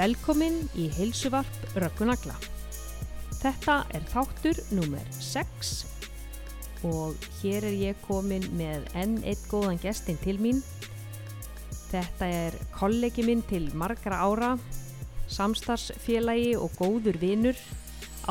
Velkomin 0.00 0.62
í 0.80 0.86
heilsuvarp 0.96 1.74
Röggunagla. 1.76 2.32
Þetta 3.36 3.74
er 3.92 4.04
þáttur 4.08 4.56
nummer 4.72 5.02
6 5.12 5.72
og 6.88 7.26
hér 7.42 7.66
er 7.68 7.74
ég 7.76 7.98
komin 8.06 8.46
með 8.56 8.86
enn 8.96 9.18
eitt 9.28 9.42
góðan 9.50 9.80
gestin 9.82 10.16
til 10.22 10.38
mín. 10.40 10.62
Þetta 11.90 12.28
er 12.32 12.56
kollegi 12.72 13.26
minn 13.26 13.42
til 13.50 13.66
margra 13.76 14.22
ára, 14.24 14.54
samstarfsfélagi 15.28 16.54
og 16.56 16.72
góður 16.80 17.18
vinur, 17.20 17.60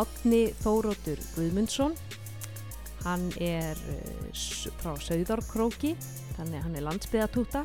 Átni 0.01 0.47
Þórótur 0.63 1.21
Guðmundsson. 1.35 1.93
Hann 3.03 3.27
er 3.37 3.77
uh, 3.93 4.41
frá 4.81 4.95
Sauðárkróki, 5.05 5.93
þannig 6.33 6.57
að 6.57 6.65
hann 6.65 6.81
er 6.81 6.87
landsbyðatúta. 6.87 7.63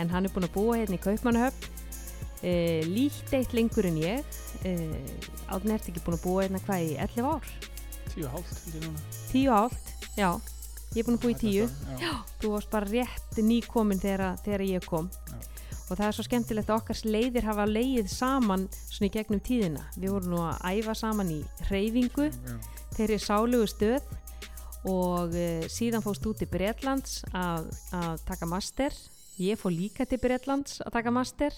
En 0.00 0.14
hann 0.14 0.24
er 0.24 0.32
búin 0.32 0.48
að 0.48 0.56
búa 0.56 0.78
hérna 0.80 0.96
í 0.96 1.04
Kaupmannahöfn 1.04 1.79
e, 2.42 2.52
líkt 2.88 3.32
eitt 3.36 3.52
lengur 3.56 3.88
en 3.88 3.98
ég. 4.00 4.38
E, 4.64 4.74
Átni 5.50 5.74
ert 5.74 5.88
ekki 5.90 6.02
búin 6.04 6.18
að 6.18 6.24
búa 6.24 6.44
einna 6.46 6.60
hvað 6.64 6.86
í 6.86 6.96
11 7.00 7.28
ár? 7.30 7.52
Tíu 8.10 8.26
og 8.26 8.34
hálft 8.36 8.64
held 8.64 8.76
ég 8.76 8.86
núna. 8.86 9.04
10 9.30 9.48
og 9.50 9.56
hálft, 9.58 9.92
já. 10.18 10.30
Ég 10.90 11.02
er 11.02 11.06
búin 11.06 11.18
að 11.18 11.24
búa 11.24 11.34
í 11.34 11.38
10 11.40 11.70
Þetta, 11.70 11.98
já. 12.02 12.12
þú 12.42 12.52
varst 12.56 12.72
bara 12.72 12.90
rétt 12.90 13.40
nýkomin 13.50 14.02
þegar, 14.02 14.38
þegar 14.44 14.66
ég 14.66 14.88
kom. 14.90 15.10
Já. 15.30 15.38
og 15.90 15.98
það 15.98 16.06
er 16.06 16.14
svo 16.14 16.22
skemmtilegt 16.22 16.68
að 16.70 16.76
okkar 16.80 16.98
leiðir 17.10 17.46
hafa 17.48 17.64
leið 17.66 18.10
saman 18.12 18.68
svona 18.86 19.08
í 19.08 19.14
gegnum 19.16 19.40
tíðina. 19.42 19.80
Við 19.98 20.12
vorum 20.14 20.34
nú 20.36 20.42
að 20.46 20.60
æfa 20.78 20.94
saman 20.94 21.32
í 21.34 21.40
hreyfingu 21.66 22.28
Já. 22.30 22.58
þeirri 22.94 23.18
sálugu 23.18 23.66
stöð. 23.70 24.06
Og 24.88 25.34
e, 25.36 25.66
síðan 25.68 26.00
fóst 26.00 26.24
út 26.24 26.38
til 26.40 26.46
Breitlands 26.48 27.18
að, 27.36 27.66
að 27.92 28.22
taka 28.24 28.46
master. 28.48 28.94
Ég 29.36 29.58
fór 29.60 29.74
líka 29.74 30.06
til 30.08 30.16
Breitlands 30.22 30.78
að 30.80 30.94
taka 30.94 31.12
master 31.12 31.52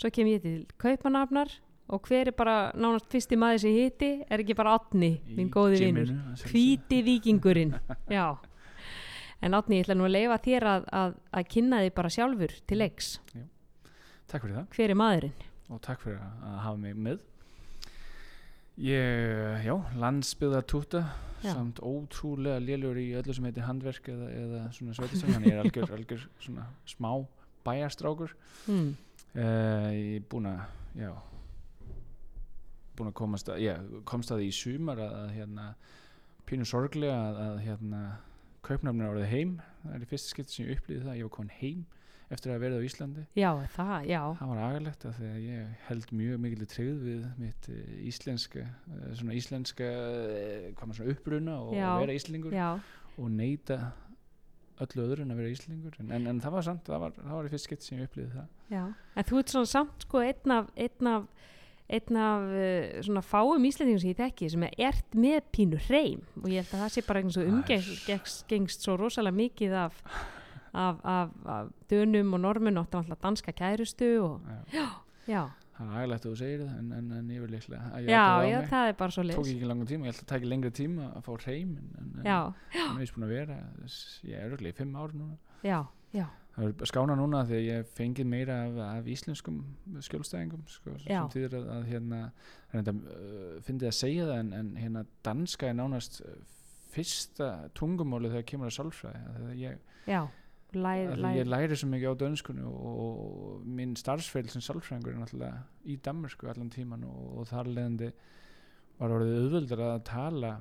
svo 0.00 0.10
kem 0.14 0.30
ég 0.30 0.44
til 0.44 0.62
Kaupanafnar 0.80 1.52
og 1.90 2.06
hver 2.06 2.30
er 2.30 2.36
bara 2.36 2.56
nánast 2.78 3.10
fyrsti 3.10 3.36
maður 3.40 3.64
sem 3.64 3.76
hitti 3.76 4.10
er 4.30 4.42
ekki 4.42 4.56
bara 4.56 4.76
Átni, 4.78 5.16
Í 5.26 5.36
minn 5.36 5.50
góði 5.52 5.82
vinnur 5.84 6.14
hvíti 6.46 7.02
vikingurinn 7.06 7.76
já. 8.18 8.38
En 9.40 9.56
Átni, 9.56 9.80
ég 9.80 9.86
ætla 9.86 9.96
nú 9.98 10.08
að 10.08 10.16
leifa 10.16 10.40
þér 10.44 10.68
að, 10.70 10.90
að, 11.02 11.14
að 11.36 11.46
kynna 11.54 11.84
þig 11.84 11.94
bara 11.96 12.10
sjálfur 12.12 12.56
til 12.68 12.80
leiks. 12.82 13.14
Takk 14.30 14.44
fyrir 14.44 14.58
það. 14.58 14.66
Hver 14.76 14.92
er 14.92 15.00
maðurinn? 15.00 15.38
og 15.70 15.80
takk 15.84 16.02
fyrir 16.02 16.20
að 16.20 16.56
hafa 16.64 16.78
mig 16.82 16.96
með. 16.98 17.26
Ég, 18.80 19.66
já, 19.66 19.74
landsbyðar 20.00 20.64
túta 20.68 21.02
Já. 21.44 21.52
samt 21.52 21.80
ótrúlega 21.84 22.60
lélur 22.62 22.98
í 23.00 23.10
öllu 23.18 23.34
sem 23.36 23.46
heitir 23.48 23.66
handverk 23.66 24.08
eða, 24.12 24.30
eða 24.40 24.62
svona 24.76 24.96
sveitistöng 24.96 25.44
ég 25.44 25.54
er 25.54 25.62
algjör, 25.62 25.92
algjör 25.96 26.24
svona 26.40 26.66
smá 26.88 27.12
bæjarstrákur. 27.66 28.34
Hmm. 28.66 28.94
Uh, 29.36 29.90
ég 29.94 30.20
er 30.20 30.26
búin 30.30 30.50
að 30.50 30.62
já 31.00 31.12
búin 33.00 33.10
að 33.10 33.16
komast 33.20 33.48
að, 33.48 33.62
já, 33.64 33.76
komst 34.08 34.32
að 34.32 34.42
því 34.42 34.50
í 34.50 34.56
sumar 34.56 35.00
að, 35.00 35.14
að 35.22 35.30
hérna 35.38 35.68
pínu 36.50 36.66
sorglega 36.68 37.16
að, 37.16 37.38
að 37.46 37.62
hérna 37.64 38.02
kaupnafnir 38.66 39.08
árið 39.08 39.30
heim. 39.30 39.54
Það 39.84 39.94
er 39.96 40.04
í 40.04 40.10
fyrsta 40.10 40.34
skipti 40.34 40.56
sem 40.56 40.66
ég 40.66 40.76
upplýði 40.80 41.06
það, 41.06 41.16
ég 41.16 41.28
var 41.28 41.34
komin 41.38 41.56
heim 41.60 41.86
eftir 42.30 42.52
að 42.54 42.60
verða 42.62 42.78
á 42.78 42.86
Íslandi. 42.86 43.22
Já, 43.34 43.48
það, 43.74 43.94
já. 44.06 44.20
Það 44.38 44.50
var 44.52 44.60
agalegt 44.68 45.06
af 45.08 45.16
því 45.16 45.30
að 45.30 45.40
ég 45.48 45.72
held 45.88 46.12
mjög 46.20 46.42
mikil 46.44 46.68
tryggð 46.74 47.00
við 47.08 47.24
mitt 47.40 47.70
uh, 47.72 47.80
íslenska 48.06 48.66
uh, 48.68 49.08
svona 49.18 49.38
íslenska 49.40 49.88
hvað 50.76 50.84
maður 50.84 51.00
svona 51.00 51.16
uppruna 51.16 51.56
og 51.64 51.74
Já. 51.74 51.88
vera 52.04 52.14
íslingur 52.20 52.54
já, 52.54 52.68
og 53.16 53.32
neyta 53.34 53.80
öllu 54.84 55.04
öðru 55.06 55.24
en 55.24 55.34
að 55.34 55.42
vera 55.42 55.52
íslingur 55.54 56.00
en, 56.00 56.10
en, 56.16 56.26
en 56.30 56.40
það 56.42 56.56
var 56.56 56.66
samt, 56.66 56.88
það 56.88 57.04
var, 57.04 57.14
það 57.20 57.36
var 57.36 57.48
í 57.48 57.52
fyrst 57.52 57.68
skipti 57.68 57.88
sem 57.90 58.00
ég 58.00 58.10
upplýði 58.10 58.32
það. 58.34 58.50
Já 58.72 58.82
en 59.20 59.28
þú 59.28 59.40
ert 59.42 59.54
svona 59.54 59.70
samt 59.70 60.06
sko 60.06 60.24
einn 60.24 60.56
af 60.56 60.72
einn 60.76 61.10
af 61.10 61.28
einn 61.90 62.16
af 62.22 62.44
uh, 62.46 63.00
svona 63.02 63.22
fáum 63.26 63.64
íslendingum 63.66 64.02
sem 64.02 64.12
ég 64.12 64.20
þekki 64.20 64.50
sem 64.52 64.66
er 64.66 64.76
ert 64.90 65.16
með 65.18 65.40
pínu 65.54 65.80
hreim. 65.88 66.20
Og 66.42 66.50
ég 66.52 66.62
held 66.62 66.74
að 66.76 66.84
það 66.84 66.92
sé 66.94 67.06
bara 67.06 67.22
eins 67.24 67.38
og 67.40 67.48
umgengst 67.50 68.86
svo 68.86 68.96
rosalega 69.00 69.38
mikið 69.40 69.74
af, 69.80 69.96
af, 70.70 71.00
af, 71.02 71.72
dönum 71.90 72.36
og 72.38 72.44
normun 72.44 72.78
og 72.78 72.94
alltaf 72.94 73.18
danska 73.24 73.54
kærustu 73.58 74.10
og 74.22 74.46
já. 74.72 74.86
já, 75.26 75.42
það 75.80 75.92
er 75.92 76.00
agalegt 76.00 76.26
að 76.26 76.32
þú 76.32 76.38
segir 76.40 76.62
það 76.64 76.80
en, 76.80 76.90
en, 76.96 77.12
en 77.16 77.30
ég 77.32 77.44
vil 77.44 77.52
líklega 77.54 78.00
já, 78.04 78.18
það 78.20 78.48
já, 78.50 78.58
það 78.70 78.88
er 78.90 78.98
bara 78.98 79.14
svo 79.14 79.24
tók 79.24 79.30
leys 79.30 79.52
ekki 79.54 79.70
langan 79.70 79.88
tíma, 79.90 80.06
ég 80.06 80.12
held 80.12 80.18
að 80.18 80.20
það 80.20 80.32
tæki 80.34 80.50
lengri 80.50 80.72
tíma 80.76 81.06
að 81.14 81.24
fá 81.26 81.30
hreim 81.46 81.72
en, 81.80 81.88
en, 82.00 82.10
en 82.20 82.28
já, 82.28 82.38
hann 82.76 83.00
er 83.00 83.14
búin 83.16 83.26
að 83.26 83.32
vera 83.34 83.56
ég 84.28 84.36
er 84.36 84.50
örugglega 84.50 84.74
í 84.74 84.78
fimm 84.80 85.00
ár 85.00 85.16
núna. 85.16 85.38
Já, 85.64 85.78
já, 86.16 86.26
það 86.56 86.68
er 86.68 86.92
skána 86.92 87.16
núna 87.18 87.42
að 87.46 87.54
ég 87.56 87.92
fengið 87.96 88.30
meira 88.34 88.58
af, 88.66 88.80
af 88.90 89.10
íslenskum 89.14 89.60
skjólstæðingum 90.08 90.66
sko, 90.70 90.96
sem 91.04 91.32
þýðir 91.34 91.58
að, 91.60 91.70
að 91.76 91.88
hérna 91.94 92.22
reynda, 92.74 92.96
uh, 92.96 93.54
fyndið 93.66 93.92
að 93.92 93.98
segja 94.02 94.28
það 94.28 94.42
en, 94.44 94.52
en 94.60 94.74
hérna 94.80 95.06
danska 95.26 95.70
er 95.70 95.78
nánast 95.80 96.20
fyrsta 96.90 97.50
tungumáli 97.78 98.32
þegar 98.32 98.48
kemur 98.50 98.70
að 98.70 98.94
þegar 99.00 99.56
ég, 99.60 99.82
já 100.10 100.22
lær, 100.76 101.12
að 101.14 101.22
lær, 101.24 101.36
ég 101.38 101.48
læri 101.48 101.78
svo 101.78 101.88
mikið 101.90 102.12
á 102.12 102.20
dönskunni 102.22 102.66
og, 102.66 102.90
og 103.04 103.68
minn 103.78 103.94
starfsfeil 103.98 104.48
sem 104.52 104.64
sálfræðingur 104.64 105.14
er 105.14 105.22
náttúrulega 105.22 105.62
í 105.84 105.96
Danmarku 106.04 106.50
allan 106.50 106.70
tíman 106.72 107.06
og, 107.08 107.22
og 107.40 107.48
þar 107.50 107.70
leðandi 107.70 108.10
var 109.00 109.16
orðið 109.16 109.38
auðvöldar 109.44 109.84
að 109.86 110.02
tala 110.10 110.54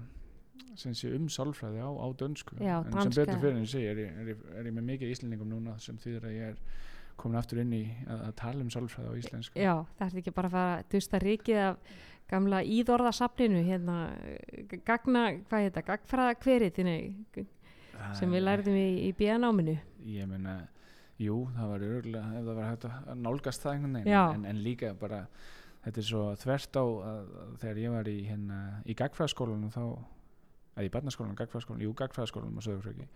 sem 0.80 0.94
sé 0.96 1.12
um 1.16 1.26
sálfræði 1.32 1.82
á, 1.84 1.90
á 1.90 2.08
dönsku 2.20 2.60
Já, 2.60 2.78
en 2.80 2.92
danska. 2.92 3.08
sem 3.08 3.16
betur 3.18 3.42
fyrir 3.42 3.58
en 3.58 3.68
segi 3.70 3.90
er 3.90 4.04
er, 4.06 4.32
ég, 4.34 4.46
er 4.60 4.70
ég 4.70 4.76
með 4.76 4.88
mikið 4.94 5.16
íslendingum 5.16 5.52
núna 5.52 5.76
sem 5.84 5.98
þýðir 6.00 6.30
að 6.30 6.38
ég 6.38 6.54
er 6.54 6.62
komin 7.20 7.40
aftur 7.40 7.60
inn 7.64 7.74
í 7.76 7.84
að, 8.08 8.22
að 8.30 8.36
tala 8.40 8.64
um 8.64 8.72
sálfræði 8.74 9.12
á 9.12 9.20
íslensku 9.20 9.60
já, 9.60 9.74
það 9.98 10.06
er 10.08 10.22
ekki 10.22 10.36
bara 10.38 10.52
að 10.52 10.56
fara 10.56 10.78
að 10.78 10.86
dusta 10.94 11.22
ríkið 11.24 11.62
af 11.66 11.98
gamla 12.30 12.60
íðorðasafninu 12.64 13.64
hérna, 13.66 13.96
gagna, 14.86 15.24
hvað 15.50 15.66
heit 15.66 15.78
það, 15.78 15.88
gagfræða 15.88 16.36
hverið 16.44 16.76
Það 16.80 17.48
sem 18.20 18.32
við 18.32 18.44
lærðum 18.48 18.76
í, 18.80 18.88
í 19.08 19.14
bíanáminu 19.20 19.78
ég 20.06 20.28
meina, 20.32 20.58
jú, 21.20 21.38
það 21.56 21.72
var 21.74 21.88
örgulega 21.90 22.40
ef 22.40 22.46
það 22.50 22.56
var 22.60 22.70
hægt 22.70 22.86
að 22.90 23.18
nálgast 23.26 23.62
það 23.66 23.74
einhvern 23.74 23.98
veginn. 24.00 24.36
En, 24.40 24.46
en 24.46 24.62
líka 24.64 24.94
bara 25.00 25.26
þetta 25.84 26.00
er 26.02 26.08
svo 26.08 26.24
þvert 26.36 26.80
á 26.80 26.84
að, 26.86 27.28
að 27.44 27.52
þegar 27.64 27.78
ég 27.84 27.92
var 27.98 28.08
í, 28.12 28.18
hérna, 28.30 28.60
í 28.86 28.96
gagfræðaskólanum 29.00 29.72
þá 29.76 29.84
eða 30.80 30.88
í 30.88 30.92
barnaskólanum, 30.94 31.36
gagfræðaskólanum, 31.40 31.84
jú, 31.88 31.94
gagfræðaskólanum 32.00 32.60
á 32.60 32.64
Söðurfröki 32.64 33.08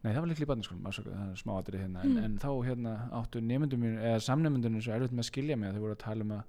Nei, 0.00 0.14
það 0.14 0.22
var 0.22 0.28
líklega 0.30 0.46
í 0.46 0.48
barnaskólanum, 0.48 0.86
afsökuð, 0.88 1.12
það 1.18 1.32
er 1.34 1.40
smá 1.42 1.50
atrið 1.60 1.80
hérna, 1.84 2.02
en, 2.06 2.12
Mm. 2.16 2.24
en 2.24 2.36
þá 2.40 2.48
hérna 2.64 2.92
áttu 3.18 3.40
nefndum 3.44 3.82
eða 3.90 4.20
samnefndunum 4.24 4.80
svo 4.80 4.94
erfitt 4.96 5.12
með 5.12 5.24
að 5.26 5.28
skilja 5.28 5.56
mig 5.60 5.68
að 5.68 5.74
þau 5.76 5.82
voru 5.84 5.92
að 5.98 6.04
tala 6.06 6.24
um 6.24 6.32
að 6.38 6.42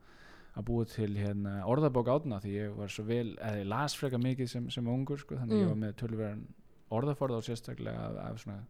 að 0.51 0.65
búa 0.67 0.85
til 0.87 1.11
hérna 1.15 1.51
orðabók 1.67 2.07
átna 2.11 2.39
því 2.43 2.49
ég 2.55 2.73
var 2.75 2.87
svo 2.91 3.03
vel, 3.07 3.35
eða 3.39 3.59
ég 3.61 3.67
las 3.71 3.93
freka 3.95 4.17
mikið 4.19 4.47
sem, 4.51 4.69
sem 4.71 4.87
ungur, 4.87 5.19
sko, 5.19 5.35
þannig 5.35 5.51
að 5.55 5.59
ég 5.61 5.67
Mm. 5.67 5.69
var 5.71 5.81
með 5.83 5.93
tölverðan 6.01 6.41
orðaforða 6.91 7.41
og 7.41 7.47
sérstaklega 7.47 8.07
af, 8.07 8.17
af 8.27 8.39
svona 8.43 8.61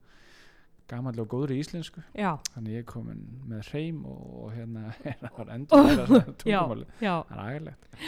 gamallega 0.91 1.23
og 1.23 1.31
góðri 1.31 1.61
íslensku. 1.61 2.03
Já, 2.17 2.35
þannig 2.55 2.81
ég 2.81 2.85
kom 2.89 3.07
með 3.49 3.71
hreim 3.71 4.03
og, 4.09 4.21
og 4.43 4.53
hérna 4.57 4.91
það 5.23 5.39
var 5.39 5.55
endur 5.55 5.87
það 5.87 6.05
er 7.31 7.45
aðeinlegt 7.45 7.99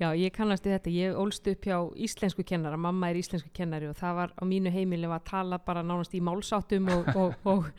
já, 0.00 0.10
ég 0.16 0.32
kannast 0.34 0.66
við 0.66 0.74
þetta. 0.76 0.92
Ég 0.92 1.18
ólst 1.20 1.48
upp 1.50 1.66
hjá 1.66 1.76
íslensku 2.06 2.44
kennara. 2.46 2.78
Mamma 2.80 3.10
er 3.10 3.20
íslensku 3.20 3.50
kennari 3.56 3.88
og 3.90 3.96
það 3.98 4.18
var 4.20 4.34
á 4.36 4.42
mínu 4.48 4.72
heimili 4.74 5.08
var 5.10 5.22
að 5.22 5.30
tala 5.30 5.60
bara 5.62 5.84
nánast 5.86 6.16
í 6.16 6.22
málsáttum 6.24 6.90
og, 6.92 7.08
og, 7.14 7.38
og, 7.52 7.70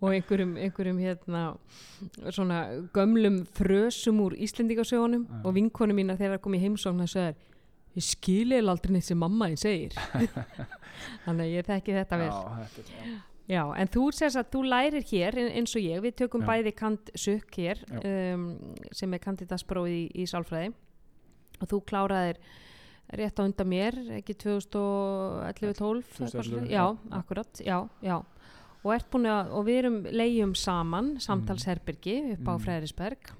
og 0.00 0.14
einhverjum, 0.14 0.56
einhverjum 0.56 1.02
hérna 1.02 1.44
svona 2.30 2.62
gömlum 2.94 3.42
frösum 3.58 4.22
úr 4.24 4.38
íslendingasögunum. 4.38 5.28
Og 5.44 5.56
vinkonu 5.58 5.96
mína 5.96 6.18
þegar 6.18 6.38
það 6.38 6.44
kom 6.46 6.58
í 6.58 6.64
heimsókn 6.64 7.04
það 7.04 7.14
sagði 7.14 7.36
ég 7.96 8.02
skil 8.04 8.52
eða 8.52 8.70
aldrei 8.74 8.92
neitt 8.92 9.04
sem 9.08 9.18
mamma 9.18 9.48
þín 9.48 9.58
segir. 9.62 9.96
Þannig 11.24 11.42
að 11.46 11.52
ég 11.54 11.66
þekki 11.68 11.96
þetta 11.96 12.18
vel. 12.20 12.28
já, 12.28 12.68
þetta 12.76 12.92
já. 13.08 13.16
Já, 13.48 13.62
en 13.80 13.88
þú 13.88 14.02
sést 14.12 14.36
að 14.36 14.50
þú 14.52 14.60
lærir 14.68 15.04
hér 15.08 15.36
ein- 15.40 15.54
eins 15.56 15.72
og 15.72 15.80
ég, 15.80 16.02
við 16.04 16.16
tökum 16.20 16.42
Já. 16.44 16.48
bæði 16.50 16.72
kant 16.76 17.08
sukk 17.16 17.56
hér 17.56 17.78
um, 17.96 18.42
sem 18.92 19.14
er 19.16 19.22
kandidatsprófið 19.24 19.94
í, 19.96 20.02
í 20.20 20.26
sálfræði. 20.28 20.74
Og 21.62 21.70
þú 21.70 21.78
kláraðir 21.88 22.36
rétt 23.16 23.40
á 23.40 23.48
undan 23.48 23.70
mér, 23.72 23.96
ekki 24.18 24.36
2011-12 24.36 26.04
2011, 26.18 26.68
já, 26.70 26.84
akkurat, 27.16 27.62
já, 27.64 27.78
já. 28.04 28.18
Og 28.84 28.92
að, 28.94 29.48
og 29.56 29.64
við 29.66 29.78
erum 29.80 29.96
leiðum 30.12 30.52
saman, 30.54 31.14
samtalsherbergi 31.20 32.18
upp 32.36 32.44
á 32.46 32.52
Mm. 32.52 32.62
Fræðisberg 32.66 33.32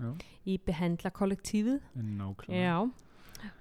í 0.48 0.56
behendla 0.64 1.10
kollektífið. 1.14 1.80
Já, 2.48 2.88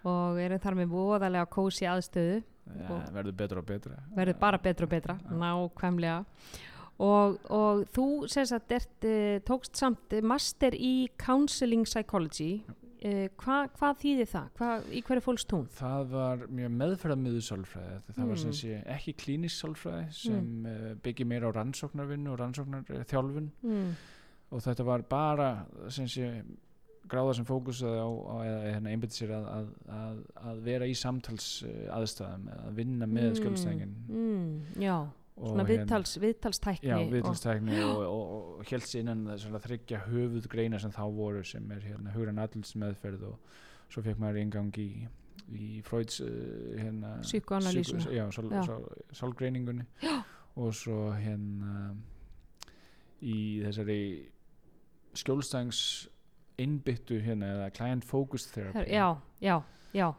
og 0.03 0.39
erum 0.41 0.63
þar 0.63 0.79
með 0.81 0.93
voðalega 0.95 1.49
kósi 1.57 1.87
aðstöðu 1.89 2.39
ja, 2.41 3.03
verður 3.13 3.37
betra 3.43 3.61
og 3.61 3.69
betra 3.69 3.99
verður 4.15 4.39
bara 4.41 4.57
betra 4.63 4.87
og 4.87 4.91
betra, 4.91 5.17
nákvæmlega 5.31 6.23
og, 6.97 7.37
og 7.53 7.85
þú 7.93 8.07
að 8.25 8.73
ert, 8.79 9.05
uh, 9.05 9.37
tókst 9.45 9.77
samt 9.77 10.17
eh, 10.17 10.25
master 10.25 10.73
í 10.73 11.07
Counseling 11.21 11.85
Psychology 11.85 12.63
uh, 12.65 13.27
hva, 13.37 13.59
hvað 13.77 13.99
þýðir 14.01 14.29
það? 14.33 14.47
Hva, 14.57 14.69
í 14.89 15.03
hverju 15.05 15.25
fólst 15.27 15.53
hún? 15.53 15.67
það 15.77 16.11
var 16.15 16.45
mjög 16.49 16.75
meðferðamiðu 16.81 17.41
sálfræði 17.45 17.99
það 18.09 18.21
var 18.25 18.35
Mm. 18.37 18.43
sem 18.43 18.53
sé 18.61 18.83
ekki 18.97 19.13
klínisk 19.23 19.61
sálfræði 19.61 20.05
sem 20.17 20.45
mm. 20.65 21.01
byggir 21.05 21.29
meira 21.29 21.51
á 21.53 21.55
rannsóknarvinnu 21.59 22.33
og 22.33 22.39
rannsóknarþjálfun 22.41 23.51
Mm. 23.61 23.91
og 24.51 24.63
þetta 24.65 24.83
var 24.87 25.01
bara 25.01 25.51
sem 25.89 26.07
sé 26.09 26.31
gráða 27.11 27.35
sem 27.37 27.47
fókusaði 27.47 27.99
á, 28.01 28.09
á 28.09 28.35
eða 28.45 28.71
hérna, 28.71 28.93
einbytti 28.93 29.21
sér 29.21 29.35
að, 29.37 29.47
að, 29.53 29.69
að, 29.97 30.17
að 30.51 30.63
vera 30.67 30.89
í 30.89 30.95
samtals 30.97 31.47
uh, 31.67 31.77
aðstæðum 31.97 32.49
að 32.55 32.73
vinna 32.81 33.09
með 33.09 33.29
mm. 33.29 33.37
skjólstæðingin 33.41 33.93
mm, 34.07 34.81
já, 34.83 34.95
svona 35.37 35.67
viðtals, 35.69 36.15
viðtalstækni 36.23 36.91
já, 36.91 36.97
viðtalstækni 37.13 37.77
og, 37.85 38.01
og, 38.01 38.23
og, 38.23 38.49
og 38.57 38.73
helst 38.73 38.97
innan 38.99 39.23
þess 39.33 39.51
að 39.51 39.63
þryggja 39.67 40.03
höfuð 40.07 40.49
greina 40.51 40.81
sem 40.83 40.93
þá 40.95 41.05
voru 41.19 41.45
sem 41.47 41.71
er 41.75 41.85
hérna 41.91 42.15
hugran 42.15 42.43
allins 42.43 42.75
meðferð 42.79 43.29
og 43.31 43.55
svo 43.87 44.03
fekk 44.03 44.19
maður 44.23 44.43
eingang 44.43 44.83
í 44.83 44.91
í 45.55 45.81
Freuds 45.85 46.19
uh, 46.19 46.27
hérna, 46.75 47.17
Psykoanalýsuna. 47.23 48.01
psyko- 48.03 48.15
já, 48.15 48.25
sál, 48.35 48.49
Já. 48.51 48.61
sál, 48.67 48.87
sálgreiningunni 49.15 49.85
og 50.57 50.73
svo 50.75 51.11
hérna 51.15 51.93
í 53.23 53.63
þessari 53.63 54.01
skjólstæðings 55.17 55.79
innbyttu 56.57 57.19
hérna 57.21 57.51
eða 57.55 57.67
client 57.77 58.05
focused 58.05 58.53
therapy. 58.55 58.79
Her, 58.79 58.87
já, 58.89 59.07
já, 59.41 59.57
já 59.93 60.13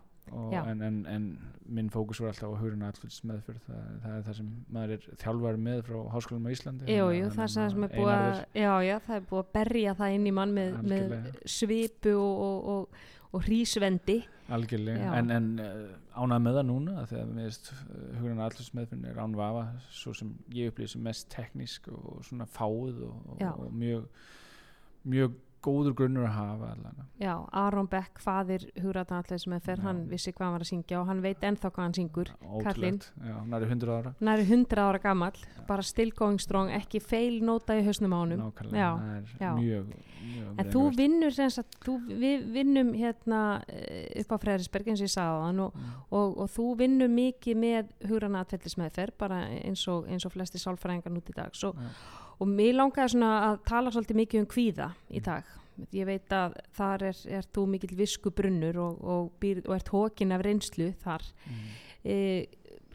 já. 0.52 0.62
en, 0.70 0.82
en, 0.84 0.96
en 1.08 1.28
minn 1.72 1.88
fókus 1.90 2.20
var 2.20 2.28
alltaf 2.34 2.50
á 2.52 2.56
hugurinn 2.60 2.82
allfins 2.84 3.20
meðferð 3.24 3.62
það, 3.64 3.84
það 4.04 4.16
er 4.18 4.24
það 4.26 4.36
sem 4.38 4.48
maður 4.76 4.92
er 4.96 5.06
þjálfar 5.22 5.60
með 5.66 5.78
frá 5.88 5.98
háskólanum 6.14 6.48
á 6.48 6.52
Íslandi. 6.52 6.88
Jú, 6.92 7.06
jú, 7.16 7.22
að- 7.28 7.36
það 7.38 7.44
það 7.54 7.70
sem 7.72 7.84
er- 7.86 7.94
já, 8.62 8.72
já, 8.88 8.96
það 9.06 9.16
er 9.16 9.28
búið 9.30 9.40
að 9.44 9.52
berja 9.58 9.94
það 10.02 10.16
inn 10.18 10.26
í 10.28 10.34
mann 10.38 10.52
með, 10.58 10.76
með 10.92 11.14
svipu 11.48 12.12
og, 12.20 12.42
og, 12.48 12.68
og, 12.74 13.00
og 13.38 13.42
hrísvendi. 13.48 14.18
algjörlega, 14.48 15.08
en, 15.18 15.30
en 15.30 15.48
uh, 15.60 16.22
ánað 16.22 16.44
með 16.46 16.54
það 16.60 16.68
núna 16.70 16.92
mér 17.36 17.48
veist 17.50 17.72
hugurinn 18.18 18.40
allins 18.40 18.70
meðferð 18.76 19.08
er 19.10 19.18
án 19.20 19.34
vafa 19.36 19.66
svo 19.92 20.14
sem 20.16 20.30
ég 20.56 20.70
upplýði 20.72 20.94
sem 20.94 21.02
mest 21.04 21.28
teknísk 21.34 21.88
og 21.92 22.22
svona 22.24 22.46
og, 23.08 23.42
og 23.42 23.72
mjög 23.76 24.06
mjög 25.08 25.36
góður 25.68 25.94
grunnur 26.00 26.26
að 26.26 26.34
hafa 26.38 26.72
allan 26.72 27.04
Já, 27.18 27.32
Aron 27.52 27.88
Beck, 27.90 28.20
faðir 28.22 28.64
hugrætanallega 28.78 29.38
sem 29.42 29.52
er 29.58 29.60
Já. 29.76 29.82
hann 29.82 30.02
vissi 30.08 30.32
hvað 30.32 30.44
hann 30.46 30.54
var 30.56 30.64
að 30.64 30.70
syngja 30.72 31.00
og 31.00 31.06
hann 31.10 31.22
veit 31.24 31.40
ennþá 31.42 31.70
hvað 31.74 31.82
hann 31.84 31.96
syngur. 31.98 32.28
Kallinn. 32.64 33.00
já, 33.18 33.36
er 33.58 33.66
100 33.66 33.88
ára 33.96 34.12
er 34.22 34.44
100 34.44 34.78
ára 34.84 35.00
gamall, 35.02 35.40
bara 35.66 35.82
still 35.82 36.12
going 36.14 36.38
strong, 36.40 36.70
ekki 36.70 37.00
feil 37.02 37.40
nota 37.42 37.74
í 37.74 37.82
hausnum 37.84 38.14
á 38.14 38.18
honum. 38.22 38.40
nákvæmlega, 38.52 38.78
Já, 38.78 39.16
er 39.16 39.24
já. 39.40 39.50
mjög, 39.58 39.86
mjög 40.28 40.60
En 40.60 40.70
þú 40.70 40.84
vinnur 40.96 41.30
sem 41.34 41.50
sagt, 41.50 41.76
þú, 41.84 41.98
við 42.06 42.46
vinnum 42.54 42.92
hérna 42.94 43.62
eh, 43.68 44.20
upp 44.22 44.32
á 44.32 44.36
Freðrisberg 44.38 44.86
eins 44.88 45.00
og 45.02 45.06
ég 45.08 45.14
sagði 45.16 45.42
hann 45.48 45.60
og, 45.60 45.74
Mm. 45.74 45.92
og, 46.12 46.38
og 46.38 46.48
þú 46.54 46.76
vinnur 46.78 47.08
mikið 47.10 47.56
með 47.56 47.90
hugrana 48.08 48.40
atfellismeðferð 48.44 49.18
bara 49.18 49.42
eins 49.64 49.86
og, 49.88 50.06
eins 50.08 50.24
og 50.24 50.32
flesti 50.32 50.58
sálfræðingar 50.58 51.10
nút 51.12 51.28
í 51.30 51.34
dag 51.34 51.50
Svo, 51.54 51.74
Já. 51.74 51.90
og 52.40 52.46
mér 52.48 52.74
langaði 52.78 53.10
svona 53.16 53.30
að 53.50 53.64
tala 53.64 53.90
svolítið 53.90 54.16
mikið 54.22 54.40
um 54.40 54.46
kvíða 54.46 54.90
í 55.10 55.18
Mm. 55.18 55.24
dag 55.24 55.44
ég 55.92 56.06
veit 56.08 56.32
að 56.34 56.56
þar 56.76 57.02
er, 57.10 57.18
er 57.38 57.48
þú 57.54 57.66
mikill 57.74 57.96
visku 57.98 58.30
brunnur 58.34 58.78
og, 58.82 59.02
og, 59.04 59.28
býr, 59.40 59.60
og 59.66 59.76
ert 59.76 59.92
hókin 59.94 60.32
af 60.34 60.42
reynslu 60.46 60.92
þar 61.04 61.22
Mm. 61.48 61.68
e, 62.04 62.16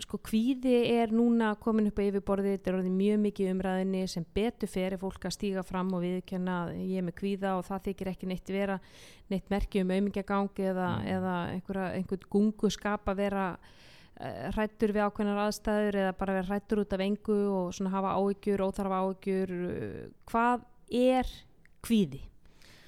sko 0.03 0.17
kvíði 0.17 0.73
er 0.89 1.11
núna 1.13 1.51
komin 1.61 1.87
upp 1.87 1.99
á 2.01 2.03
yfirborðið, 2.03 2.55
þetta 2.57 2.69
er 2.71 2.77
orðið 2.79 2.95
mjög 2.97 3.19
mikið 3.23 3.51
umræðinni 3.53 4.01
sem 4.09 4.25
betur 4.35 4.67
fer 4.67 4.93
er 4.95 4.99
fólk 4.99 5.27
að 5.29 5.35
stíga 5.37 5.63
fram 5.63 5.93
og 5.93 6.01
viðkenna 6.03 6.55
að 6.65 6.73
ég 6.81 6.97
er 6.97 7.05
með 7.07 7.15
kvíða 7.21 7.53
og 7.59 7.63
það 7.67 7.85
þykir 7.87 8.09
ekki 8.11 8.27
neitt 8.27 8.51
vera 8.51 8.79
neitt 9.31 9.49
merki 9.53 9.81
um 9.83 9.93
auðmingjagang 9.93 10.49
eða, 10.59 10.89
Mm. 10.97 11.07
eða 11.15 11.35
einhverja, 11.53 11.87
einhvern 11.99 12.27
gungu 12.29 12.69
skap 12.73 13.07
að 13.07 13.21
vera 13.21 13.45
uh, 13.53 14.51
hrættur 14.57 14.91
við 14.93 15.05
ákveðnar 15.07 15.41
aðstæður 15.45 15.95
eða 16.01 16.17
bara 16.17 16.33
vera 16.41 16.49
hrættur 16.51 16.83
út 16.83 16.93
af 16.93 16.99
engu 17.07 17.39
og 17.53 17.73
svona 17.73 17.93
hafa 17.93 18.17
áhyggjur, 18.17 18.65
óþarfa 18.67 19.01
áhyggjur 19.05 19.55
uh, 19.69 20.05
hvað 20.25 20.65
er 20.89 21.33
kvíði? 21.85 22.21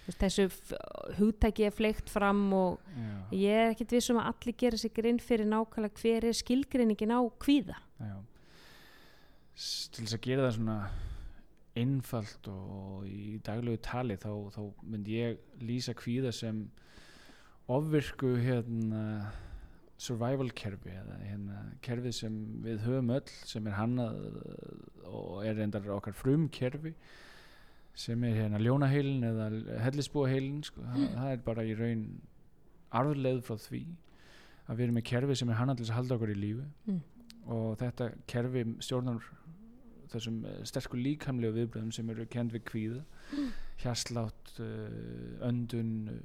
Þessu 0.06 0.46
hugtæki 1.18 1.66
er 1.66 1.74
fleikt 1.74 2.12
fram 2.14 2.44
og 2.54 2.80
já, 2.94 3.16
Ég 3.34 3.58
er 3.64 3.72
ekkert 3.74 3.96
vissum 3.96 4.20
að 4.22 4.28
allir 4.34 4.58
gera 4.62 4.78
sig 4.78 4.94
grinn 4.94 5.20
fyrir 5.20 5.50
nákvæmlega 5.50 6.02
hver 6.02 6.28
er 6.30 6.38
skilgreiningin 6.38 7.16
á 7.16 7.22
kvíða. 7.42 7.80
já. 8.00 8.16
Til 9.56 10.04
þess 10.04 10.18
að 10.18 10.22
gera 10.28 10.46
það 10.46 10.56
svona 10.58 10.78
einfalt 11.76 12.48
og 12.52 13.08
í 13.08 13.40
daglegu 13.44 13.82
tali 13.84 14.16
þá, 14.20 14.32
þá 14.56 14.62
myndi 14.84 15.18
ég 15.20 15.38
lýsa 15.64 15.96
kvíða 15.98 16.32
sem 16.36 16.70
ofvirku 17.72 18.36
hérna 18.40 19.32
survival 19.98 20.52
kerfi 20.52 20.92
eða 20.92 21.18
hérna 21.24 21.60
kerfið 21.84 22.16
sem 22.18 22.40
við 22.64 22.84
höfum 22.86 23.14
öll 23.16 23.36
sem 23.48 23.68
er 23.68 23.78
hannað 23.80 24.20
og 25.08 25.46
er 25.48 25.56
reyndar 25.56 25.88
okkar 25.96 26.16
frum 26.16 26.50
kerfi 26.52 26.94
sem 27.96 28.24
er 28.28 28.36
hérna 28.42 28.60
ljónaheilin 28.60 29.24
eða 29.24 29.50
hellisbúaheilin 29.86 30.64
sko. 30.68 30.84
það, 30.84 31.06
það 31.16 31.32
er 31.32 31.44
bara 31.46 31.64
í 31.64 31.76
raun 31.80 32.06
arfleð 32.96 33.42
frá 33.48 33.58
því 33.60 33.84
að 34.66 34.78
við 34.78 34.86
erum 34.88 34.98
með 35.00 35.08
kerfi 35.12 35.36
sem 35.40 35.52
er 35.52 35.60
hannað 35.60 35.80
til 35.80 35.86
þess 35.86 35.94
að 35.94 36.00
halda 36.02 36.16
okkur 36.18 36.34
í 36.34 36.40
lífi 36.42 36.66
Mm. 36.88 37.02
og 37.56 37.78
þetta 37.80 38.10
kerfi 38.28 38.64
stjórnar 38.84 39.28
þessum 40.12 40.40
eh, 40.46 40.64
sterku 40.68 40.98
líkamlegu 40.98 41.56
viðbröðum 41.60 41.92
sem 41.94 42.10
eru 42.14 42.26
kend 42.30 42.54
við 42.54 42.64
kvíða 42.70 43.04
hjarslátt, 43.84 44.52
uh, 44.64 45.48
öndun 45.48 46.10
uh, 46.10 46.20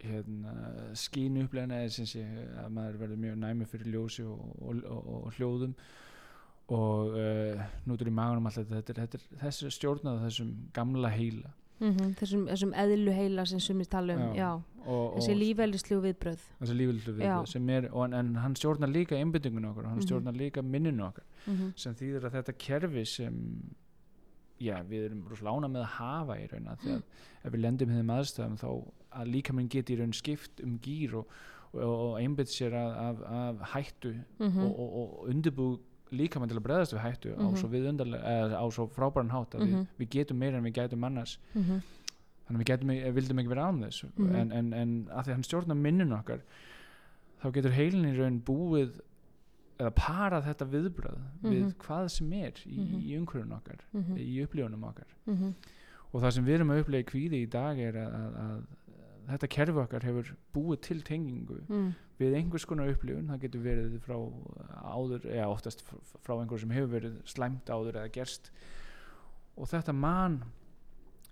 hérna, 0.00 0.54
skínu 0.96 1.42
upplegna 1.44 1.82
eða 1.82 1.90
sem 1.92 2.06
sé 2.08 2.22
að 2.62 2.70
maður 2.72 3.00
verður 3.02 3.20
mjög 3.24 3.40
næmi 3.42 3.66
fyrir 3.68 3.90
ljósi 3.92 4.24
og, 4.24 4.44
og, 4.62 4.84
og, 4.88 5.10
og 5.18 5.32
hljóðum 5.36 5.74
og 6.68 7.14
uh, 7.16 7.62
nútur 7.88 8.10
í 8.10 8.12
maganum 8.12 8.46
alltaf 8.50 8.66
þetta, 8.68 8.92
þetta 9.02 9.18
er 9.18 9.38
þessi 9.44 9.70
stjórnað 9.72 10.24
þessum 10.26 10.50
gamla 10.76 11.08
heila 11.14 11.54
Mm 11.78 11.94
þessum, 12.18 12.40
þessum 12.50 12.72
eðlu 12.74 13.12
heila 13.14 13.44
sem 13.46 13.60
sumir 13.62 13.86
tala 13.86 14.16
um, 14.18 14.32
já. 14.34 14.48
og, 14.82 15.12
Þessi 15.14 15.34
lífælislu 15.38 16.00
viðbröð. 16.02 16.40
þessi 16.58 16.74
Já. 17.22 17.36
sem 17.46 17.68
er, 17.70 17.86
og, 17.92 18.02
en, 18.08 18.14
en 18.18 18.32
hann 18.42 18.56
stjórnar 18.58 18.90
líka 18.90 19.14
einbyttingun 19.14 19.64
okkar 19.70 19.86
hann 19.86 20.00
Mhm. 20.00 20.06
stjórnar 20.08 20.34
líka 20.34 20.62
minninu 20.62 21.04
okkar 21.06 21.22
Mm 21.46 21.72
sem 21.76 21.94
þýðir 21.94 22.26
að 22.26 22.34
þetta 22.40 22.56
kerfi 22.58 23.04
sem 23.06 23.38
já, 24.60 24.82
við 24.90 25.04
erum 25.06 25.22
rosalega 25.30 25.54
ána 25.54 25.68
með 25.70 25.84
að 25.84 25.92
hafa 26.00 26.36
í 26.42 26.48
raun 26.50 26.66
að 26.72 26.80
því 26.82 26.90
að 26.96 27.02
ef 27.44 27.52
við 27.54 27.60
lendum 27.62 27.88
hefðum 27.94 28.10
aðstæðum 28.16 28.58
þá 28.58 28.68
að 29.22 29.30
líka 29.36 29.52
minn 29.54 29.68
geti 29.70 29.94
í 29.94 29.98
raun 30.00 30.12
skipt 30.18 30.60
um 30.66 30.78
gýr 30.82 31.14
og, 31.20 31.26
og, 31.78 32.18
einbytt 32.18 32.50
sér 32.50 32.74
af, 32.74 33.22
hættu 33.76 34.16
Mhm. 34.40 34.58
og, 34.66 34.80
og, 34.80 34.90
og 34.98 35.28
undirbú 35.30 35.78
líka 36.12 36.38
mann 36.40 36.48
til 36.48 36.58
að 36.58 36.64
breðast 36.66 36.92
við 36.94 37.02
hættu 37.04 37.34
á 37.36 37.42
Mhm. 37.42 37.56
svo 37.56 37.68
við 37.68 37.88
undarlega, 37.90 38.24
eða 38.24 38.56
á 38.58 38.64
svo 38.72 38.86
frábæran 38.88 39.30
hátt 39.30 39.54
að 39.54 39.60
Mhm. 39.60 39.68
við, 39.74 39.86
við 39.98 40.08
getum 40.10 40.38
meira 40.38 40.56
en 40.58 40.64
við 40.64 40.72
getum 40.74 41.04
annars 41.04 41.38
-hmm. 41.54 41.82
þannig 42.48 42.60
við 42.62 42.64
getum, 42.64 42.90
eh, 42.90 43.10
vildum 43.12 43.38
ekki 43.38 43.48
vera 43.48 43.66
án 43.68 43.80
þess 43.84 44.04
Mhm. 44.16 44.34
en, 44.34 44.52
en, 44.52 44.72
en 44.72 45.04
að 45.10 45.24
því 45.24 45.28
að 45.28 45.32
hann 45.34 45.42
stjórnar 45.42 45.76
minnun 45.76 46.12
okkar 46.12 46.40
þá 47.42 47.52
getur 47.52 47.70
heilin 47.72 48.06
í 48.14 48.16
raun 48.18 48.40
búið 48.42 49.00
eða 49.78 49.90
parað 49.94 50.44
þetta 50.44 50.66
viðbröð 50.70 51.18
við 51.42 51.62
Mhm. 51.62 51.74
hvað 51.78 52.10
sem 52.10 52.32
er 52.32 52.52
í, 52.66 52.78
Mhm. 52.78 53.02
í 53.02 53.18
umhverjun 53.18 53.52
okkar 53.52 53.78
Mhm. 53.94 54.16
í 54.18 54.42
upplifunum 54.46 54.84
okkar 54.84 55.06
Mm 55.26 55.54
og 56.14 56.22
það 56.22 56.32
sem 56.32 56.44
við 56.46 56.54
erum 56.54 56.70
að 56.70 56.80
upplega 56.84 57.04
í 57.04 57.04
kvíði 57.04 57.42
í 57.46 57.50
dag 57.50 57.78
er 57.78 57.92
að, 57.92 58.14
að, 58.14 58.34
að 58.40 58.64
þetta 59.28 59.50
kerfi 59.54 59.82
okkar 59.82 60.06
hefur 60.08 60.34
búið 60.54 60.80
til 60.88 60.98
tengingu 61.06 61.58
mm. 61.66 61.88
við 62.20 62.36
einhvers 62.40 62.66
konar 62.68 62.90
upplifun. 62.92 63.30
Það 63.32 63.42
getur 63.46 63.64
verið 63.64 63.96
frá 64.04 64.16
áður 64.82 65.26
eða 65.28 65.48
oftast 65.52 65.84
fr- 65.86 66.20
frá 66.24 66.36
einhver 66.38 66.62
sem 66.62 66.74
hefur 66.76 66.94
verið 66.96 67.18
slæmt 67.28 67.72
áður 67.72 68.00
eða 68.02 68.14
gerst. 68.18 68.52
Og 69.58 69.70
þetta 69.70 69.94
man 69.96 70.42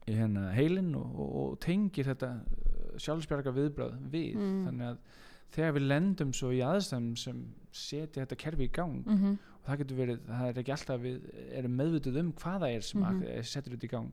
í 0.07 0.15
hérna 0.15 0.51
heilin 0.55 0.95
og, 0.99 1.07
og, 1.15 1.37
og 1.43 1.61
tengir 1.63 2.07
þetta 2.07 2.33
uh, 2.39 2.97
sjálfsbjarga 3.03 3.55
viðbröð 3.57 3.97
við. 4.13 4.37
Mm. 4.39 4.65
þannig 4.69 4.91
að 4.93 5.23
þegar 5.57 5.77
við 5.77 5.85
lendum 5.93 6.33
svo 6.35 6.49
í 6.53 6.63
aðstæðum 6.67 7.13
sem 7.21 7.45
setja 7.77 8.25
þetta 8.25 8.39
kerfi 8.41 8.67
í 8.67 8.73
gang 8.73 9.05
Mm 9.07 9.37
og 9.67 9.71
það 9.73 9.81
getur 9.81 9.97
verið, 9.99 10.19
það 10.31 10.49
er 10.49 10.59
ekki 10.61 10.73
alltaf 10.77 11.01
við 11.03 11.23
erum 11.59 11.73
meðvituð 11.81 12.19
um 12.21 12.29
hvað 12.39 12.61
það 12.63 12.75
er 12.77 12.85
sem 12.87 13.01
mm 13.03 13.23
setur 13.51 13.75
þetta 13.75 13.87
í 13.89 13.91
gang 13.91 14.13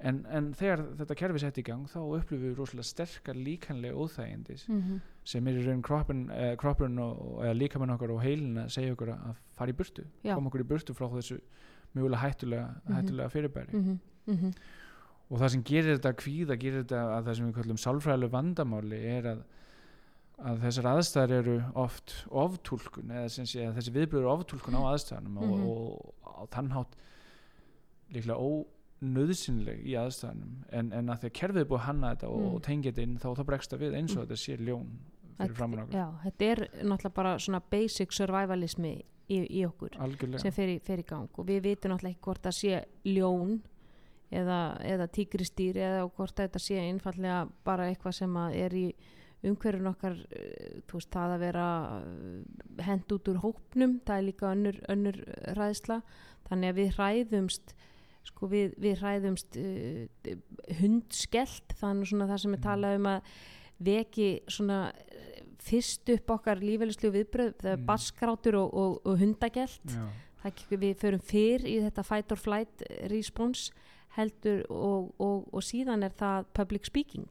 en, 0.00 0.26
en 0.30 0.52
þegar 0.54 0.82
þetta 0.98 1.14
kerfi 1.16 1.38
sett 1.38 1.58
í 1.58 1.62
gang 1.64 1.86
þá 1.88 1.98
upplifum 2.02 2.42
við 2.44 2.56
rosalega 2.58 2.84
sterkar 2.84 3.34
líkanlega 3.34 3.94
óþægindis 3.96 4.66
-hmm. 4.68 5.00
sem 5.24 5.46
er 5.48 5.54
í 5.60 5.66
raun 5.66 5.82
kroppin, 5.82 6.30
eh, 6.30 6.56
kroppin 6.56 6.98
og, 6.98 7.20
og, 7.20 7.44
eða 7.44 7.54
líkamann 7.56 7.90
okkar 7.94 8.10
og 8.10 8.20
heilin 8.22 8.58
að 8.58 8.68
segja 8.68 8.92
okkur 8.92 9.08
að 9.14 9.36
fara 9.56 9.70
í 9.70 9.76
burtu 9.76 10.04
Já. 10.24 10.34
koma 10.34 10.48
okkur 10.50 10.60
í 10.60 10.68
burtu 10.68 10.92
frá 10.94 11.08
þessu 11.08 11.40
mögulega 11.94 12.20
hættulega, 12.20 12.68
Mhm. 12.86 12.94
hættulega 12.94 13.28
fyrirbæri 13.30 13.72
Mm 13.72 14.00
-hmm. 14.26 14.52
og 15.30 15.38
það 15.40 15.48
sem 15.48 15.62
gerir 15.64 15.98
þetta 15.98 16.12
kvíða 16.12 16.58
gerir 16.58 16.82
þetta 16.84 17.18
að 17.18 17.24
það 17.26 17.34
sem 17.36 17.46
við 17.52 17.54
kallum 17.54 17.76
sálfræðileg 17.76 18.30
vandamáli 18.30 18.96
er 19.04 19.22
að, 19.24 19.42
að 20.38 20.58
þessar 20.60 20.84
aðstæður 20.84 21.30
eru 21.32 21.62
oft 21.74 22.26
oftúlkun 22.30 23.10
eða 23.10 23.28
sem 23.30 23.44
sé 23.46 23.72
þessi 23.72 23.90
viðbröður 23.92 24.18
eru 24.26 24.36
oftúlkun 24.36 24.74
á 24.76 24.82
aðstæðanum 24.92 25.34
Mhm. 25.40 25.66
og, 25.66 26.14
og 26.14 26.14
á 26.26 26.42
þann 26.52 26.70
hátt 26.70 26.96
líklega 28.12 28.36
ónöðsynleg 29.02 29.82
í 29.86 29.94
aðstæðanum 30.00 30.54
en, 30.72 30.92
en 30.92 31.10
að 31.12 31.20
því 31.24 31.28
að 31.30 31.34
kerfið 31.40 31.60
er 31.62 31.68
búið 31.70 31.80
að 31.80 31.86
hanna 31.90 32.10
þetta 32.14 32.28
og, 32.30 32.40
Mm. 32.40 32.54
og 32.54 32.62
tengja 32.62 32.92
þetta 32.92 33.02
inn 33.06 33.18
þá, 33.18 33.28
þá 33.36 33.42
bregst 33.50 33.70
það 33.74 33.82
við 33.84 33.94
eins 33.98 34.12
og 34.16 34.16
Mm. 34.16 34.26
þetta 34.26 34.36
sé 34.42 34.56
ljón 34.56 34.88
fyrir 35.36 35.54
framann 35.58 35.80
okkur. 35.84 35.98
Já, 35.98 36.06
þetta 36.24 36.44
er 36.52 36.62
náttúrulega 36.82 37.14
bara 37.14 37.34
svona 37.38 37.60
basic 37.70 38.12
survivalismi 38.12 38.92
í, 39.28 39.38
í 39.50 39.64
okkur 39.66 39.90
algjörlega. 40.00 40.40
sem 40.40 40.52
fer 40.52 40.68
í, 40.68 40.78
fer 40.80 40.98
í 40.98 41.06
gang. 41.06 41.28
Og 41.38 41.46
við 41.46 41.60
vitum 41.62 41.90
náttúrulega 41.92 42.14
ekki 42.16 42.24
hvort 42.24 42.42
það 42.42 42.56
sé 42.56 42.84
ljón 43.04 43.60
eða, 44.32 44.80
eða 44.82 45.06
tígristýr 45.12 45.76
eða 45.76 46.10
hvort 46.16 46.34
þetta 46.36 46.58
sé 46.58 46.78
einfallega 46.80 47.48
bara 47.64 47.90
eitthvað 47.90 48.14
sem 48.14 48.36
er 48.36 48.70
í 48.74 48.86
umhverjum 49.46 49.90
okkar 49.92 50.16
eh, 50.32 50.80
þú 50.88 50.96
veist 50.98 51.10
það 51.12 51.34
að 51.36 51.42
vera 51.44 51.66
eh, 52.00 52.82
hend 52.82 53.12
út 53.12 53.28
úr 53.28 53.36
hópnum 53.44 54.00
það 54.06 54.16
er 54.16 54.24
líka 54.30 54.48
önnur, 54.54 54.80
önnur 54.88 55.20
ræðsla. 55.54 56.00
Þannig 56.48 56.72
að 56.72 56.80
við 56.80 56.96
hræðumst 56.96 57.74
sko 58.26 58.48
við, 58.50 58.74
við 58.82 58.98
hræðumst 59.00 59.56
uh, 59.56 60.36
hundskellt 60.80 61.74
það 61.78 61.90
er 61.90 61.98
nú 62.00 62.08
svona 62.10 62.28
það 62.30 62.42
sem 62.44 62.54
er 62.54 62.58
Mhm. 62.58 62.66
talað 62.66 62.96
um 63.00 63.06
að 63.06 63.22
veki 63.86 64.28
svona 64.48 64.78
eh, 64.94 65.42
fyrst 65.66 66.08
upp 66.14 66.30
okkar 66.30 66.60
lífeylislu 66.62 67.10
viðbröð 67.12 67.54
það 67.60 67.72
er 67.72 67.76
Mhm. 67.76 67.86
baskrátur 67.86 68.54
og, 68.60 68.74
og, 68.74 69.00
og 69.06 69.18
hundagelt 69.18 69.96
við 70.70 70.94
förum 71.00 71.20
fyrr 71.22 71.64
í 71.66 71.80
þetta 71.82 72.04
fight 72.04 72.30
or 72.32 72.36
flight 72.38 72.82
response 73.10 73.72
heldur 74.16 74.62
og, 74.70 75.12
og, 75.18 75.48
og 75.52 75.60
síðan 75.62 76.04
er 76.04 76.10
það 76.14 76.44
public 76.54 76.86
speaking 76.86 77.26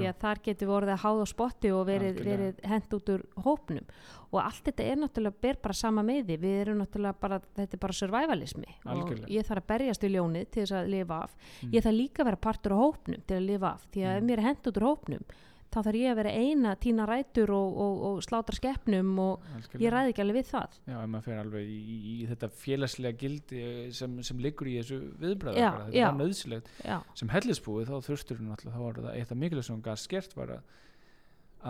því 0.00 0.08
að 0.10 0.18
þar 0.24 0.40
getur 0.48 0.68
við 0.68 0.74
orðið 0.78 0.92
að 0.94 1.02
háða 1.04 1.24
á 1.24 1.28
spotti 1.30 1.70
og 1.74 1.86
verið, 1.88 2.20
verið 2.24 2.60
hent 2.72 2.96
út 2.98 3.12
úr 3.14 3.24
hópnum. 3.44 3.86
Og 4.34 4.40
allt 4.42 4.64
þetta 4.66 4.82
er 4.90 4.96
náttúrulega 4.98 5.40
ber 5.46 5.56
bara 5.62 5.74
sama 5.78 6.02
meði, 6.02 6.36
við 6.42 6.60
erum 6.64 6.78
náttúrulega 6.82 7.20
bara 7.20 7.40
þetta 7.54 7.76
er 7.76 7.82
bara 7.84 7.92
survivalismi. 8.00 8.76
Algjörlega. 8.84 9.24
og 9.24 9.30
ég 9.30 9.46
þarf 9.46 9.62
að 9.62 9.70
berjast 9.74 10.02
við 10.02 10.14
ljónið 10.16 10.50
til 10.50 10.62
þess 10.64 10.76
að 10.80 10.92
lifa 10.94 11.22
af. 11.22 11.34
Mm. 11.62 11.72
ég 11.72 11.84
þarf 11.86 11.98
líka 12.00 12.22
að 12.22 12.30
vera 12.30 12.36
partur 12.48 12.74
á 12.74 12.78
hópnum 12.82 13.22
til 13.26 13.36
að 13.36 13.46
lifa 13.48 13.72
af. 13.74 13.86
Því 13.92 14.00
að 14.04 14.16
ef 14.16 14.22
Mm. 14.22 14.26
mér 14.30 14.38
er 14.38 14.46
hent 14.48 14.66
út 14.66 14.76
úr 14.80 14.88
hópnum 14.90 15.24
þá 15.72 15.78
þarf 15.80 15.98
ég 15.98 16.12
að 16.12 16.18
vera 16.20 16.32
eina 16.34 16.72
að 16.74 16.80
tína 16.84 17.06
rætur 17.08 17.52
og, 17.54 17.78
og, 17.84 18.02
og 18.08 18.20
slátra 18.24 18.56
skeppnum 18.56 19.10
og 19.22 19.48
algjörlega. 19.48 19.82
ég 19.82 19.94
ræði 19.94 20.12
ekki 20.12 20.24
alveg 20.24 20.38
við 20.38 20.48
það. 20.50 20.78
Já, 20.84 20.94
ef 21.00 21.10
maður 21.14 21.26
fer 21.26 21.40
alveg 21.42 21.72
í, 21.72 21.78
í, 21.80 21.98
í 22.14 22.28
þetta 22.30 22.50
félagslega 22.62 23.20
gildi 23.24 23.64
sem, 23.98 24.16
sem 24.28 24.44
liggur 24.44 24.70
í 24.70 24.76
þessu 24.78 25.00
viðbræða 25.24 25.56
þetta 25.58 25.98
já. 25.98 26.06
er 26.06 26.16
nöðsilegt 26.20 26.70
já, 26.84 26.96
sem 27.20 27.34
hellisbúið 27.34 27.90
þá 27.90 28.08
þurftur 28.08 28.40
hún 28.40 28.54
alltaf 28.54 28.76
þá 28.76 28.80
var 28.84 29.02
það 29.02 29.20
eitt 29.20 29.34
af 29.34 29.42
mikilvægt 29.42 29.68
sem 29.68 29.76
hún 29.76 29.84
gaf 29.88 30.02
skert 30.04 30.38
var 30.38 30.54
að, 30.58 30.72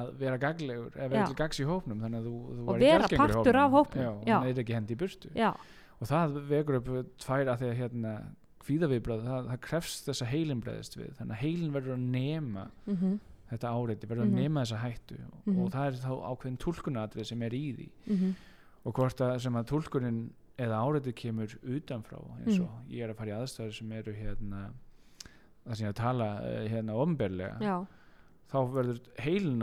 að 0.02 0.14
vera 0.20 0.40
gaglegur 0.44 0.94
eða 0.98 1.10
vera 1.16 1.40
gags 1.40 1.62
í 1.62 1.68
hópnum 1.68 2.04
þannig 2.04 2.22
að 2.22 2.30
þú, 2.30 2.36
þú 2.44 2.78
gjaldgengur 2.84 3.14
í 3.16 3.22
partur 3.24 3.60
af 3.62 3.76
hópnum, 3.78 4.04
já, 4.04 4.12
já. 4.28 4.36
hann 4.36 4.48
er 4.52 4.64
ekki 4.64 4.78
hendi 4.78 4.96
í 4.96 5.02
burtu. 5.04 5.34
Já, 5.38 5.52
og 6.00 6.10
það 6.10 6.40
vekur 6.50 6.80
upp 6.80 6.96
tvær 7.24 7.52
að 7.54 7.62
því 7.62 7.70
að 7.70 7.78
hérna 7.80 8.16
kvíðaviðbröð, 8.64 9.24
það, 9.28 9.48
það 9.50 9.62
krefst 9.66 10.08
þess 10.08 10.24
að 10.24 10.30
heilin 10.32 10.60
breyðist 10.64 10.96
við, 10.96 11.10
þannig 11.18 11.36
að 11.36 11.42
heilin 11.42 11.72
verður 11.74 11.96
að 11.96 12.04
nema 12.14 12.66
mhm, 12.88 13.16
þetta 13.50 13.70
áreiti, 13.74 14.06
verður 14.08 14.24
Mhm. 14.26 14.34
að 14.34 14.42
nema 14.42 14.62
þessa 14.64 14.78
hættu 14.82 15.18
og, 15.26 15.46
Mhm. 15.46 15.60
og 15.64 15.70
það 15.72 15.86
er 15.86 15.92
þá 15.92 16.12
ákveðin 16.30 16.58
túlkunatrið 16.58 17.26
sem 17.26 17.42
er 17.42 17.50
í 17.50 17.74
því 17.76 17.88
mhm, 18.08 18.34
og 18.86 18.94
hvort 18.94 19.16
að 19.20 19.40
sem 19.40 19.52
að 19.54 19.66
túlkunin 19.66 20.30
eða 20.58 20.78
áreitið 20.86 21.14
kemur 21.14 21.58
utanfrá 21.64 22.18
eins 22.46 22.60
og 22.60 22.68
Mm. 22.68 22.90
ég 22.90 23.02
er 23.04 23.10
að 23.12 23.16
fara 23.16 23.30
í 23.30 23.38
aðstæður 23.42 23.72
sem 23.74 23.92
eru 23.92 24.12
hérna 24.12 24.70
það 25.66 25.74
sem 25.76 25.86
ég 25.86 25.88
er 25.88 25.92
að 25.92 26.02
tala 26.02 26.40
eh, 26.44 26.68
hérna 26.68 26.92
ofnberlega 26.94 27.58
þá 28.52 28.56
verður 28.72 29.00
heilin 29.18 29.62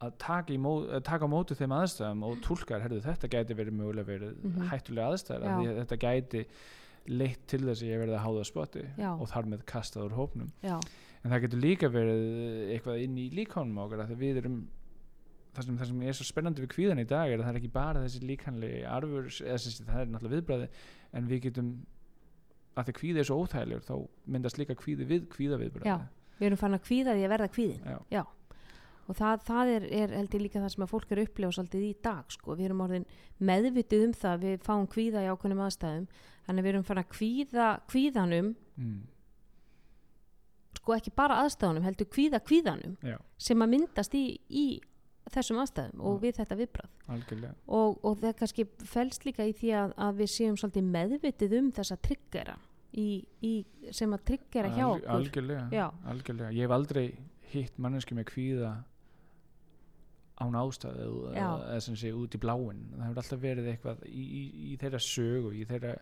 að, 0.00 0.12
taka, 0.18 0.52
í 0.52 0.58
mó, 0.58 0.86
að 0.86 1.02
taka 1.02 1.24
á 1.26 1.28
móti 1.28 1.56
þeim 1.58 1.72
aðstæðum 1.74 2.22
og 2.22 2.36
túlkar, 2.40 2.80
herðu 2.80 3.00
þetta 3.02 3.28
gæti 3.28 3.54
verið 3.56 3.74
mögulega 3.74 4.04
verið 4.06 4.36
Mhm. 4.44 4.68
hættulega 4.68 5.12
aðstæður 5.12 5.84
þetta 5.86 5.98
gæti 5.98 6.46
leitt 7.08 7.46
til 7.48 7.60
þess 7.60 7.82
að 7.82 7.88
ég 7.88 7.98
verði 7.98 8.16
að 8.18 8.24
háða 8.26 8.44
spotti 8.46 8.84
og 9.20 9.28
þar 9.28 9.44
með 9.48 9.64
kastað 9.64 10.04
úr 10.10 10.14
hópnum 10.16 10.50
já, 10.62 10.78
en 11.28 11.34
það 11.34 11.44
getur 11.44 11.60
líka 11.62 11.88
verið 11.92 12.74
eitthvað 12.74 13.02
inn 13.04 13.16
í 13.20 13.28
líkánum 13.36 13.80
okkar 13.84 14.06
það 15.58 15.66
sem, 15.66 15.78
sem 15.90 16.02
er 16.06 16.16
svo 16.16 16.26
spennandi 16.28 16.62
við 16.62 16.72
kvíðan 16.72 17.02
í 17.02 17.06
dag 17.08 17.30
er 17.30 17.40
að 17.40 17.48
það 17.48 17.52
er 17.52 17.60
ekki 17.60 17.74
bara 17.74 18.02
þessi 18.04 18.24
líkanlegi 18.28 18.80
arfur 18.86 19.26
eða 19.26 19.58
þessi, 19.58 19.84
það 19.88 20.00
er 20.00 20.10
náttúrulega 20.12 20.36
viðbræði 20.36 20.68
en 21.18 21.28
við 21.30 21.44
getum 21.48 21.70
að 22.78 22.88
því 22.88 22.96
kvíði 23.00 23.22
er 23.22 23.28
svo 23.28 23.38
óþægilegur 23.42 23.86
þá 23.88 23.94
myndast 24.34 24.60
líka 24.60 24.78
kvíði 24.78 25.08
við 25.08 25.28
kvíða 25.34 25.60
viðbræði 25.64 25.90
Já. 25.90 25.96
við 26.38 26.50
erum 26.50 26.62
fann 26.62 26.78
að 26.78 26.84
kvíða 26.86 27.16
því 27.16 27.26
að 27.26 27.34
verða 27.34 27.50
kvíðin 27.56 27.90
Já. 28.14 28.22
og 29.08 29.18
það, 29.18 29.44
það 29.50 29.74
er, 29.74 29.90
er 29.98 30.16
held 30.20 30.38
ég 30.38 30.44
líka 30.46 30.62
það 30.62 30.74
sem 30.76 30.86
að 30.86 30.92
fólk 30.94 31.12
er 31.14 31.22
upplega 31.24 31.58
svolítið 31.58 31.86
í 31.88 31.92
dag 32.06 32.34
sko. 32.36 32.54
við 32.54 32.70
erum 32.70 32.84
orðin 32.86 33.08
meðvitið 33.50 34.06
um 34.06 34.16
það 34.22 34.42
við 34.46 34.66
fáum 34.68 34.90
kvíða 34.94 35.26
í 35.26 35.30
ákveðnum 35.32 35.64
aðstæðum 35.66 36.08
þannig 36.46 36.68
við 36.68 36.74
erum 36.74 36.88
fann 36.92 37.02
að 37.02 37.12
kvíða 37.16 37.70
kvíðanum 37.90 38.52
mm, 38.78 38.98
sko 40.88 40.96
ekki 40.96 41.12
bara 41.12 41.42
aðstæðunum 41.44 41.84
heldur 41.84 42.08
kvíða 42.08 42.40
kvíðanum 42.40 42.94
já, 43.04 43.18
sem 43.36 43.60
að 43.60 43.72
myndast 43.74 44.14
í, 44.16 44.24
í 44.48 44.66
þessum 45.28 45.60
aðstæðum 45.60 46.04
og 46.08 46.14
Já. 46.16 46.20
við 46.22 46.36
þetta 46.38 46.56
viðbrað 46.62 47.48
og, 47.66 47.98
og 48.00 48.20
það 48.22 48.36
kannski 48.38 48.64
felst 48.88 49.26
líka 49.28 49.44
í 49.44 49.52
því 49.52 49.72
að, 49.82 49.94
að 50.06 50.22
við 50.22 50.30
séum 50.32 50.56
svolítið 50.56 50.86
meðvitið 50.94 51.56
um 51.58 51.72
þessa 51.76 51.98
í, 52.96 53.08
sem 53.92 54.14
að 54.16 54.24
triggera 54.30 54.70
hjá 54.72 54.86
okkur. 54.86 55.10
algjörlega, 55.12 55.88
algjörlega. 56.08 56.54
Ég 56.56 56.64
hef 56.64 56.76
aldrei 56.78 57.04
hitt 57.52 57.76
manneski 57.76 58.16
með 58.16 58.30
kvíða 58.32 58.72
án 60.38 60.56
ástæðu 60.56 61.34
eða, 61.34 61.80
sem 61.84 61.98
sé 61.98 62.14
út 62.14 62.32
í 62.32 62.40
bláin 62.40 62.86
það 62.94 63.04
hefur 63.08 63.22
alltaf 63.24 63.42
verið 63.42 63.70
eitthvað 63.74 64.04
í, 64.08 64.24
í, 64.24 64.42
í 64.72 64.76
þeirra 64.80 65.00
sögu 65.02 65.52
í 65.52 65.66
þeirra 65.68 65.96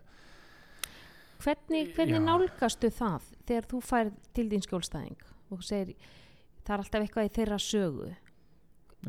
hvernig, 1.43 1.91
hvernig 1.97 2.21
Já. 2.21 2.25
nálgastu 2.27 2.91
það 2.95 3.27
þegar 3.49 3.69
þú 3.73 3.81
færð 3.91 4.15
til 4.37 4.47
þín 4.53 4.65
skjólstæðing 4.67 5.27
og 5.55 5.67
segir 5.67 5.97
það 6.67 6.73
er 6.75 6.85
alltaf 6.85 7.05
eitthvað 7.07 7.29
í 7.29 7.35
þeirra 7.37 7.59
sögu 7.63 8.15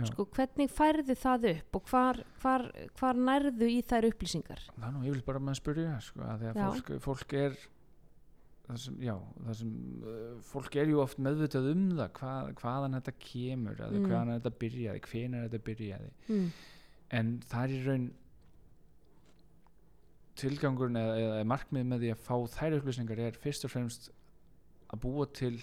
sko, 0.05 0.27
hvernig 0.36 0.69
færðu 0.69 1.15
það 1.17 1.48
upp 1.53 1.79
og 1.79 1.88
hvar, 1.89 2.19
hvar, 2.43 2.67
hvar 3.00 3.17
nærðu 3.17 3.69
í 3.72 3.79
þær 3.88 4.10
upplýsingar 4.12 4.62
það 4.75 4.86
er 4.89 4.93
nú 4.93 5.07
yfirleitt 5.07 5.25
bara 5.29 5.41
að 5.41 5.48
maður 5.48 5.62
spyrja 5.63 5.96
sko, 6.05 6.22
að 6.27 6.43
því 6.43 6.51
að 6.51 6.60
Já. 6.62 6.67
fólk, 6.67 6.91
fólk 7.07 7.36
er 7.39 7.57
það 8.67 8.79
sem, 8.84 8.96
já, 9.07 9.13
það 9.48 9.57
sem 9.62 9.74
uh, 10.03 10.31
fólk 10.51 10.77
er 10.77 10.91
ju 10.91 11.01
oft 11.01 11.22
meðvitað 11.24 11.69
um 11.72 11.84
það 11.96 12.10
hvað, 12.19 12.53
hvaðan 12.62 12.98
þetta 13.00 13.13
kemur 13.24 13.84
Mm. 13.88 14.07
hvaðan 14.10 14.34
þetta 14.36 14.53
byrjaði, 14.63 15.03
hvenar 15.07 15.46
þetta 15.48 15.63
byrjaði 15.69 16.10
mm. 16.27 16.48
en 17.19 17.36
það 17.48 17.63
er 17.63 17.75
í 17.77 17.84
raun 17.88 18.07
tilgangurinn 20.38 21.00
eða, 21.01 21.15
eða 21.24 21.46
markmið 21.50 21.86
með 21.91 22.03
því 22.06 22.12
að 22.13 22.22
fá 22.27 22.36
þær 22.58 22.77
upplýsingar 22.79 23.20
er 23.27 23.32
fyrst 23.41 23.65
og 23.65 23.72
fremst 23.74 24.10
að 24.94 25.01
búa 25.03 25.25
til 25.34 25.56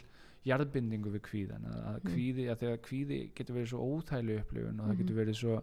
jarðbindingu 0.45 1.11
við 1.15 1.23
kvíðan 1.25 1.65
að, 1.71 2.01
Mm. 2.03 2.11
kvíði, 2.11 2.45
að 2.53 2.59
þegar 2.63 2.81
kvíði 2.85 3.19
getur 3.35 3.55
verið 3.57 3.69
svo 3.73 3.85
óþægileg 3.89 4.41
upplifun 4.45 4.81
og 4.81 4.87
það 4.87 4.95
Mhm. 4.95 4.99
getur 5.03 5.21
verið 5.25 5.37
svo 5.41 5.63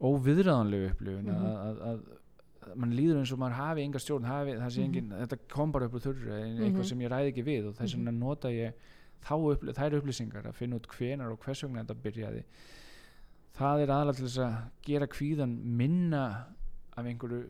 óviðræðanleg 0.00 0.90
upplifun 0.90 1.24
Mhm. 1.24 1.44
að, 1.44 1.56
að, 1.64 1.82
að, 1.90 2.76
mann 2.80 2.94
líður 2.96 3.18
eins 3.20 3.32
og 3.32 3.38
maður 3.38 3.58
hafi 3.60 3.82
enga 3.84 3.98
stjórn 4.00 4.24
hafi, 4.24 4.52
sé 4.72 4.80
Mhm. 4.80 4.84
engin, 4.88 5.08
þetta 5.10 5.38
kom 5.48 5.72
bara 5.72 5.84
upp 5.84 5.92
úr 5.94 6.00
þurru 6.00 6.32
eitthvað 6.32 6.72
Mhm. 6.80 6.84
sem 6.88 6.98
ég 7.00 7.10
ræði 7.10 7.32
ekki 7.32 7.44
við 7.44 7.68
og 7.68 7.74
þess 7.76 7.94
Mhm. 7.94 8.04
vegna 8.04 8.18
nota 8.18 8.48
ég 8.48 8.72
upplif, 9.30 9.74
þær 9.74 10.00
upplýsingar 10.00 10.42
að 10.46 10.54
finna 10.54 10.76
út 10.76 10.86
hvenar 10.88 11.30
og 11.32 11.40
hvers 11.40 11.62
vegna 11.62 11.84
þetta 11.84 12.02
byrjaði 12.02 12.44
það 13.56 13.82
er 13.82 13.88
aðalega 13.88 14.16
til 14.16 14.24
þess 14.26 14.38
að 14.38 14.70
gera 14.82 15.06
kvíðan 15.06 15.62
minna 15.64 16.46
af 16.96 17.04
einhverju 17.04 17.46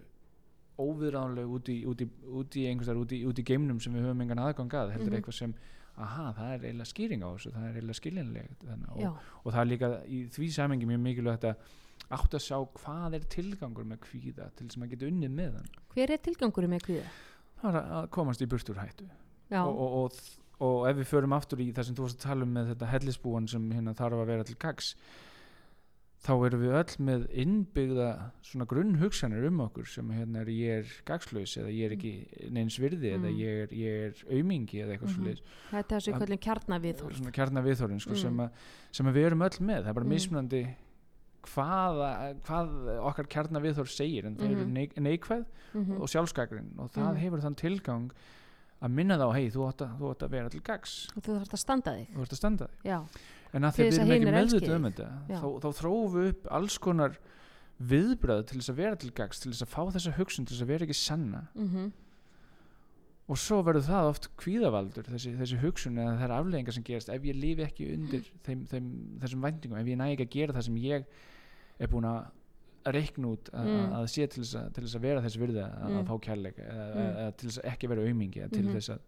óviðránleg 0.79 1.47
út 1.57 1.69
í, 1.71 1.77
út 1.87 2.01
í, 2.03 2.09
út 2.35 2.57
í 2.59 2.65
einhverstaðar 2.71 3.03
út 3.05 3.13
í, 3.15 3.21
út 3.29 3.39
í 3.39 3.45
geimnum 3.47 3.81
sem 3.81 3.95
við 3.95 4.07
höfum 4.09 4.23
engan 4.25 4.43
aðgang 4.43 4.75
að. 4.75 4.93
Heldur 4.97 5.13
Mhm. 5.13 5.19
eitthvað 5.21 5.39
sem, 5.39 5.55
aha, 5.97 6.33
það 6.35 6.53
er 6.55 6.67
eiginlega 6.67 6.91
skýring 6.91 7.23
á 7.23 7.29
þessu, 7.35 7.53
það 7.55 7.65
er 7.69 7.75
eiginlega 7.79 8.01
skiljanlegt 8.01 8.65
og, 8.91 9.19
og 9.45 9.53
það 9.53 9.61
er 9.61 9.71
líka 9.71 9.91
í 10.11 10.19
því 10.35 10.49
samengi 10.53 10.87
mjög 10.91 11.01
mikilvægt 11.07 11.45
að 11.45 11.57
átt 12.11 12.35
að 12.35 12.43
sjá 12.43 12.59
hvað 12.81 13.15
er 13.15 13.21
tilgangur 13.31 13.85
með 13.87 13.99
kvíða 14.03 14.49
til 14.57 14.67
þess 14.67 14.77
að 14.77 14.81
maður 14.83 14.91
geti 14.97 15.11
unnið 15.13 15.31
með 15.39 15.53
hann. 15.55 15.69
Hver 15.95 16.11
er 16.11 16.19
tilgangur 16.19 16.67
með 16.69 16.83
kvíða? 16.89 17.07
það 17.63 17.75
er 17.79 17.93
að- 17.95 18.11
komast 18.11 18.43
í 18.43 18.47
burtur 18.51 18.77
hættu. 18.77 19.07
Já, 19.51 19.63
og, 19.65 19.79
og, 19.79 19.93
og, 20.05 20.13
og 20.61 20.89
ef 20.91 20.97
við 20.97 21.07
förum 21.15 21.33
aftur 21.37 21.59
í 21.63 21.73
það 21.73 21.85
sem 21.87 21.95
þú 21.95 22.03
varst 22.09 22.19
að 22.19 22.27
tala 22.29 22.43
um 22.43 22.53
með 22.55 22.75
þetta 22.75 22.91
hellisbúan 22.91 23.49
sem 23.49 23.71
hérna 23.71 23.95
þarf 23.95 24.19
að 24.21 24.27
vera 24.27 24.45
til 24.45 24.57
gags 24.59 24.95
þá 26.25 26.33
erum 26.47 26.61
við 26.63 26.75
öll 26.81 27.05
með 27.05 27.25
innbyggða 27.45 28.07
svona 28.49 28.67
grunnhugsanir 28.67 29.45
um 29.47 29.59
okkur 29.67 29.87
sem 29.87 30.09
hérna 30.11 30.41
er 30.41 30.47
ég 30.47 30.79
er 30.81 30.93
gagslaus 31.05 31.57
eða 31.61 31.73
ég 31.75 31.85
er 31.91 31.97
ekki 31.99 32.51
neins 32.51 32.79
virði 32.81 33.11
eða 33.13 33.29
Mm. 33.29 33.37
ég 33.43 33.63
er, 33.65 33.69
ég 33.77 34.07
er 34.07 34.15
aumingi 34.39 34.81
eða 34.81 34.95
eitthvað 34.97 35.13
Mhm. 35.13 35.21
mm 35.21 35.35
-hmm. 35.35 35.43
þetta 35.71 35.93
er 35.95 36.01
þessu 36.01 36.13
Að- 36.15 36.19
kvöldin 36.21 36.45
kjarnaviðhorf 36.47 37.17
svona 37.19 37.33
kjarna 37.33 37.63
viðþórin 37.63 38.01
sko, 38.01 38.11
Mm. 38.11 38.17
sem, 38.23 38.37
að, 38.41 38.51
sem 38.93 39.07
að 39.07 39.13
við 39.15 39.27
erum 39.27 39.43
öll 39.43 39.61
með 39.61 39.83
það 39.85 39.89
er 39.89 39.93
bara 39.95 40.07
Mm. 40.07 40.13
mismunandi 40.15 40.75
hvað, 41.45 42.39
hvað 42.47 42.99
okkar 43.05 43.27
kjarna 43.29 43.61
viðþór 43.61 43.89
segir 43.93 44.25
en 44.27 44.37
það 44.37 44.51
eru 44.51 44.65
Mhm. 44.65 44.73
neik, 44.73 44.95
neikvæð 44.97 45.45
Mhm. 45.75 46.01
og 46.01 46.09
sjálfskakrinn 46.09 46.79
og 46.79 46.91
það 46.91 47.13
Mhm. 47.15 47.21
hefur 47.21 47.41
þann 47.43 47.57
tilgang 47.57 48.11
að 48.83 48.91
minna 48.91 49.17
þá, 49.19 49.33
hei, 49.35 49.51
þú 49.51 49.69
átt 49.73 50.19
að, 50.21 50.31
vera 50.31 50.49
til 50.49 50.61
gags 50.63 51.09
og 51.17 51.23
þú 51.23 51.39
þarfst 51.41 51.53
að 51.53 51.59
standa 51.59 51.91
þig 51.93 52.17
að 52.17 52.35
standa 52.37 52.67
þig 52.67 52.91
já, 52.91 53.07
en 53.55 53.65
að 53.69 53.77
því 53.79 53.85
við 53.89 53.99
erum 53.99 54.15
ekki 54.15 54.33
meðvitað 54.35 54.77
um 54.77 54.89
þetta 54.91 55.09
þá, 55.31 55.49
þá 55.65 55.69
þróum 55.81 56.15
við 56.17 56.29
upp 56.35 56.49
alls 56.59 56.79
konar 56.79 57.19
viðbröð 57.81 58.45
til 58.51 58.59
þess 58.61 58.71
að 58.75 58.81
vera 58.85 58.97
til 59.03 59.11
gags 59.19 59.41
til 59.43 59.51
þess 59.53 59.65
að 59.67 59.73
fá 59.75 59.83
þessa 59.97 60.13
hugsun 60.19 60.47
til 60.47 60.55
þess 60.57 60.65
að 60.67 60.73
vera 60.75 60.85
ekki 60.89 60.99
sanna 61.01 61.47
mm 61.55 61.93
og 63.25 63.39
svo 63.41 63.63
verður 63.65 63.87
það 63.87 64.07
oft 64.11 64.27
kvíðavaldur 64.37 65.07
þessi, 65.09 65.31
þessi 65.39 65.57
hugsun 65.63 65.95
eða 65.97 66.17
þær 66.21 66.33
afleggingar 66.37 66.75
sem 66.77 66.85
gerast 66.85 67.09
ef 67.09 67.23
ég 67.25 67.39
lifi 67.41 67.65
ekki 67.65 67.87
undir 67.95 68.27
þeim, 68.45 68.67
þeim, 68.69 68.89
þessum 69.23 69.47
væntingum, 69.47 69.79
ef 69.81 69.87
ég 69.89 69.97
næ 69.97 70.09
ekki 70.13 70.27
að 70.27 70.35
gera 70.35 70.57
það 70.59 70.67
sem 70.67 70.77
ég 70.83 71.07
er 71.81 71.89
búin 71.89 72.05
að 72.11 72.93
reikna 72.93 73.31
út 73.33 73.49
að, 73.57 73.65
Mm. 73.71 73.95
að 73.97 74.05
sé 74.13 74.27
til 74.29 74.43
þess 74.45 74.55
að, 74.61 74.67
til 74.77 74.85
þess 74.85 74.97
að 74.99 75.05
vera 75.09 75.23
þess 75.25 75.39
virði 75.41 75.63
að, 75.65 75.73
Mm. 75.89 75.97
að 76.03 76.07
fá 76.11 76.15
kærleika 76.27 76.63
eða, 76.69 76.85
Mm. 76.93 77.17
eða 77.25 77.37
til 77.41 77.49
þess 77.49 77.59
að 77.63 77.69
ekki 77.73 77.89
vera 77.89 78.05
aumingi 78.05 78.41
eða 78.45 78.53
til 78.53 78.63
Mhm. 78.67 78.75
þess 78.77 78.89
að, 78.93 79.01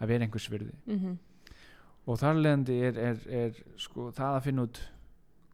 að 0.00 0.06
vera 0.12 0.24
einhvers 0.28 0.48
virði 0.54 0.74
mhm, 0.86 1.18
og 2.08 2.20
þar 2.20 2.38
leðandi 2.40 2.78
er, 2.88 3.00
er, 3.10 3.18
er 3.28 3.58
sko, 3.80 4.08
það 4.16 4.38
að 4.38 4.46
finna 4.46 4.64
út 4.68 4.80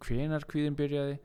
hvenar 0.04 0.46
kvíðin 0.50 0.76
byrjaði. 0.78 1.16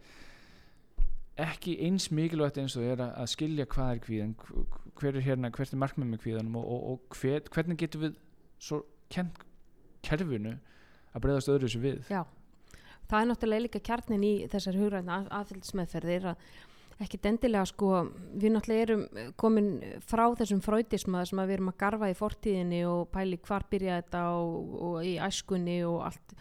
Ekki 1.40 1.76
eins 1.88 2.10
mikilvægt 2.12 2.58
eins 2.60 2.76
og 2.80 2.88
er 2.90 3.04
að, 3.06 3.28
skilja 3.32 3.68
hvað 3.72 3.92
er 3.94 4.02
kvíðin 4.04 4.34
hv- 4.42 4.66
hver 5.00 5.16
er 5.16 5.24
hérna, 5.24 5.52
hvert 5.56 5.76
er 5.76 5.80
markmið 5.80 6.10
með 6.10 6.24
kvíðanum 6.26 6.58
og, 6.60 6.66
og, 6.66 6.82
og 6.92 7.20
hver, 7.22 7.46
hvernig 7.54 7.80
getum 7.80 8.04
við 8.08 8.18
svo 8.60 8.82
kent 9.14 9.38
kerfinu 10.04 10.58
að 11.14 11.24
breyðast 11.24 11.52
öðru 11.54 11.70
þessu 11.70 11.84
við? 11.86 12.02
Já, 12.12 12.26
það 13.08 13.22
er 13.22 13.30
náttúrulega 13.30 13.66
líka 13.68 13.84
kjarnin 13.88 14.26
í 14.28 14.34
þessar 14.52 14.80
hugræna 14.82 15.22
aðfylgsmeðferðir 15.40 16.28
að 16.34 16.44
ekkit 17.00 17.28
endilega 17.30 17.66
sko, 17.70 17.90
við 18.36 18.54
náttúrulega 18.54 18.86
erum 18.86 19.04
komin 19.40 19.70
frá 20.08 20.26
þessum 20.40 20.62
fröytisma 20.64 21.24
sem 21.28 21.40
að 21.40 21.52
við 21.52 21.58
erum 21.58 21.72
að 21.72 21.80
garfa 21.84 22.12
í 22.12 22.18
fortíðinni 22.20 22.82
og 22.90 23.10
pæli 23.14 23.40
hvar 23.46 23.66
byrja 23.72 24.00
þetta 24.02 24.24
og, 24.36 24.74
og 24.90 24.98
í 25.08 25.16
æskunni 25.30 25.80
og 25.88 26.02
allt. 26.10 26.38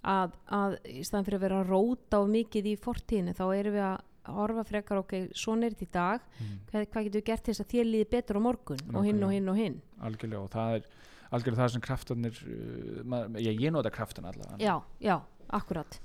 Að, 0.00 0.36
að 0.56 0.78
í 0.88 1.02
staðan 1.04 1.26
fyrir 1.26 1.38
að 1.38 1.44
vera 1.44 1.60
að 1.60 1.74
róta 1.74 2.22
of 2.22 2.30
mikið 2.32 2.70
í 2.72 2.78
fortíðinni 2.80 3.36
þá 3.36 3.44
erum 3.52 3.76
við 3.76 3.86
að 3.86 3.98
horfa 4.30 4.64
frekar 4.68 5.00
ok, 5.00 5.14
svona 5.36 5.66
er 5.66 5.76
þetta 5.76 5.86
í 5.86 5.94
dag. 5.94 6.26
Mm. 6.38 6.56
hvað, 6.70 6.88
hvað 6.92 7.06
getur 7.06 7.20
við 7.20 7.28
gert 7.30 7.44
til 7.44 7.54
þess 7.54 7.64
að 7.64 7.74
þér 7.74 7.88
líði 7.90 8.08
betur 8.14 8.40
á 8.40 8.46
morgun? 8.46 8.82
Og 8.94 9.06
hinn 9.06 9.22
og 9.26 9.34
hinn 9.34 9.52
og 9.52 9.60
hinn. 9.60 9.78
Algjörlega 10.06 10.42
og 10.42 10.52
það 10.54 10.78
er 10.78 10.88
algjörlega 11.30 11.62
það 11.62 11.74
sem 11.74 11.84
kraftarnir 11.86 12.40
uh, 12.42 13.02
maður, 13.06 13.40
ég, 13.46 13.62
ég 13.62 13.74
nota 13.74 13.92
kraftan 13.94 14.28
allavega. 14.30 14.58
Já, 14.62 14.74
já, 15.02 15.16
akkurat 15.60 16.00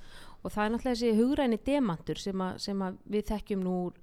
og 0.46 0.54
það 0.54 0.66
er 0.68 0.74
náttúrulega 0.76 0.96
þessi 1.00 1.20
hugræni 1.20 1.58
demantur 1.66 2.22
sem, 2.22 2.42
að, 2.46 2.60
sem 2.66 2.84
að 2.86 3.00
við 3.16 3.24
þekkjum 3.32 3.64
nú 3.66 3.76
úr, 3.88 3.96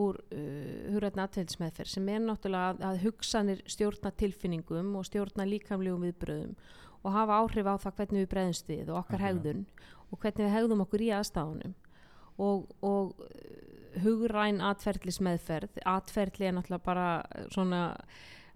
úr 0.00 0.20
uh, 0.22 0.92
hugræni 0.94 1.24
atveldismeðferð 1.24 1.92
sem 1.96 2.10
er 2.14 2.22
náttúrulega 2.24 2.68
að, 2.74 2.84
að 2.90 3.00
hugsanir 3.06 3.62
stjórna 3.66 4.12
tilfinningum 4.22 4.92
og 5.00 5.08
stjórna 5.08 5.46
líkamlegum 5.50 6.06
viðbröðum 6.06 6.54
og 7.00 7.14
hafa 7.16 7.40
áhrif 7.42 7.66
á 7.66 7.74
það 7.80 7.96
hvernig 7.98 8.22
við 8.24 8.30
breyðumst 8.34 8.68
við 8.70 8.90
og 8.92 8.98
okkar 9.02 9.24
hegðun 9.24 9.64
og 10.10 10.18
hvernig 10.20 10.44
við 10.46 10.54
hegðum 10.54 10.84
okkur 10.84 11.04
í 11.06 11.10
aðstáðunum 11.16 11.74
og, 12.40 12.68
og 12.86 13.24
uh, 13.24 14.02
hugræn 14.04 14.60
atferðlismeðferð 14.70 15.80
atferðli 15.90 16.46
er 16.46 16.54
náttúrulega 16.54 16.86
bara 16.86 17.08
svona 17.50 17.80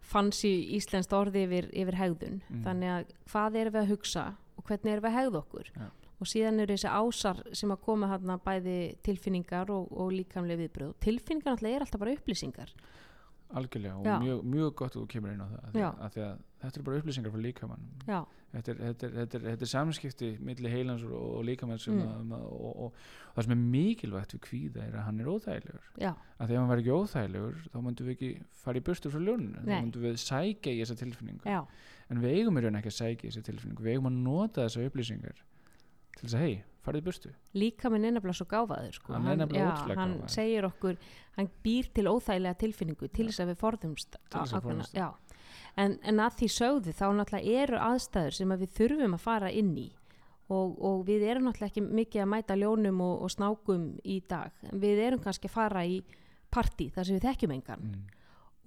fancy 0.04 0.52
íslenskt 0.76 1.14
orði 1.16 1.46
yfir, 1.48 1.70
yfir 1.72 1.96
hegðun 1.98 2.40
Mm. 2.44 2.62
þannig 2.66 2.90
að 2.92 3.12
hvað 3.32 3.54
erum 3.62 3.74
við 3.74 3.80
að 3.80 3.92
hugsa 3.94 4.24
og 4.54 4.66
hvernig 4.68 4.92
erum 4.92 5.04
við 5.06 5.10
að 5.10 5.16
hegða 5.18 5.40
okkur 5.40 5.70
Já. 5.74 5.86
Og 6.20 6.30
síðan 6.30 6.62
eru 6.64 6.76
þessi 6.76 6.90
ásar 6.90 7.42
sem 7.56 7.72
að 7.74 7.82
koma 7.86 8.10
þarna 8.12 8.38
bæði 8.44 8.76
tilfinningar 9.06 9.72
og, 9.74 9.90
og 9.92 10.12
líkamlega 10.14 10.62
viðbröð 10.64 10.94
tilfinningar 11.04 11.54
náttúrulega 11.56 11.80
er 11.80 11.86
alltaf 11.86 12.04
bara 12.04 12.14
upplýsingar. 12.18 12.74
Algjörlega 13.54 13.98
og 14.00 14.22
mjög, 14.24 14.40
mjög 14.50 14.72
gott 14.80 14.96
að 14.96 15.02
þú 15.04 15.08
kemur 15.12 15.34
inn 15.34 15.44
á 15.44 15.48
það 15.50 15.82
að, 15.84 15.98
að 16.06 16.16
þetta 16.64 16.80
er 16.80 16.86
bara 16.88 17.02
upplýsingar 17.02 17.34
frá 17.34 17.42
líkamann 17.44 17.84
þetta 18.54 18.72
er, 18.72 18.78
þetta 18.80 19.06
er, 19.06 19.14
þetta 19.18 19.38
er, 19.38 19.44
þetta 19.50 19.66
er 19.66 19.70
samskipti 19.70 20.30
milli 20.46 20.70
heilans 20.72 21.04
og, 21.06 21.14
og 21.38 21.44
líkamann 21.48 21.80
Mm. 21.84 22.32
og, 22.32 22.76
og, 22.86 22.98
það 23.34 23.46
sem 23.46 23.54
er 23.54 23.62
mikilvægt 23.74 24.34
við 24.36 24.42
kvíða 24.46 24.84
er 24.86 24.94
að 24.98 25.06
hann 25.08 25.20
er 25.20 25.30
óþægilegur. 25.30 25.88
Já, 26.00 26.12
að 26.38 26.46
því 26.50 26.54
að 26.54 26.60
hann 26.60 26.70
væri 26.70 26.84
ekki 26.84 26.94
óþægilegur 26.94 27.56
þá 27.72 27.78
myndum 27.82 28.06
við 28.08 28.14
ekki 28.14 28.30
fara 28.62 28.78
í 28.80 28.84
burtu 28.86 29.10
frá 29.10 29.20
ljóninu 29.26 29.64
þá 29.64 29.72
myndum 29.74 30.04
við 30.06 30.20
sækja 30.22 30.72
í 30.74 30.78
þessa 30.82 30.98
tilfinningu. 31.02 31.48
Já, 31.50 31.60
en 32.10 32.22
við 32.22 32.38
eigum 32.38 32.60
í 32.60 32.64
raun 32.64 32.78
ekki 32.80 32.92
að 32.92 32.98
sækja 33.00 33.26
í 33.26 33.32
þessa 33.32 33.46
tilfinningu 33.50 33.84
við 33.84 33.96
eigum 33.96 34.10
að 34.10 34.20
nota 34.28 34.68
þessa 34.68 34.86
upplýsingar 34.88 35.42
til 36.24 36.30
þess 36.30 36.38
að 36.38 36.46
hei, 36.46 36.54
farið 36.84 37.02
í 37.02 37.06
burtu 37.08 37.32
líka 37.60 37.90
er 37.90 38.00
nefnilega 38.02 38.38
svo 38.38 38.46
gáfaður 38.50 38.96
sko. 38.98 39.12
Hann 39.14 39.28
nefnilega 39.42 39.72
ótrúlega 39.72 40.00
hann 40.00 40.14
gáfaður. 40.16 40.32
segir 40.34 40.68
okkur, 40.68 40.96
hann 41.36 41.50
býr 41.66 41.90
til 41.94 42.06
óþægilega 42.10 42.60
tilfinningu 42.62 43.10
til 43.10 43.28
þess 43.28 43.44
að 43.44 43.52
við 43.52 43.60
forðumst 43.60 44.18
já. 44.96 45.08
en, 45.76 45.98
en 46.02 46.24
að 46.24 46.40
því 46.40 46.48
sögðu 46.56 46.96
þá 46.96 47.04
náttúrulega 47.18 47.60
eru 47.64 47.84
aðstæður 47.90 48.38
sem 48.40 48.56
að 48.56 48.64
við 48.64 48.74
þurfum 48.80 49.18
að 49.18 49.24
fara 49.28 49.52
inn 49.52 49.76
í 49.78 49.88
og, 50.52 50.74
og 50.76 51.04
við 51.08 51.24
erum 51.28 51.48
náttúrulega 51.48 51.72
ekki 51.72 51.84
mikið 52.00 52.24
að 52.24 52.30
mæta 52.34 52.58
ljónum 52.58 53.00
og, 53.04 53.14
og 53.24 53.32
snákum 53.32 53.86
í 54.04 54.20
dag 54.28 54.52
við 54.72 55.02
erum 55.06 55.22
kannski 55.24 55.48
að 55.48 55.56
fara 55.56 55.84
í 55.88 56.02
partí 56.52 56.90
þar 56.92 57.08
sem 57.08 57.18
við 57.18 57.28
þekkjum 57.28 57.54
engan 57.56 57.86
mm. 57.88 58.02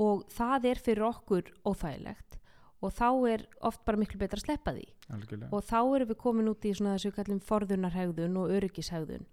og 0.03 0.25
það 0.33 0.71
er 0.71 0.83
fyrir 0.83 1.09
okkur 1.11 1.51
óþægilegt 1.67 2.39
og 2.81 2.93
þá 2.93 3.07
er 3.31 3.45
oft 3.65 3.83
bara 3.87 3.97
miklu 3.97 4.19
betra 4.21 4.37
að 4.37 4.45
sleppa 4.45 4.73
því. 4.75 4.85
Algjörlega. 5.15 5.49
Og 5.51 5.63
þá 5.65 5.79
erum 5.81 6.11
við 6.11 6.19
komin 6.21 6.51
út 6.51 6.67
í 6.67 6.73
svona 6.77 6.97
þessu 6.97 7.13
kallum 7.15 7.39
forðunarhegðun 7.47 8.37
og 8.41 8.53
öryggishegðun 8.57 9.25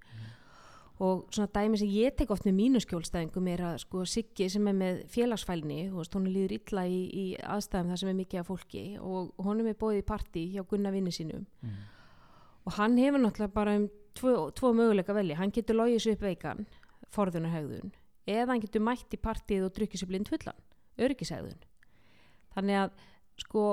og 1.03 1.25
svona 1.35 1.51
dæmi 1.51 1.79
sem 1.81 1.91
ég 1.91 2.15
tek 2.15 2.31
oft 2.31 2.45
með 2.47 2.55
mínu 2.55 2.81
skjólstæðingum 2.85 3.49
er 3.51 3.63
að 3.67 3.81
sko 3.83 4.05
Siggi 4.07 4.47
sem 4.53 4.69
er 4.71 4.77
með 4.79 5.01
félagsfælni 5.11 5.89
hún 5.91 6.29
líður 6.31 6.55
illa 6.55 6.85
í, 6.87 7.01
í 7.11 7.25
aðstæðum 7.43 7.91
þar 7.91 8.01
sem 8.01 8.11
er 8.13 8.19
mikið 8.21 8.41
af 8.41 8.47
fólki 8.47 8.85
og 9.01 9.33
honum 9.43 9.67
er 9.67 9.79
bóðið 9.81 10.05
í 10.05 10.07
partí 10.07 10.45
hjá 10.53 10.63
Gunnar 10.63 10.95
vinni 10.95 11.11
sínum. 11.11 11.49
Mm. 11.63 11.83
og 12.65 12.73
hann 12.79 12.97
hefur 12.99 13.21
náttúrulega 13.21 13.53
bara 13.53 13.77
um 13.77 13.89
tvo, 14.15 14.51
tvo 14.55 14.73
möguleika 14.73 15.13
velji, 15.13 15.35
hann 15.35 15.53
getur 15.53 15.77
logið 15.77 16.01
sér 16.01 16.15
upp 16.15 16.23
veikan 16.23 16.67
forðunarhegðun 17.13 17.93
eða 18.27 18.53
hann 18.53 18.63
getur 18.63 18.85
mætt 18.87 19.13
í 19.13 19.21
partíð 19.21 19.67
og 19.67 19.75
drukkið 19.75 20.01
sér 20.01 20.11
blind 20.13 20.31
fullan 20.31 20.63
öryggishegðun 20.97 21.59
þannig 22.55 22.81
að 22.85 22.95
sko 23.41 23.65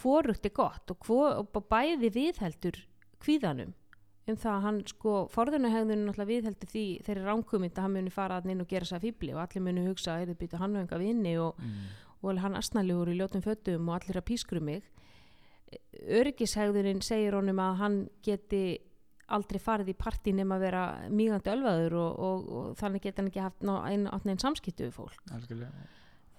hvorugt 0.00 0.46
er 0.46 0.54
gott 0.56 0.90
og, 0.90 1.04
hvor, 1.06 1.36
og 1.42 1.66
bæði 1.70 2.10
viðheldur 2.14 2.78
kvíðanum 3.20 3.74
um 4.30 4.36
það 4.38 4.52
að 4.54 4.62
hann 4.66 4.78
sko 4.86 5.12
forðunarhegðun 5.32 6.04
náttúrulega 6.06 6.30
viðheldur 6.30 6.70
því 6.70 6.84
þeirri 7.06 7.24
ránkumind 7.26 7.74
að 7.74 7.82
hann 7.86 7.94
muni 7.96 8.12
fara 8.14 8.38
inn 8.44 8.62
og 8.62 8.68
gera 8.70 8.86
sér 8.86 9.02
fýbli 9.02 9.32
og 9.34 9.40
allir 9.42 9.64
muni 9.64 9.86
hugsa 9.88 10.14
að 10.14 10.22
er 10.22 10.30
þið 10.32 10.38
býta 10.44 10.60
hann 10.60 10.76
og 10.76 10.84
enga 10.84 11.00
vinni 11.02 11.34
og, 11.42 11.58
Mm. 11.58 11.88
og 12.22 12.30
alveg 12.30 12.42
hann 12.44 12.56
asnalegur 12.60 13.10
í 13.10 13.16
ljótum 13.18 13.42
fötum 13.42 13.88
og 13.88 13.96
allir 13.98 14.20
að 14.20 14.28
pískru 14.28 14.60
mig. 14.60 14.82
Öryggishegðunin 16.10 17.02
segir 17.02 17.34
honum 17.36 17.58
að 17.62 17.76
hann 17.80 17.98
geti 18.22 18.62
aldrei 19.30 19.60
farið 19.62 19.92
í 19.92 19.96
partí 19.98 20.32
nema 20.34 20.56
að 20.58 20.64
vera 20.66 20.82
mýgandi 21.10 21.52
ölvaður 21.52 21.96
og, 22.00 22.18
og, 22.18 22.48
og 22.60 22.76
þannig 22.80 23.04
geti 23.04 23.22
hann 23.22 23.30
ekki 23.30 23.44
haft 23.44 23.62
einn 23.64 24.08
ein 24.10 24.42
samskiptu 24.42 24.88
við 24.88 24.96
fólk. 24.96 25.20
Algjörlega 25.30 25.70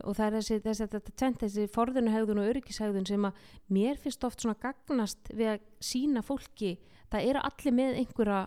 og 0.01 0.15
það 0.17 0.25
er 0.25 0.37
þessi, 0.37 0.57
þessi, 0.63 0.87
þetta 0.93 1.13
tvent, 1.19 1.43
þessi 1.43 1.67
forðunuhegðun 1.75 2.41
og 2.41 2.49
öryggishegðun 2.53 3.07
sem 3.09 3.27
að 3.27 3.43
mér 3.73 3.99
finnst 4.01 4.25
oft 4.27 4.43
svona 4.43 4.57
gagnast 4.61 5.31
við 5.33 5.53
að 5.53 5.67
sína 5.83 6.23
fólki 6.25 6.73
það 7.11 7.29
eru 7.29 7.45
allir 7.51 7.77
með 7.77 8.01
einhverja 8.01 8.41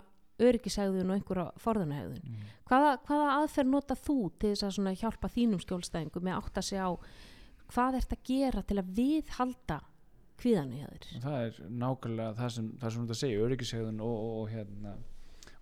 öryggishegðun 0.44 1.12
og 1.12 1.18
einhverja 1.18 1.46
forðunuhegðun 1.62 2.26
mm. 2.26 2.52
hvaða, 2.70 2.92
hvaða 3.06 3.30
aðferð 3.38 3.70
nota 3.70 3.96
þú 3.98 4.18
til 4.42 4.54
þess 4.56 4.80
að 4.82 5.00
hjálpa 5.04 5.30
þínum 5.30 5.62
skjólstæðingum 5.62 6.26
með 6.26 6.36
að 6.36 6.42
átta 6.42 6.64
sig 6.64 6.82
á 6.82 6.90
hvað 7.70 7.98
ert 8.00 8.14
að 8.16 8.24
gera 8.28 8.64
til 8.66 8.80
að 8.80 8.94
viðhalda 8.98 9.80
kvíðanu 10.40 10.80
hjá 10.80 10.88
þér 10.90 11.24
það 11.24 11.40
er 11.46 11.58
nákvæmlega 11.84 12.38
það 12.40 12.54
sem 12.56 12.70
það 12.80 12.94
sem 12.94 13.04
þú 13.04 13.14
að 13.14 13.20
segja, 13.20 13.44
öryggishegðun 13.46 14.02
og, 14.02 14.16
og, 14.16 14.38
og 14.40 14.50
hérna 14.50 14.96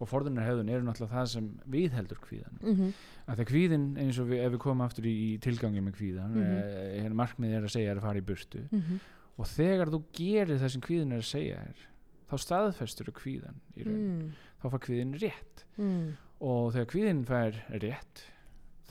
og 0.02 0.10
forðunarhegðun 0.10 0.72
eru 0.72 0.86
náttúrulega 0.86 1.14
það 1.14 1.28
sem 1.32 1.48
viðheldur 1.70 2.20
kvíðan 2.24 2.58
mm 2.60 2.74
-hmm. 2.74 2.92
að 3.28 3.36
það 3.40 3.50
kvíðin 3.52 3.86
eins 4.02 4.18
og 4.18 4.28
við, 4.32 4.40
ef 4.46 4.52
við 4.52 4.58
komum 4.64 4.84
aftur 4.86 5.06
í, 5.06 5.14
í 5.28 5.38
tilgangi 5.38 5.80
með 5.80 5.94
kvíðan 6.00 6.32
mm 6.34 6.42
Mhm. 6.42 7.02
hérna 7.02 7.20
markmið 7.22 7.54
er 7.56 7.62
að 7.68 7.74
segja 7.76 7.90
er 7.90 7.96
að 8.00 8.06
fara 8.08 8.18
í 8.18 8.26
burtu 8.30 8.62
Mm 8.70 8.80
-hmm. 8.82 8.98
og 9.38 9.46
þegar 9.46 9.88
þú 9.94 10.02
gerir 10.12 10.58
það 10.58 10.68
sem 10.74 10.80
kvíðin 10.80 11.12
er 11.12 11.18
að 11.22 11.32
segja 11.34 11.56
er 11.62 11.88
þá 12.30 12.36
staðfestur 12.38 13.06
þú 13.06 13.12
kvíðan 13.22 13.58
í 13.76 13.82
raun, 13.84 14.02
mm. 14.18 14.32
þá 14.62 14.66
fær 14.70 14.84
kvíðin 14.86 15.14
rétt 15.20 15.64
Mm. 15.78 16.16
og 16.40 16.72
þegar 16.72 16.86
kvíðin 16.92 17.24
fær 17.24 17.54
rétt 17.70 18.24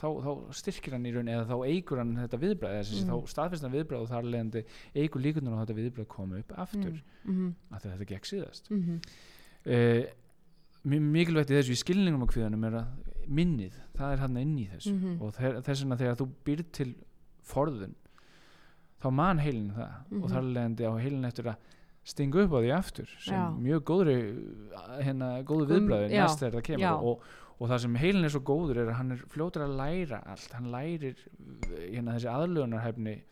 þá, 0.02 0.06
þá 0.24 0.52
styrkir 0.52 0.92
hann 0.92 1.06
í 1.06 1.12
raun 1.14 1.28
eða 1.28 1.46
þá 1.46 1.56
eigur 1.66 1.98
hann 1.98 2.16
þetta 2.16 2.38
viðbræð 2.38 2.92
mm. 2.92 3.10
Þá 3.10 3.28
staðfestur 3.30 3.68
hann 3.68 3.76
viðbræð 3.76 4.00
og 4.02 4.08
þar 4.08 4.24
leðandi 4.24 4.64
eigur 4.94 5.20
líkunar 5.22 5.54
á 5.54 5.60
þetta 5.62 5.78
viðbræð 5.78 6.08
koma 6.08 6.38
upp 6.38 6.52
aftur 6.56 7.02
-hmm. 7.26 7.52
af 7.70 7.82
því 7.82 7.88
að 7.88 7.92
þetta 7.92 8.10
gekk 8.14 8.26
síðast 8.26 8.70
-hmm. 8.70 8.98
uh, 9.66 10.04
mikilvægt 10.84 11.50
í 11.52 11.58
þessu 11.58 11.74
í 11.76 11.80
skilningum 11.82 12.24
á 12.26 12.28
kvíðanum 12.32 12.64
er 12.66 12.76
að 12.80 12.86
minnið, 13.28 13.74
það 13.96 14.12
er 14.16 14.22
hann 14.24 14.36
inn 14.36 14.56
í 14.58 14.68
þessu 14.68 14.92
Mhm. 14.94 15.20
og 15.22 15.34
þe- 15.36 15.62
þess 15.62 15.82
vegna 15.84 15.96
þegar 16.00 16.16
þú 16.18 16.28
býr 16.44 16.62
til 16.72 16.94
forðun 17.42 17.94
þá 19.02 19.10
man 19.12 19.38
heilin 19.38 19.70
það 19.76 19.92
Mhm. 20.10 20.22
og 20.24 20.30
þar 20.30 20.42
leðandi 20.54 20.82
á 20.86 20.92
heilin 20.98 21.24
eftir 21.24 21.44
að 21.44 21.56
stinga 22.04 22.42
upp 22.44 22.50
á 22.50 22.58
því 22.62 22.72
aftur 22.78 23.08
sem 23.20 23.34
Já. 23.34 23.50
mjög 23.58 23.80
góðri 23.84 24.16
hérna, 25.02 25.44
góðu 25.44 25.62
Um, 25.62 25.88
viðbræði 25.88 26.10
já, 26.10 26.22
næst 26.26 26.40
þegar 26.40 26.52
það 26.60 26.62
kemur 26.62 27.02
og, 27.02 27.20
og 27.60 27.68
það 27.70 27.78
sem 27.80 27.94
heilin 27.94 28.24
er 28.24 28.28
svo 28.30 28.40
góður 28.40 28.76
er 28.76 28.86
að 28.90 28.94
hann 28.94 29.12
er 29.12 29.16
fljótur 29.28 29.62
að 29.62 29.76
læra 29.78 30.22
allt 30.26 30.52
hann 30.52 30.70
lærir 30.72 31.14
hérna, 31.92 32.18
þessi 32.18 32.26
aðlögunarhæfni 32.26 33.22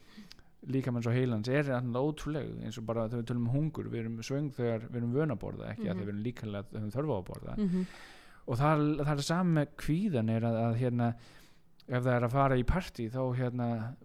líka 0.69 0.93
menn 0.93 1.03
svo 1.03 1.13
heilans 1.13 1.49
er 1.49 1.65
hann 1.73 1.93
ótrúleg 1.97 2.51
eins 2.65 2.77
og 2.79 2.85
bara 2.87 3.09
þegar 3.09 3.23
við 3.23 3.29
tölum 3.31 3.47
um 3.49 3.55
hungur 3.55 3.89
við 3.89 4.01
erum 4.05 4.19
svöng 4.23 4.51
þegar 4.53 4.81
við 4.91 4.97
erum 5.01 5.13
vön 5.15 5.31
að 5.33 5.39
borða 5.41 5.71
ekki 5.73 5.87
Mhm. 5.87 5.91
að 5.91 6.01
við 6.03 6.09
erum 6.09 6.23
líkanlega 6.25 6.65
að 6.65 6.71
við 6.73 6.81
höfum 6.81 6.97
þörfa 6.97 7.17
að 7.19 7.25
borða 7.31 7.57
Mm 7.59 7.69
-hmm. 7.69 7.87
og 8.47 8.59
það, 8.59 9.05
það 9.07 9.17
er 9.19 9.23
saman 9.23 9.55
með 9.55 9.67
kvíðan 9.77 10.31
er 10.31 10.43
að, 10.43 10.55
að 10.67 10.77
hérna 10.77 11.15
ef 11.89 12.03
það 12.05 12.15
er 12.17 12.23
að 12.25 12.31
fara 12.31 12.57
í 12.57 12.65
partí 12.65 13.09
þá 13.11 13.37
hérna 13.37 13.97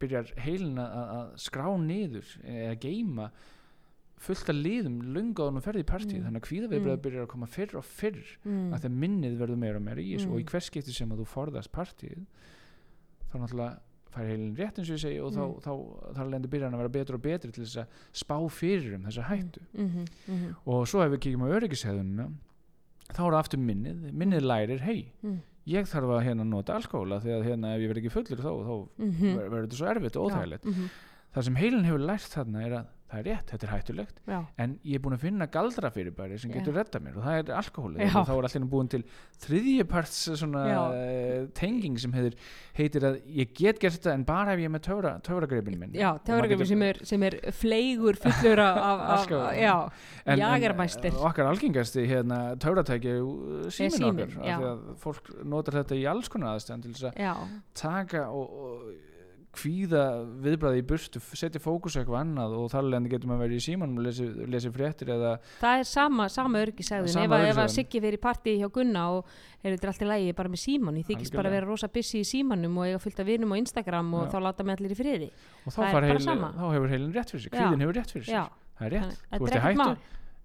byrjar 0.00 0.32
heilin 0.38 0.78
að, 0.78 1.08
að 1.18 1.36
skrá 1.36 1.76
niður 1.78 2.26
eða 2.44 2.80
geima 2.80 3.30
fullt 4.18 4.48
af 4.50 4.54
liðum 4.56 5.02
lunga 5.14 5.42
á 5.42 5.50
hún 5.50 5.62
ferði 5.62 5.80
í 5.84 5.84
partí 5.84 6.16
Mm. 6.18 6.24
þannig 6.24 6.40
að 6.42 6.48
kvíðaviðbröð 6.48 6.96
Mm. 6.96 7.02
byrjar 7.02 7.22
að 7.22 7.28
koma 7.28 7.46
fyrr 7.46 7.76
og 7.76 7.84
fyrr 7.84 8.38
Mm. 8.44 8.72
að 8.72 8.80
þegar 8.80 8.96
minnið 8.98 9.38
verður 9.38 9.56
meira 9.58 9.76
og 9.76 9.82
meira 9.82 10.00
í 10.00 10.16
Mm. 10.18 10.32
og 10.32 10.40
í 10.40 10.44
hvers 10.44 10.64
skipti 10.70 10.90
sem 10.92 11.10
að 11.10 11.18
þú 11.18 11.26
forðast 11.26 11.70
partíð 11.70 12.26
þá 13.30 13.34
náttúrulega 13.38 13.78
fær 14.14 14.26
heilin 14.28 14.54
rétt 14.56 14.78
eins 14.80 14.88
og 14.90 14.96
ég 14.96 15.02
segi 15.04 15.20
og 15.20 15.32
Mm. 15.32 15.38
þá, 15.38 15.62
þá 15.62 16.14
þar 16.16 16.30
lendi 16.32 16.48
byrja 16.48 16.64
hann 16.70 16.74
að 16.74 16.82
vera 16.82 16.94
betur 16.98 17.14
og 17.18 17.22
betri 17.22 17.52
til 17.52 17.64
þess 17.64 17.76
að 17.82 17.86
spá 18.12 18.36
fyrir 18.50 18.94
um 18.96 19.02
þessa 19.04 19.24
hættu. 19.28 19.60
Mhm, 19.74 20.04
mhm, 20.28 20.54
og 20.66 20.86
svo 20.88 21.02
ef 21.04 21.12
við 21.12 21.20
kíkjum 21.26 21.44
á 21.44 21.48
öryggishæðunina 21.58 22.28
þá 23.12 23.20
er 23.28 23.38
aftur 23.38 23.58
minnið. 23.60 24.12
Minnið 24.12 24.42
lærir, 24.44 24.80
hei, 24.80 25.12
mm, 25.22 25.38
ég 25.68 25.86
þarf 25.88 26.08
að 26.18 26.24
hérna 26.26 26.44
nota 26.48 26.74
alkohóla 26.76 27.20
að 27.20 27.44
hérna 27.44 27.74
ef 27.76 27.80
ég 27.84 27.88
verð 27.92 28.02
ekki 28.02 28.12
fullur 28.16 28.40
þá, 28.40 28.52
þá 28.64 28.74
ver- 28.98 29.50
verður 29.50 29.66
þetta 29.68 29.78
svo 29.82 29.86
erfitt 29.94 30.16
og 30.16 30.30
óþægilegt. 30.30 30.64
Já, 30.64 30.70
mhm, 30.72 30.90
það 31.34 31.44
sem 31.44 31.54
heilin 31.56 31.84
hefur 31.84 32.06
lært 32.08 32.30
þarna 32.34 32.64
er 32.66 32.72
að 32.80 32.86
það 33.08 33.20
er 33.20 33.26
rétt, 33.28 33.50
þetta 33.52 33.66
er 33.66 33.70
hættulegt 33.72 34.18
já, 34.28 34.38
en 34.60 34.74
ég 34.84 34.98
er 34.98 35.02
búin 35.04 35.16
að 35.16 35.22
finna 35.22 35.46
galdra 35.52 35.90
fyrirbæri 35.92 36.38
sem 36.40 36.50
Já. 36.52 36.58
getur 36.58 36.76
reddað 36.76 37.04
mér 37.06 37.16
og 37.16 37.24
það 37.24 37.38
er 37.40 37.52
alkohólið. 37.56 38.02
Já. 38.04 38.10
og 38.20 38.28
þá 38.28 38.32
er 38.34 38.48
allir 38.48 38.66
búin 38.74 38.90
til 38.92 39.00
þriðjuparts 39.44 40.18
uh, 40.44 41.46
tenging 41.56 41.96
sem 42.02 42.16
heitir, 42.18 42.36
heitir 42.76 43.08
að 43.08 43.18
ég 43.38 43.54
get 43.56 43.80
gert 43.80 43.96
þetta 43.96 44.12
en 44.12 44.26
bara 44.28 44.52
ef 44.52 44.60
ég 44.60 44.68
er 44.68 44.74
með 44.76 44.84
töfra, 44.90 45.14
töfragreipin 45.24 45.80
minn. 45.80 45.96
Já 45.96 46.10
töfragreifin 46.28 46.70
sem 46.74 46.86
sem 47.12 47.26
er 47.30 47.38
fleigur 47.56 48.20
fullur 48.20 48.64
af, 48.66 49.04
af, 49.16 49.34
já, 49.56 49.74
en, 50.26 50.44
jagermæstir. 50.44 51.12
en 51.14 51.26
okkar 51.30 51.48
algengasti 51.48 52.04
hérna, 52.12 52.42
töfratæki 52.60 53.18
símin 53.72 53.96
síminn, 53.96 54.36
okkar 54.36 54.52
af 54.52 54.64
því 54.64 54.72
að 54.74 54.86
fólk 55.00 55.32
notar 55.48 55.80
þetta 55.80 55.96
í 55.96 56.04
alls 56.12 56.28
konar 56.32 56.58
aðstæðan 56.58 56.84
til 56.84 56.96
þess 56.98 57.12
að 57.16 57.54
taka 57.78 58.28
og, 58.28 58.58
og 58.68 58.88
kvíða 59.58 60.02
viðbræði 60.44 60.80
í 60.80 60.86
burtu 60.88 61.20
setja 61.36 61.60
fókus 61.62 61.96
eitthvað 61.98 62.20
annað 62.22 62.54
og 62.58 62.68
þar 62.72 62.86
leðandi 62.88 63.12
getur 63.12 63.30
maður 63.32 63.42
verið 63.44 63.58
í 63.60 63.64
símanum 63.66 63.98
og 64.00 64.06
lesi, 64.06 64.26
lesi 64.54 64.70
fréttir 64.74 65.10
eða 65.16 65.32
það 65.60 65.82
er 65.82 65.88
sama, 65.90 66.28
sama 66.32 66.62
örgisæðun 66.64 67.12
Sama 67.12 67.40
ef, 67.42 67.48
ef 67.52 67.60
að. 67.64 67.72
Siggi 67.74 68.02
fyrir 68.04 68.22
partí 68.22 68.54
hjá 68.60 68.68
Gunna 68.74 69.04
og 69.16 69.32
er 69.64 69.74
þetta 69.74 69.90
allt 69.92 70.04
í 70.04 70.10
lægi 70.12 70.36
bara 70.38 70.52
með 70.52 70.62
síman 70.64 71.00
ég 71.00 71.08
þykist 71.10 71.34
bara 71.34 71.50
að 71.50 71.56
vera 71.58 71.68
rosa 71.72 71.88
busy 71.92 72.22
í 72.22 72.28
símanum 72.28 72.78
og 72.78 72.86
eiga 72.88 73.00
fullt 73.02 73.18
af 73.24 73.26
vinum 73.28 73.52
á 73.52 73.56
Instagram 73.58 74.14
og 74.14 74.28
Já. 74.28 74.30
þá 74.34 74.38
láta 74.46 74.64
mig 74.68 74.78
allir 74.78 74.94
í 74.94 74.98
friði. 74.98 75.30
Og 75.64 75.72
þá, 75.74 75.80
Það 75.88 76.06
heil, 76.08 76.22
þá 76.28 76.64
hefur 76.76 76.92
heilin 76.94 77.12
rétt 77.16 77.34
fyrir 77.34 77.42
sig 77.44 77.52
kvíðin 77.56 77.82
hefur 77.84 77.98
rétt 77.98 78.14
fyrir 78.14 78.28
sig 78.28 78.36
já, 78.38 78.44
það 78.78 78.86
er 78.88 78.94
rétt, 78.94 79.18
þannig 79.18 79.34
að 79.34 79.42
þú 79.42 79.48
ert 79.48 79.58
í 79.58 79.64
hættu. 79.66 79.82
mál 79.82 79.96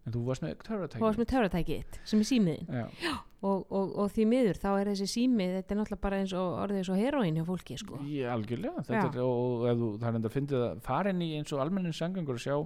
en 0.06 0.12
þú 0.14 0.24
varst 0.28 0.44
með 0.44 0.56
þú 0.58 0.64
töfratæki 0.68 1.00
varst 1.04 1.20
með 1.22 1.30
töfratækið 1.34 2.00
sem 2.12 2.20
er 2.20 2.28
símiðin 2.28 2.68
Já. 2.68 3.14
og, 3.44 3.66
og, 3.72 3.94
og 4.04 4.10
því 4.12 4.26
miður 4.34 4.58
þá 4.60 4.68
er 4.82 4.90
þessi 4.92 5.08
sími 5.14 5.48
þetta 5.58 5.72
er 5.76 5.80
náttúrulega 5.80 6.02
bara 6.08 6.20
eins 6.24 6.34
og 6.34 6.58
orðið 6.64 6.84
svo 6.90 6.96
heroín 7.00 7.38
hjá 7.40 7.46
fólki 7.48 7.78
sko. 7.80 8.00
Algjörlega 8.04 8.84
Já. 8.84 8.88
þetta 8.90 9.06
er, 9.14 9.22
og, 9.24 9.40
og 9.62 9.70
ef 9.72 9.78
þú, 9.80 9.90
er 10.04 10.18
enda 10.20 10.30
að 10.30 10.36
fyndið 10.38 10.66
að 10.68 10.82
fara 10.90 11.10
inn 11.16 11.22
í 11.24 11.30
eins 11.40 11.54
og 11.56 11.64
almennin 11.64 11.94
sangangur 11.96 12.36
og 12.36 12.44
sjá 12.44 12.58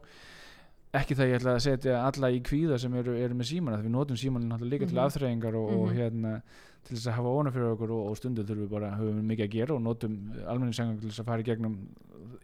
ekki 0.98 1.18
það 1.20 1.28
ég 1.30 1.38
ætla 1.42 1.54
að 1.58 1.64
setja 1.68 1.98
alla 2.08 2.30
í 2.34 2.40
kvíða 2.42 2.78
sem 2.82 2.94
eru, 2.98 3.14
eru 3.20 3.36
með 3.38 3.50
síman 3.52 3.82
við 3.84 3.92
notum 3.94 4.18
símanin 4.18 4.58
líka 4.72 4.88
til 4.88 4.96
Mhm. 4.98 5.04
afþreyingar 5.06 5.56
og, 5.60 5.70
og 5.70 5.88
Mhm. 5.92 5.98
hérna 6.00 6.42
til 6.88 6.96
þess 6.98 7.08
að 7.12 7.18
hafa 7.20 7.34
óna 7.38 7.52
fyrir 7.52 7.74
okkur 7.76 7.92
og, 7.92 8.04
og 8.10 8.18
stundu 8.18 8.44
þurfum 8.48 8.64
við 8.66 8.70
bara 8.72 8.92
höfum 8.98 9.18
við 9.20 9.26
mikið 9.30 9.46
að 9.46 9.52
gera 9.52 9.76
og 9.76 9.82
notum 9.84 10.14
almennin 10.48 10.74
sangangur 10.74 11.02
til 11.02 11.10
þess 11.12 11.20
að 11.22 11.26
fara 11.26 11.42
í 11.42 11.46
gegnum 11.46 11.76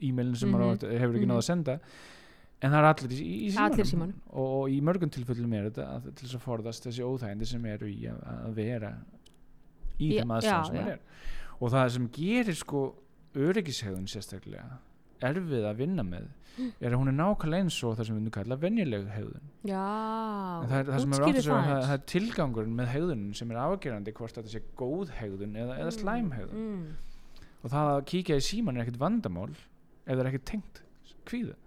e-mailin 0.04 0.36
sem 0.36 0.50
Mhm. 0.52 0.60
maður 0.60 1.00
hefur 1.00 1.16
ekki 1.16 1.26
Mhm. 1.26 1.32
náð 1.32 1.40
að 1.42 1.48
senda 1.48 1.80
en 2.63 2.71
það 2.71 2.80
er 2.80 2.88
allir 2.89 3.13
í, 3.15 3.30
í 3.47 3.52
símanum, 3.54 3.88
símanum. 3.89 4.19
Og, 4.32 4.52
og 4.58 4.71
í 4.71 4.80
mörgum 4.86 5.12
tilfellum 5.13 5.56
er 5.58 5.69
þetta 5.69 5.88
að, 5.97 6.10
til 6.12 6.28
þess 6.28 6.38
að 6.39 6.45
forðast 6.45 6.88
þessi 6.88 7.08
óþægindi 7.08 7.49
sem 7.49 7.65
eru 7.73 7.89
í 7.91 7.99
að, 8.12 8.21
að 8.34 8.56
vera 8.60 8.93
í 9.99 10.13
þeim 10.17 10.36
aðstæðum 10.38 10.69
sem 10.69 10.80
maður 10.80 10.93
er 10.93 11.02
og 11.60 11.73
það 11.73 11.91
sem 11.95 12.08
gerir 12.17 12.58
sko 12.60 12.86
öryggishegðun 13.43 14.10
sérstaklega 14.12 14.80
erfið 15.23 15.67
að 15.69 15.84
vinna 15.84 16.06
með 16.08 16.32
er 16.84 16.91
að 16.91 16.99
hún 16.99 17.10
er 17.10 17.15
nákvæmlega 17.17 17.65
eins 17.65 17.80
og 17.88 17.95
það 17.97 18.10
sem 18.10 18.17
við 18.19 18.26
nú 18.28 18.34
kalla 18.36 18.58
venjuleg 18.62 19.08
hegðun. 19.10 19.47
Já, 19.65 19.86
það 20.69 20.76
er 20.78 20.91
það 20.91 20.99
sem 21.02 21.15
er 21.17 21.23
það, 21.47 21.71
það 21.71 21.95
er 21.95 22.04
tilgangurinn 22.12 22.76
með 22.78 22.91
hegðunin 22.93 23.39
sem 23.39 23.54
er 23.54 23.62
afgerandi 23.63 24.13
hvort 24.19 24.38
þetta 24.38 24.54
sé 24.54 24.62
góð 24.78 25.15
hegðun 25.17 25.58
eða, 25.63 25.80
eða 25.82 25.95
slæm 25.95 26.30
hegðun. 26.36 26.67
mm, 26.67 27.49
og 27.63 27.73
það 27.73 27.91
að 27.95 28.06
kíkja 28.12 28.38
í 28.38 28.45
síman 28.45 28.78
er 28.78 28.86
ekkert 28.86 29.02
vandamál 29.02 29.49
ef 29.54 30.12
það 30.12 30.23
er 30.23 30.30
ekkert 30.30 30.47
tengt 30.52 30.84
kvíða 31.26 31.58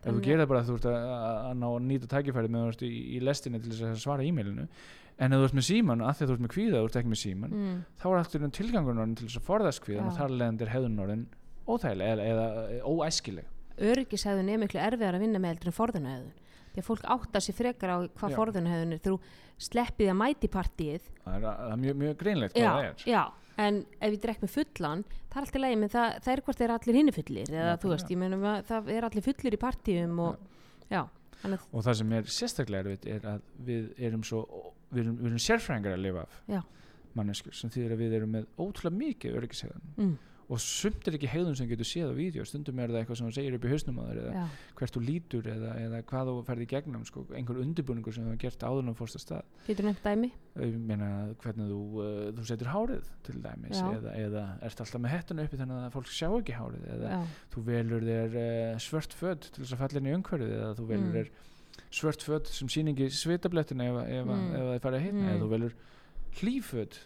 ef 0.00 0.14
þú 0.14 0.22
gerir 0.24 0.42
það 0.42 0.50
bara 0.52 0.62
að 0.62 0.70
þú 0.70 0.78
ert 0.78 0.88
að, 0.90 0.96
að, 1.10 1.36
að 1.50 1.54
ná 1.60 1.66
að 1.68 1.84
nýta 1.86 2.10
tækifærið 2.14 2.54
með 2.54 2.64
þú 2.64 2.72
ert 2.72 2.84
í, 2.86 2.90
í 3.16 3.20
lestinni 3.24 3.60
til 3.60 3.72
þess 3.74 3.86
að 3.90 4.02
svara 4.04 4.26
e-mailinu. 4.26 4.66
En 5.20 5.36
ef 5.36 5.42
þú 5.42 5.48
ert 5.50 5.56
með 5.58 5.66
síman, 5.68 6.00
að 6.00 6.14
því 6.16 6.24
að 6.24 6.30
þú 6.30 6.36
ert 6.36 6.44
með 6.44 6.52
kvíða 6.54 6.78
þú 6.80 6.88
ert 6.88 6.98
ekki 7.00 7.12
með 7.12 7.20
síman, 7.20 7.56
mm, 7.56 7.80
þá 8.00 8.06
er 8.08 8.18
alltaf 8.20 8.52
tilgangurinn 8.56 9.02
orðin 9.02 9.16
til 9.20 9.26
þess 9.28 9.40
að 9.40 9.48
forðast 9.50 9.82
kvíðan 9.84 10.06
Já. 10.06 10.08
og 10.08 10.16
þar 10.16 10.36
leðandi 10.40 10.64
er 10.64 10.72
hegðun 10.72 11.02
orðin 11.04 11.26
óþægileg 11.68 12.22
eða, 12.30 12.46
eða 12.78 12.94
óæskileg. 12.94 13.50
Öryggishæðun 13.90 14.48
er 14.52 14.62
miklu 14.62 14.80
erfiðar 14.80 15.18
að 15.18 15.26
vinna 15.26 15.42
með 15.42 15.54
eldur 15.54 15.70
en 15.70 15.76
forðunahæðun 15.76 16.32
því 16.70 16.80
að 16.80 16.86
fólk 16.86 17.06
áttar 17.16 17.44
sér 17.44 17.56
frekar 17.58 17.92
á 17.92 17.98
hvað 18.06 18.34
forðunahæðun 18.38 18.96
er. 18.96 19.02
Þú 19.04 19.14
sleppið 19.60 20.12
að 20.12 20.18
mæti 20.20 20.50
partíið. 20.52 21.08
Það 21.24 21.36
er, 21.36 21.46
það 21.46 21.72
er 21.74 21.80
mjög, 21.84 21.96
mjög 22.00 22.18
já, 23.60 23.68
já, 23.68 23.68
en 23.68 23.80
ef 24.00 24.16
ég 24.16 24.20
drekk 24.24 24.42
með 24.42 24.52
fullan 24.56 25.04
það 25.30 25.36
er 25.36 25.44
alltaf 25.44 25.62
leið, 25.62 25.78
menn 25.78 25.94
það, 25.94 26.18
það 26.24 26.32
er 26.32 26.42
hvort 26.46 26.60
þeir 26.60 26.74
allir 26.76 26.98
hinni 27.00 27.14
fullir 27.14 27.54
eða 27.54 27.70
Já, 27.70 27.80
þú 27.84 27.92
veist, 27.94 28.10
ég 28.10 28.20
meina 28.20 28.40
að 28.40 28.66
það 28.70 28.92
er 28.96 29.08
allir 29.08 29.26
fullir 29.28 29.56
í 29.56 29.60
partíum 29.60 30.20
og 30.26 30.36
já, 30.90 31.02
að 31.44 31.56
og 31.72 31.84
það 31.86 31.98
sem 32.00 32.12
er 32.18 32.30
sérstaklega 32.40 32.84
erfitt 32.84 33.06
er 33.06 33.26
að 33.34 33.44
við 33.66 33.90
erum 34.08 34.24
svo 34.26 34.42
við 34.90 35.04
erum, 35.04 35.16
við 35.20 35.30
erum 35.30 35.44
sérfræðingar 35.44 35.96
að 35.96 36.04
lifa 36.04 36.24
af 36.24 36.40
Já. 36.50 36.60
manneskur 37.18 37.56
sem 37.56 37.70
þýðir 37.72 37.94
að 37.94 38.02
við 38.02 38.16
erum 38.18 38.34
með 38.36 38.48
ótrúlega 38.58 38.98
mikið 38.98 39.38
öryggishegðun 39.40 39.86
mm, 39.96 40.16
og 40.50 40.58
sumt 40.58 41.06
er 41.06 41.14
ekki 41.14 41.28
hegðun 41.30 41.54
sem 41.54 41.68
getur 41.70 41.86
séð 41.86 42.08
á 42.10 42.14
vídeo 42.18 42.42
stundum 42.48 42.78
er 42.82 42.90
það 42.90 42.98
eitthvað 43.04 43.18
sem 43.20 43.26
þú 43.28 43.34
segir 43.36 43.54
upp 43.54 43.64
í 43.64 43.70
hausnum 43.70 43.98
á 44.00 44.04
þér 44.10 44.18
eða 44.22 44.32
já, 44.34 44.44
hvert 44.80 44.94
þú 44.96 45.02
lítur 45.06 45.48
eða, 45.52 45.74
eða 45.84 46.00
hvað 46.10 46.30
þú 46.30 46.34
ferði 46.48 46.64
í 46.66 46.70
gegnum 46.72 47.04
sko, 47.06 47.22
einhver 47.38 47.60
undirbúningur 47.62 48.16
sem 48.16 48.24
þú 48.26 48.32
hefur 48.32 48.40
gert 48.42 48.64
áður 48.66 48.80
en 48.82 48.90
þú 48.90 48.94
fórst 48.98 49.18
að 49.20 49.22
stað 49.24 49.44
getur 49.68 49.86
nefnt 49.86 50.02
dæmi 50.08 50.30
ég 50.58 50.74
meina 50.90 51.10
hvernig 51.44 51.70
þú, 51.70 51.78
uh, 52.02 52.32
þú 52.34 52.46
setur 52.50 52.72
hárið 52.74 53.12
til 53.28 53.36
dæmis 53.44 53.78
Já. 53.78 53.86
eða, 53.94 54.16
eða 54.26 54.42
ert 54.66 54.82
alltaf 54.82 55.00
með 55.06 55.14
hettuna 55.14 55.44
uppi 55.46 55.60
þannig 55.62 55.84
að 55.86 55.94
fólk 55.94 56.10
sjá 56.10 56.28
ekki 56.40 56.58
hárið 56.58 56.88
eða 56.96 57.12
já, 57.14 57.20
þú 57.54 57.64
velur 57.70 58.08
þér 58.10 58.36
uh, 58.42 58.82
svört 58.88 59.14
född 59.22 59.46
til 59.54 59.62
þess 59.62 59.76
að 59.78 59.82
falla 59.84 60.02
inn 60.02 60.10
í 60.10 60.16
umhverfið 60.18 60.56
eða 60.58 60.74
þú 60.80 60.88
velur 60.90 61.06
Mm. 61.10 61.14
þér 61.20 61.30
svört 61.94 62.22
född 62.26 62.50
sem 62.50 62.68
sýningi 62.68 63.06
svitablettina 63.14 63.86
ef, 63.86 63.96
ef, 64.02 64.26
Mm. 64.26 64.50
ef, 64.50 64.58
ef 64.60 64.66
það 64.74 64.82
fara 64.84 64.98
að 64.98 65.04
hitna 65.06 65.22
Mm. 65.22 65.30
eða 65.30 65.40
þú 65.44 65.48
velur 65.54 65.74
hlýfödd 66.40 66.98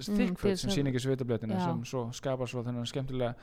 Mm, 0.00 0.36
þess 0.42 0.64
sem 0.64 0.74
sýningi 0.74 1.02
svitablettina 1.02 1.56
Já. 1.58 1.64
sem 1.70 1.82
svo 1.88 2.04
skapar 2.16 2.50
svo 2.50 2.62
þennan 2.66 2.88
skemmtilega 2.88 3.34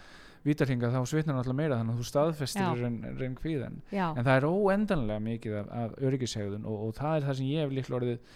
vítarhinga 0.43 0.89
þá 0.91 1.01
svitnar 1.07 1.37
náttúrulega 1.37 1.59
meira 1.59 1.77
þannig 1.79 1.93
að 1.93 1.99
þú 2.01 2.07
staðfestir 2.09 2.81
reyn, 3.19 3.35
kvíðan 3.39 3.77
en 3.91 4.25
það 4.25 4.33
er 4.35 4.47
óendanlega 4.49 5.23
mikið 5.23 5.59
af, 5.61 5.69
af 5.83 5.93
öryggishegðun 6.03 6.65
og, 6.67 6.81
og 6.87 6.97
það 6.97 7.15
er 7.17 7.27
það 7.29 7.37
sem 7.39 7.51
ég 7.53 7.63
hef 7.63 7.75
líklega 7.77 7.99
orðið 8.01 8.33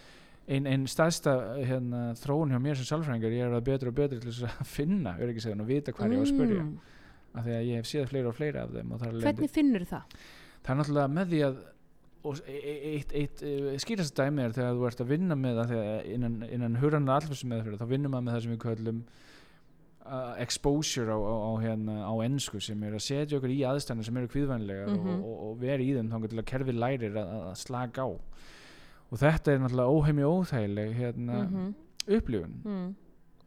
einn 0.48 0.70
ein 0.72 0.86
staðsta 0.88 1.34
hérna, 1.60 2.04
þróun 2.16 2.54
hjá 2.56 2.62
mér 2.64 2.80
sem 2.80 2.88
sálfræðingar 2.88 3.36
ég 3.36 3.50
er 3.50 3.56
að 3.58 3.66
betur 3.68 3.92
og 3.92 3.98
betur 3.98 4.22
til 4.24 4.32
þess 4.32 4.48
að 4.48 4.70
finna 4.78 5.18
öryggishegðun 5.20 5.66
og 5.66 5.72
vita 5.74 5.96
hvað 5.96 6.16
ég 6.16 6.22
á 6.22 6.24
að 6.24 6.32
spurja 6.32 6.62
Mm, 6.68 7.42
af 7.42 7.44
því 7.46 7.56
að 7.58 7.66
ég 7.68 7.82
hef 7.82 7.90
séð 7.92 8.06
fleira 8.10 8.30
og 8.32 8.38
fleira 8.38 8.62
af 8.64 8.72
þeim 8.74 8.94
er, 8.96 9.18
hvernig 9.28 9.52
finnur 9.54 9.84
það? 9.86 10.16
það 10.64 10.72
er 10.72 10.80
náttúrulega 10.80 11.12
með 11.18 11.34
því 11.34 11.42
að 11.46 11.58
og 12.26 12.40
e- 12.48 12.58
e- 12.58 12.80
eitt, 12.96 13.12
eitt, 13.14 13.42
eitt 13.44 13.84
skýrast 13.84 14.16
dæmi 14.18 14.42
er 14.48 14.52
þegar 14.56 14.74
þú 14.76 14.88
ert 14.90 15.02
að 15.04 15.12
vinna 15.14 15.36
með 15.38 15.62
það 15.62 16.06
innan, 16.16 16.38
innan 16.50 16.76
huranar 16.82 17.22
allfisum 17.22 17.50
meðferð 17.54 17.82
þá 17.82 17.88
vinnum 17.92 18.12
maður 18.12 18.26
með 18.28 18.34
það 18.38 18.44
sem 18.44 18.52
við 18.56 18.62
köllum 18.66 19.02
uh, 20.08 20.34
exposure 20.44 21.12
á, 21.14 21.18
á, 21.20 21.36
á, 21.38 21.52
hérna, 21.62 21.96
á 22.08 22.14
ennsku 22.26 22.60
sem 22.64 22.84
er 22.88 22.96
að 22.98 23.04
setja 23.06 23.38
okkur 23.40 23.54
í 23.54 23.60
aðstæðan 23.70 24.06
sem 24.08 24.18
eru 24.22 24.32
kvíðvænlegar 24.34 24.94
Mhm. 24.94 25.10
og, 25.14 25.26
og, 25.26 25.42
og 25.52 25.58
vera 25.62 25.84
í 25.84 25.92
þeim 25.96 26.10
þá 26.12 26.18
að 26.24 26.46
kerfið 26.54 26.80
lærir 26.84 27.18
að, 27.20 27.34
að 27.52 27.58
slaka 27.64 28.08
á. 28.08 28.10
Og 29.08 29.20
þetta 29.22 29.52
er 29.54 29.60
náttúrulega 29.64 29.94
óheimi 29.98 30.24
óþægileg 30.28 30.96
hérna, 30.98 31.44
Mhm, 31.48 31.76
upplifun. 32.08 32.56
Mm, 32.64 32.96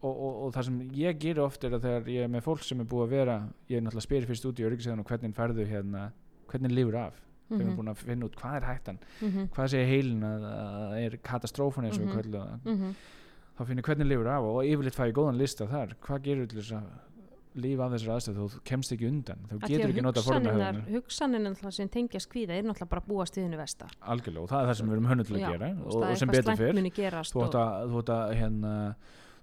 og, 0.03 0.15
og, 0.17 0.37
og 0.47 0.53
það 0.55 0.65
sem 0.65 0.79
ég 0.97 1.19
gerir 1.21 1.43
oft 1.45 1.65
er 1.65 1.75
að 1.77 1.83
þegar 1.85 2.09
ég 2.09 2.23
er 2.25 2.29
með 2.33 2.45
fólk 2.47 2.63
sem 2.65 2.81
er 2.81 2.87
búið 2.89 3.05
að 3.07 3.11
vera 3.11 3.35
ég 3.69 3.77
er 3.77 3.83
náttúrulega 3.85 4.07
spyrir 4.07 4.31
í 4.61 4.65
öryggisæðan 4.69 5.01
og 5.03 5.07
hvernig 5.11 5.35
færðu 5.37 5.67
hérna, 5.69 6.07
hvernig 6.49 6.73
lifur 6.73 6.97
af 6.97 7.19
við 7.51 7.61
erum 7.61 7.71
mhm, 7.73 7.79
búin 7.81 7.93
að 7.93 8.03
finna 8.07 8.27
út 8.29 8.41
hvað 8.41 8.57
er 8.61 8.67
hættan 8.69 8.99
mhm, 9.21 9.47
hvað 9.55 9.71
segir 9.75 9.91
heilin 9.91 10.27
að, 10.27 10.49
að 10.55 10.97
er 11.01 11.17
katastrófan 11.27 11.89
eins 11.89 12.01
og 12.01 12.11
köllum 12.15 12.41
það. 12.41 12.67
Mhm. 12.75 12.97
þá 13.59 13.63
finnir 13.69 13.89
hvernig 13.91 14.11
lifur 14.11 14.33
af 14.33 14.51
og 14.51 14.59
yfirleitt 14.65 14.99
fæ 14.99 15.07
ég 15.11 15.17
góðan 15.19 15.41
lista 15.41 15.67
þar. 15.71 15.97
Hvað 16.01 16.27
gerur 16.29 16.51
til 16.51 16.61
þess 16.61 16.77
að 16.79 16.91
lífa 17.59 17.87
af 17.87 17.95
þessar 17.97 18.13
aðstæð 18.15 18.37
þú 18.39 18.61
kemst 18.71 18.93
ekki 18.95 19.09
undan. 19.09 19.41
Þú 19.51 19.57
því 19.59 19.71
getur 19.73 19.85
að 19.85 19.93
ekki 19.95 20.05
nota 20.07 20.23
hugsanirnar 20.23 21.57
náttúrulega 21.57 21.75
sem 21.75 21.91
tengjast 21.91 22.31
kvíða 22.31 22.57
er 22.57 22.69
náttúrulega 22.69 22.93
bara 22.93 23.03
að 23.03 23.09
búa 23.11 23.27
stiðinu 23.27 23.59
vestar 23.59 23.97
algjörlega 24.01 24.45
og 24.45 24.53
það 24.53 24.61
er 24.61 24.71
það 24.71 24.79
sem 24.79 24.91
við 24.91 24.97
erum 24.97 25.11
hönnu 25.11 25.27
til 25.27 25.35
að 25.35 25.43
Já, 25.43 25.49
gera 25.51 25.71
og 25.81 25.97
og, 25.97 26.15
sem 26.21 26.31
betur 26.31 26.61
fyrr 26.61 26.79
þú 27.33 27.45
ætti 27.49 27.61
að, 27.65 28.15
að 28.15 28.35
hérna, 28.39 28.75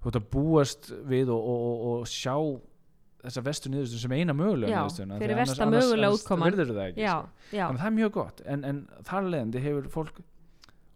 að 0.08 0.20
búast 0.32 0.90
við 1.12 1.34
og, 1.36 1.52
og, 1.52 1.68
og, 1.68 1.94
og 1.98 2.12
sjá 2.12 2.38
þessa 3.28 3.44
vestu 3.46 3.72
niðurstöðu 3.74 4.02
sem 4.06 4.16
eina 4.18 4.36
mögulega 4.38 4.72
Já, 4.72 4.80
niðurstöðuna, 4.82 5.20
fyrir 5.24 5.40
versta 5.42 5.68
mögulega 5.72 6.14
já, 7.52 7.66
þannig 7.68 7.78
að 7.78 7.84
það 7.84 7.92
er 7.92 7.98
mjög 8.00 8.16
gott 8.18 8.42
en, 8.46 8.66
en 8.72 8.82
þar 9.12 9.30
leðandi 9.34 9.64
hefur 9.68 9.92
fólk 9.98 10.24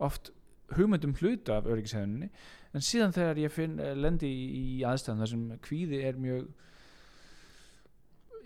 oft 0.02 0.32
hugmyndum 0.78 1.14
hluta 1.20 1.60
af 1.60 1.68
öryggishefninni 1.70 2.32
en 2.72 2.86
síðan 2.88 3.12
þegar 3.16 3.40
ég 3.44 3.52
finn 3.52 3.80
eh, 3.84 3.94
lendi 4.00 4.30
í, 4.32 4.66
aðstæðan 4.88 5.24
þar 5.26 5.32
sem 5.34 5.48
kvíði 5.68 6.00
er 6.08 6.20
mjög 6.24 6.46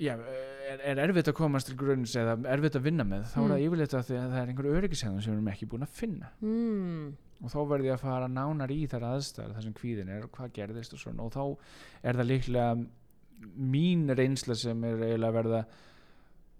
já, 0.02 0.16
er, 0.18 0.82
er 0.92 1.02
erfitt 1.06 1.30
að 1.32 1.38
komast 1.38 1.70
til 1.70 1.78
grunns 1.80 2.16
eða 2.20 2.34
erfitt 2.52 2.76
að 2.80 2.88
vinna 2.90 3.06
með 3.08 3.30
þá 3.32 3.38
er 3.38 3.46
Mm. 3.46 3.54
það 3.54 3.66
yfirleitt 3.68 3.94
að 3.94 4.10
að 4.16 4.34
það 4.34 4.42
er 4.42 4.50
einhver 4.52 4.72
öryggishefn 4.72 5.22
sem 5.22 5.32
við 5.32 5.38
erum 5.38 5.52
ekki 5.54 5.70
búin 5.72 5.86
að 5.86 5.94
finna. 6.00 6.32
Mm, 6.42 7.06
og 7.44 7.54
þá 7.54 7.58
verð 7.70 7.88
ég 7.88 7.96
að 7.96 8.04
fara 8.04 8.28
nánar 8.32 8.74
í 8.74 8.82
þar 8.92 9.08
aðstæðar 9.14 9.56
þar 9.56 9.68
sem 9.68 9.78
kvíðin 9.78 10.12
er 10.16 10.26
og 10.28 10.32
hvað 10.36 10.54
gerðist 10.58 10.96
og 10.98 11.02
svona 11.04 11.24
og 11.26 11.32
þá 11.36 11.44
er 12.10 12.20
það 12.20 12.30
líklega 12.32 12.70
mín 13.56 14.08
reynsla 14.16 14.56
sem 14.58 14.84
er 14.88 15.04
eiginlega 15.04 15.32
að 15.32 15.38
verða 15.40 15.66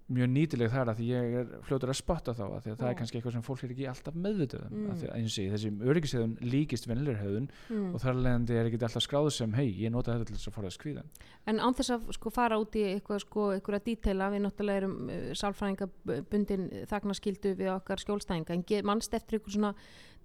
mjög 0.06 0.28
nýtileg 0.30 0.70
þar 0.70 0.90
að 0.92 1.00
því 1.00 1.06
ég 1.10 1.32
er 1.40 1.48
fljótur 1.66 1.90
að 1.90 1.96
spotta 1.98 2.32
þá 2.36 2.42
að 2.46 2.60
því 2.62 2.70
að 2.72 2.76
það 2.78 2.88
er 2.88 2.98
kannski 3.00 3.18
eitthvað 3.18 3.34
sem 3.34 3.44
fólk 3.46 3.62
er 3.66 3.72
ekki 3.74 3.86
alltaf 3.90 4.18
meðvituð 4.26 4.66
um 4.66 4.76
Mm. 4.76 5.00
eins 5.16 5.38
og 5.40 5.48
þessi 5.54 5.70
öryggisheðun 5.82 6.36
líkist 6.46 6.86
venlurheðun 6.86 7.48
mm. 7.70 7.88
og 7.90 8.02
þar 8.04 8.20
leðandi 8.22 8.54
er 8.54 8.68
ekki 8.68 8.78
alltaf 8.86 9.02
skráð 9.02 9.30
sem 9.34 9.56
hei, 9.58 9.66
ég 9.82 9.90
nota 9.90 10.14
þetta 10.14 10.28
til 10.28 10.36
þess 10.36 10.50
að 10.50 10.56
forðast 10.60 10.82
kvíðan 10.84 11.10
En 11.50 11.58
án 11.58 11.74
þess 11.74 11.90
að 11.96 12.12
sko 12.14 12.30
fara 12.30 12.58
út 12.62 12.78
í 12.78 12.84
eitthvað 12.86 13.22
sko, 13.24 13.48
eitthvað 13.56 13.86
dítela, 13.88 14.30
við 14.30 14.44
náttúrulega 14.46 14.82
erum 14.84 15.10
uh, 15.10 15.30
sálfræðingabundin 15.42 16.68
þagnaskildu 16.86 17.54
við 17.58 17.72
okkar 17.74 18.02
skjólstæðinga, 18.04 18.54
en 18.54 18.86
manst 18.86 19.14
eftir 19.14 19.40
eitthvað 19.40 19.58
svona 19.58 19.74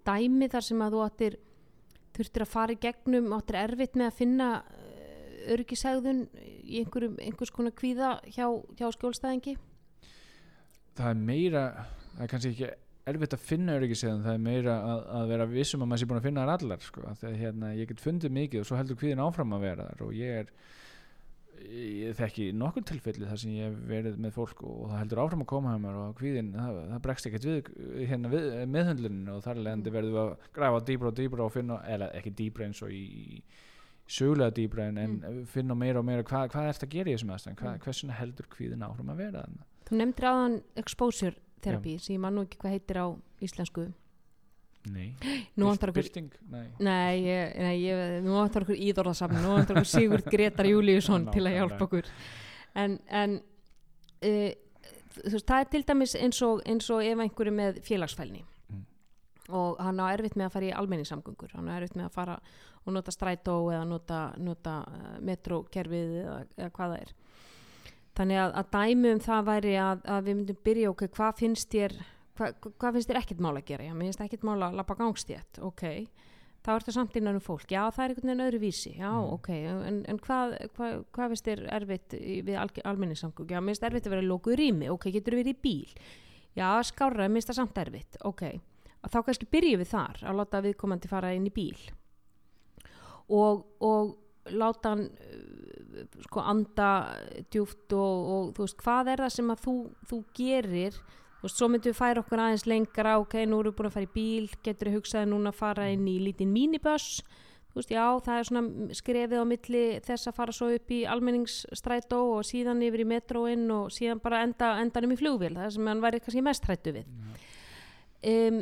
dæmi 0.05 0.51
þar 0.51 0.67
sem 0.67 0.85
að 0.85 0.93
þú 0.93 1.03
áttir 1.07 1.39
þurftir 2.11 2.45
að 2.45 2.53
fara 2.53 2.75
í 2.75 2.81
gegnum, 2.81 3.33
áttir 3.33 3.57
erfitt 3.63 3.97
með 3.97 4.11
að 4.11 4.17
finna 4.19 4.49
öryggishegðun 5.55 6.23
í 6.63 6.83
einhvers 6.83 7.53
konar 7.53 7.75
kvíða 7.77 8.15
hjá, 8.29 8.45
hjá 8.79 8.87
skjólstæðingi? 8.95 9.57
það 10.97 11.09
er 11.11 11.21
meira, 11.31 11.63
það 12.15 12.25
er 12.25 12.31
kannski 12.33 12.51
ekki 12.51 12.69
erfitt 13.11 13.35
að 13.35 13.45
finna 13.47 13.77
öryggisheðun, 13.79 14.21
það 14.25 14.37
er 14.37 14.43
meira 14.45 14.75
að, 14.85 15.01
að 15.17 15.31
vera 15.31 15.47
vissum 15.49 15.83
að 15.83 15.89
maður 15.89 16.01
sé 16.01 16.09
búin 16.11 16.19
að 16.19 16.27
finna 16.27 16.43
þar 16.43 16.53
allar 16.57 16.85
sko. 16.85 17.07
að 17.09 17.39
hérna, 17.39 17.71
ég 17.77 17.89
get 17.89 18.03
fundið 18.03 18.35
mikið 18.37 18.61
og 18.61 18.69
svo 18.69 18.77
heldur 18.77 18.99
kvíðin 19.01 19.23
áfram 19.23 19.57
að 19.57 19.65
vera 19.65 19.87
þar 19.89 20.05
og 20.05 20.13
ég 20.19 20.43
er 20.43 20.53
ég 21.61 22.15
þekki 22.17 22.47
nokkur 22.57 22.85
tilfelli 22.89 23.27
þar 23.29 23.39
sem 23.41 23.53
ég 23.53 23.67
hef 23.69 23.81
verið 23.89 24.21
með 24.21 24.33
fólk 24.35 24.63
og 24.65 24.85
það 24.89 25.01
heldur 25.01 25.21
áfram 25.23 25.43
að 25.43 25.49
koma 25.51 25.73
hjá 25.73 25.81
mér 25.83 25.97
og 26.01 26.15
kvíðin, 26.17 26.53
það, 26.55 26.79
það 26.91 27.03
bregst 27.05 27.27
ekkert 27.29 27.49
við 27.49 28.07
hérna 28.09 28.31
við, 28.31 28.47
meðhundluninu 28.75 29.35
og 29.35 29.43
þar 29.45 29.61
leðandi 29.61 29.93
verðum 29.93 30.15
við 30.15 30.23
að 30.23 30.47
grafa 30.57 30.81
dýbra 30.87 31.11
og 31.11 31.19
dýbra 31.19 31.45
og 31.45 31.53
finna, 31.53 31.77
eða 31.89 32.09
ekki 32.17 32.33
dýbra 32.39 32.67
eins 32.67 32.81
og 32.85 32.95
í, 32.95 33.03
í 33.05 33.43
sögulega 34.11 34.53
dýbra 34.57 34.87
en, 34.91 34.97
en 35.01 35.45
finna 35.49 35.75
meira 35.77 36.01
og 36.01 36.05
meira 36.07 36.23
hvað, 36.27 36.49
hvað 36.51 36.67
er 36.67 36.75
þetta 36.77 36.87
að 36.89 36.95
gera 36.97 37.11
í 37.11 37.15
þessum 37.15 37.33
aðstæðan, 37.35 37.57
hvað, 37.61 37.73
Mm. 37.75 37.83
hversuna 37.85 38.17
heldur 38.19 38.49
kvíðin 38.51 38.85
áfram 38.87 39.11
að 39.13 39.21
vera 39.23 39.43
þarna 39.45 39.67
Þú 39.87 39.97
nefndir 39.99 40.27
aðan 40.29 40.61
exposure 40.79 41.35
therapy 41.61 41.97
sem 41.99 42.15
ég 42.15 42.21
man 42.23 42.35
nú 42.35 42.45
ekki 42.45 42.57
hvað 42.61 42.75
heitir 42.77 42.99
á 43.01 43.07
íslensku. 43.43 43.87
Nei, 44.91 45.11
Bylting? 45.93 46.31
Nei 46.49 46.67
Nei, 46.79 47.21
ég, 47.25 47.51
nei 47.61 47.75
ég, 47.83 48.23
nú 48.25 48.33
vantar 48.33 48.63
okkur 48.65 48.79
íðorðasafn, 48.81 49.37
nú 49.43 49.51
vantar 49.53 49.77
okkur 49.77 49.89
Sigurd 49.91 50.25
Gretar 50.31 50.65
Júliusson 50.65 51.27
til 51.33 51.43
að 51.45 51.57
hjálpa 51.59 51.85
okkur. 51.85 52.07
En, 52.81 52.95
en 53.09 53.35
uh, 54.25 54.49
þú 55.19 55.35
veist, 55.35 55.45
það 55.51 55.59
er 55.59 55.69
til 55.75 55.83
dæmis 55.91 56.15
eins 56.17 56.41
og, 56.47 56.63
eins 56.65 56.89
og 56.89 57.03
ef 57.05 57.21
einhverju 57.27 57.53
með 57.59 57.81
félagsfælni 57.85 58.41
Mm. 58.41 58.47
Og 59.57 59.81
hann 59.83 59.99
á 60.01 60.05
erfitt 60.11 60.37
með 60.39 60.47
að 60.49 60.53
fara 60.55 60.69
í 60.69 60.75
almenningssamgöngur, 60.81 61.55
hann 61.57 61.69
á 61.69 61.75
erfitt 61.77 61.97
með 61.99 62.07
að 62.09 62.15
fara 62.15 62.37
og 62.85 62.95
nota 62.95 63.13
strætó 63.13 63.57
eða 63.71 63.83
nota, 63.89 64.21
nota 64.41 64.77
uh, 64.87 65.11
metrókerfið 65.27 66.15
eða, 66.23 66.39
eða 66.57 66.71
hvað 66.77 66.95
það 66.95 67.03
er. 67.03 67.13
Þannig 68.17 68.41
að, 68.43 68.55
að 68.59 68.71
dæmi 68.75 69.13
um 69.15 69.21
það 69.23 69.45
væri 69.47 69.75
að, 69.79 70.01
að 70.15 70.25
við 70.27 70.35
myndum 70.39 70.63
byrja 70.65 70.89
okkur, 70.91 71.13
hvað 71.15 71.37
finnst 71.39 71.71
þér 71.71 71.95
hva, 72.39 72.49
hvað 72.81 72.97
finnst 72.97 73.11
þér 73.11 73.19
ekkert 73.21 73.43
mál 73.43 73.53
að 73.55 73.65
gera? 73.69 73.93
Mér 73.93 74.09
finnst 74.09 74.23
ekkert 74.25 74.45
mál 74.47 74.57
að 74.65 74.77
lappa 74.79 74.97
gangstétt. 74.99 75.59
Ok, 75.63 75.83
þá 76.65 76.71
ertu 76.75 76.93
samt 76.95 77.15
innan 77.19 77.37
um 77.39 77.43
fólk. 77.43 77.67
Já, 77.71 77.83
það 77.93 78.03
er 78.03 78.13
einhvern 78.13 78.31
veginn 78.31 78.45
öðru 78.47 78.61
vísi, 78.61 78.91
já, 78.97 79.11
Mm. 79.11 79.29
ok 79.37 79.49
en, 79.51 80.01
en 80.11 80.19
hvað, 80.25 80.57
hvað, 80.77 80.97
hvað 81.15 81.31
finnst 81.33 81.47
þér 81.47 81.63
erfitt 81.77 82.17
við 82.17 82.57
al, 82.57 82.69
almenningssamgöng, 82.91 83.49
já, 83.49 83.59
mér 83.61 83.75
finnst 83.75 83.87
erfitt 83.89 84.09
að 84.09 84.15
vera 84.17 84.27
lókuð 84.27 84.59
rými, 84.59 84.89
ok, 84.89 85.07
getur 85.15 85.37
verið 85.39 85.53
í 85.55 85.61
bíl? 85.63 85.95
Já, 86.57 86.67
skárra, 86.83 87.29
mér 87.29 87.39
finnst 87.39 87.53
það 87.53 87.59
samt 87.61 87.81
erfitt. 87.85 88.17
Ok, 88.27 88.43
að 89.01 89.15
þá 89.15 89.19
kannski 89.27 89.49
byrjum 89.51 89.81
við 89.81 89.91
þar 89.91 90.21
að 90.25 90.39
láta 90.39 90.63
viðkomandi 90.65 91.11
fara 91.11 91.33
inn 91.35 91.47
í 91.49 91.53
bíl. 91.53 91.77
Og, 93.31 93.63
og 93.81 94.15
láta 94.57 94.93
hann 94.93 95.07
uh, 95.07 96.05
sko 96.25 96.43
anda 96.43 96.91
djúft 97.53 97.93
og, 97.95 98.31
og 98.35 98.53
þú 98.57 98.65
veist, 98.65 98.79
hvað 98.81 99.13
er 99.13 99.25
það 99.25 99.35
sem 99.37 99.53
að 99.53 99.65
þú, 99.65 99.75
þú 100.09 100.21
gerir? 100.37 100.97
Veist, 101.41 101.57
svo 101.57 101.69
myndum 101.71 101.89
við 101.89 101.97
færa 101.97 102.21
okkur 102.21 102.41
aðeins 102.43 102.67
lengra 102.69 103.15
ok, 103.21 103.39
nú 103.49 103.61
erum 103.61 103.73
við 103.73 103.77
búin 103.79 103.89
að 103.89 103.95
fara 103.97 104.09
í 104.09 104.15
bíl 104.15 104.49
getur 104.65 104.91
við 104.91 104.99
hugsaði 104.99 105.31
núna 105.31 105.53
að 105.53 105.61
fara 105.61 105.87
inn 105.93 106.03
í 106.09 106.19
lítinn 106.21 106.53
míniböss? 106.53 107.23
Þú 107.71 107.79
veist, 107.79 107.93
já, 107.93 108.03
það 108.25 108.37
er 108.37 108.47
svona 108.49 108.95
skrefið 108.99 109.41
á 109.41 109.45
milli 109.47 109.83
þess 110.03 110.27
að 110.27 110.37
fara 110.41 110.53
svo 110.55 110.67
upp 110.75 110.91
í 110.91 110.97
almenningsstrætó 111.07 112.19
og 112.33 112.43
síðan 112.43 112.83
yfir 112.83 113.05
í 113.05 113.07
metróinn 113.07 113.63
og 113.71 113.93
síðan 113.95 114.19
bara 114.21 114.41
enda, 114.43 114.73
endanum 114.83 115.13
í 115.15 115.19
flugvél 115.21 115.53
það 115.55 115.69
sem 115.77 115.87
hann 115.87 116.03
væri 116.03 116.19
kannski 116.19 116.43
mest 116.43 116.67
hrættu 116.67 116.93
við. 116.97 117.07
Um, 118.27 118.59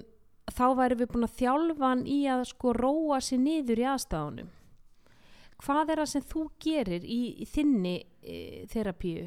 þá 0.55 0.65
væri 0.79 0.95
við 1.01 1.11
búin 1.13 1.27
að 1.27 1.35
þjálfa 1.41 1.89
hann 1.91 2.05
í 2.07 2.19
að 2.31 2.45
sko 2.53 2.73
róa 2.77 3.19
sér 3.21 3.39
niður 3.43 3.79
í 3.83 3.85
aðstæðunum 3.93 4.49
hvað 5.59 5.89
er 5.93 5.99
það 6.03 6.09
sem 6.13 6.25
þú 6.31 6.43
gerir 6.63 7.03
í, 7.03 7.19
í 7.43 7.45
þinni 7.51 7.95
e, 8.23 8.37
þerapíu 8.71 9.25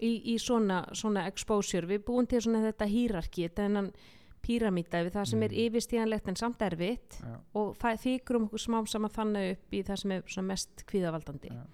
í, 0.00 0.10
í 0.32 0.38
svona, 0.40 0.82
svona 0.96 1.26
exposure 1.30 1.88
við 1.88 2.02
búum 2.08 2.26
til 2.28 2.42
svona 2.44 2.60
þetta 2.68 2.88
hýrarki 2.90 3.46
þetta 3.48 3.62
er 3.64 3.68
hennan 3.70 3.92
píramíta 4.40 5.02
við 5.04 5.12
það 5.18 5.26
sem 5.28 5.42
er 5.44 5.52
Mm. 5.52 5.62
yfirstíðanlegt 5.66 6.28
en 6.28 6.36
samt 6.40 6.62
erfitt 6.64 7.18
Já. 7.20 7.34
og 7.54 7.74
þykrum 7.76 8.46
okkur 8.48 8.62
smám 8.62 8.86
saman 8.88 9.10
þannig 9.12 9.50
upp 9.56 9.74
í 9.76 9.82
það 9.84 9.96
sem 10.00 10.12
er 10.12 10.42
mest 10.48 10.84
kvíðavaldandi 10.88 11.50
Já. 11.52 11.64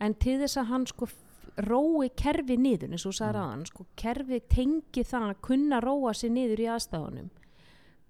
en 0.00 0.14
til 0.14 0.38
þess 0.40 0.56
að 0.62 0.70
hann 0.72 0.86
sko 0.90 1.06
rói 1.66 2.08
kerfi 2.16 2.56
niður 2.58 2.90
eins 2.94 3.06
og 3.06 3.14
sagði 3.14 3.34
Mm. 3.34 3.40
ráðan 3.42 3.66
sko, 3.66 3.86
kerfi 3.96 4.40
tengi 4.48 5.02
það 5.04 5.28
að 5.30 5.40
kunna 5.42 5.80
róa 5.82 6.14
sig 6.14 6.30
niður 6.30 6.60
í 6.62 6.66
aðstæðunum 6.74 7.30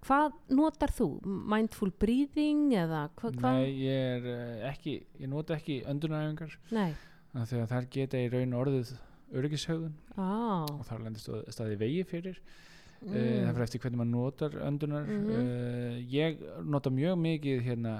hvað 0.06 0.32
notar 0.56 0.92
þú? 0.96 1.06
Mindful 1.26 1.90
breathing 2.00 2.70
eða 2.72 3.04
hvað? 3.20 3.36
Hva? 3.42 3.52
Nei, 3.58 3.70
ég 3.84 4.16
er 4.16 4.28
uh, 4.32 4.64
ekki 4.70 4.94
ég 5.20 5.28
nota 5.28 5.54
ekki 5.58 5.80
öndunaræfingar 5.90 6.54
Nei. 6.72 6.90
að 7.36 7.54
þær 7.70 7.88
geta 7.92 8.18
í 8.24 8.30
raun 8.32 8.56
orðið 8.58 8.94
öryggishögðun 9.30 9.92
Ah, 10.16 10.64
og 10.66 10.82
þar 10.88 11.04
lendir 11.06 11.22
staði 11.54 11.76
vegi 11.78 12.02
fyrir 12.08 12.40
mm. 12.40 13.12
mm. 13.12 13.44
það 13.44 13.52
fyrir 13.54 13.66
eftir 13.68 13.80
hvernig 13.84 14.00
maður 14.00 14.14
notar 14.16 14.56
öndunar 14.66 15.06
Mhm. 15.06 15.30
uh, 15.36 16.00
ég 16.10 16.40
nota 16.66 16.90
mjög 16.90 17.20
mikið 17.28 17.62
hérna 17.68 17.94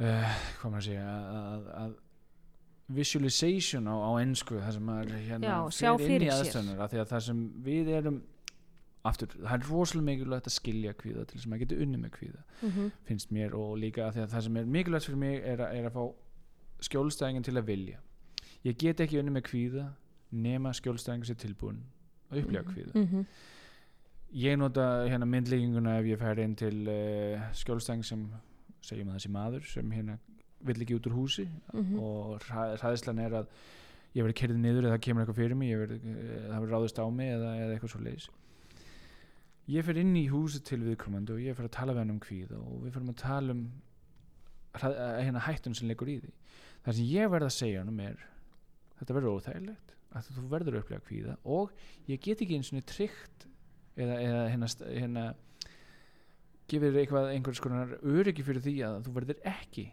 uh, 0.00 0.32
hvað 0.60 0.72
maður 0.72 0.80
að 0.80 0.86
segja 0.88 1.12
að, 1.36 1.68
að 1.82 1.94
visualization 2.96 3.88
á, 3.90 3.94
á 3.98 4.10
ennsku 4.22 4.60
það 4.62 4.76
sem 4.76 4.84
maður 4.86 5.12
hérna 5.26 5.48
Já, 5.50 5.56
sjá 5.74 5.88
fer 5.90 6.00
inn 6.00 6.06
fyrir 6.06 6.26
í 6.26 6.30
sér. 6.30 6.40
aðstæðunar 6.44 6.82
af 6.86 6.92
því 6.92 7.00
að 7.02 7.08
það 7.12 7.24
sem 7.26 7.40
við 7.66 7.88
erum 7.98 8.18
aftur, 9.10 9.28
það 9.42 9.54
er 9.56 9.66
rosalega 9.70 10.06
mikilvægt 10.10 10.46
að 10.50 10.54
skilja 10.56 10.92
kvíða 11.00 11.24
til 11.26 11.38
þess 11.38 11.46
að 11.46 11.50
maður 11.52 11.62
getur 11.64 11.82
unni 11.86 11.98
með 12.02 12.10
kvíða 12.18 12.42
mm 12.62 12.90
finnst 13.08 13.30
mér 13.32 13.54
og 13.54 13.76
líka 13.78 14.06
að 14.08 14.20
það 14.32 14.42
sem 14.46 14.56
er 14.56 14.64
mikilvægt 14.76 15.06
fyrir 15.08 15.18
mig 15.22 15.36
er, 15.44 15.58
að- 15.66 15.74
er 15.80 15.84
að 15.90 15.92
fá 15.98 16.04
skjólstæðingin 16.88 17.44
til 17.44 17.56
að 17.56 17.64
vilja. 17.70 17.98
Ég 18.64 18.76
get 18.78 19.00
ekki 19.00 19.18
unni 19.20 19.30
með 19.32 19.46
kvíða 19.50 19.84
nema 20.32 20.72
skjólstæðingin 20.76 21.28
sér 21.30 21.38
tilbúin 21.40 21.78
að 22.30 22.42
upplifa 22.42 22.64
kvíða. 22.72 22.92
-hmm. 22.94 23.24
ég 24.34 24.56
nota 24.58 25.06
hérna 25.08 25.24
myndlíkinguna 25.26 25.98
ef 26.00 26.04
ég 26.06 26.18
fer 26.18 26.38
inn 26.42 26.56
til 26.56 26.88
uh, 26.88 27.40
skjólstæðing 27.52 28.04
sem 28.04 28.26
segjum 28.82 29.08
að 29.08 29.14
þessi 29.18 29.30
maður 29.30 29.64
sem 29.66 29.90
hérna 29.90 30.18
vill 30.66 30.80
ekki 30.82 30.94
út 30.98 31.06
úr 31.06 31.12
húsi. 31.14 31.48
Mhm. 31.72 31.98
og 31.98 32.40
hræ- 32.40 32.76
hræðslan 32.80 33.18
er 33.20 33.30
að 33.30 33.46
ég 34.14 34.24
verði 34.24 34.34
kerðið 34.40 34.58
niður 34.58 34.84
eða 34.84 34.94
það 34.96 35.00
kemur 35.00 35.22
eitthvað 35.22 35.36
fyrir 35.36 35.54
mig 35.56 35.76
verði, 35.78 35.96
uh, 35.96 36.52
það 36.52 36.60
verði 36.60 36.72
ráðist 36.74 36.98
á 36.98 37.06
mig 37.10 37.28
eða, 37.32 37.50
eða 37.62 37.72
eitthvað 37.78 37.90
svo 37.94 38.00
leis 38.02 38.28
ég 39.70 39.86
fer 39.86 39.98
inn 40.00 40.14
í 40.18 40.26
húsi 40.30 40.60
til 40.64 40.80
viðkomandi 40.84 41.34
og 41.34 41.42
ég 41.42 41.56
fer 41.58 41.66
að 41.66 41.74
tala 41.76 41.96
við 41.96 42.04
hann 42.04 42.14
um 42.14 42.22
kvíða 42.22 42.60
og 42.60 42.84
við 42.84 42.94
ferum 42.94 43.12
að 43.12 43.20
tala 43.22 43.56
um 43.56 43.64
eh, 44.78 45.18
hérna 45.24 45.44
hættun 45.48 45.74
sem 45.74 45.90
leikur 45.90 46.12
í 46.12 46.20
því. 46.22 46.32
Það 46.86 46.98
sem 46.98 47.10
ég 47.10 47.32
verð 47.32 47.48
að 47.48 47.56
segja 47.56 47.82
hann 47.82 48.00
er 48.04 48.22
þetta 49.00 49.18
verður 49.18 49.40
óþægilegt 49.40 49.94
að 50.16 50.30
þú 50.36 50.46
verður 50.52 50.76
að 50.76 50.84
upplega 50.84 51.06
kvíða 51.08 51.36
og 51.56 51.74
ég 52.08 52.22
get 52.24 52.42
ekki 52.44 52.58
eins 52.60 52.72
og 52.72 52.86
tryggt 52.88 53.46
eða, 53.96 54.16
eða 54.20 54.42
hérna, 54.52 54.70
hérna 54.86 55.26
gefur 56.70 56.92
þér 56.92 57.02
eitthvað 57.02 57.30
einhvers 57.34 57.62
konar 57.62 57.94
öryggi 58.00 58.44
fyrir 58.46 58.64
því 58.64 58.76
að 58.86 58.98
þú 59.06 59.14
verður 59.18 59.42
ekki 59.50 59.86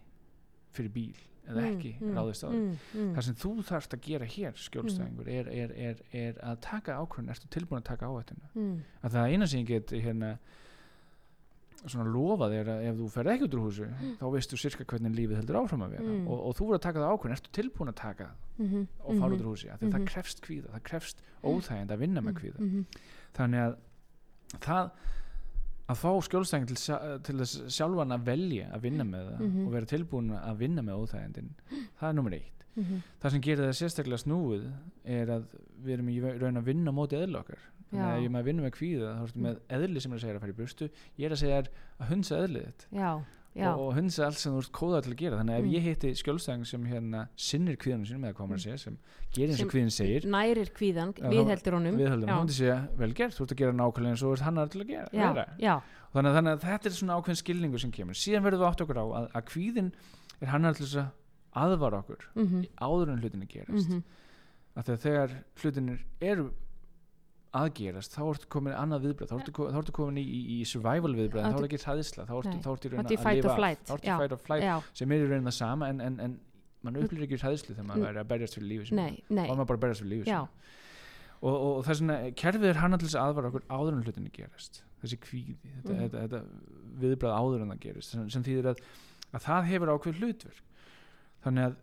fyrir 0.74 0.94
bíl 0.94 1.22
eða 1.50 1.64
ekki 1.68 1.92
ráðist 2.16 2.44
á 2.44 2.48
því 2.48 2.60
mm, 2.60 2.74
mm. 2.96 3.14
það 3.18 3.26
sem 3.28 3.38
þú 3.44 3.54
þarft 3.68 3.94
að 3.98 4.04
gera 4.08 4.26
hér 4.26 4.54
skjólstæðingur 4.64 5.28
er, 5.30 5.50
er, 5.52 5.74
er, 5.90 6.02
er 6.14 6.38
að 6.44 6.60
taka 6.64 6.96
ákvörðin 7.04 7.34
ertu 7.36 7.50
tilbúin 7.52 7.82
að 7.82 7.90
taka 7.92 8.08
áhættuna? 8.12 8.52
Mm. 8.56 8.76
að 9.04 9.18
það 9.18 9.34
eina 9.34 9.48
sem 9.52 9.60
ég 9.64 9.68
get 9.74 9.92
hérna 10.06 10.38
svona 11.84 12.08
lofa 12.08 12.48
þér 12.48 12.70
að 12.72 12.86
ef 12.88 12.96
þú 13.02 13.08
ferð 13.12 13.32
ekki 13.34 13.48
út 13.50 13.56
úr 13.58 13.64
húsu 13.66 13.88
þá 14.22 14.24
veistu 14.32 14.60
sirka 14.62 14.86
hvernig 14.88 15.16
lífið 15.18 15.36
heldur 15.42 15.58
áfram 15.60 15.82
að 15.84 15.96
vera. 15.98 16.06
Mm. 16.14 16.28
og, 16.32 16.38
og 16.48 16.54
þú 16.56 16.68
verður 16.70 16.80
að 16.80 16.86
taka 16.86 17.02
það 17.04 17.16
ákvörðin 17.18 17.36
ertu 17.38 17.54
tilbúin 17.60 17.92
að 17.92 18.00
taka 18.04 18.30
Mhm, 18.54 18.84
og 19.02 19.16
fara 19.18 19.30
mhm, 19.32 19.34
út 19.34 19.42
úr 19.42 19.48
húsi 19.50 19.70
af 19.74 19.80
því 19.80 19.88
að 19.88 19.90
Mhm. 19.90 19.94
það 19.98 20.04
krefst 20.14 20.42
kvíða, 20.46 20.68
það 20.76 20.82
krefst 20.86 21.22
óþægind 21.44 21.90
að 21.92 21.98
vinna 22.04 22.22
með 22.22 22.34
kvíða. 22.38 22.60
mhm, 22.62 22.84
þannig 23.34 23.60
að 23.64 23.78
það 24.62 24.92
að 25.94 26.00
fá 26.02 26.12
skjólstæðing 26.28 26.68
til, 26.72 26.78
sja- 26.82 27.02
til 27.24 27.36
þess 27.42 27.62
sjálfan 27.78 28.16
að 28.18 28.26
velja 28.32 28.70
að 28.76 28.82
vinna 28.88 29.06
með 29.08 29.30
það 29.32 29.44
Mhm. 29.46 29.68
og 29.68 29.72
vera 29.78 29.86
tilbúin 29.94 30.32
að 30.40 30.58
vinna 30.64 30.82
með 30.82 31.04
óþægindin 31.04 31.50
það 32.00 32.10
er 32.10 32.14
nummer 32.20 32.34
eitt 32.40 32.66
mhm. 32.76 33.02
það 33.22 33.32
sem 33.36 33.42
gerir 33.48 33.64
það 33.68 33.78
sérstaklega 33.82 34.24
snúið 34.24 34.66
er 35.06 35.28
að 35.38 35.46
við 35.84 35.94
erum 35.98 36.10
í 36.10 36.18
raun 36.42 36.58
að 36.62 36.68
vinna 36.72 36.92
á 36.92 36.98
móti 36.98 37.20
eðl 37.20 37.40
okkar 37.44 37.62
þannig 37.94 38.02
Já. 38.02 38.10
að 38.10 38.18
ef 38.18 38.24
ég 38.26 38.32
maður 38.34 38.48
vinna 38.50 38.64
með 38.66 38.76
kvíða 38.78 39.10
þá 39.14 39.24
ertu 39.28 39.40
með 39.46 39.58
eðli 39.78 40.02
sem 40.02 40.12
er 40.12 40.18
að 40.18 40.22
segja 40.24 40.36
að 40.36 40.44
fara 40.44 40.54
í 40.54 40.60
burstu 40.64 40.90
ég 41.20 41.26
er 41.28 41.32
að 41.36 41.42
segja 41.44 41.58
að 41.64 42.08
hunsa 42.10 42.36
eðlið 42.44 42.66
þitt 42.70 42.88
Já, 43.54 43.68
og, 43.70 43.80
og 43.88 43.94
hunsa 43.94 44.26
allt 44.26 44.40
sem 44.42 44.52
þú 44.56 44.62
ert 44.64 44.72
kóðað 44.74 45.04
til 45.06 45.12
að 45.14 45.18
gera. 45.20 45.38
Þannig 45.38 45.54
að 45.54 45.62
Mm. 45.62 45.68
ef 45.68 45.74
ég 45.76 45.84
hitti 45.86 46.10
skjólstæðing 46.18 46.66
sem 46.66 46.86
hérna 46.90 47.20
sinnir 47.38 47.76
kvíðanum 47.78 48.08
sínum 48.10 48.24
eða 48.26 48.34
hvað 48.34 48.48
maður 48.50 48.58
að 48.58 48.64
segja 48.64 48.80
sem 48.84 48.98
gerir 49.36 49.52
eins 49.54 49.62
og 49.62 49.70
kvíðin 49.74 49.92
segir 49.94 50.26
nærir 50.26 50.70
kvíðan, 50.74 51.12
viðheldur 51.14 51.74
honum. 51.78 51.98
viðhaldum, 52.02 52.28
já, 52.28 52.34
hún 52.34 52.42
myndi 52.48 52.58
segja 52.58 52.78
vel 52.98 53.14
gert, 53.14 53.34
þú 53.38 53.44
ert 53.46 53.54
að 53.54 53.62
gera 53.62 53.72
nákvæmlega 53.78 54.10
eins 54.16 54.24
og 54.24 54.30
þú 54.30 54.34
ert 54.34 54.46
hannar 54.48 54.68
til 54.74 54.82
að 54.82 54.88
gera 54.88 55.10
já, 55.14 55.46
já, 55.62 55.76
þannig, 56.14 56.30
að- 56.32 56.36
þannig 56.40 56.52
að 56.54 56.66
þetta 56.66 56.86
er 56.90 56.98
svona 56.98 57.18
ákveðin 57.22 57.42
skilningu 57.44 57.80
sem 57.80 57.92
kemur. 57.92 58.14
Síðan 58.18 58.44
verðum 58.48 58.60
við 58.64 58.70
átt 58.74 58.82
okkur 58.82 58.98
á 58.98 59.06
að, 59.06 59.30
að 59.38 59.46
kvíðin 59.54 59.92
er 60.42 60.48
hannar 60.48 60.74
til 60.74 60.86
að 60.90 61.12
aðvara 61.54 62.02
okkur 62.02 62.26
mhm, 62.36 62.66
áður 62.82 63.10
en 63.14 63.22
hlutinni 63.22 63.48
gerast. 63.54 63.90
Því 64.74 64.90
að 64.90 64.98
þegar 65.06 65.30
hlutinir 65.62 66.00
eru 66.22 66.50
aðgerast 67.54 68.16
þá 68.16 68.22
ertu 68.34 68.48
komin 68.50 68.74
í 68.74 68.78
annað 68.80 69.04
viðbröð 69.08 69.30
þá 69.30 69.36
ertu, 69.40 69.52
þá 69.74 69.78
ertu 69.82 69.94
komin 69.94 70.18
í, 70.18 70.24
í, 70.26 70.40
í 70.56 70.66
survival 70.66 71.14
viðbröð 71.18 71.44
þá 71.46 71.58
er 71.60 71.68
ekki 71.68 71.80
hræðisla 71.84 72.26
þá 72.30 72.34
ertu, 72.40 72.56
þá 72.66 72.70
ertu 72.74 72.88
í 72.88 72.94
raun 72.94 73.00
er 73.00 73.06
að 73.06 73.36
lifa 73.38 73.54
þá 73.54 73.94
ertu 73.98 74.08
já. 74.10 74.16
fight 74.24 74.34
or 74.38 74.42
flight 74.48 74.90
sem 75.02 75.12
er 75.14 75.26
í 75.26 75.28
raun 75.30 75.46
það 75.50 75.56
sama 75.60 75.90
en, 75.94 76.02
en, 76.08 76.16
en 76.28 76.34
mann 76.84 76.98
upplýr 77.04 77.26
ekki 77.28 77.38
hræðislu 77.44 77.76
þegar 77.76 77.84
Mm. 77.84 77.92
maður 77.94 78.10
er 78.10 78.22
að 78.24 78.28
berjast 78.34 78.58
fyrir 78.58 78.68
lífi 78.72 78.90
og 78.94 79.58
maður 79.58 79.70
bara 79.74 79.82
berjast 79.86 80.02
fyrir 80.04 80.12
lífi 80.18 80.30
já, 80.34 80.40
sínu. 80.42 80.74
og, 81.44 81.54
og, 81.54 81.70
og 81.78 81.86
þess 81.88 82.02
vegna 82.04 82.18
kerfið 82.42 82.70
er 82.74 82.82
hann 82.82 82.98
að 82.98 83.06
aðvara 83.22 83.52
okkur 83.54 83.66
áður 83.70 83.94
en 83.98 84.04
hlutinni 84.08 84.32
gerast. 84.34 84.82
Þessi 85.04 85.18
kvíði, 85.20 85.56
þetta, 85.64 85.94
Mhm. 85.94 86.02
þetta, 86.04 86.22
þetta 86.24 86.42
viðbröð 87.04 87.34
áður 87.38 87.62
en 87.66 87.72
það 87.74 87.80
gerist 87.86 88.10
sem, 88.14 88.30
sem 88.30 88.44
þýðir 88.44 88.70
að, 88.72 88.78
að 89.34 89.42
það 89.48 89.66
hefur 89.72 89.92
ákveð 89.94 90.20
hlutverk. 90.22 90.62
Þannig 91.44 91.64
að 91.68 91.76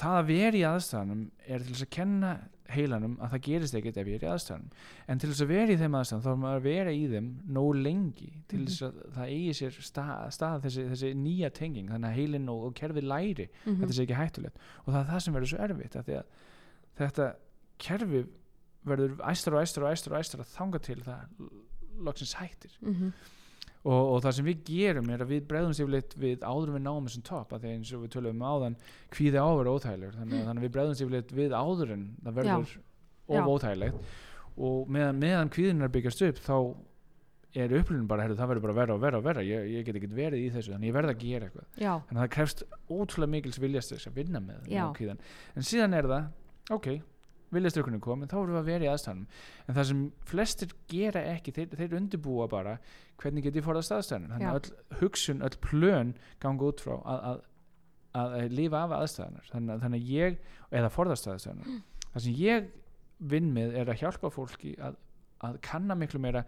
það 0.00 0.16
að 0.20 0.26
vera 0.32 0.56
í 0.56 0.64
aðstæðanum 0.66 1.20
er 1.46 1.58
til 1.62 1.72
þess 1.74 1.86
að 1.86 1.90
kenna 1.96 2.32
heilanum 2.74 3.16
að 3.22 3.30
það 3.34 3.42
gerist 3.46 3.74
ekkert 3.78 3.96
ef 4.02 4.06
ég 4.10 4.16
er 4.22 4.26
í 4.26 4.30
aðstæðanum 4.32 4.70
en 5.08 5.18
til 5.22 5.30
þess 5.30 5.42
að 5.44 5.50
vera 5.52 5.72
í 5.72 5.76
þeim 5.80 5.96
aðstæðanum 6.00 6.24
þá 6.26 6.30
er 6.32 6.40
maður 6.42 6.60
að 6.60 6.66
vera 6.66 6.92
í 6.96 7.04
þeim 7.12 7.28
nóg 7.56 7.70
lengi 7.82 8.30
til 8.48 8.58
Mhm. 8.58 8.66
þess 8.66 8.82
að 8.86 8.98
það 9.16 9.30
eigi 9.36 9.52
sér 9.60 9.78
stað, 9.86 10.24
stað 10.36 10.60
þessi, 10.66 10.86
þessi 10.92 11.12
nýja 11.14 11.50
tenging 11.52 11.88
þannig 11.90 12.10
að 12.10 12.16
heilin 12.20 12.48
og, 12.48 12.64
og 12.66 12.74
kerfið 12.74 13.06
læri. 13.12 13.48
Mhm, 13.66 13.80
þetta 13.82 13.92
sé 13.98 14.02
ekki 14.06 14.18
hættulegt. 14.20 14.56
Og 14.86 14.92
það 14.94 15.00
er 15.00 15.10
það 15.12 15.20
sem 15.26 15.34
verður 15.34 15.52
svo 15.52 15.58
erfitt 15.66 15.96
því 16.06 16.16
að 16.16 16.24
þetta 16.98 17.28
kerfi 17.78 18.24
verður 18.86 19.16
æstur 19.30 19.54
og 19.56 19.62
æstur 19.62 19.82
og 19.84 19.90
æstur 19.92 20.12
og 20.14 20.20
æstur 20.20 20.40
að 20.40 20.52
þanga 20.56 20.78
til 20.82 21.00
það 21.02 21.50
loksins 22.06 22.34
hættir. 22.38 22.70
Mhm, 22.82 23.12
og, 23.86 24.00
og 24.16 24.22
það 24.24 24.34
sem 24.38 24.48
við 24.50 24.62
gerum 24.66 25.10
er 25.14 25.22
að 25.24 25.30
við 25.34 25.44
bregðumst 25.50 25.82
yfirleitt 25.84 26.16
við 26.18 26.42
áður 26.42 26.72
en 26.72 26.76
við 26.78 26.84
náum 26.88 27.06
þessum 27.06 27.24
topp 27.28 27.54
að 27.56 27.62
því 27.66 27.74
eins 27.76 27.92
og 27.94 28.02
við 28.02 28.12
tölum 28.16 28.34
um 28.40 28.46
áðan 28.50 28.76
kvíði 29.14 29.38
áver 29.46 29.70
óþægilegur. 29.72 30.16
Þannig, 30.18 30.40
að- 30.40 30.48
þannig 30.50 30.62
að 30.62 30.66
við 30.66 30.74
bregðumst 30.76 31.04
yfirleitt 31.06 31.34
við 31.38 31.54
áður 31.60 31.92
en 31.96 32.04
það 32.26 32.36
verður 32.40 32.74
of 33.28 33.50
óþægilegt. 33.54 34.12
Og 34.56 34.90
meðan, 34.96 35.18
meðan 35.22 35.50
kvíðin 35.54 35.86
að 35.86 35.94
byggjast 35.96 36.22
upp 36.30 36.38
þá 36.46 36.56
er 37.56 37.72
upplunum 37.78 38.06
bara, 38.10 38.24
herru, 38.26 38.34
það 38.36 38.50
verður 38.50 38.64
bara 38.66 38.76
verra 38.76 38.94
og 38.96 39.00
verra 39.00 39.18
og 39.20 39.24
verra. 39.24 39.42
Ég, 39.46 39.68
ég 39.78 39.84
get 39.86 39.96
ekki 39.96 40.08
verið 40.12 40.42
í 40.44 40.48
þessu, 40.52 40.72
þannig 40.74 40.90
ég 40.90 40.96
verð 40.96 41.12
að 41.14 41.20
gera 41.22 41.46
eitthvað. 41.46 41.66
Já, 41.80 41.92
þannig 42.08 42.18
að 42.18 42.24
það 42.26 42.32
krefst 42.34 42.62
ótrúlega 42.92 43.32
mikils 43.32 43.60
viljast 43.62 43.92
þess 43.94 44.10
að 44.10 44.18
vinna 44.18 44.40
með, 44.44 44.66
en 45.56 45.64
síðan 45.70 45.96
er 45.96 46.08
það, 46.10 46.26
ok 46.76 46.88
viljastökunni 47.54 48.00
komin, 48.02 48.28
þá 48.28 48.36
erum 48.40 48.54
við 48.56 48.60
að 48.60 48.68
vera 48.70 48.84
í 48.86 48.88
aðstæðanum 48.90 49.26
en 49.68 49.76
það 49.76 49.84
sem 49.90 50.00
flestir 50.26 50.72
gera 50.90 51.20
ekki 51.34 51.52
þeir, 51.54 51.68
þeir 51.78 51.94
undirbúa 52.00 52.48
bara 52.50 52.72
hvernig 53.22 53.44
get 53.46 53.58
ég 53.60 53.64
forðast 53.66 53.92
aðstæðanum 53.94 54.32
þannig 54.34 54.48
að 54.50 54.58
öll 54.60 54.98
hugsun, 55.02 55.42
öll 55.46 55.58
plön 55.62 56.14
ganga 56.42 56.66
út 56.72 56.82
frá 56.82 56.96
að, 56.98 57.20
að, 57.30 57.44
að, 58.22 58.34
að 58.40 58.56
lifa 58.58 58.80
af 58.86 58.96
aðstæðanar 58.98 59.50
þannig, 59.52 59.74
að- 59.76 59.84
þannig 59.86 60.02
að 60.02 60.10
ég, 60.16 60.40
eða 60.80 60.90
forðast 60.96 61.28
aðstæðanar 61.34 61.70
Mm. 61.70 61.82
það 62.16 62.24
sem 62.26 62.36
ég 62.40 62.66
vinn 63.34 63.52
með 63.54 63.76
er 63.80 63.88
að 63.94 64.00
hjálpa 64.02 64.30
fólki 64.34 64.74
að, 64.82 64.96
að 65.46 65.60
kanna 65.64 65.94
miklu 65.96 66.20
meira 66.20 66.42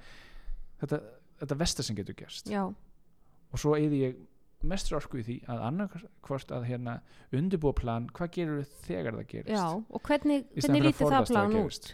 þetta, 0.83 0.99
þetta 1.41 1.57
vestar 1.63 1.85
sem 1.87 1.97
getur 1.97 2.15
gerst. 2.19 2.51
Já, 2.51 2.67
og 2.69 3.59
svo 3.63 3.77
eði 3.79 4.03
ég 4.03 4.19
mestur 4.67 4.97
orku 4.99 5.21
í 5.21 5.25
því 5.27 5.39
að 5.47 5.63
annarkvort 5.69 6.51
að 6.55 6.67
hérna 6.67 6.99
undirbúa 7.35 7.75
plan, 7.79 8.09
hvað 8.15 8.31
gerur 8.35 8.65
þegar 8.89 9.19
það 9.21 9.27
gerist? 9.33 9.55
Já 9.55 9.67
og 9.79 10.03
hvernig, 10.03 10.45
hvernig 10.57 10.83
lítur 10.89 11.13
það 11.13 11.33
plan 11.33 11.53
það 11.55 11.65
út? 11.65 11.91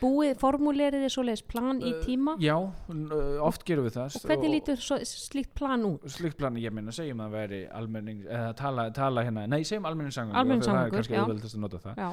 búið, 0.00 0.30
formulerið 0.40 1.02
er 1.04 1.12
svoleiðis 1.12 1.42
plan 1.44 1.80
í 1.82 1.90
Uh, 1.92 2.04
tíma? 2.04 2.36
já, 2.40 2.54
uh, 2.56 3.42
oft 3.44 3.64
gerum 3.68 3.84
við 3.84 3.98
það. 3.98 4.16
Og 4.16 4.22
hvernig 4.30 4.50
lítur 4.54 4.76
svo, 4.80 4.96
slíkt 5.04 5.54
plan 5.54 5.84
út? 5.84 6.06
Slikt 6.08 6.38
plan, 6.38 6.56
ég 6.56 6.72
minna, 6.72 6.90
segjum 6.90 7.20
að 7.20 7.30
veri 7.36 7.60
almenning, 7.68 8.22
eða 8.24 8.54
tala, 8.56 8.90
tala 8.96 9.24
hérna 9.26 9.46
nei, 9.46 9.62
segjum 9.64 9.84
almenningssangangur, 9.84 10.40
Almenningssamgöngur, 10.40 10.88
það 10.88 10.92
er 10.92 10.96
kannski 10.96 11.14
já. 11.14 11.20
auðveldast 11.20 11.54
að 11.54 11.60
nota 11.60 11.78
það. 11.84 12.00
Já, 12.00 12.08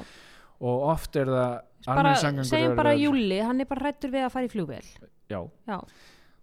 og 0.60 0.84
oft 0.90 1.16
er 1.16 1.26
það 1.32 1.40
bara, 1.40 1.96
almenningssamgöngur 1.96 2.50
segjum 2.52 2.76
bara 2.76 2.94
Júli 2.96 3.40
hann 3.40 3.60
er 3.60 3.64
bara 3.72 3.80
hrættur 3.86 4.10
við 4.12 4.26
að 4.28 4.32
fara 4.36 4.44
í 4.44 4.52
flugvél. 4.52 4.86
Já, 5.32 5.40
já, 5.66 5.80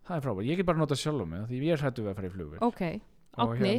það 0.10 0.18
er 0.18 0.26
frábært, 0.26 0.50
ég 0.50 0.58
get 0.58 0.66
bara 0.66 0.78
nota 0.82 0.96
sjálfum 0.98 1.30
mig 1.30 1.46
því 1.48 1.62
ég 1.62 1.78
er 1.78 1.86
hrættu 1.86 2.02
við 2.02 2.10
að 2.10 2.16
fara 2.16 2.28
í 2.28 2.34
flugvél. 2.34 2.62
Ok. 2.62 2.82
Og 2.90 3.13
Átni, 3.34 3.72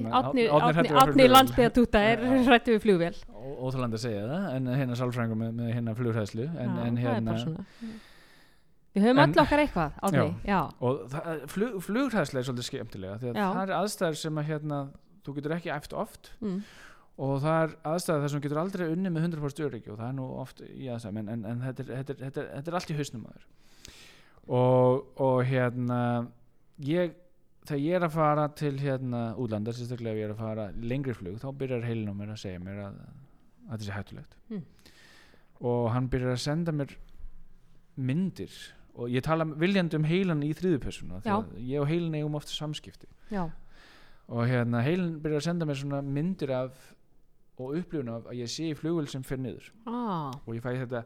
hérna, 0.49 1.29
landsbyðatúta 1.31 2.01
er 2.03 2.25
Já. 2.25 2.33
hrættu 2.49 2.75
við 2.75 2.81
flugvél. 2.83 3.19
Óþáland 3.45 3.95
að 3.95 4.03
segja 4.03 4.25
það, 4.27 4.49
en 4.57 4.73
hérna 4.81 4.97
sálfrængur 4.99 5.39
með, 5.39 5.53
með 5.61 5.71
hérna 5.77 5.95
flughræðslu 5.95 6.47
en, 6.49 6.73
Já, 6.75 6.83
en 6.89 6.99
hérna 6.99 7.37
við 8.95 9.09
höfum 9.09 9.23
öll 9.25 9.43
okkar 9.43 9.63
eitthvað 9.65 9.97
Átni, 10.07 10.27
já, 10.47 10.59
og 10.87 11.05
það, 11.13 11.45
flug, 11.51 11.79
flughræðsla 11.83 12.41
er 12.41 12.49
svolítið 12.49 12.69
skemmtilega 12.69 13.21
því 13.21 13.31
að 13.31 13.39
Já. 13.39 13.47
það 13.47 13.63
er 13.65 13.73
aðstæður 13.79 14.19
sem 14.21 14.41
að 14.41 14.51
hérna 14.51 14.81
þú 15.25 15.35
getur 15.39 15.55
ekki 15.57 15.73
æft 15.75 15.97
oft 15.99 16.31
mm, 16.45 16.61
og 17.25 17.35
það 17.43 17.59
er 17.65 17.75
aðstæður 17.91 18.25
þar 18.25 18.33
sem 18.35 18.45
getur 18.45 18.63
aldrei 18.63 18.87
unni 18.93 19.13
með 19.15 19.27
100% 19.31 19.67
öryggi 19.67 19.93
og 19.95 19.99
það 19.99 20.09
er 20.13 20.17
nú 20.21 20.29
oft 20.43 20.63
í 20.67 20.89
aðstæðum 20.95 21.21
en, 21.23 21.33
en, 21.35 21.45
en 21.51 21.65
þetta, 21.67 21.87
er, 21.87 21.93
þetta, 22.01 22.15
er, 22.15 22.23
þetta, 22.23 22.45
er, 22.45 22.51
þetta 22.59 22.73
er 22.73 22.79
allt 22.81 22.95
í 22.95 22.99
hausnum 23.01 23.27
aður 23.31 23.49
og, 24.45 25.05
og 25.27 25.39
hérna 25.51 26.01
ég 26.87 27.19
þegar 27.65 27.81
ég 27.85 27.95
er 27.99 28.05
að 28.07 28.13
fara 28.15 28.49
til 28.61 28.75
hérna 28.79 29.23
útlanda, 29.41 29.73
sérstaklega 29.73 30.13
ef 30.15 30.21
ég 30.21 30.29
er 30.29 30.35
að 30.35 30.43
fara 30.43 30.67
lengri 30.85 31.15
flug, 31.17 31.39
þá 31.41 31.49
byrjar 31.61 31.87
heilin 31.89 32.11
á 32.13 32.15
mér 32.15 32.33
að 32.35 32.41
segja 32.45 32.61
mér 32.61 32.81
að, 32.87 32.99
að 33.69 33.75
þetta 33.75 33.85
sé 33.91 33.99
hættulegt 33.99 34.37
Mm. 34.51 34.63
og 35.65 35.91
hann 35.95 36.09
byrjar 36.13 36.35
að 36.37 36.43
senda 36.45 36.73
mér 36.77 36.91
myndir 37.97 38.53
og 38.95 39.09
ég 39.11 39.23
tala 39.27 39.45
viljandi 39.59 39.97
um 39.99 40.05
heilan 40.07 40.43
í 40.47 40.53
þriðupersonu 40.55 41.21
Já. 41.25 41.37
ég 41.59 41.81
og 41.81 41.89
heilin 41.91 42.15
eigum 42.19 42.37
oft 42.39 42.51
samskipti 42.53 43.09
já, 43.33 43.47
og 44.29 44.47
hérna 44.51 44.83
heilin 44.85 45.17
byrjar 45.23 45.41
að 45.41 45.47
senda 45.49 45.67
mér 45.67 45.81
svona 45.81 46.03
myndir 46.03 46.53
af 46.55 46.77
og 47.59 47.77
upplifun 47.79 48.09
af 48.11 48.25
að 48.33 48.39
ég 48.41 48.51
sé 48.51 48.65
í 48.73 48.75
flugvel 48.75 49.07
sem 49.09 49.23
fer 49.23 49.39
niður. 49.39 49.69
Ah, 49.87 50.33
og 50.47 50.55
ég 50.57 50.63
fæ 50.65 50.73
þetta 50.81 51.05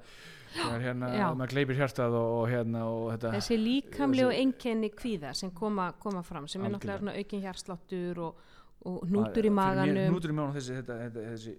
hérna, 0.81 1.11
Já. 1.13 1.27
maður 1.37 1.51
gleipir 1.53 1.77
hjartað 1.77 2.15
og, 2.17 2.29
og 2.39 2.47
hérna 2.49 2.85
og 2.89 3.09
þetta 3.13 3.33
þessi 3.37 3.59
líkamlegu 3.61 4.31
einkenni 4.33 4.89
kvíða 4.97 5.35
sem 5.37 5.51
koma, 5.53 5.91
koma 6.01 6.23
fram 6.25 6.47
sem 6.49 6.63
er 6.65 6.73
náttúrulega 6.73 6.97
Algjörlega. 6.97 7.03
svona 7.05 7.17
aukin 7.21 7.43
hjarsláttur 7.45 8.21
og, 8.25 8.39
og 8.89 9.03
hnútur 9.11 9.29
í 9.29 9.35
Fyrir 9.43 9.51
mér- 9.51 9.59
maganum. 9.61 10.07
hnútur 10.15 10.33
í 10.33 10.37
maganum 10.39 10.57
þessi, 10.57 10.79
þetta, 10.79 10.97
þetta, 11.05 11.27
þessi 11.35 11.55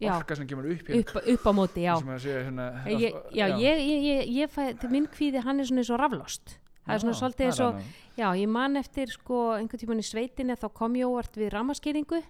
já, 0.00 0.10
orka 0.16 0.36
sem 0.40 0.48
kemur 0.50 0.66
upp 0.74 0.90
upp, 0.98 1.14
upp 1.36 1.46
á 1.46 1.52
móti, 1.60 1.84
já. 1.86 1.94
Segja 2.18 2.42
hérna 2.48 2.66
ég, 2.90 3.14
já, 3.36 3.46
ég, 3.62 3.84
ég, 3.86 4.02
ég, 4.10 4.34
ég 4.40 4.50
fæ, 4.50 4.72
til 4.80 4.90
minn 4.90 5.06
kvíði 5.06 5.44
hann 5.46 5.60
er 5.62 5.70
svona 5.70 5.84
eins 5.84 5.92
og 5.94 6.00
raflost. 6.02 6.56
Það 6.80 6.94
er 6.96 7.02
svona 7.04 7.18
svolítið 7.20 7.46
eins 7.46 7.60
og, 7.62 7.80
já, 8.18 8.26
ég 8.42 8.48
man 8.50 8.76
eftir 8.80 9.12
sko 9.14 9.52
einhvern 9.54 9.78
tímann 9.84 10.02
í 10.02 10.06
sveitinni 10.10 10.56
þá 10.58 10.66
kom 10.74 10.96
ég 10.98 11.06
óvart 11.06 11.36
við 11.38 11.52
ramaskýringu 11.54 12.22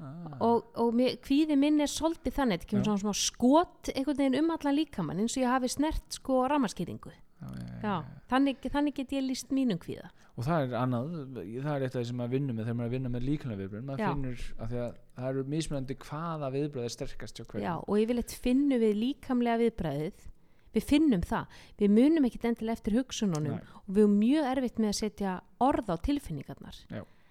ah, 0.00 0.36
og, 0.44 0.68
og 0.78 0.92
mér, 0.96 1.16
kvíði 1.24 1.56
minn 1.60 1.80
er 1.82 1.90
svolítið 1.90 2.36
þannig, 2.38 2.60
þetta 2.60 2.70
kemur 2.72 2.84
Já. 2.84 2.90
svona 2.90 3.02
smá 3.02 3.22
skot 3.22 3.90
einhvern 3.94 4.20
veginn 4.22 4.38
um 4.42 4.54
allan 4.54 4.78
líkamann 4.78 5.24
eins 5.24 5.36
og 5.36 5.44
ég 5.44 5.52
hafi 5.54 5.72
snert 5.72 6.20
sko 6.20 6.44
ramaskýringu 6.52 7.12
já, 7.12 7.48
já, 7.48 7.74
já, 7.82 8.22
þannig, 8.30 8.70
þannig 8.70 8.96
get 9.00 9.18
ég 9.18 9.26
líst 9.26 9.52
mínum 9.54 9.80
kvíða. 9.82 10.10
Og 10.38 10.46
það 10.46 10.64
er 10.68 10.74
annað 10.78 11.14
það 11.34 11.72
er 11.72 11.84
eitt 11.84 11.94
af 11.96 11.98
því 11.98 12.08
sem 12.12 12.18
maður 12.20 12.34
vinnur 12.36 12.54
með 12.54 12.68
þegar 12.68 12.76
maður 12.78 12.88
að 12.88 12.94
vinna 12.94 13.10
með 13.10 13.24
líkanlega 13.26 13.60
viðbröð 13.64 13.86
maður 13.88 14.02
Já. 14.04 14.08
finnur 14.12 14.42
að 14.54 14.72
því 14.72 14.80
að 14.84 14.98
það 15.18 15.30
eru 15.32 15.44
mismunandi 15.54 15.96
hvaða 16.04 16.50
viðbröð 16.54 16.84
er 16.86 16.94
sterkast 16.94 17.40
já, 17.58 17.72
og 17.74 17.94
yfirleitt 17.98 18.34
finnum 18.44 18.82
við 18.84 19.00
líkamlega 19.02 19.62
viðbræðið 19.64 20.28
við 20.76 20.86
finnum 20.88 21.24
það, 21.26 21.60
við 21.80 21.94
munum 21.96 22.28
ekkit 22.28 22.48
endilega 22.50 22.78
eftir 22.78 22.98
hugsununum 22.98 23.56
Nei. 23.56 23.76
og 23.82 23.94
við 23.96 24.04
erum 24.04 24.18
mjög 24.20 24.50
erfitt 24.52 24.82
með 24.82 24.92
að 24.92 24.98
setja 25.00 25.36
orð 25.64 25.90
á 25.90 25.96
tilfinningarnar 26.06 26.80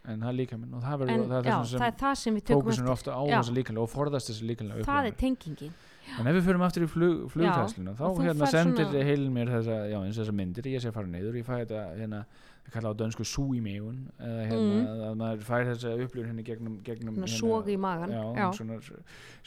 en 0.07 0.21
það 0.23 0.29
er 0.31 0.37
líka 0.37 0.57
minn 0.57 0.73
og 0.77 0.81
það, 0.85 0.97
verður, 1.01 1.13
en 1.13 1.29
það 1.29 1.37
er 1.37 1.47
já, 1.51 1.57
það 1.57 1.67
sem 1.71 1.81
er 1.87 1.95
það 2.01 2.15
sem 2.23 2.37
fókusin 2.47 2.83
eftir 2.83 2.91
ofta 2.93 3.11
á 3.17 3.21
Já. 3.27 3.37
þessa 3.41 3.55
líkanlega 3.57 3.83
og 3.83 3.91
forðast 3.91 4.29
þessi 4.31 4.47
líkanlega 4.51 4.85
það 4.87 5.05
er 5.05 5.11
upplifun 5.11 5.21
tengingin 5.23 5.73
en 6.17 6.27
ef 6.31 6.35
við 6.37 6.45
förum 6.47 6.61
aftur 6.63 6.83
í 6.85 6.87
flug, 6.87 7.15
flugtæsluna 7.33 7.93
þá 7.99 8.05
hérna 8.23 8.47
sendir 8.47 8.85
svona- 8.87 9.03
heilin 9.09 9.33
mér 9.35 9.49
þessa, 9.51 9.79
já, 9.91 9.97
þessa 10.15 10.35
myndir 10.39 10.69
ég 10.71 10.79
sé 10.81 10.87
að 10.87 10.93
fara 10.95 11.07
niður, 11.11 11.35
ég 11.35 11.45
fæ 11.45 11.55
þetta 11.65 11.81
hérna, 11.99 12.21
ég 12.67 12.71
kalla 12.77 12.91
á 12.91 12.99
dönsku 13.01 13.25
sú 13.27 13.43
í 13.55 13.59
megun 13.61 13.99
eða 14.19 14.45
hérna, 14.47 14.77
Mm. 14.77 15.03
að 15.09 15.17
maður 15.19 15.43
fær 15.49 15.65
þessa 15.67 15.91
upplifun 16.05 16.29
hérna 16.31 16.45
gegnum, 16.47 16.77
gegnum 16.83 17.15
hérna, 17.19 17.27
sog 17.27 17.67
í 17.67 17.75
magann, 17.77 18.11
já, 18.15 18.23
já. 18.39 18.47
svona 18.55 18.79
svo 18.79 18.95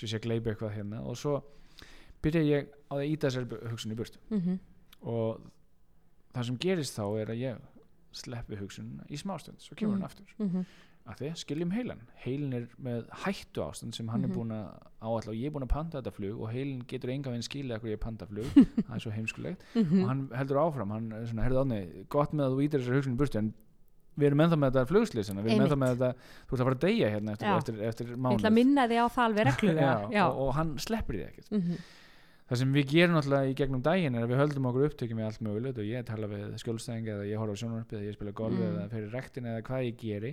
sé 0.05 0.17
að 0.21 0.27
gleipa 0.29 0.51
eitthvað 0.53 0.77
hérna 0.77 1.01
og 1.01 1.17
svo 1.17 1.43
byrja 2.23 2.43
ég 2.45 2.69
á 2.93 2.95
því 2.95 3.01
að 3.01 3.11
íta 3.17 3.31
þessar 3.31 3.71
hugsun 3.73 3.93
í 3.93 3.97
burt 3.97 4.19
mm 4.31 4.59
og 5.01 5.41
það 6.35 6.45
sem 6.45 6.57
gerist 6.61 6.93
þá 6.99 7.05
er 7.23 7.31
að 7.33 7.39
ég 7.41 7.57
sleppi 8.13 8.57
hugsun 8.57 9.01
í 9.11 9.17
smástund 9.17 9.59
svo 9.61 9.75
kemur 9.77 9.97
Mm. 9.97 10.01
hann 10.01 10.11
aftur 10.11 10.27
-hmm. 10.39 10.65
að 11.11 11.17
því 11.19 11.37
skiljum 11.37 11.71
heilan 11.73 12.01
heilin 12.25 12.53
er 12.53 12.67
með 12.83 13.09
hættu 13.25 13.63
ástand 13.65 13.95
sem 13.95 14.09
hann 14.09 14.21
Mhm. 14.23 14.31
er 14.31 14.37
búin 14.37 14.51
að 14.53 14.67
áalla 15.03 15.29
og 15.29 15.35
ég 15.35 15.47
er 15.47 15.51
búin 15.51 15.63
að 15.65 15.69
panta 15.69 15.99
þetta 16.03 16.13
flug 16.13 16.41
og 16.41 16.51
heilin 16.53 16.83
getur 16.87 17.11
enga 17.11 17.31
veginn 17.31 17.43
skilja 17.43 17.77
ekkur 17.79 17.91
ég 17.91 18.01
panta 18.01 18.27
flug 18.27 18.45
það 18.87 18.95
er 18.95 19.01
svo 19.01 19.11
heimskulegt 19.13 19.61
Mhm. 19.75 20.03
og 20.03 20.09
hann 20.09 20.29
heldur 20.35 20.57
áfram 20.57 20.91
hann 20.91 21.13
er 21.13 21.27
svona, 21.27 21.43
herðu 21.43 21.65
ánni, 21.65 22.07
gott 22.09 22.33
með 22.33 22.45
að 22.47 22.53
þú 22.55 22.63
ítir 22.69 22.81
þessar 22.81 22.97
hugsun 22.97 23.15
í 23.15 23.17
burtu 23.17 23.39
en 23.39 23.55
við 24.19 24.27
erum 24.27 24.41
ennþá 24.41 24.59
með 24.59 24.71
þetta 24.73 24.87
flugslýsina 24.91 25.43
við 25.43 25.51
erum 25.51 25.67
ennþá 25.67 25.79
með 25.79 25.97
þetta, 25.97 26.15
þú 26.47 26.53
ert 26.53 26.61
að 26.61 26.67
fara 26.69 26.75
að 26.75 26.81
deyja 26.81 27.11
hérna 27.11 27.33
eftir, 27.33 27.47
eftir, 27.57 27.81
eftir 27.83 28.07
ætla 28.07 28.17
mánuð 28.17 28.51
Og, 30.29 30.49
og 30.49 30.55
hann 30.55 30.79
sleppur 30.79 31.15
því 31.15 31.27
ekkert 31.31 31.51
Mhm. 31.51 31.77
Það 32.51 32.59
sem 32.61 32.73
við 32.75 32.89
gerum 32.91 33.15
náttúrulega 33.17 33.51
í 33.53 33.55
gegnum 33.61 33.83
daginn 33.87 34.17
er 34.19 34.25
að 34.27 34.33
við 34.33 34.41
höldum 34.43 34.67
okkur 34.71 34.87
upptökjum 34.89 35.21
með 35.21 35.29
allt 35.31 35.45
mögulegt 35.47 35.79
og 35.79 35.87
ég 35.87 36.05
tala 36.09 36.27
við 36.33 36.57
skjólstæðing 36.65 37.09
eða 37.15 37.29
ég 37.31 37.39
horfa 37.39 37.55
á 37.55 37.61
sjónvarpið 37.63 37.99
eða 38.01 38.09
ég 38.11 38.17
spila 38.19 38.33
golf 38.41 38.59
Mm. 38.59 38.67
eða 38.75 38.89
fyrir 38.91 39.13
rektin 39.15 39.47
eða 39.47 39.63
hvað 39.69 39.85
ég 39.87 39.97
geri. 40.03 40.33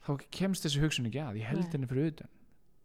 Þá 0.00 0.10
kemst 0.30 0.64
þessi 0.66 0.80
hugsun 0.82 1.06
ekki 1.06 1.20
að 1.22 1.38
ég 1.38 1.46
held 1.46 1.62
Nei. 1.62 1.70
henni 1.72 1.86
fyrir 1.86 2.06
utan. 2.10 2.28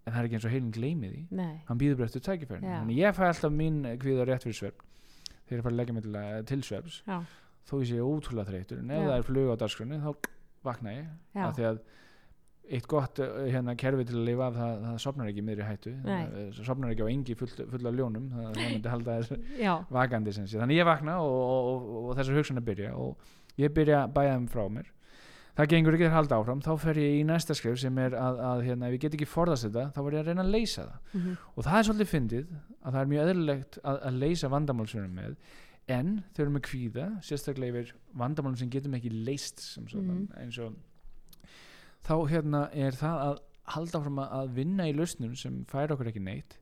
En 0.05 0.13
það 0.13 0.19
er 0.19 0.25
ekki 0.29 0.35
eins 0.37 0.45
og 0.45 0.51
heilin 0.53 0.71
gleymi 0.75 1.09
því. 1.09 1.21
Nei, 1.31 1.61
hann 1.65 1.79
býður 1.81 1.97
bara 1.97 2.05
eftir 2.11 2.21
tækifærin 2.21 2.61
Já. 2.69 2.75
þannig 2.83 2.97
ég 3.01 3.15
fæ 3.17 3.23
alltaf 3.25 3.51
mín 3.51 3.79
kvíða 3.97 4.25
rétt 4.29 4.43
fyrir 4.45 4.59
svefn. 4.59 4.81
Þegar 5.47 5.57
ég 5.57 5.63
fara 5.65 5.73
að 5.73 5.79
leggja 5.79 5.93
mig 5.95 6.03
til, 6.03 6.43
til 6.45 6.61
svefns. 6.61 7.01
Já, 7.07 7.17
þó 7.65 7.73
ég 7.81 7.87
sé 7.89 7.97
ótrúlega 8.05 8.49
þreytur 8.51 8.79
en 8.83 8.91
ef 8.91 9.01
Já. 9.01 9.07
það 9.09 9.17
er 9.17 9.25
flug 9.31 9.49
á 9.49 9.55
dagskrunni 9.63 9.97
þá 10.03 10.11
vakna 10.69 10.93
ég 10.93 11.07
eitt 12.71 12.87
gott 12.89 13.19
uh, 13.21 13.45
hérna 13.51 13.75
kerfi 13.77 14.05
til 14.09 14.15
að 14.17 14.25
lifa 14.29 14.47
það, 14.55 14.79
það 14.87 14.97
sopnar 15.03 15.27
ekki 15.29 15.43
miðri 15.45 15.67
hættu. 15.67 15.93
Það 16.05 16.63
sopnar 16.65 16.91
ekki 16.95 17.05
á 17.05 17.09
engi 17.13 17.35
full, 17.37 17.51
full 17.75 17.85
af 17.91 17.93
ljónum 17.99 18.27
það, 18.33 18.49
það 18.55 18.71
myndi 18.73 18.89
halda 18.95 19.17
þess 19.21 19.89
vakandi 19.99 20.33
sem 20.33 20.47
sé. 20.49 20.59
þannig 20.61 20.79
ég 20.81 20.87
vakna 20.89 21.19
og, 21.21 21.35
og, 21.45 21.71
og, 21.75 22.03
og 22.09 22.17
þessar 22.19 22.39
hugsun 22.41 22.61
að 22.61 22.67
byrja 22.71 22.93
og 22.97 23.17
ég 23.61 23.73
byrja 23.77 24.05
þeim 24.15 24.47
frá 24.51 24.65
mér. 24.69 24.91
Það 25.55 25.69
gengur 25.71 25.95
ekki 25.95 26.07
að 26.09 26.15
halda 26.17 26.35
áfram 26.41 26.61
þá 26.65 26.71
fer 26.83 26.97
ég 26.99 27.13
í 27.15 27.27
næsta 27.29 27.55
skrif 27.55 27.77
sem 27.79 27.97
er 28.03 28.11
að, 28.19 28.39
að 28.43 28.63
hérna, 28.65 28.87
ef 28.89 28.95
ég 28.97 29.03
get 29.05 29.13
ekki 29.15 29.27
forðast 29.31 29.63
þetta 29.69 29.85
þá 29.95 29.99
var 30.03 30.17
ég 30.17 30.19
að 30.25 30.27
reyna 30.33 30.43
að 30.43 30.49
leysa 30.51 30.83
það. 30.89 30.97
Mhm, 31.15 31.37
og 31.55 31.63
það 31.69 31.77
er 31.79 31.85
svolítið 31.87 32.09
fyndið 32.11 32.49
að 32.57 32.89
það 32.89 32.99
er 33.05 33.11
mjög 33.13 33.29
eðlilegt 33.31 33.77
að, 33.87 33.99
að 34.09 34.17
leysa 34.25 34.49
vandamál 34.51 34.87
sem 34.91 34.99
við 34.99 35.05
erum 35.05 35.15
með 35.21 35.37
en 35.95 36.09
þau 36.35 36.41
eru 36.43 36.55
með 36.57 36.65
kvíða 36.67 37.05
sérstaklega 37.29 37.71
yfir 37.71 37.93
vandamálum 38.19 38.59
sem 38.59 38.73
getum 38.73 38.97
ekki 38.99 39.13
leyst 39.29 39.63
Mhm. 39.79 40.25
eins 40.43 40.59
og 40.65 40.75
þá 42.05 42.13
hérna 42.29 42.63
er 42.73 42.91
það 42.91 43.21
að 43.27 43.37
halda 43.75 43.99
áfram 43.99 44.19
að- 44.21 44.53
vinna 44.53 44.85
í 44.89 44.93
lausnum 44.95 45.35
sem 45.35 45.63
færa 45.65 45.95
okkur 45.95 46.11
ekki 46.11 46.21
neitt 46.21 46.57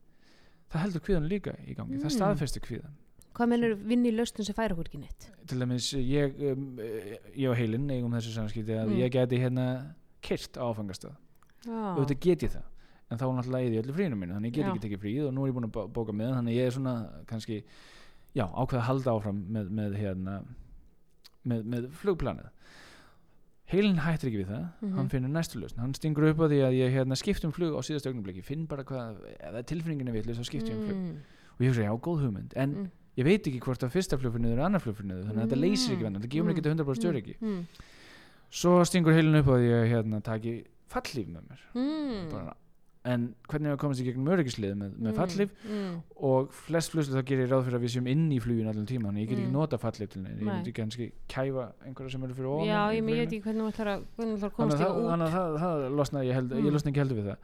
það 0.71 0.81
heldur 0.85 1.03
kvíðan 1.05 1.27
líka 1.29 1.53
í 1.67 1.75
gangi 1.75 1.97
það 1.99 2.09
Mm. 2.09 2.15
staðfestir 2.17 2.63
kvíðan 2.63 2.93
hvað 3.33 3.49
mennur 3.49 3.73
vinn 3.75 4.05
í 4.05 4.11
lausnum 4.15 4.45
sem 4.45 4.55
færi 4.55 4.71
okkur 4.75 4.87
ekki 4.89 4.99
neitt 5.01 5.27
til 5.47 5.59
dæmis 5.59 5.91
ég, 5.97 6.37
um, 6.51 6.77
ég 7.35 7.49
og 7.49 7.57
heilin 7.57 7.89
eigum 7.91 8.11
þessu 8.13 8.33
samskipti 8.37 8.71
að 8.77 8.87
Mm. 8.89 8.97
ég 9.03 9.11
geti 9.11 9.37
hérna 9.41 9.95
kyrt 10.21 10.55
á 10.57 10.63
áfangastað 10.71 11.15
já, 11.65 11.71
auðvitað 11.97 12.19
get 12.21 12.43
ég 12.43 12.51
það 12.51 12.63
en 13.11 13.17
þá 13.19 13.23
er 13.23 13.33
náttúrulega 13.37 13.67
eða 13.67 13.75
í 13.75 13.81
öllu 13.83 13.93
fríinu 13.93 14.15
mínu 14.17 14.33
þannig 14.33 14.49
ég 14.49 14.53
get 14.53 14.65
Já. 14.65 14.71
ekki 14.73 14.83
tekið 14.87 15.01
fríð 15.03 15.27
og 15.27 15.33
nú 15.33 15.43
er 15.43 15.51
ég 15.51 15.55
búin 15.57 15.67
að 15.67 15.71
bó- 15.75 15.89
bóka 15.91 16.13
með 16.15 16.33
þannig 16.39 16.55
ég 16.55 16.65
er 16.67 16.71
svona 16.71 17.25
kannski 17.27 17.63
já, 18.33 18.45
ákveð 18.47 18.79
að 18.79 18.87
halda 18.87 19.11
áfram 19.11 19.43
með, 19.51 19.69
með 19.69 19.97
hérna 19.99 20.45
með, 21.45 21.63
með 21.65 21.89
flugplanið 21.91 22.49
heilin 23.73 23.97
hættir 23.99 24.29
ekki 24.29 24.39
við 24.43 24.49
það. 24.53 24.65
Mhm. 24.81 24.95
hann 24.97 25.09
finnur 25.09 25.29
næstu 25.33 25.59
lausn, 25.59 25.79
hann 25.83 25.93
stingur 25.97 26.29
upp 26.29 26.39
á 26.39 26.45
því 26.47 26.59
að 26.67 26.73
ég 26.79 26.93
hérna 26.95 27.17
skipt 27.19 27.43
um 27.45 27.51
flug 27.51 27.73
á 27.75 27.81
síðast 27.83 28.07
augnablik. 28.07 28.43
Finn 28.43 28.65
bara 28.67 28.83
hvað, 28.83 29.17
ef 29.39 29.65
tilfinningin 29.65 30.07
er 30.09 30.13
vitlega 30.13 30.39
þá 30.39 30.45
skipt 30.47 30.69
ég 30.69 30.75
um 30.77 30.85
flug. 30.87 30.97
Mm, 30.97 31.17
og 31.53 31.59
ég 31.65 31.69
hugsa, 31.73 31.83
já, 31.87 31.93
góð 31.99 32.21
hugmynd. 32.23 32.53
En 32.55 32.69
Mm. 32.75 32.89
ég 33.17 33.23
veit 33.25 33.43
ekki 33.47 33.59
hvort 33.59 33.83
að 33.83 33.91
fyrsta 33.93 34.17
flug 34.17 34.33
fyrir 34.33 34.45
niður 34.45 34.59
er 34.59 34.65
annar 34.65 34.79
flug 34.81 34.95
fyrir 34.95 35.09
niður 35.11 35.25
þannig 35.29 35.43
að 35.43 35.49
þetta 35.49 35.61
leysir 35.61 35.91
ekki 35.93 35.99
Mm. 35.99 36.03
venn 36.03 36.15
þetta 36.21 36.29
gefur 36.29 36.45
mér 36.45 36.53
ekki 36.53 36.63
100% 36.63 37.01
stjórn 37.01 37.21
ekki. 37.21 37.35
Mm, 37.41 37.67
svo 38.51 38.71
stingur 38.85 39.13
heilin 39.13 39.35
upp 39.39 39.47
á 39.49 39.55
því 39.57 39.69
að 39.73 39.89
hérna 39.91 40.23
taki 40.23 40.63
fallíf 40.89 41.27
með 41.27 41.43
mér. 41.49 41.61
Mm, 41.75 42.29
bara, 42.31 42.53
en 43.05 43.23
hvernig 43.51 43.73
við 43.73 43.79
komast 43.81 43.99
í 43.99 44.05
gegnum 44.07 44.29
öryggisliði 44.31 44.75
með, 44.79 44.91
með 44.95 45.09
mm, 45.11 45.17
fallíf 45.17 45.49
mm, 45.67 45.95
og 46.29 46.53
flest 46.55 46.93
flugstu 46.93 47.17
þá 47.17 47.25
gerir 47.27 47.43
ég 47.43 47.51
ráð 47.51 47.65
fyrir 47.67 47.77
að 47.79 47.83
við 47.83 47.91
séum 47.97 48.07
inn 48.13 48.21
í 48.31 48.39
flugin 48.39 48.69
allan 48.71 48.87
tíma 48.87 49.09
þannig 49.11 49.25
ég 49.25 49.29
get 49.33 49.37
ekki 49.41 49.49
Mm. 49.49 49.57
nota 49.57 49.77
fallíf 49.81 50.09
til 50.13 50.21
neina 50.23 50.37
ég 50.39 50.45
Nei. 50.47 50.53
myndi 50.53 50.73
kannski 50.77 51.09
kæfa 51.27 51.65
einhverja 51.83 52.11
sem 52.15 52.23
eru 52.23 52.33
fyrir 52.37 52.47
ofan 52.53 52.69
já, 52.71 52.81
ég, 52.95 53.03
veit 53.03 53.27
ekki 53.27 53.41
hvernig 53.43 53.61
þú 53.65 53.73
ætlar 53.73 53.91
að 53.91 54.05
þannig 54.17 54.55
komast 54.55 54.77
að 54.77 54.85
það, 54.85 54.95
út. 55.03 55.09
þannig 55.11 55.27
að 55.27 55.35
það, 55.35 55.59
það 55.65 55.95
losna 55.99 56.23
ég, 56.23 56.33
held, 56.39 56.49
Mm. 56.53 56.65
ég 56.69 56.73
losna 56.77 56.91
ekki 56.93 57.03
heldur 57.03 57.19
við 57.19 57.27
það 57.33 57.37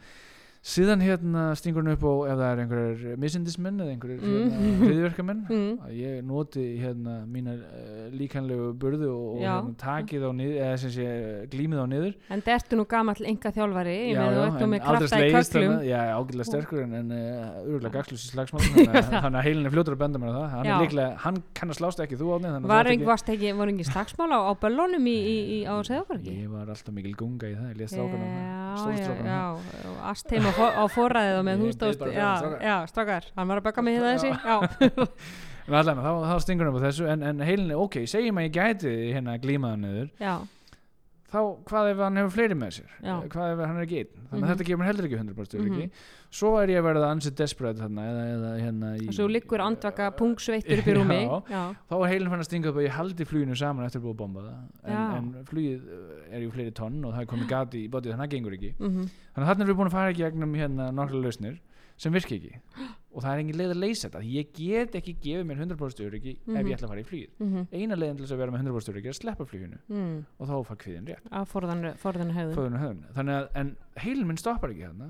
síðan 0.59 0.99
hérna 0.99 1.43
stingur 1.55 1.85
hann 1.85 1.93
upp 1.95 2.01
á 2.03 2.11
ef 2.27 2.39
það 2.39 2.49
er 2.51 2.59
einhverjar 2.65 3.19
misindismenn 3.23 3.77
eða 3.79 3.93
einhverjar 3.93 4.19
Mm. 4.19 4.49
hérna, 4.49 4.87
hriðverkamenn 4.89 5.41
mm, 5.47 5.69
að 5.87 5.93
ég 5.95 6.17
noti 6.27 6.63
hérna 6.81 7.13
mína 7.31 7.53
uh, 7.55 8.09
líkanlegu 8.11 8.65
burðu 8.81 9.07
og, 9.07 9.29
og 9.37 9.39
hérna, 9.39 9.75
takið 9.79 10.25
á 10.27 10.31
niður 10.35 10.57
eða 10.65 10.79
sem 10.81 10.91
sé 10.97 11.05
glímið 11.53 11.79
á 11.79 11.85
niður. 11.87 12.13
En 12.35 12.43
það 12.43 12.55
ertu 12.57 12.79
nú 12.79 12.85
gamall 12.91 13.23
enga 13.31 13.51
þjálfari 13.55 13.95
já, 14.11 14.19
já, 14.19 14.43
en 14.59 14.75
aldrei 14.83 15.09
slegist 15.13 15.55
já, 15.87 15.99
ágætlega 16.19 16.47
sterkur 16.51 16.83
en, 16.83 16.93
en 16.99 17.15
uh, 17.15 17.63
örgulega 17.63 17.93
gagslus 17.95 18.27
í 18.27 18.31
slagsmál 18.33 18.65
þannig, 18.67 18.99
að- 18.99 19.39
heilin 19.47 19.65
er 19.71 19.75
fljótur 19.77 19.95
að 19.95 20.03
benda 20.03 20.19
mér 20.19 20.35
á 20.35 20.39
það. 20.39 20.49
Hann, 20.57 20.71
líklega, 20.83 21.09
hann 21.23 21.41
kann 21.55 21.71
að 21.71 21.79
slást 21.79 22.03
ekki 22.03 22.19
þú 22.19 22.35
á 22.35 22.37
þannig 22.43 22.67
var 22.75 22.91
ekki 22.91 23.87
slagsmál 23.87 24.31
á, 24.35 24.39
á 24.43 24.53
böllunum 24.59 25.07
í, 25.07 25.15
í, 25.15 25.37
í, 25.55 25.59
á 25.63 25.73
Seðaborgi? 25.87 26.35
ég 26.43 26.51
var 26.51 26.67
alltaf 26.67 26.93
mikil 26.93 27.15
gunga 27.15 27.47
í 27.47 27.55
það 27.55 27.71
ég 27.71 27.79
lést 27.79 27.95
Já, 27.95 28.03
strákana 28.77 29.33
já, 29.33 29.35
stórstrákana 29.35 29.35
já, 29.35 29.89
og 29.89 29.99
allt 30.11 30.33
heim 30.33 30.47
á, 30.47 30.51
for, 30.57 30.79
á 30.79 30.83
forræðið 30.93 31.37
og 31.39 31.45
með 31.47 31.63
þegar, 32.63 32.75
strákar. 32.89 33.29
hann 33.35 33.51
var 33.51 33.61
að 33.61 33.67
baka 33.69 33.85
mig 33.85 33.99
það 33.99 34.15
þessi, 34.15 34.31
þá, 36.05 36.13
þá 36.25 36.35
stingur 36.45 36.69
hann 36.69 36.79
á 36.79 36.85
þessu 36.87 37.09
en, 37.13 37.25
en 37.31 37.43
heilin 37.45 37.73
er, 37.73 37.81
ok, 37.81 37.99
segjum 38.09 38.39
að 38.41 38.47
ég 38.47 38.55
gæti 38.55 38.93
hérna 39.13 39.35
glímaðan 39.41 39.85
niður. 39.85 40.07
Já, 40.21 40.33
þá 41.29 41.39
hvað 41.69 41.87
ef 41.91 41.99
hann 42.01 42.15
hefur 42.19 42.31
fleiri 42.33 42.55
með 42.57 42.71
sér? 42.79 42.93
Já. 43.05 43.15
Hvað 43.29 43.51
ef 43.53 43.59
hann 43.67 43.77
er 43.77 43.85
ekki 43.85 43.97
einn? 44.01 44.13
Þannig 44.29 44.33
að 44.33 44.39
Mhm. 44.39 44.49
þetta 44.53 44.65
gefur 44.69 44.85
heldur 44.89 45.05
ekki 45.09 45.17
100% 45.19 45.59
öryggi. 45.59 45.85
Mhm. 45.89 45.91
svo 46.31 46.49
er 46.61 46.67
ég 46.69 46.77
að 46.77 46.85
verða 46.89 47.07
ansið 47.09 47.35
desperate 47.39 47.79
þarna 47.81 48.03
eða, 48.05 48.23
eða 48.33 48.49
hérna 48.61 48.89
í, 49.01 49.07
og 49.09 49.13
svo 49.17 49.27
liggur 49.29 49.59
andvaka 49.65 50.11
pungsveittur 50.17 50.77
upp 50.79 50.85
í 50.85 50.93
rúmi, 50.93 51.19
þá 51.89 51.93
er 51.97 52.09
heilin 52.11 52.29
fann 52.29 52.39
að 52.43 52.45
stinga 52.49 52.69
upp 52.69 52.75
að 52.77 52.85
ég 52.85 52.91
haldi 52.99 53.25
fluginu 53.25 53.55
saman 53.57 53.85
eftir 53.85 54.01
að 54.01 54.05
búið 54.05 54.13
að 54.13 54.21
bomba. 54.21 54.41
Það 54.85 54.91
en, 54.93 55.33
en 55.37 55.45
flugið 55.49 55.81
eh, 55.89 56.35
er 56.37 56.41
ju 56.45 56.51
fleiri 56.53 56.71
tonn 56.77 57.03
og 57.05 57.13
það 57.15 57.21
er 57.21 57.29
komið 57.33 57.47
gati 57.49 57.81
í 57.85 57.89
bótið 57.89 58.13
þannig 58.13 58.21
að 58.21 58.27
það 58.29 58.33
gengur 58.35 58.57
ekki. 58.59 58.71
Mhm, 58.77 59.09
þannig 59.33 59.45
að 59.45 59.49
þarna 59.49 59.65
erum 59.65 59.73
við 59.73 59.79
búin 59.81 59.89
að 59.89 59.97
fara 59.97 60.13
í 60.13 60.19
gegnum 60.21 60.53
hérna 60.53 60.91
nokkra 60.93 61.21
lausnir 61.23 61.59
sem 61.97 62.13
virka 62.13 62.35
ekki 62.37 62.53
og 63.11 63.23
það 63.23 63.31
er 63.33 63.39
engin 63.43 63.57
leið 63.57 63.71
að 63.73 63.79
leysa 63.83 64.09
þetta 64.09 64.19
ég 64.29 64.51
get 64.53 64.95
ekki 64.99 65.13
gefið 65.23 65.45
mér 65.49 65.61
100% 65.63 66.03
öryggi 66.05 66.33
ef 66.35 66.47
Mhm. 66.47 66.67
ég 66.69 66.75
ætla 66.77 66.85
að 66.87 66.93
fara 66.93 67.01
í 67.01 67.07
flugið. 67.09 67.29
Mhm, 67.39 67.67
eina 67.73 67.95
leiðin 67.95 68.17
til 68.17 68.25
þess 68.25 68.33
að 68.35 68.37
vera 68.43 68.51
með 68.51 68.61
100% 68.63 68.93
öryggi 68.93 69.09
er 69.09 69.15
að 69.15 69.19
sleppa 69.21 69.45
fluginu 69.49 69.79
mm, 69.89 70.25
og 70.39 70.47
þá 70.47 70.53
fara 70.67 70.79
kviðin 70.83 71.07
rétt. 71.09 71.25
Að 71.31 71.47
forðan, 71.49 71.97
forðan 71.97 72.33
höfðun, 72.37 73.03
þannig 73.15 73.33
að 73.39 73.49
en 73.55 73.75
heilin 73.97 74.27
minn 74.27 74.37
stoppar 74.37 74.69
ekki 74.69 74.85
þarna. 74.85 75.09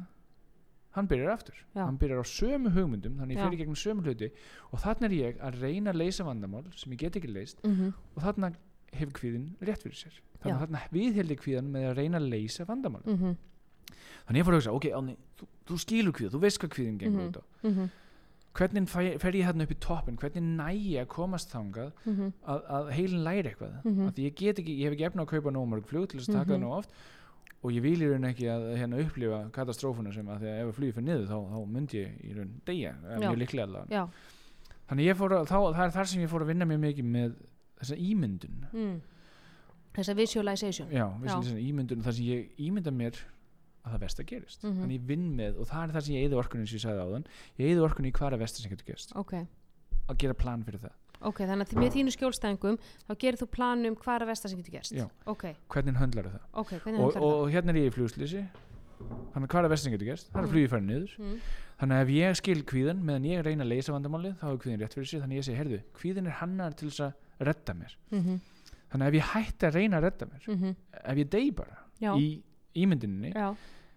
Hann 0.95 1.08
byrjar 1.08 1.30
aftur. 1.36 1.54
Já. 1.76 1.86
hann 1.86 1.97
byrjar 2.00 2.20
á 2.20 2.26
sömu 2.26 2.70
hugmyndum 2.74 3.18
þannig 3.20 3.36
ég 3.36 3.38
Já. 3.38 3.45
fyrir 3.50 3.60
gegnum 3.62 3.76
sömu 3.78 4.02
hluti. 4.04 4.32
Og 4.74 4.80
þarna 4.80 5.06
er 5.06 5.14
ég 5.20 5.38
að 5.39 5.60
reyna 5.62 5.91
að 5.93 6.00
leysa 6.02 6.24
vandamál 6.26 6.66
sem 6.76 6.91
ég 6.93 6.97
get 6.97 7.14
ekki 7.20 7.30
leist 7.32 7.60
mhm, 7.64 7.93
og 8.16 8.24
þarna 8.24 8.54
hefur 8.93 9.14
kvíðin 9.14 9.56
rétt 9.62 9.84
fyrir 9.86 10.00
sér. 10.00 10.16
Þannig 10.41 10.56
að 10.56 10.64
þarna 10.66 10.82
viðheldi 10.91 11.36
kvíðan 11.38 11.70
með 11.70 11.86
að 11.91 11.95
reyna 12.00 12.18
að 12.18 12.30
leysa 12.32 12.66
vandamál 12.66 13.04
mhm, 13.06 13.38
þannig 14.28 14.42
ég 14.42 14.46
fór 14.46 14.54
að 14.54 14.60
hugsa, 14.62 14.74
ok, 14.76 14.86
Ánni, 15.00 15.16
þú, 15.40 15.48
þú 15.70 15.80
skilur 15.86 16.14
kvíða 16.14 16.32
þú 16.36 16.40
veist 16.46 16.60
hvað 16.62 16.74
kvíðin 16.76 16.98
gengur 17.00 17.22
Mhm. 17.22 17.30
út 17.30 17.38
á. 17.40 17.44
mhm, 17.64 17.90
hvernig 18.60 18.90
fæ, 18.90 19.20
fer 19.22 19.32
ég 19.38 19.46
þarna 19.46 19.64
upp 19.64 19.72
í 19.72 19.80
toppin 19.80 20.18
hvernig 20.18 20.44
næ 20.44 20.70
ég 20.74 21.02
að 21.06 21.08
komast 21.08 21.52
þangað 21.54 21.92
mhm, 22.06 22.34
að, 22.48 22.62
að 22.70 22.90
heilin 22.92 23.24
læri 23.24 23.50
eitthvað? 23.54 23.84
Mhm. 23.86 24.10
því 24.16 24.26
ég 24.30 24.36
get 24.36 24.60
ekki, 24.60 24.78
ég 24.80 24.84
hef 24.90 24.94
ekki 24.98 25.06
efna 25.10 25.24
að 25.24 25.32
kaupa 25.36 25.52
nóg 25.52 25.68
mörg 25.70 25.86
flug 25.86 26.10
til 26.10 26.20
þess 26.20 26.30
að 26.30 26.34
taka 26.42 26.54
Mhm. 26.54 26.56
það 26.58 26.66
nóg 26.66 26.78
oft 26.78 26.92
og 27.64 27.72
ég 27.72 27.82
vil 27.82 28.00
í 28.02 28.08
raun 28.10 28.24
ekki 28.24 28.46
að 28.48 28.78
hérna 28.80 29.00
upplifa 29.04 29.52
katastrófuna 29.52 30.14
sem 30.14 30.26
að 30.26 30.40
því 30.40 30.48
að 30.48 30.60
ef 30.62 30.68
að 30.70 30.76
flugið 30.80 30.94
fyrir 30.96 31.08
niður 31.10 31.28
þá, 31.28 31.38
þá 31.52 31.68
myndi 31.68 31.98
ég 32.00 32.12
í 32.24 32.34
raun 32.38 32.52
Já. 33.22 33.30
mjög 33.30 33.38
líklega 33.42 33.64
allavega. 33.68 33.90
Já, 33.92 34.08
þannig 34.90 35.06
ég 35.10 35.18
fór 35.20 35.32
að, 35.36 35.46
þá, 35.48 35.58
það 35.76 35.86
er 35.86 35.92
þar 35.92 36.08
sem 36.08 36.22
ég 36.24 36.30
fór 36.30 36.42
að 36.42 36.48
vinna 36.48 36.66
mjög 36.66 36.80
mikið 36.80 37.06
með 37.06 37.34
þessa 37.80 37.96
ímyndun. 38.00 38.66
Mm, 38.74 39.02
þessa 39.94 40.16
visualization, 40.16 40.88
já, 40.90 41.06
visslega 41.20 41.60
ímyndun 41.70 42.02
þar 42.04 42.14
sem 42.14 42.26
ég 42.26 42.50
ímynda 42.60 42.92
mér 42.96 43.16
að 43.86 43.94
það 43.96 44.00
versta 44.06 44.24
gerist. 44.28 44.64
Mhm. 44.64 44.80
þannig 44.82 45.00
ég 45.00 45.06
vinn 45.08 45.28
með, 45.38 45.60
og 45.60 45.68
það 45.68 45.84
er 45.84 45.94
það 45.96 46.02
sem 46.06 46.16
ég 46.16 46.26
eði 46.30 46.40
orkunni 46.40 46.68
sem 46.68 46.78
ég 46.78 46.86
sagði 46.86 47.04
áðan, 47.06 47.26
ég 47.60 47.70
eði 47.74 47.84
orkunni 47.90 48.10
í 48.12 48.16
hvað 48.20 48.34
er 48.34 48.38
versta 48.44 48.62
sem 48.62 48.72
getur 48.72 48.86
gerst, 48.94 49.14
ok, 49.16 49.34
að 50.10 50.18
gera 50.18 50.34
plan 50.34 50.64
fyrir 50.64 50.80
það. 50.80 50.96
Ok, 51.22 51.38
þannig 51.44 51.68
að 51.68 51.80
með 51.84 51.92
þínu 51.98 52.12
skjólstæðingum 52.16 52.78
þá 52.80 53.12
gerir 53.20 53.38
þú 53.42 53.48
plan 53.52 53.86
um 53.86 53.96
hvað 53.96 54.16
er 54.16 54.24
að 54.24 54.30
versta 54.32 54.48
sem 54.50 54.60
getur 54.62 54.72
gerst, 54.78 54.94
Já. 54.96 55.08
ok, 55.28 55.44
hvernig 55.68 55.96
höndlar 56.00 56.30
það? 56.32 56.42
Ok, 56.54 56.70
hvernig 56.80 57.00
og, 57.00 57.14
höndlar 57.14 57.24
og 57.24 57.50
hérna 57.52 57.70
er 57.70 57.80
ég 57.82 57.90
í 57.92 57.96
flugslýsi 57.98 58.44
þannig 59.34 59.48
að 59.48 59.52
hvað 59.52 59.66
er 59.66 59.72
versta 59.74 59.84
sem 59.90 59.94
getur 59.96 60.10
gerst? 60.12 60.30
Það 60.32 60.40
er 60.40 60.44
Mm. 60.44 60.48
að 60.50 60.54
flugið 60.54 60.70
fara 60.70 60.82
niður? 60.82 61.12
Mm, 61.20 61.40
þannig 61.80 61.96
að 61.96 62.02
ef 62.04 62.10
ég 62.16 62.36
skil 62.40 62.64
kvíðan 62.64 63.04
meðan 63.04 63.26
ég 63.30 63.44
reyna 63.46 63.64
að 63.64 63.72
leysa 63.72 63.94
vandamálið 63.96 64.34
þá 64.40 64.46
er 64.52 64.58
kvíðin 64.64 64.80
rétt 64.84 64.94
fyrir 64.96 65.08
sig. 65.08 65.22
Þannig 65.22 65.36
að 65.36 65.40
ég 65.40 65.48
segi, 65.48 65.60
herðu, 65.60 65.80
kvíðin 65.96 66.28
er 66.28 66.36
hannar 66.40 66.74
til 66.76 66.90
þess 66.90 67.00
að 67.08 67.14
redda 67.48 67.74
mér. 67.80 67.96
Mhm, 68.12 68.40
þannig 68.92 69.04
að 69.04 69.08
ef 69.08 69.14
ég 69.20 69.28
hætti 69.34 69.68
að 69.70 69.76
reyna 69.80 69.98
að 70.00 70.04
redda 70.04 70.26
mér 70.28 70.48
mhm, 70.48 70.76
ef 71.04 71.18
ég 71.18 71.30
dey 71.30 71.52
bara 71.52 71.78
já, 72.02 72.12
í 72.16 72.42
ímyndininni 72.76 73.32
já, 73.34 73.55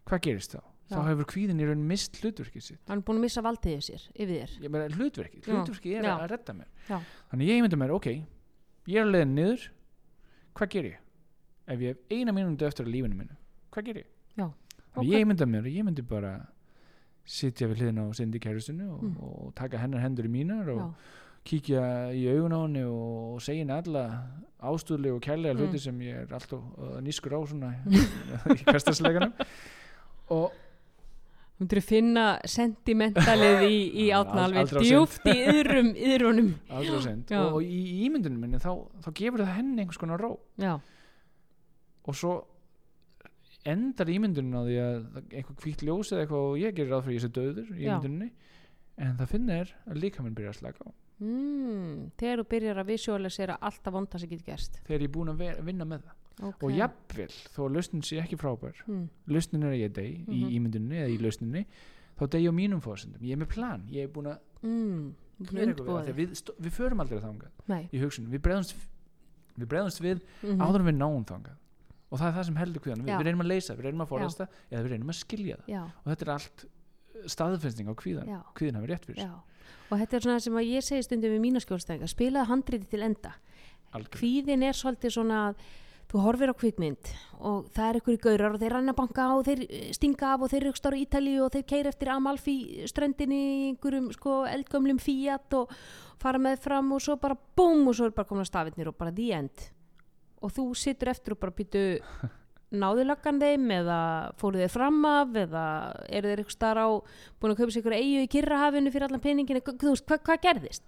hvað 0.09 0.21
gerist 0.27 0.55
þá? 0.57 0.61
þá 0.93 0.97
Já. 0.99 1.05
hefur 1.09 1.25
kvíðin 1.33 1.61
í 1.63 1.67
raun 1.69 1.85
mist 1.89 2.19
hlutverkið 2.21 2.63
sitt 2.63 2.89
hann 2.89 2.99
er 2.99 3.05
búin 3.07 3.17
að 3.21 3.25
missa 3.27 3.43
valdið 3.45 3.77
yfir 3.79 3.87
sér, 3.87 4.03
yfir 4.15 4.33
þér, 4.43 4.57
ég 4.65 4.71
meina 4.75 4.97
hlutverkið, 4.97 5.47
hlutverkið 5.49 5.95
er 5.99 6.05
Já. 6.09 6.15
að 6.19 6.27
redda 6.35 6.53
mér 6.59 6.69
Já. 6.89 6.99
þannig 7.31 7.49
ég 7.53 7.61
ímynda 7.63 7.79
mér, 7.81 7.95
ok 7.97 8.07
ég 8.13 8.97
er 8.99 9.07
að 9.07 9.13
leiðin 9.15 9.35
niður 9.39 9.69
hvað 10.59 10.69
ger 10.75 10.85
ég? 10.91 10.99
ef 11.73 11.81
ég 11.81 11.89
hef 11.95 11.99
eina 12.19 12.33
mínúti 12.37 12.67
eftir 12.67 12.85
að 12.87 12.93
lífinu 12.97 13.17
mínu 13.23 13.37
hvað 13.73 13.85
ger 13.89 13.97
ég? 14.03 14.09
Já. 14.37 14.47
þannig 14.93 15.09
Ok. 15.09 15.13
ég 15.15 15.25
ímynda 15.25 15.47
mér, 15.49 15.71
ég 15.73 15.85
myndi 15.87 16.03
bara 16.03 16.33
sitja 17.25 17.69
við 17.71 17.79
hliðina 17.85 18.03
á 18.05 18.15
Cindy 18.19 18.39
kærustinu 18.43 18.89
og, 18.97 19.03
Mm. 19.03 19.17
og 19.23 19.55
taka 19.55 19.79
hennar 19.79 20.01
hendur 20.03 20.27
í 20.27 20.29
mínar 20.29 20.69
og 20.75 20.81
já, 20.83 20.95
kíkja 21.45 21.83
í 22.15 22.25
augun 22.33 22.55
á 22.55 22.61
henni 22.65 22.83
og 22.87 23.41
segja 23.43 23.65
henni 23.65 23.77
alla 23.77 24.05
ástúðlega 24.63 25.17
og 25.19 25.23
kærlega 25.25 25.55
Mm. 25.57 25.63
hluti 25.65 25.79
sem 25.83 25.97
ég 26.07 26.21
er 26.23 26.35
alltaf 26.37 26.61
uh, 26.79 26.99
nýskur 27.03 27.35
á 27.35 27.41
svona 27.51 27.71
í 27.87 28.63
hverstasleikanum 28.71 29.33
og 30.31 30.53
Þú 31.63 31.65
myndir 31.69 31.83
finna 31.87 32.23
sentimentalið 32.49 33.61
í, 33.69 33.75
í 34.03 34.05
Já, 34.09 34.17
átna 34.19 34.41
ald- 34.43 34.57
alveg 34.57 34.61
aldrei 34.65 34.79
of 34.81 34.87
djúft 34.89 35.27
í 35.31 35.35
yðrum, 35.47 35.91
yðrunum. 35.95 36.49
að 36.75 36.89
og, 37.53 37.59
í 37.63 37.83
ímyndunum 38.09 38.41
minni 38.43 38.59
þá, 38.59 38.71
þá 39.05 39.09
gefur 39.21 39.43
það 39.45 39.53
henni 39.61 39.83
einhvers 39.85 40.01
konar 40.03 40.19
ró. 40.25 40.31
Já, 40.59 40.73
og 42.03 42.19
svo 42.19 42.33
endar 43.75 44.11
ímyndunin 44.11 44.59
á 44.59 44.63
því 44.67 44.79
að 44.83 44.97
það- 45.13 45.37
einhver 45.39 45.61
hvítt 45.63 45.85
ljós 45.87 46.11
eða 46.17 46.25
eitthvað 46.25 46.49
og 46.49 46.59
ég 46.65 46.75
gerir 46.81 46.91
ráð 46.97 47.05
fyrir 47.07 47.19
ég 47.21 47.23
sé 47.23 47.31
döður 47.39 47.71
í 47.79 47.85
Já. 47.85 47.93
ímynduninni 47.95 48.31
en 49.07 49.17
það 49.21 49.31
finnir 49.37 49.71
að 49.87 50.03
líka 50.03 50.23
minn 50.27 50.35
byrja 50.35 50.51
að 50.57 50.59
slaka 50.65 50.83
á 50.83 50.91
mm, 51.23 52.11
þegar 52.21 52.43
þú 52.43 52.47
byrjar 52.55 52.81
að 52.83 52.91
visualisera 52.93 53.57
allt 53.61 53.89
að 53.89 53.97
vonda 53.99 54.19
sem 54.23 54.29
getur 54.33 54.49
gerst. 54.51 54.81
þegar 54.87 55.01
ég 55.05 55.09
er 55.09 55.15
búin 55.17 55.33
að 55.33 55.41
vera, 55.45 55.63
vinna 55.63 55.85
með 55.89 56.05
það. 56.09 56.19
Okay. 56.43 56.67
og 56.67 56.73
jafnvel 56.73 57.33
þó 57.53 57.59
að 57.67 57.75
lausnin 57.77 58.03
sé 58.09 58.19
ekki 58.23 58.39
frábær 58.41 58.79
Mm, 58.89 59.09
lausnin 59.29 59.63
er 59.67 59.75
að 59.75 59.83
ég 59.83 59.93
dey 59.93 60.13
í 60.27 60.39
Mhm. 60.43 60.53
ímynduninni 60.57 60.97
eða 61.03 61.11
í 61.13 61.19
lausninni 61.21 61.67
þá 62.19 62.31
dey 62.31 62.41
ég 62.43 62.49
á 62.51 62.55
mínum 62.57 62.81
fórsendum 62.81 63.21
ég 63.23 63.33
er 63.37 63.37
með 63.45 63.49
plan, 63.53 63.85
ég 63.93 64.03
er 64.05 64.09
búin 64.09 64.27
að 64.33 64.39
mm, 64.63 65.13
við, 66.17 66.43
við, 66.59 66.71
förum 66.73 67.01
aldrei 67.01 67.21
þangað. 67.21 67.51
Í 67.93 68.01
hugsun, 68.01 68.27
við 68.31 68.41
bregðumst 68.41 68.75
við 69.59 69.67
bregðumst 69.69 70.01
við 70.01 70.21
mhm, 70.43 70.61
áður 70.63 70.81
en 70.81 70.87
við 70.87 70.97
náum 70.97 71.25
þangað. 71.29 71.57
Og 72.13 72.19
það 72.21 72.27
er 72.29 72.37
það 72.37 72.45
sem 72.47 72.57
heldur 72.57 72.83
kvíðan 72.85 73.03
við, 73.05 73.19
við 73.19 73.27
reynum 73.27 73.41
að 73.45 73.51
leysa, 73.53 73.75
við 73.77 73.85
reynum 73.89 74.05
að 74.05 74.09
forðast 74.13 74.39
það 74.39 74.49
eða 74.71 74.83
við 74.83 74.91
reynum 74.93 75.13
að 75.13 75.19
skilja 75.21 75.57
það. 75.57 75.69
Já, 75.73 75.83
og 75.83 76.07
þetta 76.13 76.23
er 76.27 76.33
allt 76.33 76.65
staðfinsting 77.33 77.89
á 77.89 77.95
kvíðan. 77.95 78.29
Já, 78.33 78.41
kvíðin 78.57 78.79
hafi 78.81 78.91
rétt 78.91 79.05
fyrir. 79.07 79.23
Og 79.91 80.01
þetta 80.01 80.17
er 80.17 80.27
svona 80.27 80.43
sem 80.43 80.57
að 80.57 80.73
ég 80.73 80.85
segi 80.87 81.07
stundum 81.07 81.35
við 81.35 81.43
mína 81.45 81.63
skjólstæðinga, 81.63 82.09
spilaði 82.11 82.49
handriti 82.49 82.91
til 82.93 83.03
enda. 83.05 83.37
sér 83.93 84.09
Kvíðin 84.13 84.65
er 84.65 84.77
svolítið 84.77 85.17
svona 85.19 85.41
að 85.51 85.65
þú 86.13 86.23
horfir 86.27 86.53
á 86.53 86.55
kvikmynd 86.61 87.11
og 87.41 87.69
það 87.73 87.87
er 87.87 87.99
ykkur 87.99 88.15
í 88.15 88.21
gaurar 88.21 88.57
og 88.57 88.61
þeir 88.61 88.75
ranna 88.77 88.95
banka 88.97 89.27
og 89.33 89.47
þeir 89.47 89.63
eh, 89.65 89.87
stinga 89.97 90.35
af 90.35 90.45
og 90.45 90.53
þeir 90.53 90.67
raukstar 90.69 90.97
á 90.97 91.01
Ítalíu 91.01 91.47
og 91.47 91.55
þeir 91.55 91.65
keira 91.73 91.93
eftir 91.93 92.11
Amalfi 92.13 92.57
ströndinni 92.91 93.39
í 93.41 93.63
einhverjum 93.71 94.11
sko 94.13 94.43
eldgömlum 94.51 95.01
Fiat 95.01 95.57
og 95.57 95.73
fara 96.21 96.41
með 96.43 96.61
fram 96.67 96.93
og 96.93 97.01
svo 97.05 97.17
bara 97.23 97.39
búm 97.57 97.89
og 97.89 97.97
svo 97.97 98.11
er 98.11 98.17
bara 98.17 98.29
komin 98.29 98.45
að 98.45 98.51
stafirnir 98.53 98.93
og 98.93 98.99
bara 99.01 99.15
the 99.17 99.31
end 99.39 99.67
og 100.43 100.53
þú 100.53 100.69
situr 100.77 101.13
eftir 101.15 101.37
og 101.37 101.41
bara 101.41 101.57
býtu 101.57 101.87
náðu 102.73 103.05
löggan 103.07 103.41
þeim 103.43 103.67
eða 103.77 103.99
fóru 104.41 104.61
þeir 104.63 104.73
fram 104.73 105.01
af 105.09 105.37
eða 105.43 105.65
eru 106.09 106.31
þeir 106.33 106.43
ykkur 106.45 106.57
starf 106.57 106.83
á 106.83 106.89
búin 107.41 107.53
að 107.55 107.61
kaupa 107.63 107.75
sér 107.75 107.83
ykkur 107.83 107.97
eigu 107.99 108.23
í 108.25 108.31
kyrrahafinu 108.33 108.93
fyrir 108.95 109.07
allan 109.09 109.25
peningin 109.25 109.61
þú 109.63 109.93
veist, 109.93 110.07
hvað 110.09 110.23
hva 110.29 110.37
gerðist 110.47 110.85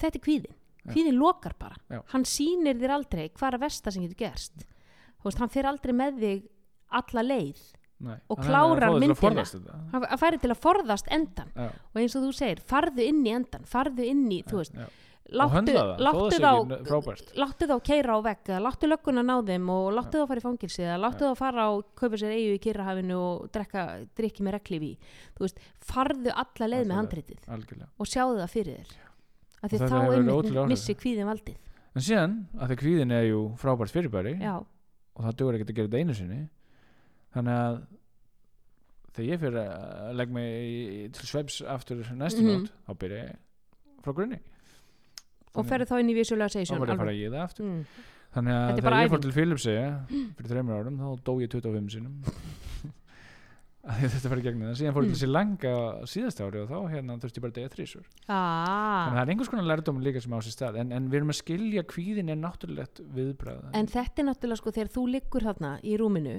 þetta 0.00 0.16
er 0.16 0.24
kvíðin, 0.26 0.54
Já. 0.84 0.92
kvíðin 0.94 1.18
lokar 1.20 1.54
bara 1.60 1.76
Já. 1.90 2.00
hann 2.14 2.24
sýnir 2.28 2.78
þér 2.80 2.96
aldrei 2.96 3.28
hvað 3.28 3.48
er 3.52 3.58
að 3.58 3.66
versta 3.66 3.92
sem 3.94 4.06
getur 4.06 4.20
gerst 4.24 4.64
þú 4.64 5.28
veist, 5.28 5.42
hann 5.44 5.52
fer 5.52 5.68
aldrei 5.70 5.92
með 5.96 6.18
þig 6.24 6.48
alla 7.00 7.22
leið 7.26 7.60
Nei. 8.00 8.16
og 8.32 8.38
klárar 8.40 8.94
myndina. 8.96 9.44
hann 9.92 10.06
færi 10.18 10.38
til 10.40 10.50
að 10.54 10.62
forðast 10.64 11.10
endan 11.12 11.50
Já, 11.54 11.68
og 11.68 12.00
eins 12.00 12.16
og 12.16 12.24
þú 12.24 12.30
segir, 12.32 12.62
farðu 12.64 13.04
inn 13.04 13.20
í 13.28 13.34
endan 13.36 13.66
farðu 13.68 14.06
inn 14.08 14.24
í, 14.32 14.40
þú 14.48 14.62
veist 14.62 14.72
já. 14.78 14.88
Láttu, 15.30 15.72
láttu 16.02 16.38
þá 16.40 16.50
ekki 16.50 17.38
láttu 17.38 17.66
þá 17.70 17.74
keira 17.86 18.16
á 18.16 18.18
vegg 18.24 18.50
láttu 18.64 18.88
lögguna 18.90 19.22
ná 19.22 19.36
þeim 19.46 19.68
og 19.70 19.92
láttu 19.94 20.18
þá 20.22 20.26
fara 20.30 20.40
í 20.40 20.44
fangilsi 20.46 20.86
láttu 21.04 21.28
þá 21.30 21.36
fara 21.38 21.66
og 21.74 21.84
kaupa 21.94 22.18
sér 22.18 22.32
eigu 22.34 22.56
í 22.56 22.62
kyrrahafinu 22.64 23.18
og 23.20 23.46
drekka, 23.54 23.84
drikki 24.18 24.42
með 24.46 24.56
reglíf 24.58 24.82
í. 24.82 24.92
Þú 25.36 25.46
veist, 25.46 25.60
farðu 25.86 26.32
alla 26.34 26.70
leið 26.72 26.86
með 26.90 26.96
Algjörlega. 26.96 26.98
handritið 27.00 27.54
algjörlega. 27.56 27.88
og 27.98 28.06
sjáðu 28.10 28.40
það 28.42 28.50
fyrir 28.56 28.80
þér. 28.80 28.98
Af 29.60 29.70
því 29.70 29.78
þá 29.84 29.96
einmitt 30.00 30.68
missi 30.72 30.94
kvíðin 30.94 31.28
valdið. 31.30 31.56
En 31.94 32.02
síðan, 32.06 32.34
að 32.58 32.68
því 32.70 32.76
kvíðin 32.80 33.12
er 33.12 33.24
jú 33.30 33.40
frábært 33.58 33.90
fyrirbæri 33.94 34.34
já, 34.40 34.54
og 35.14 35.24
það 35.26 35.36
dugur 35.36 35.54
ekkert 35.58 35.70
að 35.70 35.76
gera 35.80 35.88
þetta 35.90 36.00
einu 36.04 36.14
sinni 36.14 36.40
þannig 37.34 37.56
að 37.60 37.80
þegar 39.10 39.26
ég 39.30 39.40
fyrir 39.42 39.58
að 39.60 40.14
leggja 40.20 40.34
mig 40.36 41.12
til 41.16 41.26
sveps 41.26 41.60
aftur 41.66 42.04
næstu 42.14 42.42
Mhm. 42.42 42.50
nótt 42.62 42.70
þá 42.86 42.92
byrja 43.02 43.22
ég 43.26 43.36
frá 44.04 44.12
grunni 44.14 44.38
og 45.54 45.68
ferðu 45.68 45.90
þá 45.90 45.98
inn 45.98 46.12
í 46.12 46.16
þá 46.16 46.20
visualization 46.20 46.80
var 46.80 46.92
ég 46.92 46.96
að 46.96 47.04
fara 47.04 47.16
í 47.16 47.26
það 47.26 47.42
aftur. 47.42 47.66
Mm. 47.66 48.06
þannig 48.36 48.56
að 48.56 48.80
þegar 48.80 48.96
ég 49.00 49.12
fór 49.14 49.22
til 49.24 49.36
Philipseyja 49.36 49.90
fyrir 50.08 50.50
þreymur 50.54 50.80
árum 50.80 51.00
þá 51.00 51.08
dó 51.26 51.32
ég 51.42 51.52
25 51.56 51.94
sinum 51.96 52.20
að 53.90 54.02
þetta 54.04 54.30
fyrir 54.30 54.44
gegnum 54.44 54.68
það. 54.68 54.78
Síðan 54.78 54.94
fór 54.94 55.04
ég 55.06 55.10
Mm. 55.10 55.16
til 55.16 55.22
sér 55.22 55.32
langa 55.32 55.74
síðast 56.12 56.42
ári 56.44 56.60
og 56.60 56.68
þá 56.68 56.78
hérna 56.92 57.16
þurfti 57.16 57.40
ég 57.40 57.44
bara 57.44 57.54
að 57.54 57.58
deyja 57.58 57.72
þrísur 57.74 58.06
þannig 58.28 58.36
að 58.36 58.68
ah. 58.68 59.10
það 59.10 59.20
er 59.22 59.32
einhvers 59.32 59.50
konar 59.50 59.68
lærdóm 59.70 60.00
líka 60.04 60.20
sem 60.20 60.36
á 60.36 60.40
sér 60.44 60.54
stað. 60.54 60.80
En, 60.82 60.92
en 60.92 61.08
við 61.10 61.20
erum 61.20 61.32
að 61.32 61.40
skilja 61.40 61.84
kvíðin 61.88 62.30
er 62.30 62.38
náttúrulegt 62.38 63.00
viðbræð 63.16 63.70
en 63.72 63.90
þetta 63.90 64.22
er 64.22 64.28
náttúrulega 64.28 64.60
sko 64.60 64.74
þegar 64.76 64.92
þú 64.94 65.06
liggur 65.16 65.46
þarna 65.48 65.72
í 65.80 65.96
rúminu 65.96 66.36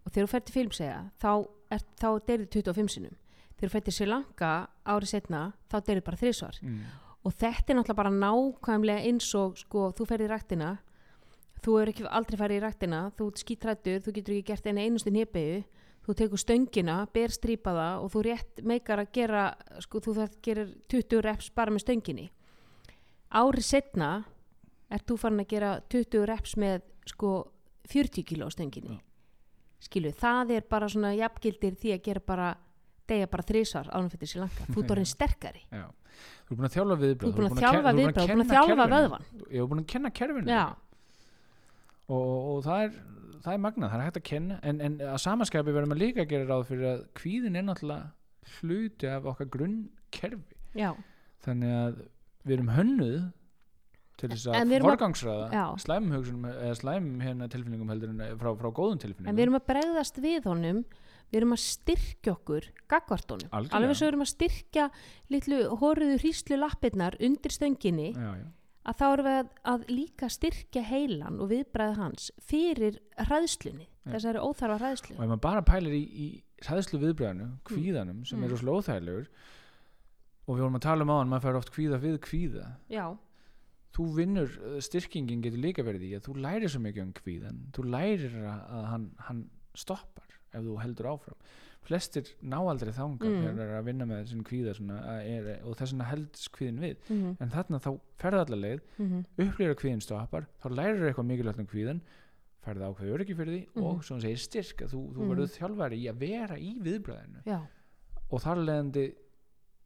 og 0.00 0.08
þegar 0.14 0.24
þú 0.24 0.32
fer 0.32 0.46
til 0.46 0.56
filmsega 0.56 1.00
þá, 1.20 1.32
þá 2.00 2.08
deyrið 2.30 2.48
25 2.56 2.94
sinum 2.96 3.16
þegar 3.60 3.68
þú 3.68 3.72
fer 3.76 3.86
til 3.86 3.94
Sri 3.96 4.08
Lanka 4.08 4.52
árið 4.88 5.12
setna 5.12 5.42
þá 5.68 5.76
deyrið 5.84 6.06
bara 6.08 6.20
þrísvar 6.24 6.60
mm. 6.64 6.80
Og 7.24 7.34
þetta 7.34 7.72
er 7.72 7.78
náttúrulega 7.78 8.00
bara 8.00 8.14
nákvæmlega 8.14 9.04
eins 9.10 9.28
og 9.36 9.58
sko 9.60 9.90
þú 9.96 10.06
ferð 10.08 10.26
í 10.26 10.30
ræktina. 10.30 10.70
Þú 11.60 11.76
er 11.80 11.92
ekki 11.92 12.08
aldrei 12.08 12.38
farið 12.40 12.60
í 12.60 12.64
ræktina. 12.64 13.00
Þú 13.18 13.26
ert 13.28 13.42
skítrættur, 13.42 14.00
þú 14.00 14.14
getur 14.16 14.36
ekki 14.38 14.48
gert 14.52 14.70
eina 14.70 14.86
einustu 14.86 15.12
nýpegu 15.12 15.62
þú 16.06 16.16
tekur 16.16 16.40
stöngina, 16.40 16.96
ber 17.12 17.32
strípaða 17.32 18.00
og 18.02 18.10
þú 18.14 18.24
rétt 18.26 18.62
meikar 18.66 19.02
að 19.02 19.12
gera 19.14 19.44
sko 19.84 20.00
þú 20.02 20.16
þarf 20.16 20.38
gerir 20.42 20.72
20 20.90 21.22
reps 21.26 21.50
bara 21.54 21.74
með 21.74 21.84
stönginni. 21.84 22.26
Árið 23.30 23.66
setna 23.66 24.10
ert 24.90 25.06
þú 25.06 25.18
farin 25.20 25.44
að 25.44 25.52
gera 25.52 25.70
20 25.92 26.26
reps 26.26 26.56
með 26.58 26.82
sko 27.12 27.34
40 27.90 28.26
kíló 28.26 28.50
stönginni. 28.50 28.98
Já. 28.98 29.06
skilu, 29.80 30.10
það 30.12 30.50
er 30.58 30.64
bara 30.68 30.88
svona 30.92 31.14
jafngildir 31.16 31.76
því 31.80 31.92
að 31.94 32.02
gera 32.04 32.20
bara 32.20 32.48
degja 33.10 33.30
bara 33.30 33.46
þrísvar 33.50 33.90
ánum 33.94 34.10
fyrir 34.12 34.30
sér 34.30 34.44
langa 34.44 34.66
þú 34.70 34.82
ert 34.84 34.94
orðin 34.94 35.10
sterkari. 35.10 35.64
Já. 35.70 35.86
Þú 36.46 36.54
er 36.54 36.58
búin 36.58 36.68
að 36.68 36.76
þjálfa 36.76 36.98
viðbröð 37.00 37.24
þú 37.24 37.30
ert 37.30 37.40
búin 37.40 37.50
að 37.50 37.64
þjálfa 37.64 37.94
viðbröð, 37.98 38.14
þú 38.14 38.24
ert 38.24 38.34
búin 38.34 38.44
að 38.44 38.54
þjálfa 38.54 38.86
vöðvan 38.94 39.26
Ég 39.50 39.64
er 39.64 39.70
búin 39.70 39.82
að 39.82 39.90
kenna 39.94 40.12
kerfinu. 40.20 40.60
Og, 42.10 42.30
og, 42.50 42.62
það 42.66 42.84
er 42.84 42.94
það 43.40 43.52
er 43.54 43.60
magnað, 43.64 43.90
það 43.92 44.00
er 44.00 44.06
hægt 44.08 44.20
að 44.20 44.26
kenna. 44.30 44.56
En, 44.66 44.80
en 44.84 44.96
að 45.06 45.20
samaskapi 45.24 45.74
verðum 45.76 45.94
að 45.94 46.02
líka 46.02 46.26
gera 46.28 46.48
ráð 46.48 46.64
fyrir 46.70 46.88
að 46.90 47.04
kvíðin 47.20 47.58
er 47.60 47.66
náttúrulega 47.68 48.56
hluti 48.58 49.10
af 49.10 49.28
okkar 49.30 49.50
grunnkerfi. 49.54 50.58
Já, 50.76 50.90
þannig 51.44 51.76
að 51.76 52.00
við 52.44 52.56
erum 52.56 52.72
hönnuð 52.74 53.20
til 54.20 54.30
þess 54.32 54.48
að 54.50 54.58
að- 54.58 54.84
forgangsraða 54.84 55.62
slæmum 55.80 56.48
slæmum 56.76 57.22
hérna 57.24 57.48
tilfinningum 57.52 57.92
heldur 57.92 58.12
en 58.12 58.38
frá, 58.40 58.50
frá 58.58 58.68
góðum 58.68 58.92
en 58.92 58.98
við 58.98 59.04
tilfinningum 59.06 59.42
erum 59.46 59.58
að 59.60 59.66
bregðast 59.70 60.20
við 60.20 60.48
honum 60.50 60.82
við 61.30 61.40
erum 61.40 61.54
að 61.56 61.62
styrkja 61.64 62.32
okkur 62.36 62.68
gagvart 62.90 63.30
honum 63.34 63.50
Algjörlega. 63.54 63.76
alveg 63.80 63.98
svo 64.00 64.08
erum 64.10 64.24
að 64.24 64.30
styrkja 64.34 64.86
litlu 65.30 65.60
hóruðu 65.82 66.16
hríslu 66.22 66.58
lappirnar 66.58 67.16
undir 67.22 67.54
stönginni 67.54 68.08
já, 68.16 68.30
já. 68.40 68.46
að 68.90 68.98
þá 69.00 69.06
erum 69.12 69.28
við 69.30 69.38
að, 69.38 69.50
að 69.74 69.84
líka 69.94 70.28
styrkja 70.34 70.82
heilan 70.90 71.40
og 71.44 71.50
viðbræð 71.52 71.96
hans 72.00 72.30
fyrir 72.50 72.98
hræðslunni, 73.20 73.86
Já. 74.00 74.12
þessari 74.16 74.42
óþarfa 74.42 74.78
hræðslu 74.82 75.16
og 75.18 75.22
ef 75.22 75.28
maður 75.34 75.42
bara 75.46 75.62
pælir 75.68 75.94
í, 75.94 76.02
í 76.02 76.28
hræðslu 76.66 76.98
viðbröðinu, 77.04 77.48
kvíðanum 77.68 78.24
sem 78.28 78.38
Mm. 78.40 78.44
er 78.44 78.50
rosalega 78.54 78.80
óþægilegur 78.80 79.26
og 80.48 80.56
við 80.56 80.62
vorum 80.64 80.78
að 80.80 80.84
tala 80.86 81.04
um 81.06 81.12
á 81.12 81.16
hann, 81.20 81.28
maður 81.30 81.44
fær 81.46 81.58
oft 81.60 81.70
kvíða 81.74 81.98
við 82.02 82.16
kvíða 82.26 82.64
já, 82.90 83.04
þú 83.94 84.06
vinnur, 84.16 84.56
uh, 84.64 84.80
styrkingin 84.82 85.42
getur 85.44 85.62
líka 85.62 85.84
verið 85.86 86.08
í 86.08 86.12
að 86.18 86.26
þú 86.26 86.34
lærir 86.42 86.72
svo 86.72 86.80
mikið 86.84 87.04
um 87.06 87.12
kvíðan 87.20 87.60
þú 87.76 87.84
lærir 87.92 88.34
að, 88.40 88.60
að 88.80 88.84
hann, 88.94 89.06
hann 89.28 89.44
stoppar 89.78 90.29
ef 90.52 90.62
þú 90.64 90.78
heldur 90.82 91.06
áfram 91.14 91.36
flestir 91.82 92.24
ná 92.44 92.58
aldrei 92.60 92.92
þangað 92.92 93.30
Mm. 93.30 93.40
þegar 93.40 93.54
þeir 93.56 93.64
eru 93.66 93.78
að 93.80 93.84
vinna 93.88 94.04
með 94.06 94.18
þessin 94.24 94.42
kvíða 94.44 94.74
er, 95.24 95.62
og 95.64 95.76
þess 95.78 95.92
vegna 95.94 96.04
heldst 96.10 96.50
kvíðin 96.52 96.80
við 96.80 96.96
mm 97.08 97.36
en 97.40 97.50
þarna 97.50 97.78
þá 97.80 97.90
ferða 98.20 98.44
allar 98.44 98.58
leið 98.64 98.80
-hmm. 98.98 99.24
upplýra 99.38 99.74
kvíðin 99.74 100.02
stoppar, 100.04 100.46
þá 100.62 100.68
lærir 100.76 101.08
eitthvað 101.08 101.26
mikilvægt 101.30 101.58
um 101.58 101.66
kvíðan 101.66 102.00
ferða 102.60 102.90
ákveður 102.92 103.14
öryggi 103.16 103.34
fyrir 103.36 103.54
því 103.56 103.66
Mhm. 103.74 103.84
og 103.86 104.02
svona 104.04 104.20
segir 104.20 104.36
styrk 104.38 104.82
að 104.84 104.92
þú, 104.92 105.00
þú 105.14 105.20
Mhm. 105.20 105.28
verður 105.30 105.56
þjálfari 105.56 105.96
í 105.96 106.06
að 106.12 106.18
vera 106.20 106.56
í 106.58 106.78
viðbræðinu 106.82 107.42
já, 107.46 107.60
og 108.30 108.40
þar 108.42 108.56
leðandi 108.66 109.14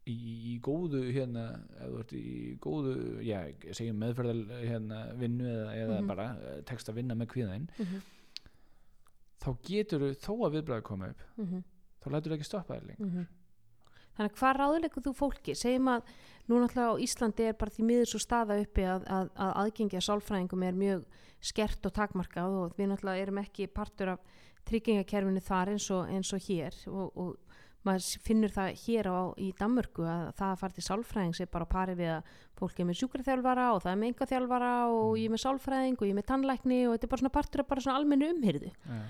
í, 0.07 0.15
í 0.57 0.61
góðu 0.61 1.13
hérna, 1.15 1.61
í 2.13 2.59
góðu 2.59 3.23
já, 3.25 3.47
segjum 3.73 3.97
meðferðal 4.03 4.45
hérna, 4.67 5.15
vinnu 5.17 5.45
eða, 5.47 5.71
eða 5.75 5.99
Mhm. 6.01 6.07
bara 6.09 6.37
eh, 6.45 6.61
tekst 6.63 6.89
að 6.89 6.95
vinna 6.97 7.15
með 7.15 7.27
kvíðaðinn 7.29 7.69
mm 7.79 8.03
þá 9.43 9.49
getur 9.63 10.01
þú 10.01 10.11
þó 10.21 10.33
að 10.47 10.53
viðbræði 10.59 10.83
koma 10.83 11.09
upp 11.09 11.25
-hmm. 11.39 11.65
þá 12.03 12.07
lætur 12.11 12.33
þú 12.33 12.35
ekki 12.39 12.51
stoppa 12.51 12.75
þér 12.75 12.87
lengur 12.87 13.07
Mhm. 13.07 13.27
Þannig 14.15 14.31
að 14.31 14.39
hvað 14.39 14.57
ráðleikur 14.57 15.03
þú 15.03 15.13
fólki? 15.19 15.55
Segjum 15.55 15.89
að 15.89 16.03
nú 16.47 16.59
náttúrulega 16.61 16.95
á 16.95 17.03
Íslandi 17.03 17.49
er 17.49 17.57
bara 17.59 17.71
því 17.71 17.85
miður 17.85 18.07
svo 18.07 18.19
staða 18.19 18.61
uppi 18.63 18.83
að, 18.83 19.03
að, 19.11 19.31
að 19.35 19.53
aðgengi 19.63 19.97
að 19.97 20.07
sálfræðingum 20.07 20.63
er 20.63 20.73
mjög 20.73 21.05
skert 21.41 21.87
og 21.87 21.93
takmarkað 21.93 22.51
og 22.61 22.77
við 22.79 22.89
náttúrulega 22.93 23.23
erum 23.23 23.39
ekki 23.43 23.67
partur 23.67 24.09
af 24.15 24.21
tryggingakerfinu 24.69 25.43
þar 25.45 25.73
eins 25.75 25.91
og, 25.91 26.07
eins 26.09 26.33
og 26.33 26.47
hér 26.47 26.79
og, 26.87 27.11
og 27.17 27.37
maður 27.85 28.07
finnur 28.25 28.53
það 28.55 28.71
hér 28.85 29.09
á, 29.13 29.19
í 29.37 29.49
Danmörku 29.59 30.05
að 30.09 30.23
það 30.39 30.51
að 30.55 30.59
fara 30.63 30.73
til 30.79 30.85
sálfræðings 30.89 31.41
er 31.45 31.51
bara 31.53 31.67
parið 31.69 31.99
við 32.01 32.11
að 32.15 32.33
fólk 32.59 32.81
er 32.81 32.89
með 32.89 32.99
sjúkraþjálfara 33.03 33.67
og 33.75 33.83
það 33.85 33.93
er 33.93 34.01
með 34.01 34.11
engaþjálfara 34.13 34.73
og 34.89 35.05
Mm. 35.05 35.19
ég 35.21 35.27
er 35.29 35.35
með 35.35 35.43
sálfræðing 35.45 35.97
og 36.01 36.07
ég 36.09 36.11
er 36.15 36.19
með 36.21 36.29
tannlækni 36.31 36.79
og 36.89 36.95
þetta 36.95 37.05
er 37.05 37.13
bara 37.15 37.23
svona 37.25 37.35
partur 37.39 37.61
af 37.65 37.69
bara 37.69 37.81
svona 37.85 37.99
almennu 38.01 38.31
umhyrðu 38.35 38.71
Já. 38.73 39.01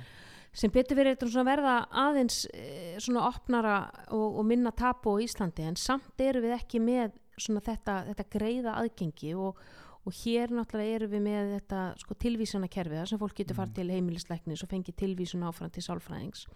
sem 0.55 0.71
betur 0.71 0.97
verið 0.99 1.17
þetta 1.17 1.31
svona 1.35 1.51
verða 1.51 1.77
aðeins 1.91 2.41
eh, 2.55 2.99
svona 2.99 3.29
opnara 3.29 3.77
og, 4.11 4.39
og 4.39 4.45
minna 4.47 4.71
tapu 4.73 5.15
á 5.15 5.23
Íslandi 5.23 5.63
en 5.69 5.77
samt 5.77 6.21
eru 6.21 6.41
við 6.45 6.57
ekki 6.59 6.81
með 6.83 7.13
svona 7.39 7.61
þetta, 7.67 7.97
þetta 8.11 8.29
greiða 8.31 8.75
aðgengi 8.81 9.35
og, 9.35 9.59
og 10.07 10.13
hér 10.25 10.51
náttúrulega 10.55 10.95
eru 11.01 11.09
við 11.15 11.23
með 11.25 11.53
þetta 11.59 11.81
sko 11.99 12.15
tilvísanakerfið 12.15 13.01
þar 13.01 13.09
sem 13.11 13.19
fólk 13.23 13.35
getur 13.39 13.57
farið 13.59 13.71
Mm. 13.71 13.79
til 13.81 13.91
heimilisleiknis 13.91 14.63
og 14.63 14.69
fengið 14.71 14.97
tilvísun 15.03 15.43
áfram 15.49 15.71
til 15.75 15.83
sálfræðings 15.83 16.47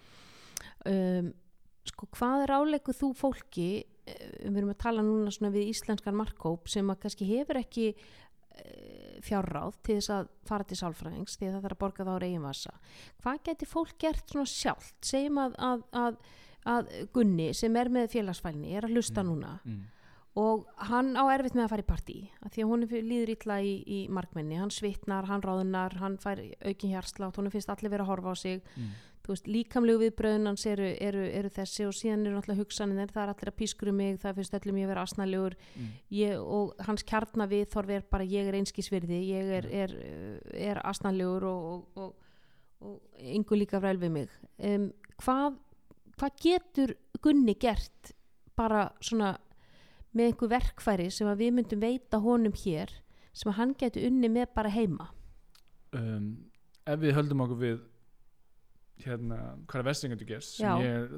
um, 0.86 1.32
sko 1.91 2.09
hvað 2.16 2.45
er 2.47 2.53
áleiku 2.59 2.95
þú 2.97 3.11
fólki 3.18 3.68
eh, 4.07 4.47
við 4.47 4.61
erum 4.62 4.72
að 4.74 4.80
tala 4.84 5.03
núna 5.07 5.32
svona 5.34 5.53
við 5.55 5.70
íslenskan 5.74 6.16
markkóp 6.18 6.68
sem 6.72 6.89
að 6.93 7.01
kannski 7.05 7.28
hefur 7.32 7.61
ekki 7.62 7.86
eh, 7.93 9.20
fjárráð 9.24 9.78
til 9.86 9.99
þess 9.99 10.12
að 10.14 10.28
fara 10.49 10.66
til 10.68 10.78
sálfræðings 10.80 11.36
því 11.39 11.49
að 11.49 11.55
það 11.59 11.64
þarf 11.66 11.76
að 11.78 11.82
borga 11.84 12.07
þá 12.09 12.12
á 12.14 12.24
eigin 12.26 12.47
vasa 12.47 12.74
hvað 13.22 13.43
getur 13.51 13.72
fólk 13.74 13.95
gert 14.05 14.32
svona 14.34 14.53
sjálft 14.53 14.99
segjum 15.12 15.41
að, 15.45 15.57
að, 15.59 15.84
að, 16.05 16.18
að 16.74 16.91
Gunni 17.16 17.51
sem 17.57 17.76
er 17.80 17.91
með 17.99 18.11
félagsfælni 18.16 18.74
er 18.78 18.89
að 18.89 18.97
hlusta 18.99 19.22
Mm. 19.24 19.30
núna 19.32 19.59
Mm. 19.64 19.80
og 20.39 20.68
hann 20.86 21.16
á 21.18 21.24
erfitt 21.34 21.57
með 21.59 21.64
að 21.64 21.70
fara 21.72 21.82
í 21.82 21.89
partí 21.89 22.16
því 22.53 22.62
að 22.62 22.68
hún 22.70 22.84
líður 23.09 23.30
illa 23.34 23.57
í, 23.64 23.72
í 23.82 23.99
markmenni 24.09 24.59
hann 24.61 24.70
svitnar, 24.70 25.26
hann 25.26 25.43
ráðunar, 25.43 25.97
hann 25.99 26.14
fær 26.22 26.39
aukin 26.62 26.93
hjarslátt, 26.93 27.34
hún 27.41 27.51
finnst 27.51 27.70
allir 27.72 27.91
vera 27.91 28.05
að 28.07 28.12
horfa 28.12 28.30
á 28.30 28.36
sig 28.39 28.62
Mm. 28.76 28.93
Þú 29.28 29.34
veist, 29.34 29.48
líkamlegu 29.52 30.00
viðbröðun 30.00 30.48
hans 30.48 30.62
eru, 30.70 30.86
eru, 31.04 31.24
eru 31.36 31.50
þessi 31.52 31.84
og 31.84 31.92
síðan 31.92 32.22
eru 32.24 32.38
náttúrulega 32.38 32.62
hugsanir 32.62 33.10
það 33.12 33.22
er 33.22 33.32
allir 33.34 33.50
að 33.50 33.56
pískru 33.58 33.92
mig, 33.92 34.14
það 34.22 34.38
finnst 34.38 34.54
öllum 34.56 34.78
ég 34.80 34.86
að 34.86 34.92
vera 34.94 35.02
asnalegur. 35.04 35.56
Mm. 35.74 35.90
ég, 36.16 36.46
og 36.56 36.86
hans 36.86 37.04
kjarna 37.04 37.46
viðþorf 37.50 37.92
er 37.92 38.06
bara 38.08 38.24
ég 38.24 38.48
er 38.48 38.56
einskísvirði, 38.56 39.18
ég 39.28 39.50
er, 39.58 39.68
er, 39.82 39.92
er 40.56 40.80
asnalegur 40.88 41.44
og, 41.50 41.66
og, 41.68 42.06
og, 42.06 42.86
og 42.88 43.26
yngur 43.36 43.60
líka 43.60 43.82
vel 43.84 44.00
við 44.00 44.14
mig. 44.14 44.38
Um, 44.56 44.88
hvað, 45.20 45.60
hvað 46.16 46.40
getur 46.46 46.94
Gunni 47.20 47.58
gert 47.60 48.14
bara 48.56 48.86
svona 49.04 49.34
með 50.16 50.32
einhver 50.32 50.52
verkfæri 50.54 51.10
sem 51.12 51.28
við 51.36 51.52
myndum 51.58 51.84
veita 51.84 52.22
honum 52.24 52.56
hér 52.64 52.96
sem 53.36 53.52
hann 53.52 53.76
getur 53.76 54.08
unni 54.08 54.32
með 54.32 54.48
bara 54.56 54.72
heima? 54.72 55.12
Um, 55.92 56.48
ef 56.88 57.04
við 57.04 57.16
höldum 57.20 57.44
okkur 57.44 57.60
við 57.60 57.78
hérna, 59.05 59.38
hvað 59.68 59.80
er 59.80 59.86
vestingar 59.86 60.18
þú 60.20 60.26
gerst 60.28 60.61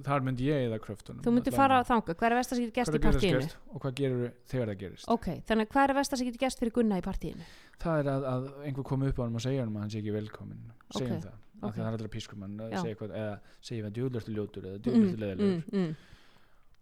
þar 0.06 0.24
myndi 0.26 0.48
ég 0.48 0.66
eða 0.68 0.78
kröftunum 0.84 1.24
þú 1.24 1.32
myndir 1.36 1.54
fara 1.56 1.80
þanga, 1.88 2.16
hver 2.20 2.34
er 2.34 2.38
vestar 2.40 2.58
sem 2.58 2.66
getur 2.68 2.94
er 2.94 3.00
í 3.00 3.04
partíinu? 3.06 3.40
gerst 3.40 3.56
og 3.70 3.84
hvað 3.84 3.96
gerur 4.00 4.34
þegar 4.52 4.72
það 4.72 4.80
gerist? 4.82 5.08
Ok, 5.14 5.28
þannig 5.48 5.68
að 5.68 5.74
hvað 5.74 5.86
er 5.86 5.96
vestar 6.00 6.20
sem 6.20 6.28
getur 6.30 6.44
gest 6.44 6.62
fyrir 6.62 6.74
Gunna 6.76 7.00
í 7.00 7.04
partíinu? 7.06 7.48
Það 7.80 8.02
er 8.02 8.12
að, 8.12 8.28
að 8.34 8.48
einhver 8.68 8.88
komi 8.90 9.10
upp 9.10 9.20
á 9.20 9.24
hann 9.24 9.40
og 9.40 9.44
segja 9.46 9.64
hann 9.64 9.74
að 9.74 9.86
hann 9.86 9.94
sé 9.94 10.02
ekki 10.02 10.16
velkomin 10.18 10.62
segjum 10.92 11.16
Ok, 11.16 11.24
það, 11.24 11.40
af 11.60 11.66
ok. 11.66 11.72
því 11.72 11.72
að 11.72 11.80
það 11.80 11.90
er 11.90 11.98
allra 11.98 12.14
pískum 12.16 12.46
hann 12.46 12.62
eða 12.68 13.34
segja 13.64 13.88
að 13.88 13.98
djúðlörstu 13.98 14.36
ljótur 14.36 14.70
eða 14.70 14.78
mm, 14.78 14.84
djúðlörstu 14.86 15.22
leðilegur 15.24 15.56
mm, 15.56 15.80
mm, 15.80 15.92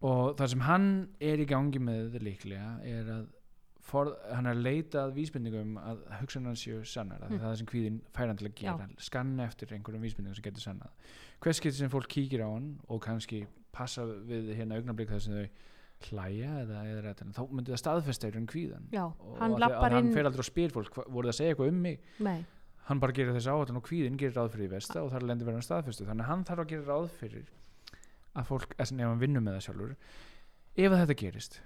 og 0.09 0.25
það 0.39 0.55
sem 0.55 0.67
hann 0.67 0.89
er 1.31 1.43
í 1.43 1.49
gangi 1.51 1.83
með 1.83 2.19
líklega 2.23 2.75
er 2.87 3.13
að 3.17 3.27
for, 3.89 4.11
hann 4.35 4.47
er 4.51 4.55
að 4.57 4.63
leita 4.67 5.07
að 5.07 5.15
vísbendingum 5.17 5.77
að 5.81 6.03
hugsanar 6.21 6.57
séu 6.61 6.83
sannar 6.85 7.23
Mm. 7.25 7.39
það 7.41 7.51
er 7.53 7.57
sem 7.63 7.67
kvíðin 7.71 8.01
fær 8.13 8.27
hann 8.29 8.37
til 8.37 8.49
að 8.51 8.55
gera. 8.61 8.89
Skanna 8.99 9.47
eftir 9.49 9.73
einhverjum 9.73 10.03
vísbendingum 10.05 10.37
sem 10.37 10.45
getur 10.45 10.61
sannað. 10.61 10.91
Hvers 11.41 11.61
getur 11.65 11.79
sem 11.79 11.89
fólk 11.91 12.09
kíkir 12.13 12.45
á 12.45 12.49
hann 12.53 12.79
og 12.89 13.01
kannski 13.03 13.47
passa 13.73 14.03
við 14.05 14.53
hérna 14.59 14.77
augnablik 14.77 15.09
þar 15.09 15.21
sem 15.25 15.33
þau 15.35 15.49
hlæja 16.11 16.51
eða, 16.63 16.83
eða 16.87 17.01
rætt, 17.09 17.23
þá 17.35 17.41
myndi 17.51 17.73
það 17.73 17.81
staðfesta 17.83 18.29
einhverjum 18.29 18.47
kvíðan 18.53 18.85
já, 18.95 19.03
og 19.09 19.39
hann 19.41 19.57
hann 19.59 20.13
fer 20.15 20.29
aldrei 20.29 20.39
og 20.45 20.47
spyr 20.47 20.71
fólk 20.71 20.93
"Hva- 20.95 21.09
voru 21.11 21.27
það 21.27 21.33
að 21.33 21.39
segja 21.41 21.55
eitthvað 21.55 21.69
um 21.73 21.81
mig? 21.83 22.01
Nei, 22.21 22.45
hann 22.87 23.01
bara 23.01 23.13
gerir 23.13 23.33
þessi 23.35 23.51
áhættan 23.51 23.77
og 23.81 23.83
kvíðin 23.89 24.17
gerir 24.21 24.37
ráð 24.39 24.53
fyrir 24.55 24.69
í 24.69 24.71
vesta 24.77 25.03
og 25.03 25.11
þar 25.11 25.27
lendir 25.27 25.47
verðan 25.49 25.67
staðfestu 25.67 26.07
þannig 26.07 26.23
að 26.23 26.31
hann 26.31 26.45
þarf 26.45 26.63
að 26.63 26.69
gera 26.69 26.87
ráð 26.87 27.09
fyrir 27.19 27.49
að 28.37 28.47
fólk, 28.47 28.75
ef 28.79 28.91
hann 28.95 29.19
vinnur 29.19 29.43
með 29.43 29.59
það 29.59 29.67
sjálfur 29.67 29.97
ef 30.77 30.93
þetta 30.93 31.17
gerist 31.19 31.61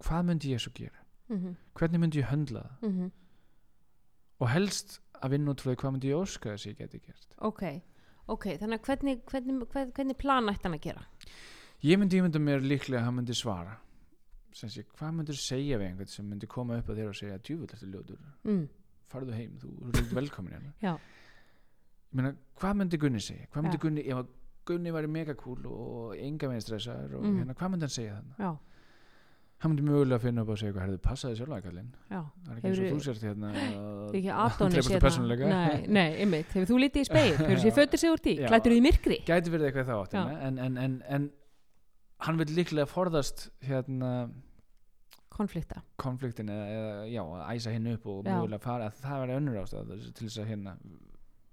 hvað 0.00 0.24
myndi 0.30 0.54
ég 0.54 0.60
svo 0.64 0.72
gera, 0.72 1.03
mm 1.28 1.56
hvernig 1.74 2.00
myndi 2.00 2.20
ég 2.22 2.28
höndla 2.30 2.62
það? 2.80 2.90
-hmm. 2.90 3.10
og 4.40 4.48
helst 4.48 5.00
að 5.22 5.30
vinna 5.30 5.50
út 5.50 5.60
frá 5.60 5.70
því 5.72 5.76
hvað 5.80 5.92
myndi 5.92 6.08
ég 6.12 6.20
óska 6.20 6.50
þess 6.52 6.66
að 6.66 6.70
ég 6.70 6.78
geti 6.78 6.98
gert. 7.06 7.34
Ok, 7.38 7.62
ok 8.28 8.44
þannig 8.60 8.78
að 8.80 8.84
hvernig, 8.86 9.24
hvernig, 9.24 9.66
hvernig, 9.72 9.92
hvernig 9.94 10.16
plan 10.16 10.48
ætti 10.48 10.62
hann 10.68 10.74
að 10.74 10.80
gera? 10.80 11.06
Ég 11.84 11.98
myndi 11.98 12.18
ímynda 12.20 12.38
mér 12.38 12.60
líklega 12.60 13.00
að 13.00 13.04
hann 13.04 13.14
myndi 13.14 13.34
svara. 13.34 13.76
Sem 14.52 14.68
sé, 14.70 14.84
hvað 14.84 15.12
myndir 15.14 15.34
segja 15.34 15.78
við 15.78 15.88
einhvern 15.88 16.06
sem 16.08 16.28
myndi 16.28 16.46
koma 16.46 16.76
upp 16.78 16.88
að 16.88 16.96
þér 17.00 17.08
og 17.08 17.14
segja 17.18 17.38
djúvill 17.38 17.72
eftir 17.74 17.88
ljótur, 17.88 18.18
mm. 18.44 18.68
farðu 19.10 19.32
heim 19.34 19.56
þú 19.58 19.70
ert 19.88 20.12
velkomin 20.14 20.52
hérna. 20.52 20.98
Meina, 22.12 22.34
hvað 22.60 22.76
myndi 22.78 23.00
Gunni 23.02 23.20
segja? 23.20 23.46
Hvað 23.50 23.62
myndi 23.62 23.76
Já. 23.76 23.82
Gunni, 23.82 24.04
ef 24.06 24.26
Gunni 24.64 24.92
væri 24.94 25.10
megakúl 25.10 25.66
og 25.66 26.14
enga 26.16 26.48
veginn 26.48 26.62
stressaður 26.62 27.16
og 27.18 27.24
Mhm. 27.24 27.38
hérna, 27.38 27.54
hvað 27.54 27.70
myndi 27.70 27.82
hann 27.82 27.90
segja 27.90 28.14
þannig 28.14 28.38
hann 29.64 29.72
myndi 29.72 29.84
mögulega 29.88 30.20
finna 30.22 30.44
upp 30.44 30.52
og 30.54 30.58
segja 30.60 30.74
hvað 30.74 30.84
herðu 30.84 31.00
passaði 31.04 31.38
sjálf 31.40 31.62
kallinn 31.64 31.90
já. 32.12 32.20
Það 32.20 32.50
er 32.52 32.58
ekki 32.58 32.70
eins 32.70 32.80
og 32.80 32.90
þú 32.90 33.04
sért 33.06 33.24
hérna 33.28 33.52
að 33.54 34.56
dreipast 34.60 34.90
hérna. 34.92 35.02
persónuleika. 35.04 35.50
Nei, 35.50 35.86
nei, 35.98 36.08
einmitt, 36.24 36.50
hefur 36.54 36.70
þú 36.70 36.80
litið 36.84 37.04
í 37.04 37.08
speil 37.08 37.30
hefur 37.40 37.62
sér 37.64 37.76
fötur 37.78 38.02
sig 38.02 38.14
úr 38.14 38.24
Já. 38.24 38.48
klættur 38.50 38.74
því 38.74 38.80
í 38.80 38.84
myrkri? 38.84 39.18
Gæti 39.28 39.54
verið 39.54 39.70
eitthvað 39.70 39.90
þá 39.90 39.94
áttina 39.98 40.36
en, 40.48 40.60
en, 40.66 40.76
en, 40.84 40.98
en 41.16 41.30
hann 42.28 42.40
vil 42.40 42.50
líklega 42.54 42.86
forðast 42.90 43.48
hérna 43.64 44.12
konflikta, 45.34 45.80
konfliktin 45.98 46.52
eða, 46.52 46.66
eða 46.70 46.92
já, 47.10 47.22
að 47.24 47.56
æsa 47.56 47.72
hinn 47.74 47.90
upp 47.90 48.06
og 48.06 48.20
Já. 48.22 48.36
mögulega 48.36 48.62
fara. 48.62 48.90
Að 48.92 49.00
það 49.02 49.22
verði 49.24 49.38
önnur 49.40 49.60
ástæð 49.64 49.94
til 50.14 50.28
þess 50.28 50.40
að 50.44 50.50
hérna 50.52 50.76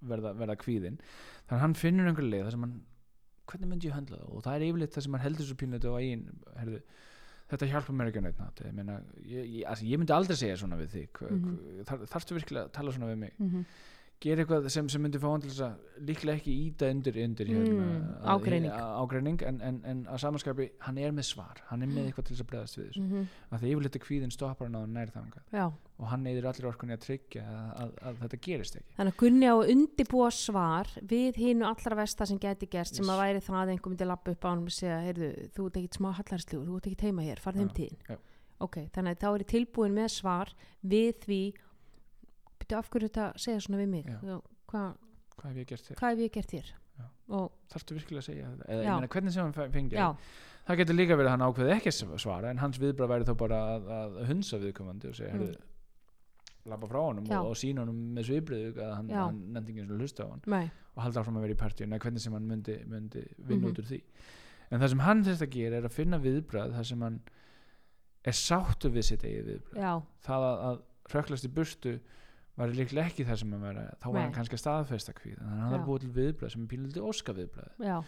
verða, 0.06 0.32
verða 0.38 0.58
kvíðin 0.60 0.98
þannig 1.02 1.56
að 1.56 1.62
hann 1.64 1.76
finnur 1.78 2.10
einhver 2.10 2.28
leið 2.28 2.44
þar 2.46 2.56
sem 2.56 2.66
hann 2.66 2.76
hvernig 3.50 3.70
myndi 3.70 3.88
ég 3.88 3.96
höndla 3.96 4.20
það 4.20 4.36
og 4.36 4.44
það 4.46 4.56
er 4.56 4.66
yfirleitt 4.68 4.96
það 4.96 5.06
sem 5.06 5.16
hann 5.16 5.24
heldur 5.26 5.48
svo 5.48 5.58
pínuð 5.60 5.88
á 5.90 5.92
eigin 5.98 6.24
herðu, 6.58 6.80
þetta 7.52 7.70
hjálpa 7.72 7.92
mér 7.98 8.10
ekki 8.12 8.24
neitt 8.24 8.38
nátt 8.42 8.60
ég, 8.66 8.74
meina, 8.76 8.98
ég, 9.28 9.48
ég, 9.60 9.86
ég 9.92 10.00
myndi 10.00 10.14
aldrei 10.16 10.36
segja 10.40 10.58
svona 10.60 10.78
við 10.80 10.92
þig 10.98 11.22
mm. 11.28 11.40
-hmm. 11.40 11.88
þar, 11.90 12.06
þarftu 12.14 12.38
virkilega 12.38 12.68
að 12.68 12.76
tala 12.78 12.92
svona 12.96 13.10
við 13.12 13.18
mig 13.26 13.34
mm 13.38 13.48
-hmm. 13.50 13.64
gera 14.22 14.42
eitthvað 14.44 14.68
sem, 14.70 14.88
sem 14.88 15.02
myndi 15.02 15.18
fá 15.18 15.26
að 15.34 15.74
líklega 16.06 16.36
ekki 16.38 16.52
íta 16.66 16.90
undir, 16.94 17.16
undir 17.24 17.46
hérna, 17.46 17.72
Mm, 17.82 18.04
að- 18.22 18.28
ágreining. 18.34 18.72
að- 18.72 18.94
ágreining 19.02 19.42
en, 19.42 19.60
en, 19.60 19.80
en 19.84 20.04
að 20.06 20.18
samanskapi 20.22 20.70
hann 20.78 20.98
er 20.98 21.10
með 21.12 21.26
svar 21.26 21.58
hann 21.66 21.82
er 21.82 21.88
með 21.88 22.04
eitthvað 22.06 22.24
til 22.26 22.36
þess 22.36 22.44
að 22.44 22.50
bregðast 22.52 22.78
við 22.78 22.92
að 23.50 23.58
það 23.60 23.70
yfirleitt 23.72 23.96
er 23.96 24.06
kvíðin 24.06 24.30
stoppar 24.30 24.68
hann 24.70 24.78
á 24.78 24.82
nær 24.86 25.10
þangað 25.10 25.42
já 25.52 25.72
og 26.02 26.08
hann 26.10 26.24
neyðir 26.26 26.48
allir 26.50 26.66
orkunni 26.66 26.96
að 26.96 27.04
tryggja 27.06 27.42
að, 27.46 27.68
að, 27.84 27.92
að 28.10 28.16
þetta 28.24 28.38
gerist 28.46 28.76
ekki 28.80 28.96
Þannig 28.98 29.14
að 29.14 29.20
Gunni 29.22 29.46
á 29.46 29.56
undibúa 29.74 30.30
svar 30.34 30.90
við 31.14 31.38
hínu 31.38 31.68
allra 31.68 31.98
versta 32.02 32.26
sem 32.26 32.40
geti 32.42 32.66
gerst 32.72 32.98
sem 32.98 33.04
Yes. 33.06 33.12
að 33.14 33.22
væri 33.22 33.42
það 33.46 33.60
að 33.62 33.72
einhver 33.76 33.92
myndi 33.94 34.08
lappa 34.10 34.34
upp 34.34 34.44
á 34.44 34.48
hann 34.50 34.64
og 34.66 34.74
segja, 34.74 34.98
heyrðu, 35.06 35.30
þú 35.54 35.66
ert 35.70 35.78
ekkit 35.82 35.98
smá 36.00 36.10
hallarslugur, 36.18 36.66
þú 36.66 36.76
ert 36.80 36.90
ekkit 36.90 37.06
heima 37.06 37.26
hér, 37.30 37.42
farð 37.44 37.62
heim 37.62 37.70
Já, 37.70 37.76
tíðin. 37.78 38.02
já. 38.10 38.18
Ok, 38.62 38.76
þannig 38.94 39.16
að 39.16 39.22
þá 39.22 39.28
er 39.38 39.44
tilbúin 39.54 39.94
með 39.96 40.10
svar 40.18 40.52
við 40.82 41.12
því, 41.24 41.40
byrju 42.62 42.78
af 42.78 42.90
hverju 42.92 43.08
þetta 43.10 43.26
segja 43.46 43.62
svona 43.64 43.80
við 43.82 43.90
mig, 43.96 44.06
Já. 44.10 44.18
Já, 44.32 44.38
hvað, 44.72 44.94
hef 45.48 45.56
ég 45.62 45.66
gert 45.72 45.88
þér? 45.88 45.98
hvað 46.02 46.12
hef 46.16 46.24
ég 46.26 46.32
gert 46.38 46.54
þér? 46.56 46.72
Og, 47.32 47.46
þarftu 47.72 47.94
virkilega 47.96 48.20
að 48.20 48.26
segja 48.28 48.48
eða 48.68 48.82
ég 48.82 48.88
meina 48.98 49.08
hvernig 49.14 49.32
sem 49.32 49.42
hann 49.46 49.54
fe- 49.56 49.68
fengi 49.72 49.96
já, 49.96 50.08
það 50.68 50.78
getur 50.82 50.96
líka 50.98 51.16
verið 51.16 51.30
að 51.30 51.34
hann 51.36 51.44
ákveði 51.48 51.72
ekki 51.78 51.92
svara 52.20 52.50
en 52.52 52.60
hans 52.60 52.78
viðbrað 52.82 53.08
væri 53.14 53.26
þá 53.30 53.32
bara 53.40 53.60
að, 53.72 53.86
að 53.96 54.18
hunsa 54.28 54.58
viðkomandi 54.62 55.08
og 55.08 55.16
segja 55.16 55.32
Mm. 55.38 55.54
Mm. 56.64 56.70
labba 56.70 56.86
frá 56.90 57.00
honum 57.02 57.26
og, 57.30 57.50
og 57.50 57.56
sína 57.56 57.82
honum 57.84 57.98
með 58.16 58.28
sviðbrið 58.30 58.78
að 58.78 58.94
hann, 58.96 59.10
hann 59.10 59.40
nefndi 59.56 59.72
ekki 59.72 59.82
eins 59.84 59.90
og 59.90 59.98
hlusta 60.02 60.24
á 60.24 60.28
hann 60.30 60.42
nei, 60.46 60.70
og 60.96 61.02
halda 61.02 61.20
áfram 61.22 61.36
að 61.40 61.46
vera 61.48 61.56
í 61.56 61.60
partíu 61.62 61.86
eða 61.86 61.98
hvernig 62.04 62.20
sem 62.20 62.32
hann 62.38 62.46
myndi, 62.48 62.78
myndi 62.86 63.22
vinna 63.38 63.66
Mhm. 63.66 63.70
út 63.72 63.78
úr 63.82 63.88
því. 63.90 64.00
En 64.72 64.80
það 64.80 64.88
sem 64.94 64.98
hann 65.04 65.22
þurft 65.24 65.42
að 65.46 65.50
gera 65.56 65.76
er 65.76 65.82
að 65.88 65.92
finna 65.92 66.18
viðbrað 66.18 66.72
þar 66.76 66.84
sem 66.88 67.00
hann 67.02 67.20
er 68.24 68.32
sáttu 68.32 68.90
við 68.94 69.02
sitt 69.04 69.22
eigið 69.26 69.46
viðbrað 69.50 69.82
já, 69.82 69.92
það 70.24 70.44
að, 70.48 70.58
að 70.70 70.82
röklast 71.12 71.44
í 71.44 71.52
burtu 71.52 71.94
var 72.56 72.68
líklega 72.68 73.06
ekki 73.08 73.24
það 73.26 73.38
sem 73.40 73.50
hann 73.52 73.62
var 73.64 73.74
að- 73.80 73.94
þá 73.98 74.06
var 74.06 74.14
Nei. 74.14 74.22
hann 74.22 74.34
kannski 74.36 74.54
að 74.58 74.62
staðfesta 74.62 75.12
kvíð 75.16 75.38
að 75.42 75.48
hann 75.58 75.72
þarf 75.72 75.86
búið 75.88 76.00
til 76.04 76.12
viðbrað 76.20 76.52
sem 76.52 76.62
er 76.62 76.68
pínlítið 76.68 77.08
óska 77.08 77.32
ef 77.32 78.04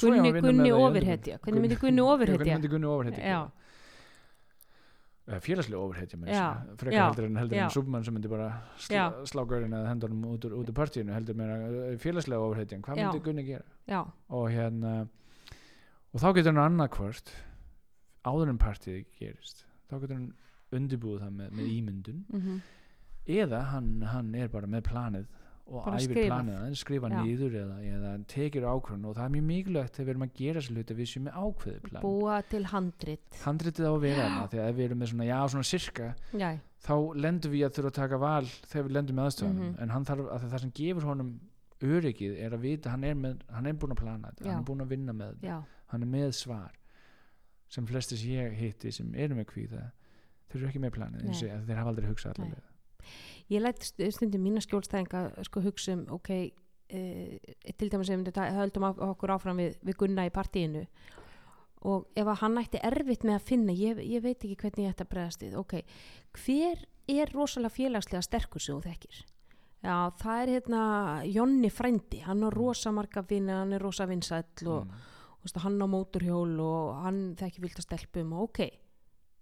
Gunni, 0.00 0.30
Gunni 0.40 0.70
ofurhetja, 0.70 1.38
Gunni 1.42 1.98
Já, 1.98 2.06
ofurhetja? 2.06 2.44
hvernig 2.46 2.54
myndi 2.54 2.68
Gunni 2.70 2.86
ofurhetja 2.86 3.50
félagslega 5.44 5.82
með 6.18 6.32
Já, 6.32 6.40
þessu 6.40 6.76
frekar 6.80 6.96
já, 6.96 7.04
heldur 7.06 7.26
en, 7.28 7.36
heldur 7.40 7.58
já. 7.58 7.62
en 7.64 7.74
Superman 7.76 8.04
sem 8.06 8.16
myndi 8.16 8.32
bara 8.32 8.48
slá, 8.76 8.96
Já. 8.96 9.04
slá 9.30 9.44
gaurinn 9.46 9.76
eða 9.78 9.92
hendunum 9.92 10.24
út 10.32 10.48
úr, 10.48 10.56
út 10.58 10.72
úr 10.72 10.76
partíinu 10.80 11.14
heldur 11.14 11.38
meira 11.38 11.60
eh, 11.68 11.94
félagslega 12.02 12.48
ofurhetjan 12.48 12.82
hvað 12.82 13.00
myndi 13.00 13.22
Gunni 13.28 13.46
gera? 13.46 13.64
Já, 13.86 14.00
og 14.28 14.50
hérna 14.50 14.94
og 16.10 16.18
þá 16.24 16.28
getur 16.34 16.50
hann 16.52 16.64
annarkvört 16.66 17.30
áður 18.26 18.50
en 18.50 18.58
partíð 18.58 19.04
gerist 19.20 19.64
þá 19.86 19.96
getur 20.00 20.16
hann 20.18 20.28
undirbúið 20.74 21.24
það 21.24 21.32
með, 21.38 21.56
með 21.58 21.72
ímyndun. 21.78 22.20
Mm 22.30 22.60
eða 23.30 23.60
hann, 23.70 24.00
hann 24.02 24.34
er 24.34 24.48
bara 24.48 24.66
með 24.70 24.86
planið 24.88 25.26
og 25.70 25.84
Bara 25.86 25.98
æfir 26.02 26.18
planið 26.26 26.56
aðeins, 26.58 26.80
skrifa 26.84 27.08
Já. 27.10 27.18
niður 27.22 27.52
eða, 27.60 27.76
eða 27.94 28.12
tekir 28.32 28.64
ákvörðun 28.66 29.04
og 29.10 29.14
það 29.16 29.24
er 29.24 29.34
mjög 29.36 29.44
mikilvægt 29.50 29.94
þegar 29.94 30.06
við 30.06 30.12
erum 30.14 30.24
að 30.26 30.32
gera 30.40 30.60
þessi 30.60 30.74
hluti 30.74 30.94
að 30.94 31.00
við 31.00 31.10
séum 31.12 31.24
með 31.28 31.36
ákveðið 31.44 31.82
plan. 31.90 32.02
Búa 32.02 32.38
til 32.50 32.64
handrit. 32.72 33.38
Handritið 33.44 33.86
á 33.86 33.92
að 33.94 34.00
vera 34.04 34.24
þarna 34.26 34.48
að 34.50 34.68
ef 34.70 34.74
við 34.80 34.84
erum 34.90 34.98
með 35.04 35.10
svona, 35.12 35.28
já, 35.30 35.38
svona 35.54 35.68
sirka 35.70 36.08
já, 36.34 36.50
þá 36.80 36.94
lendum 37.26 37.52
við 37.54 37.64
að 37.68 37.74
þurfa 37.78 37.90
að 37.92 37.98
taka 38.00 38.18
val 38.24 38.44
þegar 38.66 38.84
við 38.88 38.96
lendum 38.98 39.16
með 39.20 39.28
aðstöðunum 39.30 39.70
Mhm. 39.70 39.78
en 39.82 39.88
hann 39.94 40.04
þarf 40.10 40.26
að 40.34 40.48
það 40.50 40.60
sem 40.60 40.72
gefur 40.80 41.08
honum 41.10 41.30
öryggið 41.80 42.34
er 42.44 42.50
að 42.52 42.60
vita, 42.60 42.90
hann 42.90 43.04
er, 43.04 43.14
með, 43.14 43.40
hann 43.54 43.66
er 43.66 43.72
búin 43.72 43.92
að 43.94 44.00
plana 44.02 44.28
þetta, 44.34 44.44
Já. 44.44 44.50
hann 44.52 44.60
er 44.60 44.66
búin 44.68 44.82
að 44.84 44.88
vinna 44.90 45.12
með 45.16 45.30
þetta. 45.34 45.46
Já, 45.46 45.62
hann 45.94 46.02
er 46.02 46.06
með 46.12 46.32
svar 46.36 46.72
sem 47.70 47.86
flestir 47.86 48.18
sem 48.18 48.30
ég 48.34 48.52
hitti 48.58 48.90
sem 48.92 49.14
eru 49.14 49.34
með 49.38 49.46
kvíða 49.46 49.90
þeir 50.50 50.60
eru 50.60 50.68
ekki 50.68 50.80
með 50.82 50.90
planið 50.98 51.24
eins 51.28 51.42
og 51.42 51.48
ég, 51.48 51.64
þeir 51.68 51.76
hafa 51.78 51.88
aldrei 51.94 52.08
hugsað 52.10 52.38
Nei. 52.38 52.46
allavega 52.50 52.68
ég 53.50 53.62
læt 53.62 53.82
st- 53.84 54.10
stundum 54.14 54.44
mína 54.46 54.62
skjólstæðinga 54.64 55.44
sko 55.48 55.62
hugsa 55.64 55.96
um 55.96 56.04
ok, 56.16 56.30
uh, 56.94 57.54
til 57.78 57.90
dæmis 57.90 58.10
ef 58.10 58.22
við 58.26 58.38
höldum 58.58 58.86
á- 58.86 59.02
okkur 59.10 59.34
áfram 59.36 59.58
við, 59.62 59.78
við 59.82 59.98
Gunna 60.02 60.28
í 60.28 60.34
partíinu 60.34 60.86
og 61.88 62.06
ef 62.14 62.28
að 62.28 62.40
hann 62.42 62.58
ætti 62.60 62.80
erfitt 62.84 63.22
með 63.24 63.38
að 63.38 63.46
finna 63.48 63.72
ég, 63.72 64.00
ég 64.04 64.22
veit 64.22 64.36
ekki 64.44 64.56
hvernig 64.60 64.84
ég 64.84 64.92
ætti 64.92 65.04
að 65.06 65.12
bregðast 65.14 65.44
við 65.46 65.54
ok, 65.60 65.76
hver 66.36 66.82
er 67.08 67.32
rosalega 67.32 67.72
félagslega 67.74 68.26
sterkur 68.26 68.60
sem 68.62 68.76
þú 68.76 68.82
þekkir 68.84 69.22
já, 69.80 69.94
það 70.20 70.42
er 70.42 70.52
hérna 70.54 70.82
Jonni 71.24 71.70
frændi, 71.72 72.20
hann 72.26 72.44
har 72.44 72.56
rosa 72.56 72.92
marga 72.92 73.24
vinni 73.26 73.54
hann 73.56 73.72
er 73.72 73.80
rosa 73.82 74.04
vinsæll 74.10 74.68
og 74.68 74.84
mm. 74.84 75.08
veist, 75.40 75.62
hann 75.64 75.80
á 75.80 75.86
móturhjól 75.88 76.52
og 76.60 77.00
hann 77.06 77.22
þekki 77.40 77.64
vilt 77.64 77.80
að 77.80 77.88
stelpum 77.88 78.36
og 78.36 78.50
ok, 78.50 78.60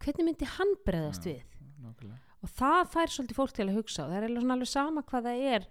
hvernig 0.04 0.30
myndi 0.30 0.52
hann 0.54 0.76
bregðast 0.86 1.26
Já. 1.26 1.34
við 1.34 1.42
nákvæmlega 1.82 2.27
og 2.42 2.52
það 2.58 2.82
fær 2.92 3.14
svolítið 3.14 3.38
fólk 3.40 3.56
til 3.56 3.66
að 3.68 3.78
hugsa 3.80 4.04
og 4.04 4.12
það 4.12 4.18
er 4.18 4.28
alveg 4.28 4.68
sama 4.70 5.02
hvað 5.02 5.26
það 5.28 5.48
er 5.54 5.66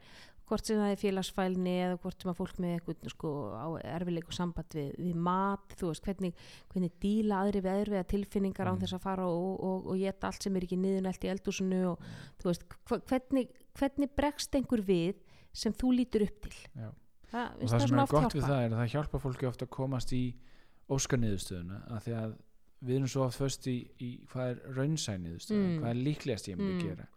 hvort 0.47 0.63
sem 0.70 0.78
það 0.80 0.91
er 0.93 0.99
félagsfælni 1.01 1.72
eða 1.84 1.95
hvort 1.99 2.22
sem 2.24 2.30
að 2.32 2.38
fólk 2.38 2.59
með 2.63 2.74
eitthvað 2.78 3.09
sko, 3.11 3.32
á 3.51 3.68
erfileiku 3.97 4.36
samband 4.36 4.76
við, 4.78 4.93
við 4.95 5.18
mat 5.28 5.74
þú 5.76 5.89
veist, 5.89 6.05
hvernig, 6.07 6.45
hvernig 6.72 6.93
díla 7.03 7.41
aðri 7.43 7.61
við 7.65 7.82
erfiða 7.82 8.03
tilfinningar 8.13 8.70
án 8.72 8.78
Mm. 8.78 8.84
þess 8.86 8.95
að 8.95 9.03
fara 9.03 9.26
og, 9.28 9.49
og, 9.59 9.89
og 9.91 9.99
geta 9.99 10.30
allt 10.30 10.47
sem 10.47 10.55
er 10.55 10.68
ekki 10.68 10.80
niðunælt 10.80 11.28
í 11.28 11.32
eldúsinu 11.34 11.82
og 11.89 12.05
þú 12.39 12.47
veist, 12.53 12.63
hvernig, 13.11 13.51
hvernig 13.76 14.13
bregst 14.15 14.55
einhver 14.55 14.86
við 14.88 15.20
sem 15.51 15.76
þú 15.76 15.91
lítur 15.99 16.24
upp 16.30 16.47
til 16.47 16.55
það, 17.28 17.51
og 17.51 17.59
finnst 17.59 17.74
það 17.76 17.88
sem 17.88 17.99
er 17.99 18.07
gott 18.07 18.34
við 18.38 18.41
hjálpa. 18.41 18.47
það 18.47 18.63
er 18.63 18.72
að 18.72 18.80
það 18.80 18.91
hjálpa 18.95 19.24
fólki 19.28 19.49
ofta 19.51 19.68
að 19.68 19.76
komast 19.76 20.15
í 20.15 20.24
óskarniðurstöðuna 20.95 21.82
að 21.91 22.03
því 22.07 22.13
að 22.22 22.36
við 22.86 22.95
erum 22.99 23.07
svo 23.09 23.23
oft 23.25 23.39
föst 23.41 23.67
í, 23.67 23.78
í 23.99 24.09
hvað 24.32 24.49
er 24.51 24.59
raunsæniðurstöðuna, 24.78 25.67
Mm. 25.71 25.80
hvað 25.82 25.89
er 25.89 26.01
líklegast 26.07 26.47
ég 26.51 26.57
myndi 26.57 26.84
Mm. 26.84 26.88
gera 26.88 27.07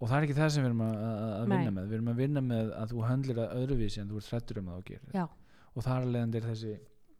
og 0.00 0.08
það 0.08 0.16
er 0.18 0.26
ekki 0.28 0.36
það 0.38 0.50
sem 0.54 0.62
við 0.62 0.68
erum 0.68 0.82
að, 0.84 0.94
að 1.08 1.32
að 1.38 1.48
vinna 1.48 1.70
Nei. 1.70 1.74
með 1.78 1.88
við 1.88 1.94
erum 1.98 2.08
að 2.12 2.20
vinna 2.22 2.40
með 2.40 2.68
að 2.78 2.92
þú 2.92 3.08
höndlir 3.08 3.38
að 3.42 3.54
öðruvísi 3.58 3.98
en 4.00 4.08
þú 4.12 4.16
ert 4.20 4.30
hrættur 4.32 4.58
um 4.58 4.68
að 4.68 4.76
þú 4.78 4.84
gerir 4.92 5.12
Já. 5.14 5.24
og 5.74 5.82
þar 5.82 6.02
er 6.38 6.46
þessi 6.52 6.78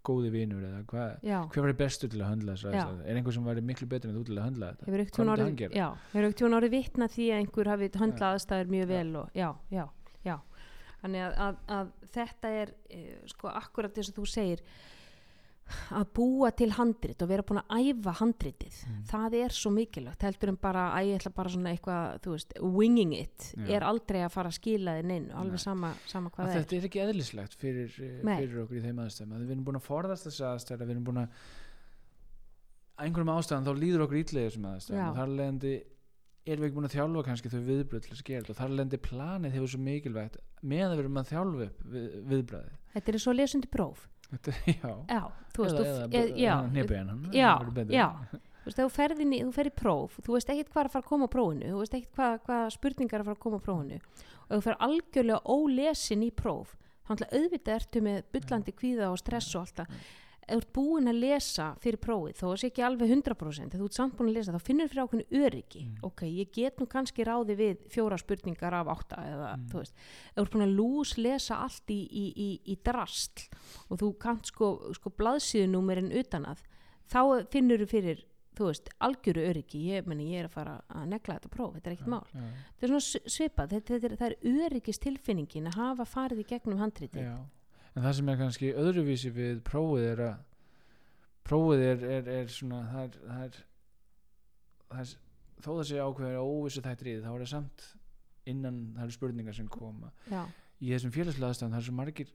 góði 0.09 0.31
vinur 0.31 0.63
eða 0.65 0.85
hvað 0.89 1.25
hver 1.53 1.63
var 1.67 1.73
bestur 1.81 2.09
til 2.09 2.21
að 2.23 2.31
höndla 2.31 2.53
þess 2.55 2.65
Já. 2.65 2.71
aðstæður 2.71 3.07
er 3.09 3.17
einhver 3.19 3.33
sem 3.35 3.45
væri 3.45 3.61
miklu 3.67 3.89
betur 3.89 4.09
en 4.13 4.17
þú 4.17 4.25
til 4.29 4.37
að 4.39 4.47
höndla 4.49 4.69
þetta 4.73 4.85
Hvað 4.87 4.95
myndi 5.03 5.19
hann 5.19 5.33
orðið, 5.35 5.57
gera? 5.59 5.75
já, 5.75 5.89
hefur 6.13 6.29
ekkert 6.29 6.43
orðið 6.59 6.71
vitna 6.77 7.09
því 7.09 7.27
að 7.33 7.39
einhver 7.43 7.67
hafi 7.73 7.89
höndlað 7.99 8.37
aðstæður 8.39 8.71
mjög 8.73 8.87
vel 8.89 9.17
og, 9.17 9.31
já, 9.35 9.51
já, 9.75 9.85
já 10.25 10.37
þannig 11.03 11.23
að, 11.27 11.35
að, 11.49 11.59
að 11.69 11.91
þetta 12.15 12.49
er 12.63 12.73
e, 12.91 13.03
sko 13.27 13.49
akkurat 13.49 13.95
þess 13.99 14.11
að 14.15 14.17
þú 14.23 14.27
segir 14.33 14.63
að 15.99 16.07
búa 16.17 16.51
til 16.57 16.71
handrit 16.77 17.23
og 17.25 17.31
vera 17.31 17.45
búin 17.47 17.61
að 17.63 17.83
æfa 17.91 18.15
handritið. 18.23 18.81
Mm. 18.89 19.03
það 19.13 19.37
er 19.43 19.57
svo 19.59 19.73
mikilvægt 19.75 20.27
heldur 20.29 20.53
en 20.53 20.61
bara 20.63 20.89
að 20.97 21.11
ég 21.11 21.21
ætla 21.21 21.35
bara 21.37 21.55
svona 21.55 21.75
eitthvað 21.75 22.19
þú 22.25 22.35
veist, 22.35 22.57
winging 22.79 23.15
it 23.19 23.53
Já. 23.53 23.69
er 23.77 23.87
aldrei 23.89 24.21
að 24.25 24.35
fara 24.35 24.53
að 24.53 24.59
skila 24.59 24.97
þið 24.99 25.11
neinn 25.13 25.31
alveg 25.43 25.63
sama, 25.63 25.93
sama 26.07 26.33
hvað 26.33 26.45
að 26.45 26.51
það 26.51 26.59
er 26.59 26.67
þetta 26.67 26.79
er. 26.79 26.89
ekki 26.89 27.05
eðlislegt 27.05 27.59
fyrir, 27.59 27.95
eh, 27.99 28.19
fyrir 28.25 28.65
okkur 28.65 28.81
í 28.81 28.85
þeim 28.85 29.05
aðstæðum. 29.05 29.37
Að 29.37 29.47
við 29.47 29.55
erum 29.57 29.69
búin 29.69 29.81
að 29.81 29.89
forðast 29.89 30.29
þessi 30.29 30.45
aðstæður 30.49 30.89
við 30.89 30.97
erum 30.97 31.09
búin 31.09 31.23
að 31.25 31.39
að 32.99 33.07
einhverjum 33.07 33.37
ástæðan 33.37 33.69
þá 33.69 33.73
líður 33.79 34.05
okkur 34.07 34.19
ítlega 34.19 34.51
þessum 34.51 34.69
aðstæðum. 34.73 34.99
Já. 34.99 35.09
og 35.09 35.19
þar 35.19 35.35
leðandi 35.39 35.73
erum 36.49 36.63
við 36.63 36.69
ekki 36.69 36.79
búin 36.79 36.89
að 36.89 36.95
þjálfa 36.97 37.25
kannski 37.27 37.53
þau 37.53 37.61
viðbröð 37.69 38.07
og 38.39 38.59
þar 38.59 38.75
leðandi 38.75 39.01
planið 39.05 39.57
hefur 39.57 39.73
svo 39.73 39.81
mikilvægt 39.85 40.39
með 40.63 40.85
að 40.85 40.95
við 40.95 41.03
erum 41.05 41.21
að 41.21 41.33
þjálfa 41.33 41.67
upp 41.69 41.83
við, 41.93 42.07
viðbröði 42.33 42.79
þetta 42.95 43.13
er 43.13 43.23
svo 43.23 43.35
lesundi 43.37 43.71
próf 43.73 44.07
þetta, 44.33 44.55
já, 44.75 44.91
já, 45.09 45.23
þú 45.55 45.65
veist, 45.65 45.79
þú, 45.79 45.87
eða, 46.21 46.37
já, 46.43 46.55
nebiðan 46.75 47.11
hann 47.13 47.25
já, 47.33 47.51
það 47.51 47.65
verður 47.65 47.77
betur. 47.79 47.95
já. 47.97 48.07
þú 48.29 48.69
veist, 48.69 48.79
þegar 48.79 48.89
þú 48.89 48.95
ferð 48.99 49.23
inn 49.25 49.33
í, 49.33 49.41
þú 49.45 49.55
ferð 49.59 49.73
í 49.73 49.77
próf 49.83 50.19
þú 50.25 50.37
veist 50.37 50.53
ekkert 50.55 50.73
hvað 50.75 50.83
er 50.83 50.91
að 50.91 50.97
fara 50.97 51.05
að 51.05 51.11
koma 51.13 51.29
á 51.29 51.35
prófinu 51.35 51.73
þú 51.73 51.83
veist 51.83 51.97
ekkert 51.99 52.19
hvað, 52.21 52.39
hvað 52.49 52.65
spurningar 52.77 53.19
er 53.19 53.25
að 53.25 53.31
fara 53.31 53.39
að 53.39 53.45
koma 53.47 53.61
á 53.61 53.67
prófinu 53.69 54.01
og 54.49 54.53
þú 54.55 54.61
fer 54.69 54.81
algjörlega 54.89 55.57
ólesin 55.57 56.25
í 56.27 56.31
próf 56.43 56.75
þá 57.09 57.15
ætla 57.17 57.31
auðvitað 57.33 57.77
ertu 57.79 58.05
með 58.05 58.19
byllandi 58.37 58.75
kvíða 58.77 59.13
og 59.13 59.21
stress 59.23 59.55
og 59.57 59.65
allt 59.65 59.83
það 59.83 60.01
ef 60.49 60.55
þú 60.55 60.59
ert 60.63 60.73
búin 60.73 61.11
að 61.13 61.19
lesa 61.21 61.67
fyrir 61.85 62.01
prófið 62.01 62.39
þó 62.41 62.47
er 62.55 62.65
ekki 62.69 62.85
alveg 62.87 63.11
100% 63.13 63.75
ef 63.75 63.81
þú 63.83 63.89
ert 63.89 63.99
samt 63.99 64.17
búin 64.19 64.31
að 64.31 64.39
lesa 64.39 64.55
þá 64.57 64.63
finnur 64.69 64.89
fyrir 64.89 65.03
ákveðinu 65.05 65.43
öryggi 65.47 65.83
Mm. 65.85 65.99
ok, 66.09 66.23
ég 66.27 66.51
get 66.53 66.79
nú 66.81 66.87
kannski 66.89 67.25
ráði 67.29 67.57
við 67.59 67.85
fjóra 67.93 68.19
spurningar 68.19 68.75
af 68.75 68.87
átta 68.97 69.17
eða 69.29 69.51
Mm. 69.59 69.67
þú 69.69 69.83
veist 69.83 69.95
ef 69.99 70.35
þú 70.39 70.43
ert 70.47 70.53
búin 70.57 70.67
að 70.69 70.75
lús 70.79 71.17
lesa 71.19 71.55
allt 71.63 71.87
í, 71.91 72.01
í, 72.11 72.25
í, 72.37 72.49
í 72.73 72.79
drastl 72.85 73.49
og 73.91 73.99
þú 73.99 74.11
kannt 74.19 74.47
sko, 74.47 74.93
sko 74.95 75.11
blaðsíðunúmerin 75.19 76.13
utan 76.19 76.45
að 76.47 76.65
þá 77.13 77.47
finnur 77.53 77.87
fyrir 77.87 78.25
þú 78.59 78.67
veist, 78.73 78.89
algjöru 79.01 79.45
öryggi 79.53 79.85
ég, 79.95 80.07
meni, 80.11 80.33
ég 80.35 80.41
er 80.43 80.47
að 80.49 80.55
fara 80.57 80.73
að 80.91 81.05
negla 81.13 81.37
þetta 81.39 81.49
próf 81.53 81.75
þetta 81.77 81.87
er 81.87 81.95
ekkert 81.95 82.09
mál, 82.11 82.25
já, 82.35 82.41
þetta 82.75 82.87
er 82.89 82.89
svona 82.89 83.31
svipað 83.37 83.69
þetta, 83.71 83.93
þetta 83.95 84.09
er, 84.09 84.17
það 84.19 84.33
er 84.33 84.65
öryggis 84.67 84.99
tilfinningin 85.05 85.69
að 85.71 85.77
hafa 85.79 86.05
farið 86.11 86.41
í 86.43 86.47
gegnum 86.51 86.81
handritið 86.83 87.23
já. 87.23 87.37
En 87.99 88.05
það 88.05 88.19
sem 88.19 88.31
er 88.31 88.39
kannski 88.39 88.75
öðruvísi 88.79 89.33
við 89.35 89.63
prófið 89.67 90.05
er 90.13 90.25
að 90.29 90.37
prófið 91.49 91.85
er, 91.87 92.05
er, 92.19 92.31
er 92.39 92.53
svona 92.53 92.83
það 92.93 93.05
er, 93.05 93.17
það 93.27 93.45
er, 93.47 93.61
það 94.93 95.15
þó 95.59 95.71
það 95.71 95.87
sé 95.91 96.03
ákveður 96.05 96.43
óvissu 96.45 96.83
þættir 96.85 97.11
í 97.11 97.15
því 97.17 97.25
þá 97.25 97.31
er 97.33 97.43
það 97.43 97.53
samt 97.55 97.87
innan 98.49 98.77
það 98.97 99.05
eru 99.05 99.17
spurningar 99.17 99.57
sem 99.57 99.67
koma. 99.69 100.13
Já, 100.31 100.43
í 100.79 100.93
þessum 100.93 101.15
félagslega 101.15 101.51
aðstæðan 101.53 101.75
það 101.75 101.81
er 101.81 101.89
svo 101.89 101.97
margir 101.99 102.35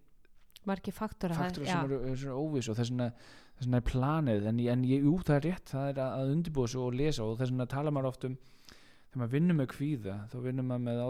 margir 0.68 0.96
faktora 0.96 1.38
faktorar 1.38 1.68
já, 1.68 1.74
sem 1.74 1.88
eru, 1.88 2.00
eru 2.08 2.20
svona 2.20 2.40
óviss 2.40 2.70
og 2.72 2.78
þess 2.78 2.94
vegna 2.94 3.80
er 3.80 3.88
planið 3.88 4.48
en, 4.52 4.62
en 4.74 4.86
ég, 4.88 5.08
jú 5.08 5.18
það 5.24 5.38
er 5.38 5.46
rétt 5.50 5.74
það 5.74 5.90
er 5.92 6.02
að, 6.04 6.14
að 6.20 6.34
undirbúa 6.38 6.72
svo 6.72 6.86
og 6.88 6.98
lesa 7.00 7.26
og 7.26 7.36
þess 7.40 7.54
vegna 7.54 7.70
tala 7.72 7.94
maður 7.94 8.12
oft 8.12 8.28
um 8.30 8.38
þegar 8.70 9.22
maður 9.24 9.34
vinnur 9.36 9.60
með 9.60 9.70
kvíða 9.74 10.16
þá 10.32 10.38
vinnur 10.46 10.68
maður 10.70 10.86
með 10.88 11.02
á, 11.04 11.10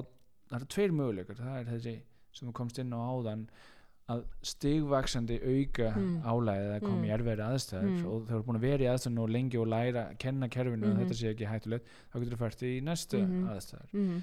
það 0.49 0.57
eru 0.59 0.69
tveir 0.75 0.95
möguleikar 0.99 1.41
það 1.41 1.59
er 1.59 1.69
þessi 1.69 1.95
sem 2.33 2.55
komst 2.57 2.81
inn 2.81 2.95
á 2.97 2.99
áðan 2.99 3.45
að 4.09 4.23
stigvaksandi 4.43 5.37
auka 5.39 5.89
Mm. 5.95 6.21
álæðið 6.27 6.71
að 6.75 6.81
koma 6.83 7.05
í 7.05 7.09
Mm. 7.09 7.15
erfiðri 7.17 7.45
aðstæður 7.47 7.89
Mm. 7.89 8.05
og 8.05 8.21
þegar 8.27 8.35
þú 8.35 8.39
er 8.39 8.43
búin 8.47 8.57
að 8.57 8.65
vera 8.67 8.83
í 8.83 8.89
aðstæðinu 8.93 9.19
og 9.23 9.29
lengi 9.29 9.57
og 9.59 9.67
læra 9.67 10.09
að 10.11 10.17
kenna 10.19 10.47
kerfinu 10.49 10.85
Mhm. 10.87 10.95
að 10.97 11.03
þetta 11.05 11.13
sé 11.19 11.33
ekki 11.33 11.47
hættulegt 11.47 11.85
þá 12.13 12.19
getur 12.19 12.35
þú 12.35 12.41
fært 12.43 12.63
í 12.63 12.81
næstu 12.83 13.17
Mhm. 13.23 13.47
aðstæður 13.49 13.93
mm, 13.93 14.21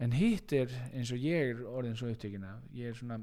en 0.00 0.10
hitt 0.12 0.52
er 0.52 0.66
eins 0.94 1.12
og 1.12 1.18
ég 1.18 1.50
er 1.50 1.62
orðin 1.64 1.96
svo 1.96 2.10
upptekinn 2.10 2.44
af 2.44 2.58
ég 2.74 2.88
er 2.88 2.94
svona 2.94 3.20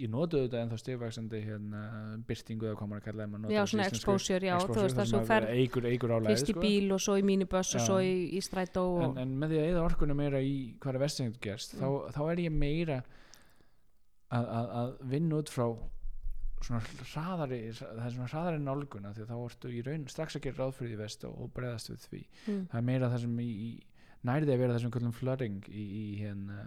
ég 0.00 0.08
notu 0.08 0.48
þetta 0.48 0.66
ennþá 0.66 0.78
stigvaksandi 0.78 1.44
hérna, 1.44 2.16
byrtingu 2.26 2.64
eða 2.74 2.88
maður 2.88 2.96
að 2.96 3.04
kalla 3.04 3.26
það, 3.26 3.50
já, 3.52 3.62
svona 3.66 3.86
exposure, 3.86 4.40
já, 4.40 4.58
þú 4.58 4.74
veist 4.74 4.96
það 4.96 5.06
sem 5.06 5.26
fer 5.26 5.42
fyrst 5.42 6.48
í 6.48 6.52
sko. 6.52 6.60
bíl 6.60 6.92
og 6.92 6.98
svo 7.00 7.14
í 7.20 7.22
mínibus 7.22 7.74
og 7.76 7.80
svo 7.82 7.96
í, 8.00 8.32
í 8.32 8.40
strætó 8.40 8.82
og, 8.98 9.16
en, 9.16 9.18
en 9.18 9.38
með 9.38 9.50
því 9.50 9.58
að 9.60 9.70
eða 9.70 9.84
orkunum 9.90 10.16
meira 10.16 10.38
í 10.40 10.74
hvað 10.80 10.94
er 10.94 10.98
vestingt 10.98 11.40
gerst 11.40 11.74
Mm. 11.74 11.80
þá, 11.80 12.12
þá 12.14 12.32
er 12.32 12.36
ég 12.36 12.50
meira 12.52 13.02
að, 14.32 14.46
að, 14.58 14.70
að 14.82 14.92
vinna 15.12 15.40
út 15.42 15.52
frá 15.52 15.66
svona 16.62 16.82
hraðari 17.10 17.58
það 17.74 18.04
er 18.04 18.14
svona 18.14 18.28
hraðari 18.30 18.60
nálguna 18.62 19.10
því 19.16 19.24
að 19.24 19.32
þá 19.32 19.36
ertu 19.40 19.72
í 19.72 19.82
raun 19.86 20.06
strax 20.10 20.38
að 20.38 20.44
gera 20.46 20.60
ráð 20.60 20.76
fyrir 20.78 20.92
því 20.92 21.00
vest 21.00 21.26
og, 21.26 21.34
og 21.42 21.50
bregðast 21.56 21.90
við 21.90 22.06
því. 22.06 22.22
Mm, 22.44 22.62
það 22.70 22.78
er 22.78 22.86
meira 22.90 23.10
það 23.12 23.24
sem 23.24 23.42
í, 23.42 23.50
í 23.50 23.70
nærið 24.28 24.54
að 24.54 24.62
vera 24.62 24.76
það 24.76 24.86
við 24.86 24.94
kallum 24.96 25.16
flooding 25.16 25.68
í, 25.68 25.82
í 25.82 26.06
hérna 26.20 26.66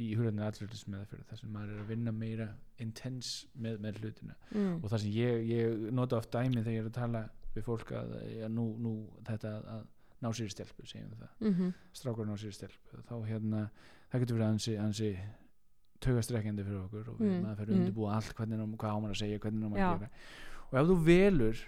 í 0.00 0.08
húrðinu 0.16 0.44
allir 0.46 0.76
meðferð 0.94 1.26
það 1.28 1.40
sem 1.42 1.52
maður 1.52 1.74
er 1.76 1.82
að 1.82 1.90
vinna 1.92 2.14
meira 2.16 2.48
intense 2.82 3.48
með, 3.54 3.78
með 3.84 4.00
hlutina. 4.02 4.36
Mm, 4.50 4.76
og 4.80 4.88
það 4.88 5.02
sem 5.04 5.14
ég, 5.14 5.42
ég 5.52 5.82
nota 5.94 6.18
oft 6.18 6.32
dæmi 6.32 6.62
þegar 6.62 6.74
ég 6.74 6.82
er 6.82 6.90
að 6.90 6.96
tala 6.96 7.24
við 7.52 7.66
fólk 7.68 7.92
að, 7.94 8.14
að 8.46 8.54
nú, 8.56 8.66
nú 8.80 8.94
þetta 9.28 9.52
að, 9.58 9.68
að 9.76 9.90
ná 10.22 10.30
sér 10.38 10.52
stelpu 10.54 10.86
segjum 10.86 11.12
við 11.12 11.22
það, 11.22 11.32
mhm, 11.50 11.70
strákur 11.98 12.28
ná 12.28 12.34
sér 12.40 12.54
stelpu 12.56 13.02
þá 13.08 13.14
hérna, 13.28 13.62
það 14.12 14.24
getur 14.24 14.38
verið 14.38 14.48
ansi, 14.48 14.74
ansi 14.80 15.10
taugastrekkjandi 16.06 16.66
fyrir 16.66 16.80
okkur 16.82 17.12
og 17.12 17.20
við, 17.20 17.28
Mm, 17.28 17.44
maður 17.44 17.60
fyrir 17.60 17.72
mm. 17.72 17.76
að 17.76 17.82
undirbúa 17.82 18.16
allt 18.16 18.34
hvernig 18.38 18.62
á, 18.62 18.66
hvað 18.82 18.92
á 18.92 18.98
maður 19.02 19.14
að 19.14 19.22
segja, 19.22 19.38
hvernig 19.44 19.62
á 19.62 19.70
maður 19.72 19.82
Já. 19.82 19.88
að 19.88 20.02
gera. 20.02 20.10
Og 20.68 20.76
ef 20.80 20.90
þú 20.90 20.98
velur 21.06 21.62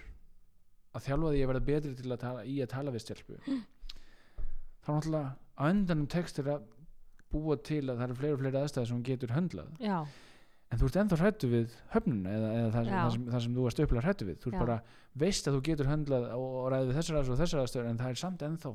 að 0.95 1.07
þjálfa 1.07 1.31
því 1.33 1.41
að 1.45 1.51
vera 1.51 1.63
betri 1.69 1.95
til 1.95 2.11
að 2.11 2.21
tala, 2.25 2.45
í 2.45 2.55
að 2.63 2.71
tala 2.75 2.93
við 2.95 3.03
stelpu 3.05 3.39
þá 4.85 4.89
náttúrulega 4.91 5.33
á 5.55 5.63
endanum 5.69 6.07
tekstur 6.11 6.51
að 6.55 6.69
búa 7.33 7.57
til 7.57 7.83
að 7.89 7.97
það 7.97 8.05
eru 8.07 8.19
fleiri 8.19 8.35
og 8.35 8.41
fleiri 8.43 8.61
aðstæði 8.61 8.89
sem 8.91 9.03
getur 9.05 9.33
höndlað. 9.35 9.71
Já, 9.83 9.97
en 10.71 10.81
þú 10.81 10.89
ert 10.89 10.97
ennþá 11.01 11.19
hrættu 11.21 11.49
við 11.51 11.75
höfnuna 11.93 12.33
eða, 12.35 12.49
eða 12.59 12.71
það, 12.73 12.89
það, 12.91 13.11
sem, 13.15 13.25
það 13.31 13.43
sem 13.45 13.55
þú 13.55 13.65
varst 13.65 13.81
upplega 13.85 14.05
hrættu 14.05 14.27
við. 14.27 14.37
Þú 14.41 14.51
ert 14.51 14.61
bara 14.63 14.77
veist 15.21 15.47
að 15.49 15.57
þú 15.57 15.61
getur 15.69 15.89
höndlað 15.91 16.27
og, 16.35 16.45
og 16.61 16.67
ræði 16.73 16.89
við 16.89 16.99
þessar 16.99 17.19
aðstæður 17.19 17.35
og 17.35 17.41
þessar 17.41 17.63
aðstæður 17.63 17.89
en 17.91 18.01
það 18.01 18.11
er 18.11 18.21
samt 18.21 18.45
ennþá 18.47 18.73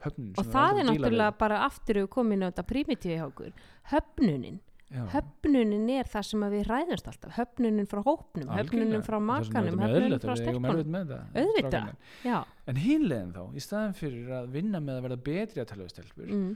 höfnun 0.00 0.32
og 0.40 0.48
það 0.54 0.80
er 0.80 0.88
náttúrulega 0.88 1.36
bara 1.40 1.60
aftur 1.66 2.00
við 2.00 2.08
komin 2.14 2.44
á 2.44 2.48
þetta 2.48 3.26
okkur. 3.26 3.52
Höfnunin, 3.92 4.60
já, 4.90 5.02
höfnunin 5.14 5.90
er 5.94 6.08
það 6.10 6.26
sem 6.30 6.46
að 6.46 6.56
við 6.56 6.64
ræðumst 6.70 7.10
alltaf, 7.10 7.34
höfnunin 7.36 7.90
frá 7.90 8.00
hópnum 8.06 8.50
höfnunin 8.56 9.04
frá 9.06 9.18
makanum, 9.22 9.84
höfnunin 9.84 10.22
frá 10.22 10.34
stelpunum. 10.38 10.98
auðvitað, 11.34 11.92
já. 12.26 12.40
En 12.70 12.80
hinlegin 12.80 13.30
þá, 13.36 13.44
í 13.54 13.64
staðan 13.64 13.94
fyrir 13.98 14.34
að 14.40 14.50
vinna 14.56 14.82
með 14.82 14.98
að 14.98 15.06
verða 15.08 15.22
betri 15.30 15.62
að 15.62 15.70
tala 15.72 15.86
við 15.86 15.94
stelpur 15.94 16.34
mm. 16.34 16.50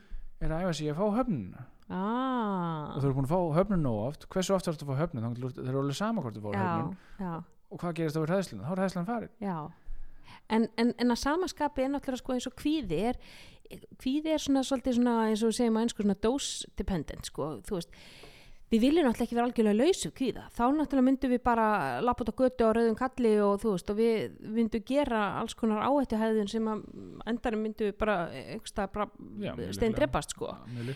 er 0.44 0.56
að 0.56 0.66
æfa 0.66 0.76
sig 0.78 0.88
í 0.88 0.92
að 0.92 1.00
fá 1.00 1.18
höfnuna 1.20 1.64
ah, 1.92 2.94
og 2.94 3.00
þú 3.00 3.08
eru 3.08 3.16
búin 3.18 3.28
að 3.28 3.34
fá 3.34 3.40
höfnun 3.58 3.84
nóg 3.84 4.02
oft. 4.08 4.28
Hversu 4.32 4.54
oft 4.56 4.68
þarfst 4.68 4.84
að 4.84 4.92
fá 4.92 5.00
höfnun, 5.02 5.24
þá 5.24 5.58
þeir 5.58 5.70
eru 5.70 5.82
alveg 5.82 5.98
sama 5.98 6.24
hvort 6.24 6.38
þú 6.38 6.44
fá 6.44 6.54
höfnun. 6.58 7.42
og 7.74 7.80
hvað 7.82 7.96
gerist 7.98 8.16
þá 8.16 8.22
við 8.22 8.30
hræðsluna, 8.30 8.64
þá 8.64 8.74
er 8.74 8.82
hræðslan 8.82 9.08
farin. 9.08 9.32
Já, 9.42 9.56
en, 10.48 10.68
en, 10.76 10.94
en 10.98 11.14
að 11.14 11.22
samaskapi 11.22 11.86
er 11.86 11.92
náttúrulega 11.94 12.22
sko 12.22 12.36
eins 12.36 12.48
og 12.50 12.56
kvíði 12.60 13.00
er 13.10 13.20
kvíði 14.00 14.34
er 14.34 14.42
svona 14.42 14.62
svolítið 14.66 14.98
svona 14.98 15.16
eins 15.30 15.42
og 15.42 15.50
við 15.50 15.58
segjum 15.60 15.80
á 15.80 15.82
einsku 15.84 16.04
svona 16.04 16.20
dose 16.22 16.70
dependent 16.78 17.30
sko, 17.30 17.56
þú 17.66 17.78
veist. 17.78 17.98
Við 18.72 18.80
viljum 18.80 19.04
náttúrulega 19.06 19.26
ekki 19.28 19.36
vera 19.36 19.46
algjörlega 19.46 19.86
lausu 19.86 20.10
kvíða. 20.16 20.44
Þá 20.56 20.62
náttúrulega 20.74 21.06
myndum 21.06 21.32
við 21.34 21.42
bara 21.44 21.66
lappa 22.02 22.24
út 22.24 22.32
á 22.32 22.40
götu 22.40 22.66
á 22.66 22.70
rauðum 22.74 22.96
kalli 22.98 23.34
og 23.44 23.58
þú 23.62 23.74
veist 23.74 23.92
og 23.92 23.98
við 24.00 24.38
myndum 24.56 24.84
gera 24.88 25.20
alls 25.38 25.54
konar 25.58 25.84
áhættuhæðun 25.84 26.50
sem 26.50 26.70
að 26.72 26.82
endanum 27.30 27.62
myndum 27.68 27.90
við 27.90 27.98
bara, 28.00 28.16
mjög 29.44 29.76
stein 29.76 29.94
dreipast 29.94 30.34
sko. 30.34 30.50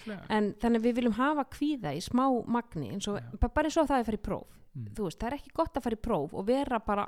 Já, 0.09 0.19
en 0.27 0.55
þannig 0.59 0.87
við 0.89 0.99
viljum 0.99 1.19
hafa 1.21 1.47
kvíða 1.55 1.95
í 1.95 2.03
smá 2.03 2.25
magni 2.49 2.95
eins 2.97 3.11
og, 3.13 3.21
Já. 3.21 3.47
bara 3.47 3.69
eins 3.69 3.79
og 3.79 3.91
það 3.93 4.09
er 4.09 4.19
í 4.19 4.25
próf 4.31 4.58
Mm. 4.77 4.93
þú 4.95 5.07
veist, 5.09 5.19
það 5.19 5.27
er 5.33 5.37
ekki 5.39 5.55
gott 5.57 5.77
að 5.79 5.83
fara 5.87 5.97
í 5.97 6.03
próf 6.05 6.35
og 6.37 6.45
vera 6.47 6.79
bara 6.85 7.07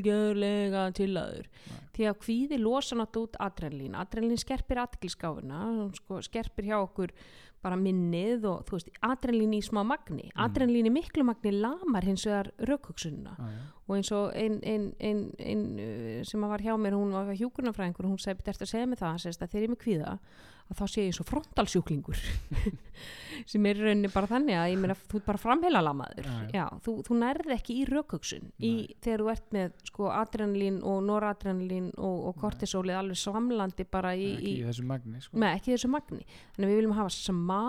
algjörlega 0.00 0.84
tillaður 0.96 1.46
Nei. 1.70 1.80
því 1.96 2.06
að 2.10 2.18
kvíði 2.24 2.58
losa 2.60 2.96
náttúrulega 2.98 3.26
út 3.30 3.38
adrenalín 3.46 3.94
adrenalín 3.96 4.40
skerpir 4.42 4.80
atkilskáfuna 4.82 5.60
sko, 5.96 6.18
skerpir 6.26 6.68
hjá 6.70 6.76
okkur 6.82 7.12
bara 7.64 7.78
minnið 7.80 8.44
og 8.50 8.66
þú 8.68 8.76
veist, 8.76 8.90
adrenalín 9.02 9.54
í 9.56 9.62
smá 9.64 9.80
magni 9.86 10.28
Mm. 10.34 10.42
adrenalín 10.44 10.90
í 10.90 10.92
miklu 10.92 11.24
magni 11.24 11.52
lamar 11.56 12.04
hins 12.04 12.26
vegar 12.26 12.50
raukhugsununa 12.58 13.36
Já, 13.38 13.46
já. 13.48 13.62
og 13.88 13.96
eins 13.96 14.12
og 14.12 14.34
einn 14.34 14.60
ein, 14.62 14.92
ein, 15.00 15.22
ein, 15.38 15.64
uh, 15.78 16.24
sem 16.24 16.40
var 16.42 16.58
hjá 16.60 16.74
mér, 16.76 16.92
hún 16.98 17.12
var 17.12 17.32
hjúkurnafræðingur 17.34 18.04
og 18.04 18.10
hún 18.16 18.20
segi, 18.20 18.42
þetta 18.42 18.66
að 18.66 18.72
segja 18.74 18.86
mig 18.86 18.98
það, 18.98 19.18
segist 19.24 19.42
að 19.42 19.50
þegar 19.54 19.62
ég 19.62 19.68
er 19.70 19.74
með 19.74 19.82
kvíða 19.86 20.18
að 20.66 20.80
þá 20.80 20.84
sé 20.90 21.04
ég 21.04 21.10
eins 21.10 21.20
og 21.22 21.28
frontalsjúklingur. 21.28 22.20
Sem 23.50 23.66
er 23.68 23.78
rauninni 23.78 24.10
bara 24.10 24.30
þannig 24.30 24.58
að 24.58 24.72
meina, 24.80 24.96
þú 24.96 25.20
ert 25.20 25.26
bara 25.28 25.40
framheila 25.40 25.82
lamaður 25.84 26.28
þú, 26.84 26.94
þú 27.06 27.18
nærði 27.20 27.54
ekki 27.56 27.76
í 27.76 27.86
í, 28.58 28.72
þegar 29.04 29.22
þú 29.22 29.30
ert 29.34 29.50
með 29.56 29.74
sko 29.90 30.10
adrenalín 30.10 30.78
og 30.82 31.02
noradrenalín 31.06 31.90
og, 31.94 32.30
og 32.30 32.38
kortisólið 32.40 33.00
alveg 33.02 33.20
svamlandi 33.20 33.86
bara 33.90 34.14
í, 34.16 34.30
ekki 34.34 34.50
í 34.50 34.54
í, 34.56 34.64
þessu 34.66 34.86
magni 34.88 35.22
sko. 35.22 35.40
með 35.42 35.58
ekki 35.60 35.74
þessu 35.76 35.92
magni. 35.92 36.24
Þannig 36.56 36.66
að 36.66 36.72
við 36.72 36.80
viljum 36.80 36.96
hafa 36.96 37.14
smá 37.18 37.62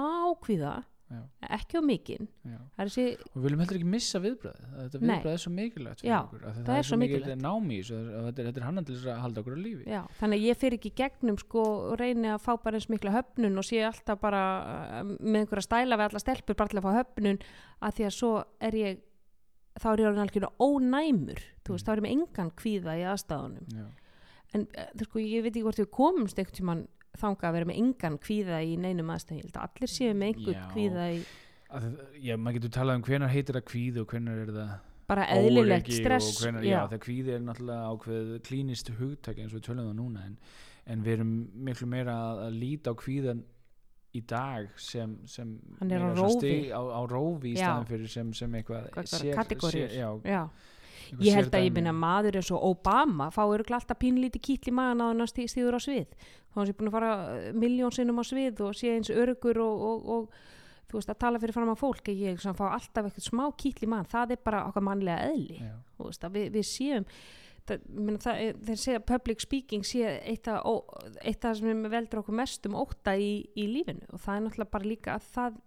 kvíða 0.46 0.76
Já, 1.08 1.20
ekki 1.56 1.80
á 1.80 1.82
mikinn. 1.88 2.26
Það 2.44 2.82
þessi, 2.82 3.04
og 3.30 3.36
við 3.38 3.46
viljum 3.46 3.62
heldur 3.64 3.78
ekki 3.78 3.90
missa 3.94 4.20
viðbröð 4.20 4.58
þetta 4.74 5.00
Nei. 5.00 5.08
viðbröð 5.08 5.32
er 5.32 5.42
svo 5.44 5.52
mikilvægt 5.56 6.02
Já, 6.04 6.18
okkur 6.18 6.42
því 6.44 6.64
það 6.68 6.80
er 6.82 6.88
svo 6.90 6.98
mikil 7.00 7.20
mikilvægt. 7.22 7.44
námi 7.46 7.78
þessu 7.78 8.00
og 8.02 8.26
þetta 8.28 8.44
er, 8.44 8.50
er 8.52 8.66
hann 8.68 8.88
til 8.90 8.98
að 8.98 9.22
halda 9.24 9.44
okkur 9.44 9.56
á 9.56 9.60
lífi. 9.64 9.86
Já, 9.88 10.02
þannig 10.20 10.42
að 10.42 10.48
ég 10.50 10.60
fyrir 10.60 10.78
ekki 10.82 10.92
gegnum 11.00 11.38
sko 11.40 11.64
og 11.68 11.96
reyni 12.02 12.32
að 12.34 12.44
fá 12.44 12.52
bara 12.66 12.82
eins 12.82 12.90
mikla 12.92 13.14
höfnun 13.16 13.62
og 13.62 13.68
sé 13.70 13.80
alltaf 13.88 14.20
bara 14.20 14.42
uh, 15.00 15.04
með 15.08 15.40
einhverja 15.46 15.68
stæla 15.70 16.00
við 16.02 16.10
alla 16.10 16.24
stelpur 16.26 16.60
bara 16.60 16.74
til 16.74 16.82
að 16.82 16.90
fá 16.90 16.98
höfnun 17.00 17.40
að 17.80 17.96
því 18.02 18.10
að 18.10 18.18
svo 18.18 18.34
er 18.68 18.80
ég 18.82 19.00
þá 19.78 19.88
er 19.94 20.04
ég 20.04 20.10
orðin 20.12 20.26
algjörlega 20.26 20.68
ónæmur 20.68 21.42
veist, 21.70 21.88
þá 21.88 21.92
er 21.94 22.02
ég 22.02 22.06
með 22.08 22.16
engan 22.18 22.52
kvíða 22.60 23.00
í 23.00 23.08
aðstæðunum. 23.14 23.72
Já, 23.80 23.88
en 24.58 24.68
þú 24.98 25.08
sko, 25.08 25.24
ég 25.24 25.44
veit 25.46 25.54
ekki 25.54 25.66
hvort 25.68 25.82
við 25.82 25.92
komumst 25.94 26.40
einhvern 26.40 26.60
tímann 26.60 26.86
þanga 27.22 27.50
að 27.50 27.56
vera 27.58 27.70
með 27.72 27.80
engan 27.84 28.18
kvíða 28.24 28.62
í 28.64 28.76
neinum 28.82 29.10
aðstæðum, 29.16 29.40
ég 29.42 29.48
held 29.48 29.58
að 29.58 29.68
allir 29.70 29.94
séu 29.94 30.14
með 30.14 30.28
einhvern 30.34 30.70
kvíða 30.76 31.08
í 31.18 31.22
Að 31.68 31.88
já 32.24 32.38
maður 32.40 32.56
getur 32.62 32.72
talað 32.78 32.96
um 32.96 33.02
hvenar 33.10 33.32
heitir 33.34 33.58
það 33.58 33.66
kvíð 33.68 33.98
og 34.00 34.08
hvenar 34.14 34.38
er 34.46 34.52
það 34.56 34.70
bara 35.08 35.26
eðlilegt 35.36 35.90
stress 35.98 36.30
hvenar, 36.42 36.64
já, 36.68 36.80
það 36.92 37.02
kvíði 37.04 37.34
er 37.36 37.44
náttúrulega 37.44 37.92
ákveð 37.92 38.32
klínist 38.48 38.90
hugtæk 39.00 39.38
eins 39.44 39.52
og 39.54 39.60
við 39.60 39.66
tölum 39.68 39.90
það 39.90 39.98
núna 40.00 40.24
en, 40.30 40.38
en 40.88 41.04
við 41.04 41.14
erum 41.18 41.34
miklu 41.68 41.88
meira 41.92 42.16
að, 42.30 42.42
að 42.48 42.58
líta 42.62 42.92
á 42.92 43.00
kvíðan 43.04 43.44
í 44.16 44.22
dag 44.32 44.70
sem, 44.80 45.18
sem 45.28 45.52
Hann 45.82 45.92
er 45.92 46.08
á 46.08 46.12
rófi. 46.16 46.38
stig- 46.40 46.72
á, 46.72 46.80
á 46.88 47.02
rófi 47.12 47.52
í 47.52 47.58
staðan 47.60 47.88
fyrir 47.92 48.12
sem, 48.16 48.32
sem 48.34 48.56
eitthvað 48.62 48.88
Hvað 48.96 49.12
ég 51.24 51.38
held 51.38 51.54
að 51.56 51.64
ég 51.68 51.74
minna 51.76 51.94
maður 51.96 52.38
eins 52.40 52.52
og 52.52 52.66
Obama 52.72 53.30
fá 53.32 53.42
öruglega 53.46 53.80
alltaf 53.80 54.00
pínlíti 54.02 54.42
kýtl 54.44 54.72
í 54.72 54.76
magan 54.76 55.02
á 55.02 55.06
hann 55.12 55.28
stíður 55.28 55.78
á 55.78 55.82
svið. 55.84 56.14
Þá 56.52 56.60
hann 56.60 56.68
sé 56.70 56.76
búin 56.78 56.92
að 56.92 56.96
fara 56.98 57.12
miljón 57.54 57.96
sinnum 57.96 58.22
á 58.22 58.26
svið 58.28 58.62
og 58.68 58.76
sé 58.78 58.94
eins 58.96 59.10
örugur 59.14 59.60
og, 59.64 59.82
og, 59.90 60.06
og 60.18 60.30
þú 60.88 61.00
veist 61.00 61.12
að 61.12 61.20
tala 61.24 61.40
fyrir 61.44 61.56
fram 61.58 61.74
að 61.74 61.82
fólk 61.82 62.08
að 62.12 62.22
ég 62.28 62.40
fá 62.44 62.66
alltaf 62.72 63.10
eitthvað 63.10 63.28
smá 63.30 63.44
kýtl 63.60 63.84
í 63.88 63.92
magan 63.92 64.12
það 64.14 64.36
er 64.38 64.44
bara 64.44 64.64
okkar 64.70 64.88
mannlega 64.88 65.28
eðli. 65.32 65.60
Veist, 66.00 66.24
að 66.24 66.38
við, 66.40 66.50
við 66.58 66.68
séum 66.70 67.06
er- 67.68 68.60
þeir 68.64 68.78
segja 68.80 69.00
að 69.02 69.08
public 69.10 69.42
speaking 69.44 69.84
sé 69.84 70.06
eitt 70.24 70.48
af 70.48 70.64
það 71.42 71.58
sem 71.60 71.84
veldur 71.92 72.22
okkur 72.22 72.38
mest 72.40 72.66
um 72.70 72.78
ótta 72.80 73.18
í, 73.20 73.48
í 73.56 73.68
lífinu. 73.68 74.08
Og 74.14 74.20
það 74.24 74.36
er 74.38 74.46
náttúrulega 74.46 74.72
bara 74.72 74.88
líka 74.88 75.18
að 75.18 75.28
það 75.34 75.58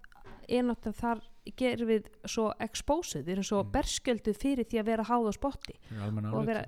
er 0.48 0.64
náttúrulega 0.64 1.00
þar 1.00 1.20
gerum 1.56 1.88
við 1.88 2.06
svo 2.28 2.50
exposed, 2.60 3.24
við 3.26 3.32
erum 3.38 3.46
svo 3.48 3.62
Mm. 3.64 3.70
berskjölduð 3.72 4.36
fyrir 4.36 4.64
því 4.68 4.80
að 4.80 4.84
vera 4.90 5.04
háð 5.08 5.28
á 5.28 5.32
spotti 5.32 5.74
og 6.34 6.46
vera, 6.46 6.64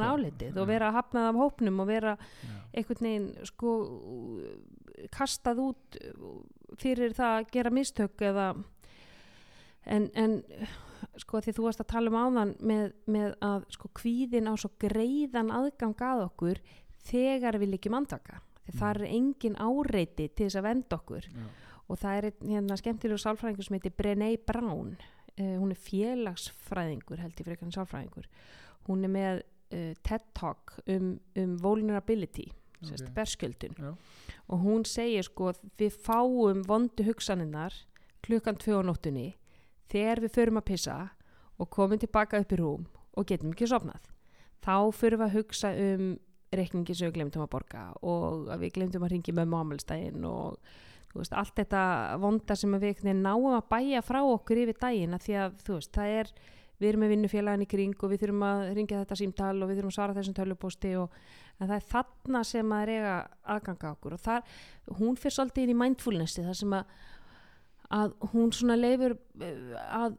Neikvæð. 0.00 0.24
álitið 0.24 0.56
og 0.62 0.66
vera 0.66 0.90
hafnað 0.92 1.28
af 1.28 1.34
hópnum 1.36 1.80
og 1.80 1.86
vera 1.86 2.16
já, 2.16 2.56
einhvern 2.74 3.06
veginn 3.06 3.46
sko 3.46 3.72
kastað 5.12 5.58
út 5.64 5.98
fyrir 6.80 7.12
það 7.16 7.38
að 7.40 7.50
gera 7.52 7.70
mistök 7.70 8.24
eða 8.30 8.48
en, 9.86 10.10
en 10.14 10.42
sko 11.20 11.40
því 11.40 11.54
þú 11.56 11.64
varst 11.66 11.80
að 11.84 11.90
tala 11.94 12.10
um 12.12 12.18
áðan 12.20 12.52
með, 12.60 12.92
með 13.06 13.34
að 13.44 13.64
sko 13.76 13.90
kvíðin 14.00 14.48
á 14.50 14.54
svo 14.60 14.70
greiðan 14.80 15.50
aðgang 15.54 15.96
að 16.04 16.24
okkur 16.28 16.60
þegar 17.08 17.58
við 17.60 17.74
líkjum 17.74 17.96
andvaka. 17.96 18.40
Því 18.66 18.74
það 18.78 18.90
er 19.00 19.06
engin 19.08 19.56
áreiti 19.56 20.28
til 20.28 20.46
þess 20.46 20.58
að 20.60 20.66
venda 20.68 20.98
okkur. 21.00 21.24
Já, 21.32 21.46
og 21.90 21.98
það 21.98 22.18
er 22.18 22.28
hérna 22.46 22.78
skemmtilegur 22.78 23.22
sálfræðingur 23.24 23.66
sem 23.66 23.76
heitir 23.78 23.96
Brené 23.98 24.30
Brown 24.46 24.94
uh, 24.94 25.56
hún 25.58 25.74
er 25.74 25.80
félagsfræðingur 25.88 27.22
held 27.22 27.34
ég 27.34 27.46
fyrir 27.46 27.58
ekki 27.58 27.74
sálfræðingur 27.74 28.30
hún 28.88 29.04
er 29.06 29.12
með 29.12 29.42
uh, 29.42 29.92
TED 30.06 30.26
Talk 30.38 30.78
um, 30.86 31.16
um 31.36 31.56
vulnerability 31.62 32.48
sérst, 32.80 33.08
Ok. 33.08 33.14
berskjöldun 33.16 33.74
Já. 33.76 33.94
og 34.48 34.62
hún 34.64 34.86
segir 34.88 35.26
sko 35.26 35.52
við 35.78 35.98
fáum 36.06 36.62
vondu 36.66 37.04
hugsaninnar 37.04 37.74
klukkan 38.24 38.56
tvö 38.56 38.80
á 38.80 38.82
nóttunni 38.86 39.34
þegar 39.90 40.22
við 40.24 40.34
förum 40.38 40.60
að 40.60 40.68
pissa 40.72 40.96
og 41.58 41.70
komum 41.70 41.98
tilbaka 42.00 42.40
upp 42.40 42.52
í 42.52 42.60
rúm 42.60 42.86
og 43.16 43.26
getum 43.28 43.52
ekki 43.52 43.68
sofnað 43.68 44.08
þá 44.64 44.92
förum 44.96 45.20
við 45.20 45.26
að 45.28 45.36
hugsa 45.36 45.72
um 45.76 46.18
reikningi 46.50 46.94
sem 46.94 47.10
við 47.10 47.18
glemtum 47.18 47.44
að 47.44 47.52
borga 47.52 47.82
og 48.02 48.48
að 48.50 48.64
við 48.64 48.72
glemtum 48.78 49.04
að 49.06 49.12
ringi 49.14 49.34
með 49.36 49.52
mámælstægin 49.52 50.24
og 50.26 50.56
veist, 51.14 51.34
allt 51.34 51.56
þetta 51.58 51.82
vonda 52.22 52.56
sem 52.56 52.78
við 52.80 53.04
náum 53.18 53.50
að 53.56 53.68
bæja 53.72 54.02
frá 54.06 54.20
okkur 54.22 54.64
yfir 54.64 54.80
daginn 54.80 55.16
að 55.16 55.26
því 55.26 55.36
að 55.42 55.62
veist, 55.68 55.92
það 55.94 56.16
er 56.20 56.32
við 56.80 56.88
erum 56.88 57.04
með 57.04 57.12
vinnufélagin 57.14 57.64
í 57.64 57.68
kring 57.68 58.02
og 58.04 58.12
við 58.12 58.22
þurfum 58.24 58.44
að 58.46 58.62
ringja 58.78 59.02
þetta 59.02 59.18
símtal 59.20 59.54
og 59.58 59.68
við 59.68 59.80
þurfum 59.80 59.92
að 59.92 59.96
svara 59.98 60.16
þessum 60.16 60.36
tölupósti 60.38 60.92
og 60.96 61.16
það 61.58 61.74
er 61.76 61.86
þarna 61.90 62.42
sem 62.48 62.72
að 62.72 62.84
reyga 62.88 63.14
aðganga 63.54 63.90
okkur 63.94 64.16
og 64.16 64.22
þar, 64.22 64.46
hún 65.00 65.18
fyrir 65.20 65.36
svolítið 65.36 65.66
inn 65.66 65.74
í 65.74 65.80
mindfulnessi 65.82 66.44
þar 66.46 66.58
sem 66.62 66.76
að, 66.78 66.94
að 68.00 68.14
hún 68.32 68.54
svona 68.56 68.78
leifur 68.80 69.18
að 69.44 70.16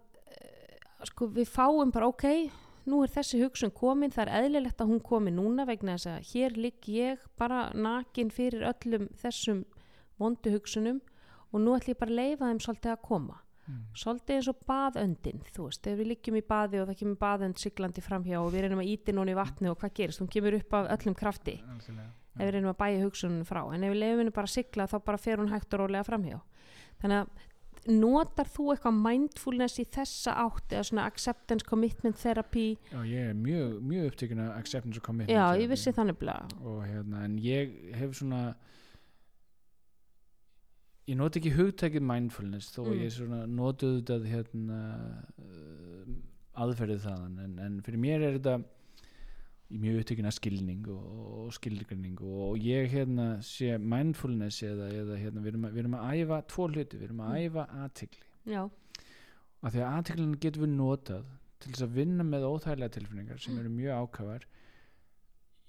sko 1.09 1.31
við 1.33 1.49
fáum 1.49 1.89
bara 1.93 2.11
ok 2.11 2.27
nú 2.89 3.01
er 3.05 3.13
þessi 3.13 3.41
hugsun 3.41 3.73
komin, 3.73 4.13
það 4.13 4.27
er 4.27 4.45
eðlilegt 4.45 4.81
að 4.81 4.93
hún 4.93 5.03
komi 5.05 5.33
núna 5.33 5.65
vegna 5.69 5.97
þess 5.97 6.11
að 6.13 6.31
hér 6.31 6.57
ligg 6.57 6.89
ég 6.93 7.25
bara 7.41 7.69
nakin 7.73 8.29
fyrir 8.33 8.65
öllum 8.69 9.09
þessum 9.21 9.65
vondu 10.21 10.53
hugsunum 10.55 11.01
og 11.51 11.63
nú 11.63 11.73
ætlum 11.75 11.95
ég 11.95 11.99
bara 11.99 12.13
að 12.13 12.19
leifa 12.19 12.51
þeim 12.51 12.61
svolítið 12.63 12.93
að 12.93 13.01
koma. 13.07 13.41
Mm, 13.67 13.81
svolítið 13.93 14.37
eins 14.37 14.49
og 14.49 14.63
baðöndin 14.67 15.43
þú 15.53 15.67
veist, 15.67 15.87
ef 15.87 15.99
við 15.99 16.09
liggjum 16.11 16.39
í 16.39 16.45
baði 16.47 16.79
og 16.81 16.87
það 16.89 16.97
kemur 17.01 17.19
baðönd 17.21 17.61
siglandi 17.61 18.01
framhjá 18.01 18.39
og 18.41 18.49
við 18.55 18.65
reynum 18.65 18.81
að 18.81 18.89
íti 18.89 19.13
núna 19.13 19.35
í 19.35 19.37
vatni 19.37 19.69
og 19.69 19.77
hvað 19.81 19.93
gerist, 19.99 20.23
hún 20.23 20.31
kemur 20.33 20.57
upp 20.57 20.73
af 20.79 20.89
öllum 20.95 21.17
krafti 21.19 21.59
algjörlega. 21.61 22.09
ef 22.39 22.41
við 22.41 22.51
reynum 22.55 22.71
að 22.71 22.79
bæja 22.81 23.03
hugsunum 23.03 23.45
frá. 23.45 23.61
En 23.69 23.85
ef 23.85 23.93
við 23.93 24.01
lefum 24.01 24.23
henni 24.23 24.33
bara 24.39 24.49
að 24.49 24.55
sigla 24.55 24.89
þá 24.89 24.97
bara 25.05 25.21
fer 25.21 25.43
hún 25.43 25.53
hægt 25.53 25.77
og 25.77 25.83
rólega 25.83 26.07
framhjá. 26.07 26.41
Þannig 27.03 27.21
að 27.21 27.47
notar 27.89 28.49
þú 28.49 28.67
eitthvað 28.73 28.97
mindfulness 29.01 29.79
í 29.81 29.85
þessa 29.89 30.35
átt 30.43 30.73
eða 30.75 30.87
svona 30.89 31.05
acceptance 31.09 31.65
commitment 31.65 32.19
therapy? 32.21 32.77
Já, 32.91 32.99
ég 33.07 33.31
er 33.31 33.37
mjög, 33.37 33.79
mjög 33.81 34.11
upptökin 34.11 34.41
af 34.43 34.57
acceptance 34.59 35.01
og 35.01 35.05
commitment 35.05 35.33
já, 35.33 35.45
ég 35.57 35.71
vissi 35.71 35.93
þannig 35.95 36.19
blá 36.21 36.35
og 36.61 36.83
hérna, 36.85 37.23
en 37.25 37.39
ég 41.11 41.17
noti 41.19 41.41
ekki 41.41 41.53
hugtækið 41.57 42.05
mindfulness 42.07 42.71
þó 42.75 42.83
Mm. 42.85 42.91
mm. 42.93 43.01
ég 43.05 43.49
notuð 43.55 43.97
þetta 44.01 44.19
hérna 44.31 44.81
uh, 45.41 46.13
aðferðið 46.65 47.03
þaðan 47.07 47.35
en, 47.45 47.57
en 47.65 47.81
fyrir 47.85 48.01
mér 48.03 48.25
er 48.29 48.37
þetta 48.39 48.55
mjög 49.71 50.01
upptökin 50.01 50.27
að 50.27 50.35
skilning 50.35 50.87
og, 50.91 51.03
og 51.45 51.51
skilgrinning 51.55 52.17
og 52.27 52.57
ég 52.59 52.89
hérna 52.91 53.27
sé 53.47 53.77
mindfulness 53.79 54.57
eða, 54.67 54.89
eða 54.91 55.19
hérna, 55.21 55.43
við, 55.45 55.53
erum 55.53 55.67
að, 55.69 55.75
við 55.77 55.83
erum 55.85 55.95
að 55.95 56.15
æfa 56.19 56.39
tvo 56.51 56.65
hluti, 56.73 56.97
við 56.99 57.05
erum 57.07 57.21
að 57.23 57.29
Mm. 57.31 57.45
æfa 57.45 57.63
aðtikli 57.85 58.25
af 59.61 59.71
því 59.75 59.79
að 59.85 59.93
aðtiklinu 59.95 60.39
getum 60.43 60.65
við 60.65 60.73
notað 60.75 61.29
til 61.61 61.71
þess 61.71 61.85
að 61.85 61.95
vinna 62.01 62.23
með 62.25 62.47
óþægilega 62.49 62.95
tilfinningar 62.97 63.39
sem 63.39 63.59
eru 63.61 63.69
mjög 63.71 64.03
ákafar 64.03 64.45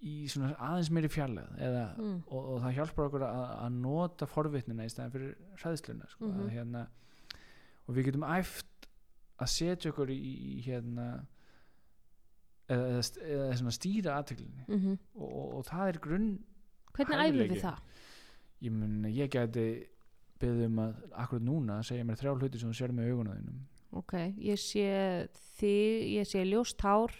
í 0.02 0.14
svona 0.30 0.52
aðeins 0.58 0.90
meiri 0.90 1.08
fjarlæð 1.12 1.52
eða, 1.62 1.82
mm. 1.98 2.16
og, 2.26 2.46
og 2.54 2.60
það 2.64 2.76
hjálpar 2.78 3.06
okkur 3.08 3.24
að, 3.28 3.42
að 3.66 3.76
nota 3.84 4.26
forvitnina 4.26 4.86
í 4.88 4.90
staðin 4.90 5.12
fyrir 5.14 5.34
hræðsluna 5.62 6.08
sko, 6.10 6.26
Mhm. 6.26 6.40
að, 6.42 6.50
hérna, 6.56 6.82
og 7.86 7.94
við 7.96 8.08
getum 8.10 8.26
æft 8.26 8.88
að 9.42 9.50
setja 9.52 9.90
okkur 9.92 10.10
í, 10.14 10.18
í 10.56 10.56
hérna 10.66 11.06
eða, 12.70 12.86
eða, 12.88 13.04
eða 13.36 13.56
svona 13.60 13.74
stýra 13.76 14.16
aðtiklinni 14.20 14.66
Mm 14.68 14.92
og, 15.14 15.28
og, 15.28 15.48
og 15.58 15.64
það 15.70 15.88
er 15.92 16.00
grunn 16.06 16.28
hvernig 16.92 17.22
æfum 17.26 17.42
við 17.52 17.60
það? 17.62 17.82
ég, 18.62 18.72
mun, 18.76 18.96
ég 19.10 19.30
geti 19.32 19.66
beðið 20.42 20.64
um 20.68 20.80
að 20.82 20.96
akkurat 21.22 21.46
núna 21.46 21.78
segja 21.86 22.04
mér 22.06 22.18
þrjá 22.20 22.32
hluti 22.36 22.60
sem 22.60 22.72
þú 22.72 22.78
sér 22.78 22.94
með 22.96 23.12
augunum 23.12 23.38
þínum 23.38 23.60
ok, 24.02 24.14
ég 24.40 24.58
sé 24.58 24.86
þig 25.60 26.06
ég 26.18 26.26
sé 26.30 26.42
ljóst 26.48 26.80
hár 26.82 27.12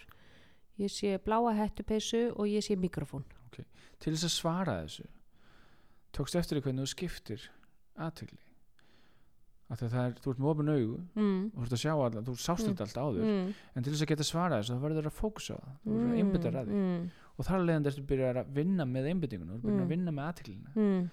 ég 0.82 0.90
sé 0.92 1.16
bláa 1.24 1.52
hettupeysu 1.56 2.22
og 2.36 2.46
ég 2.50 2.62
sé 2.66 2.76
mikrofón 2.76 3.24
til 4.02 4.12
þess 4.16 4.24
að 4.26 4.34
svara 4.34 4.78
þessu 4.82 5.04
tókst 6.12 6.34
eftir 6.40 6.58
því 6.58 6.62
hvernig 6.66 6.82
þú 6.86 6.90
skiptir 6.92 7.44
því 9.72 9.86
að 9.86 9.88
það 9.88 10.02
er, 10.04 10.14
þú 10.20 10.32
ert 10.34 10.40
með 10.42 10.50
opin 10.52 10.68
augu 10.72 10.96
mm. 11.16 11.36
þú 11.54 11.62
ert 11.64 11.74
að 11.76 11.80
sjá 11.80 11.92
allan, 11.94 12.24
þú 12.26 12.32
sást 12.36 12.66
Mm. 12.66 12.72
þetta 12.74 12.84
allt 12.84 12.98
áður 13.00 13.22
Mm. 13.24 13.54
en 13.76 13.82
til 13.86 13.92
þess 13.92 14.02
að 14.04 14.10
geta 14.12 14.24
svara 14.28 14.58
þessu 14.60 14.74
þá 14.76 14.82
verður 14.82 15.02
það 15.06 15.12
að 15.12 15.20
fókusa 15.22 15.56
þú 15.84 15.92
verður 15.92 16.12
að 16.12 16.18
einbytta 16.20 16.48
að 16.52 16.66
því 16.68 16.80
mm. 16.82 17.06
og 17.38 17.46
þar 17.48 17.64
leðandi 17.68 17.88
ertu 17.92 18.04
byrjar 18.10 18.36
að 18.42 18.50
vinna 18.58 18.84
með 18.84 19.08
einbyttingun 19.12 19.60
byrjar 19.62 19.78
Mm. 19.78 19.84
að 19.86 19.88
vinna 19.94 20.10
með 20.12 20.24
aðtiklina 20.28 20.70
Mm. 20.76 21.10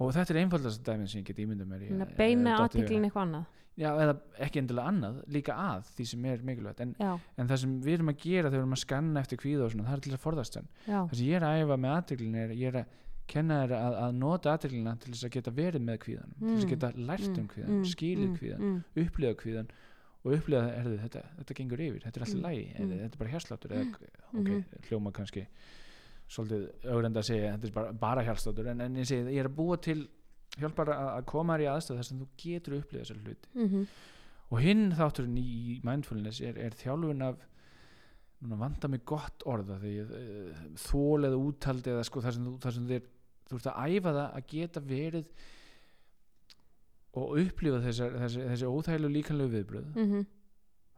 og 0.00 0.12
þetta 0.16 0.30
er 0.34 0.40
einfaldast 0.42 0.82
dæminn 0.84 1.08
sem 1.08 1.20
ég 1.22 1.26
get 1.30 1.36
ímynda 1.44 1.64
mér 1.68 1.80
í 1.86 1.90
að- 1.92 2.00
að 2.08 2.16
beina 2.16 2.56
að 2.56 2.64
aðtiklin 2.66 3.04
eitthvað 3.06 3.26
annað 3.28 3.46
já, 3.80 3.88
eða 4.04 4.14
ekki 4.46 4.60
endilega 4.60 4.92
annað, 4.92 5.20
líka 5.32 5.56
að 5.56 5.90
því 5.96 6.06
sem 6.12 6.24
er 6.30 6.42
mikilvægt. 6.44 6.80
En, 6.84 6.94
en 7.40 7.48
það 7.50 7.60
sem 7.64 7.76
við 7.86 7.94
erum 7.98 8.12
að 8.12 8.18
gera 8.26 8.48
þegar 8.50 8.58
við 8.58 8.64
erum 8.64 8.76
að 8.76 8.82
skanna 8.84 9.20
eftir 9.24 9.40
kvíða 9.40 9.64
og 9.66 9.72
svona, 9.74 9.88
það 9.88 9.96
er 9.98 10.04
til 10.06 10.12
að 10.16 10.24
forðast 10.26 10.58
hann. 10.60 10.68
Það 10.86 11.14
sem 11.20 11.26
ég 11.30 11.38
er 11.40 11.46
að 11.48 11.60
æfa 11.64 11.78
með 11.84 11.94
aðtiklin 11.96 12.34
er 12.44 12.52
ég 12.60 12.68
er 12.74 12.80
að 12.84 12.96
kenna 13.30 13.60
þér 13.62 13.72
að, 13.78 13.94
að 14.04 14.14
nota 14.18 14.52
aðtiklina 14.56 14.92
til 14.98 15.12
þess 15.14 15.24
að 15.28 15.34
geta 15.36 15.50
verið 15.54 15.82
með 15.86 15.98
kvíðanum 16.02 16.34
til 16.40 16.48
þess 16.50 16.64
að 16.64 16.66
Mm. 16.66 16.72
geta 16.74 16.88
lært 17.10 17.36
um 17.38 17.48
kvíðan, 17.52 17.70
mm, 17.76 17.84
skilið 17.86 18.26
mm, 18.28 18.38
kvíðan 18.40 18.64
mm, 18.66 18.78
upplifa 19.04 19.34
kvíðan 19.44 19.68
og 20.24 20.32
upplifa 20.34 20.62
er 20.80 20.88
þetta, 21.04 21.22
þetta 21.38 21.54
gengur 21.60 21.82
yfir, 21.86 22.00
þetta 22.02 22.18
er 22.20 22.24
alltaf 22.26 22.40
Mm, 22.40 22.46
lægi 22.48 22.64
mm. 22.74 22.90
þetta 22.90 23.14
er 23.14 23.20
bara 23.22 23.30
hérsláttur 23.36 23.70
eða, 23.76 23.84
ok, 24.34 24.50
Mhm. 24.50 24.64
hljóma 24.88 25.12
kannski 25.14 25.44
svolítið 26.30 26.66
augrenda 26.90 27.22
að 27.22 27.28
segja 27.30 27.52
þetta 27.54 27.66
er 27.70 27.72
bara, 27.78 27.92
bara 28.02 28.22
hérsláttur 28.26 28.68
en, 28.70 28.80
en 28.84 28.98
ég 29.00 29.06
segi, 29.08 29.30
ég 29.34 29.40
er 29.44 29.48
að 29.50 29.56
búa 29.56 29.78
til 29.82 30.08
hjálpar 30.58 30.90
að, 30.94 31.04
að 31.18 31.28
koma 31.30 31.56
þér 31.56 31.64
í 31.64 31.68
aðstöð 31.74 32.00
þar 32.00 32.08
sem 32.08 32.22
þú 32.22 32.28
getur 32.42 32.78
upplifað 32.80 33.04
þessar 33.04 33.22
hluti 33.24 33.52
mhm, 33.54 33.86
og 34.50 34.64
hinn 34.64 34.84
þátturinn 34.98 35.38
í, 35.38 35.46
í 35.46 35.76
mindfulness 35.86 36.42
er, 36.42 36.58
er 36.58 36.76
þjálfun 36.80 37.26
af 37.28 37.46
núna 38.40 38.58
vanda 38.60 38.88
mig 38.88 39.04
gott 39.08 39.44
orða 39.48 39.76
því 39.82 39.94
þól 40.80 41.28
eða 41.28 41.38
úttaldi 41.38 41.92
eða 41.92 42.04
sko 42.08 42.22
þar 42.24 42.36
sem 42.36 42.48
þú, 42.48 42.56
þar 42.64 42.76
sem 42.76 42.90
þér, 42.90 43.08
þú 43.50 43.58
ert 43.58 43.70
að 43.70 43.94
æfa 43.94 44.14
það 44.16 44.26
að 44.26 44.46
geta 44.54 44.82
verið 44.90 45.48
og 47.20 47.32
upplifa 47.42 47.80
þessar, 47.84 48.18
þessi, 48.24 48.44
þessi 48.48 48.70
óþægilegu 48.70 49.14
líkanlegu 49.18 49.54
viðbröð 49.56 49.88
mhm, 49.92 50.28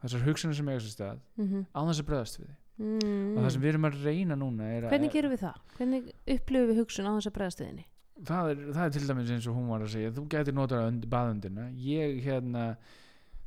þessar 0.03 0.27
hugsanir 0.27 0.59
sem 0.59 0.69
eiga 0.69 0.83
sér 0.83 0.95
stað 0.95 1.23
mhm, 1.41 1.65
á 1.73 1.79
þess 1.89 2.03
að 2.03 2.09
bregðast 2.11 2.39
við 2.41 2.51
mm. 2.79 3.33
og 3.33 3.39
það 3.41 3.49
sem 3.55 3.63
við 3.63 3.71
erum 3.73 3.89
að 3.89 3.97
reyna 4.03 4.37
núna 4.39 4.69
er 4.69 4.87
að 4.87 4.93
hvernig 4.93 5.15
gerum 5.15 5.33
við 5.33 5.43
það? 5.43 5.59
hvernig 5.77 6.11
upplifum 6.35 6.71
við 6.71 6.81
hugsun 6.81 7.09
á 7.09 7.13
þess 7.17 7.29
að 7.29 7.35
bregðastuðinni? 7.37 7.85
Það 8.21 8.49
er, 8.53 8.65
það 8.71 8.83
er 8.85 8.95
til 8.97 9.05
dæmis 9.09 9.31
eins 9.35 9.47
og 9.49 9.55
hún 9.57 9.69
var 9.73 9.85
að 9.85 9.93
segja 9.95 10.15
þú 10.15 10.25
getur 10.33 10.57
notað 10.57 10.89
und, 10.89 11.07
baðundina 11.11 11.69
ég 11.83 12.19
hérna 12.25 12.65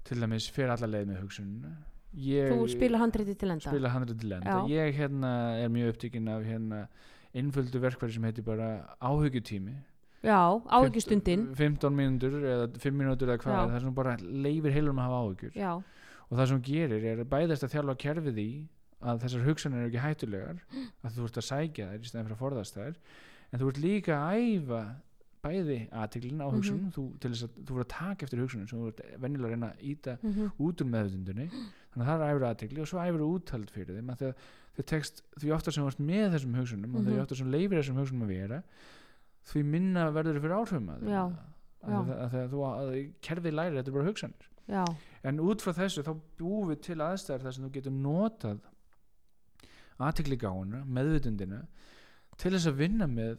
til 0.06 0.22
dæmis 0.22 0.48
fer 0.54 0.70
alla 0.70 0.88
leið 0.90 1.10
með 1.10 1.22
hugsunina. 1.24 1.74
Ég 2.16 2.52
þú 2.54 2.68
spila 2.70 3.00
handriti 3.02 3.34
til 3.36 3.50
enda? 3.52 3.72
spila 3.72 3.90
handrið 3.92 4.22
til 4.22 4.32
enda. 4.38 4.60
Ég 4.70 4.94
hérna 4.96 5.32
er 5.60 5.72
mjög 5.72 5.94
upptíkin 5.94 6.30
af 6.32 6.46
hérna 6.46 6.86
einföldu 7.36 7.82
verkværi 7.82 8.14
sem 8.14 8.24
heitir 8.24 8.44
bara 8.46 8.96
áhugjutími 9.02 9.74
já, 10.24 10.62
áhyggjustundin. 10.66 11.54
15 11.54 11.92
mínútur 11.92 12.38
eða 12.40 12.70
5 12.80 12.96
mínútur 12.96 13.28
eða 13.28 13.42
hvað 13.42 13.58
er, 13.58 13.70
það 13.74 13.80
sem 13.82 13.90
hún 13.90 13.98
bara 13.98 14.16
leifir 14.22 14.74
heilum 14.74 15.00
að 15.02 15.08
hafa 15.10 15.20
áhugjur 15.22 15.58
já, 15.58 15.72
og 16.30 16.38
það 16.38 16.50
sem 16.52 16.62
gerir 16.70 17.06
er 17.12 17.22
bæðist 17.28 17.66
að 17.66 17.74
þjálfa 17.76 17.96
kerfið 18.06 18.40
í 18.42 18.50
að 19.06 19.22
þessar 19.26 19.46
hugsanir 19.46 19.82
eru 19.82 19.90
ekki 19.90 20.04
hættulegar 20.04 20.62
að 21.04 21.18
þú 21.18 21.28
ert 21.28 21.40
að 21.42 21.48
sækja 21.50 21.90
þær 21.90 21.98
í 21.98 22.10
stæðan 22.10 22.28
fyrir 22.28 22.38
að 22.38 22.44
forðast 22.44 22.78
þær 22.80 23.00
en 23.52 23.60
þú 23.60 23.68
ert 23.72 23.80
líka 23.82 24.12
að 24.18 24.40
æfa 24.42 24.80
bæði 25.46 25.78
aðtiklin 25.94 26.40
á 26.42 26.46
Mhm. 26.50 26.56
hugsunum 26.56 26.90
þú, 26.92 27.02
til 27.20 27.30
þess 27.30 27.44
að 27.46 27.50
þú 27.66 27.72
ert 27.78 27.86
að 27.86 27.92
taka 27.94 28.26
eftir 28.26 28.40
hugsunum 28.42 28.68
sem 28.68 28.78
þú 28.80 28.86
ert 28.90 29.00
venjulega 29.22 29.46
að 29.46 29.52
reyna 29.54 29.68
að 29.70 29.82
íta 29.92 30.18
mhm, 30.22 30.50
út 30.58 30.80
úr 30.82 30.88
meðutundunni 30.90 31.46
þannig 31.50 32.02
að 32.02 32.08
það 32.10 32.22
er 32.26 32.34
æfur 32.34 32.46
aðtikli 32.50 32.80
og 32.82 32.88
svo 32.90 32.98
æfur 33.04 33.26
úthald 33.30 33.70
fyrir 33.70 33.94
þeim 34.00 34.10
að 34.10 34.18
þegar 34.18 34.34
þau 34.76 34.84
tekst 34.92 35.22
því 35.40 35.52
ofta 35.54 35.72
sem 35.72 35.84
þú 35.84 35.88
ert 35.92 36.02
með 36.10 36.26
þessum 36.34 36.54
hugsunum 36.58 36.94
og 36.96 37.00
Mhm. 37.02 37.06
því 37.12 37.20
ofta 37.22 37.34
sem 37.36 37.50
leifir 37.52 37.78
þessum 37.78 37.96
hugsunum 38.02 38.22
að 38.26 38.32
vera 38.34 38.62
því 39.46 39.62
minna 39.64 40.10
verður 40.10 40.40
fyrir 40.42 40.56
áhrifum 40.58 40.88
að 40.90 40.98
þeim 41.86 43.12
kerfið 43.22 43.54
læri 43.54 43.76
þetta 43.78 43.88
er 43.88 43.94
bara 43.94 44.08
hugsanir. 44.10 44.46
Já, 44.68 44.84
en 45.22 45.38
út 45.38 45.62
frá 45.62 45.72
þessu 45.76 46.02
þá 46.02 46.16
búum 46.40 46.68
við 46.72 46.80
til 46.82 46.96
aðstæðar 46.98 47.44
þar 47.44 47.52
sem 47.54 47.64
þú 47.68 47.70
getur 47.76 47.92
notað 47.94 48.58
aðtikli 50.02 50.36
gáuna, 50.42 50.82
meðvutundina 50.84 51.60
til 52.36 52.52
þess 52.52 52.66
að 52.70 52.76
vinna 52.80 53.06
með 53.10 53.38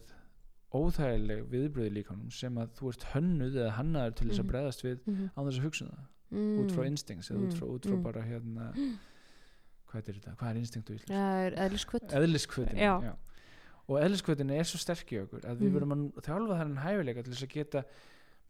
óþægileg 0.74 1.44
viðbröði 1.52 1.92
líkanum 1.96 2.30
sem 2.34 2.58
að 2.60 2.72
þú 2.78 2.90
ert 2.92 3.04
hönnuð 3.14 3.54
eða 3.62 3.76
hannaður 3.78 4.16
til 4.18 4.26
þess 4.28 4.38
að 4.38 4.44
Mhm. 4.44 4.50
bregðast 4.52 4.82
við 4.84 4.98
mhm, 5.06 5.28
á 5.32 5.40
þess 5.46 5.58
að 5.58 5.64
hugsa 5.68 5.84
það 5.88 6.02
mm. 6.30 6.58
út 6.62 6.72
frá 6.76 6.82
instincts 6.86 7.30
eða 7.30 7.38
út 7.46 7.54
frá, 7.56 7.64
Mm, 7.68 7.74
út 7.78 7.86
frá 7.88 7.94
mm. 7.96 8.02
bara 8.02 8.22
hérna 8.22 8.66
hvað 9.88 10.08
er 10.08 10.18
þetta, 10.18 10.34
hvað 10.36 10.50
er 10.50 10.56
það 11.08 11.46
er 11.46 11.56
eðliskvöld 11.64 12.12
eðliskvötin 12.18 12.78
og 13.88 13.96
eðliskvötin 14.02 14.50
er 14.52 14.64
svo 14.68 14.78
sterk 14.82 15.12
í 15.12 15.22
okkur 15.22 15.40
að 15.48 15.56
við 15.62 15.70
Mhm. 15.70 15.74
verðum 15.78 15.92
að 15.96 16.26
þjálfa 16.28 16.58
þennan 16.60 16.82
hæfileika 16.84 17.22
til 17.24 17.32
þess 17.32 17.46
að 17.48 17.54
geta 17.54 17.84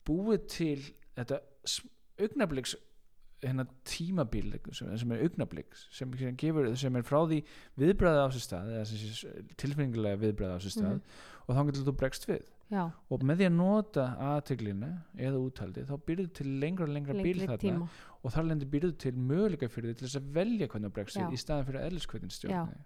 búið 0.08 0.48
til 0.48 0.82
þetta 1.14 1.40
augnabliks 2.18 2.74
hérna 3.42 3.64
tímabil 3.84 4.52
sem, 4.72 4.90
sem 4.98 5.12
er 5.12 5.22
augnabliks 5.24 5.86
sem, 5.94 6.12
sem, 6.18 6.36
gefur, 6.36 6.68
sem 6.76 6.96
er 6.96 7.02
frá 7.06 7.20
því 7.28 7.42
viðbræði 7.78 8.22
á 8.24 8.28
sér 8.34 8.44
stað 8.46 8.70
eða 8.74 8.86
sem 8.90 8.98
sé 9.14 9.32
tilfinningulega 9.62 10.18
viðbræði 10.24 10.56
á 10.56 10.60
sér 10.64 10.74
stað 10.74 10.94
Mhm. 10.96 11.02
og 11.48 11.56
þá 11.56 11.60
getur 11.68 11.84
þú 11.88 11.94
bregst 11.96 12.26
við. 12.28 12.42
Já, 12.68 12.82
og 13.08 13.22
með 13.24 13.38
því 13.40 13.44
að 13.48 13.54
nota 13.56 14.02
aðteglina 14.20 14.88
eða 15.16 15.38
úthaldi 15.40 15.84
þá 15.88 15.94
byrjuð 16.04 16.32
til 16.36 16.48
lengra 16.60 16.84
og 16.84 16.90
lengra 16.92 17.14
bíl 17.16 17.38
lengri 17.38 17.46
þarna 17.46 17.58
tíma. 17.62 17.88
og 18.22 18.32
þar 18.34 18.44
lendir 18.50 18.68
byrjuð 18.74 18.98
til 18.98 19.12
möguleika 19.16 19.68
fyrir 19.72 19.94
þig 19.94 19.96
til 20.02 20.08
þess 20.08 20.18
að 20.20 20.26
velja 20.36 20.68
hvernig 20.68 20.90
þú 20.90 20.94
bregst 20.98 21.16
við 21.16 21.32
í 21.32 21.40
staðan 21.40 21.64
fyrir 21.64 21.80
að 21.80 21.86
eðliskvötin 21.88 22.34
stjórni 22.34 22.58
það, 22.68 22.84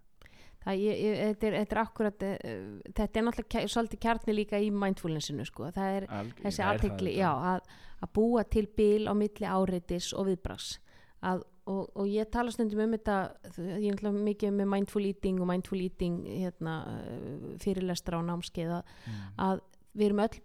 ég, 0.70 0.98
ég, 1.02 1.16
þetta, 1.32 1.46
er, 1.48 1.56
þetta 1.62 1.76
er 1.76 1.80
akkurat 1.82 2.26
uh, 2.26 2.66
þetta 2.94 3.20
er 3.20 3.26
náttúrulega 3.26 3.70
svolítið 3.74 4.02
kjarni 4.04 4.36
líka 4.36 4.60
í 4.62 4.70
mindfulnessinu 4.70 5.46
sko. 5.48 5.70
það 5.74 5.96
er 5.96 6.06
Alg, 6.20 6.36
þessi 6.44 6.66
aðtegli, 6.66 7.16
að, 7.26 7.72
að 8.02 8.12
búa 8.18 8.44
til 8.44 8.66
bil 8.76 9.08
á 9.10 9.12
milli 9.18 9.48
áreitis 9.48 10.12
og 10.14 10.28
viðbrags 10.30 10.76
að, 11.22 11.42
og, 11.70 11.90
og 11.94 12.06
ég 12.10 12.30
tala 12.30 12.54
stundum 12.54 12.84
um 12.86 12.94
þetta 12.96 13.18
ég 13.58 13.90
er 13.90 13.96
náttúrulega 13.96 14.26
mikið 14.30 14.56
með 14.60 14.70
mindful 14.76 15.04
eating 15.06 15.42
og 15.42 15.50
mindful 15.50 15.80
eating 15.82 16.22
hérna, 16.26 16.78
uh, 16.86 17.52
fyrirlestra 17.62 18.18
á 18.18 18.22
námskeiða 18.30 18.82
Mm. 19.02 19.20
að 19.42 19.60
við 19.98 20.06
erum 20.06 20.20
öll 20.24 20.40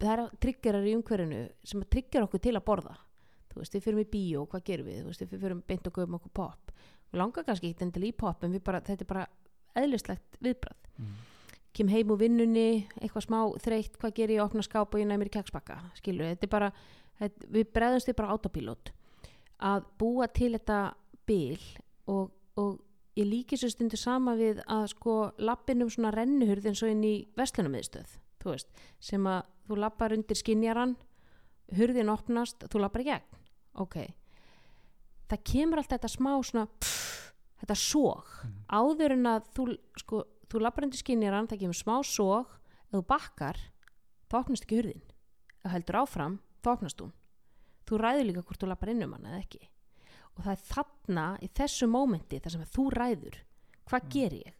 það 0.00 0.12
er 0.12 0.34
triggerar 0.40 0.86
í 0.88 0.94
umhverfinu 0.96 1.40
sem 1.64 1.82
trigger 1.92 2.24
okkur 2.26 2.40
til 2.42 2.54
að 2.56 2.64
borða. 2.66 2.96
Þú 3.50 3.60
veist, 3.60 3.74
við 3.74 3.84
fyrir 3.84 4.00
í 4.04 4.08
bíó, 4.10 4.44
hvað 4.48 4.62
gerum 4.64 4.86
við? 4.86 4.98
Þú 5.02 5.10
veist, 5.10 5.24
við 5.26 5.42
fyrir 5.42 5.60
beint 5.66 5.88
og 5.90 5.94
göfum 5.96 6.16
okkur 6.18 6.32
pop 6.38 6.72
og 7.10 7.18
langar 7.18 7.44
kannski 7.46 7.72
ekki 7.72 7.84
endilega 7.86 8.14
í 8.14 8.18
pop 8.22 8.44
en 8.46 8.52
við 8.54 8.62
bara, 8.66 8.80
þetta 8.86 9.04
er 9.04 9.10
bara 9.10 9.24
eðlislegt 9.76 10.38
viðbrað 10.42 10.76
Mm. 11.00 11.14
kem 11.72 11.88
heim 11.88 12.10
úr 12.12 12.18
vinnunni, 12.20 12.86
eitthvað 13.00 13.24
smá 13.24 13.38
þreytt, 13.62 13.94
hvað 13.96 14.14
ger 14.14 14.28
ég, 14.34 14.42
opna 14.42 14.60
skáp 14.62 14.92
og 14.92 15.00
ég 15.00 15.06
næmir 15.08 15.30
í 15.30 15.32
keksbakka 15.32 15.78
skilur, 15.96 16.26
þetta 16.26 16.44
er 16.44 16.50
bara 16.52 16.68
þetta, 17.20 17.48
við 17.54 17.70
bregðumst 17.72 18.10
við 18.10 18.16
bara 18.18 18.34
autopilot. 18.34 18.90
Að 19.60 19.86
búa 19.98 20.26
til 20.28 20.52
þetta 20.52 20.80
bil 21.24 21.58
og, 22.06 22.30
og 22.60 22.80
ég 23.16 23.24
líki 23.30 23.56
svo 23.56 23.70
stundu 23.72 23.96
sama 23.96 24.34
við 24.36 24.60
að 24.66 24.90
sko 24.92 25.14
lappin 25.38 25.82
um 25.86 25.90
svona 25.92 26.12
rennuhurð 26.12 26.68
eins 26.68 26.82
og 26.84 26.92
inn 26.92 27.04
í 27.06 27.14
vestlunarmiðstöð 27.38 28.18
þú 28.40 28.54
veist, 28.54 28.68
sem 29.00 29.26
að 29.28 29.42
þú 29.68 29.80
lappar 29.80 30.14
undir 30.16 30.38
skinjaran 30.38 30.96
hurðin 31.76 32.12
opnast, 32.12 32.64
þú 32.68 32.82
lappar 32.82 33.04
í 33.04 33.08
gegn. 33.10 33.40
Ok. 33.80 33.96
Það 35.30 35.44
kemur 35.52 35.80
alltaf 35.80 36.00
þetta 36.00 36.10
smá 36.10 36.32
svona 36.42 36.66
pff, 36.80 36.99
þetta 37.60 37.76
sóg 37.76 38.24
Mhm. 38.44 38.64
áður 38.70 39.12
en 39.12 39.24
að 39.24 39.48
þú 39.54 39.78
sko, 39.98 40.24
þú 40.48 40.60
lappar 40.60 40.84
undir 40.84 40.98
skinjaran, 40.98 41.46
það 41.48 41.60
kemur 41.60 41.78
smá 41.82 41.96
sóg 42.04 42.46
ef 42.46 42.92
þú 42.92 43.06
bakkar, 43.06 43.56
þá 44.30 44.34
opnast 44.40 44.64
ekki 44.66 44.80
hurðin. 44.82 45.02
Ef 45.64 45.70
heldur 45.72 46.00
áfram, 46.02 46.38
þá 46.62 46.72
opnast 46.76 47.00
hún. 47.00 47.12
Þú 47.86 47.98
ræður 48.00 48.26
líka 48.26 48.42
hvort 48.44 48.58
þú 48.62 48.68
lappar 48.68 48.88
inn 48.90 49.02
um 49.02 49.12
hann 49.12 49.24
eða 49.26 49.42
ekki. 49.44 49.68
Og 50.38 50.44
það 50.44 50.52
er 50.52 50.64
þarna 50.74 51.38
í 51.42 51.48
þessu 51.48 51.86
mómenti 51.90 52.40
þar 52.40 52.50
sem 52.50 52.60
þú 52.62 52.90
ræður 52.94 53.34
hvað 53.86 54.02
Mm. 54.04 54.08
ger 54.10 54.30
ég? 54.30 54.52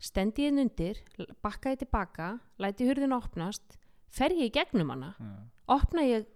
Stendi 0.00 0.42
ég 0.50 0.58
undir, 0.58 0.96
bakka 1.42 1.70
ég 1.70 1.78
tilbaka 1.78 2.40
læti 2.58 2.86
hurðin 2.88 3.12
opnast 3.14 3.76
fer 4.08 4.30
ég 4.30 4.50
í 4.50 4.52
gegnum 4.52 4.90
hana 4.90 5.14
já, 5.20 5.48
opna 5.68 6.00
ég, 6.02 6.26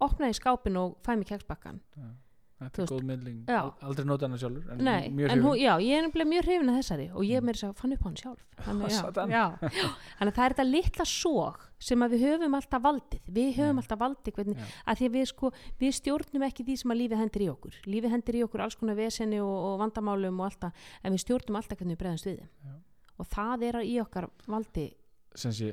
opna 0.00 0.26
ég 0.26 0.34
skápin 0.40 0.76
og 0.76 0.98
fæ 1.02 1.14
já. 1.16 1.78
Þú 1.94 2.31
þetta 2.66 2.82
er 2.82 2.90
góð. 2.92 3.50
Al- 3.56 3.72
aldrei 3.88 4.06
nota 4.08 4.28
hana 4.28 4.38
sjálfur 4.40 4.72
en 4.74 4.82
Nei, 4.86 5.10
mjög 5.10 5.34
en 5.34 5.42
hún, 5.44 5.56
já, 5.60 5.72
ég 5.82 5.98
er 5.98 6.26
mjög 6.32 6.46
hrifin 6.46 6.72
að 6.72 6.78
þessari 6.80 7.06
og 7.12 7.26
ég 7.26 7.44
meira 7.44 7.58
þess 7.58 7.68
að 7.68 7.82
fann 7.82 7.96
upp 7.96 8.06
hann 8.06 8.16
sjálf. 8.20 8.42
Þannig, 8.62 8.96
að 10.22 10.32
það 10.32 10.44
er 10.46 10.54
þetta 10.54 10.66
litla 10.68 11.06
sóg 11.08 11.60
sem 11.82 12.04
að 12.06 12.14
við 12.14 12.24
höfum 12.28 12.56
alltaf 12.58 12.82
valdið. 12.86 13.22
Við 13.26 13.50
höfum 13.58 13.78
Já. 13.78 13.82
alltaf 13.82 14.02
valdið 14.04 14.36
hvernig, 14.38 14.58
Já. 14.62 14.72
að 14.86 15.00
því 15.00 15.08
að 15.10 15.16
við 15.18 15.28
sko 15.32 15.52
við 15.82 15.94
stjórnum 15.98 16.46
ekki 16.46 16.66
því 16.68 16.76
sem 16.82 16.94
að 16.94 17.00
lífið 17.02 17.22
hendur 17.24 17.42
í 17.42 17.48
okkur. 17.52 17.78
Lífið 17.90 18.14
hendur 18.16 18.38
í 18.38 18.42
okkur 18.46 18.64
alls 18.66 18.78
konar 18.78 18.98
veseni 18.98 19.40
og, 19.42 19.54
og 19.72 19.78
vandamálum 19.82 20.38
og 20.42 20.50
alltaf, 20.52 20.90
en 21.02 21.16
við 21.16 21.24
stjórnum 21.26 21.58
alltaf 21.58 21.80
hvernig 21.80 21.96
við 21.98 22.02
bregðumst 22.04 22.28
við 22.30 22.42
Já. 22.44 22.76
og 23.18 23.32
það 23.34 23.66
er 23.70 23.80
í 23.82 23.96
okkar 24.04 24.30
valdi 24.46 24.86
sem 25.34 25.52
sé 25.56 25.72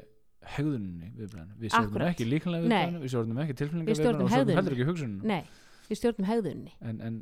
hegðuninni 0.55 1.09
viðbræðinu 1.17 1.57
við 1.59 1.71
stjórnum 1.73 1.89
Akkúrat. 1.91 2.11
ekki 2.13 2.27
líkanlega 2.27 2.63
Nei. 2.63 2.75
viðbræðinu 2.79 3.01
við 3.03 3.11
stjórnum 3.13 3.41
ekki 3.43 3.55
tilfinninga 3.59 3.89
Við 3.89 3.99
stjórnum 3.99 4.23
og 4.23 4.31
stjórnum 4.33 4.59
heldur 4.59 4.75
ekki 4.77 4.87
hugsuninu 4.87 5.27
nei, 5.27 5.41
við 5.89 5.99
stjórnum 6.01 6.27
hegðunni 6.29 6.73
en, 6.81 7.01
en 7.01 7.21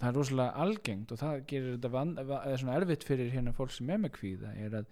það 0.00 0.08
er 0.10 0.16
rosalega 0.18 0.62
algengt 0.64 1.12
og 1.14 1.20
það 1.20 1.42
gerir 1.50 1.74
þetta 1.76 1.90
van, 1.94 2.14
va- 2.28 2.42
eða 2.48 2.60
svona 2.62 2.78
erfitt 2.80 3.04
fyrir 3.06 3.30
hérna 3.34 3.52
fólk 3.56 3.70
sem 3.76 3.90
er 3.94 4.00
með 4.02 4.14
kvíða 4.18 4.54
er 4.60 4.78
að 4.80 4.88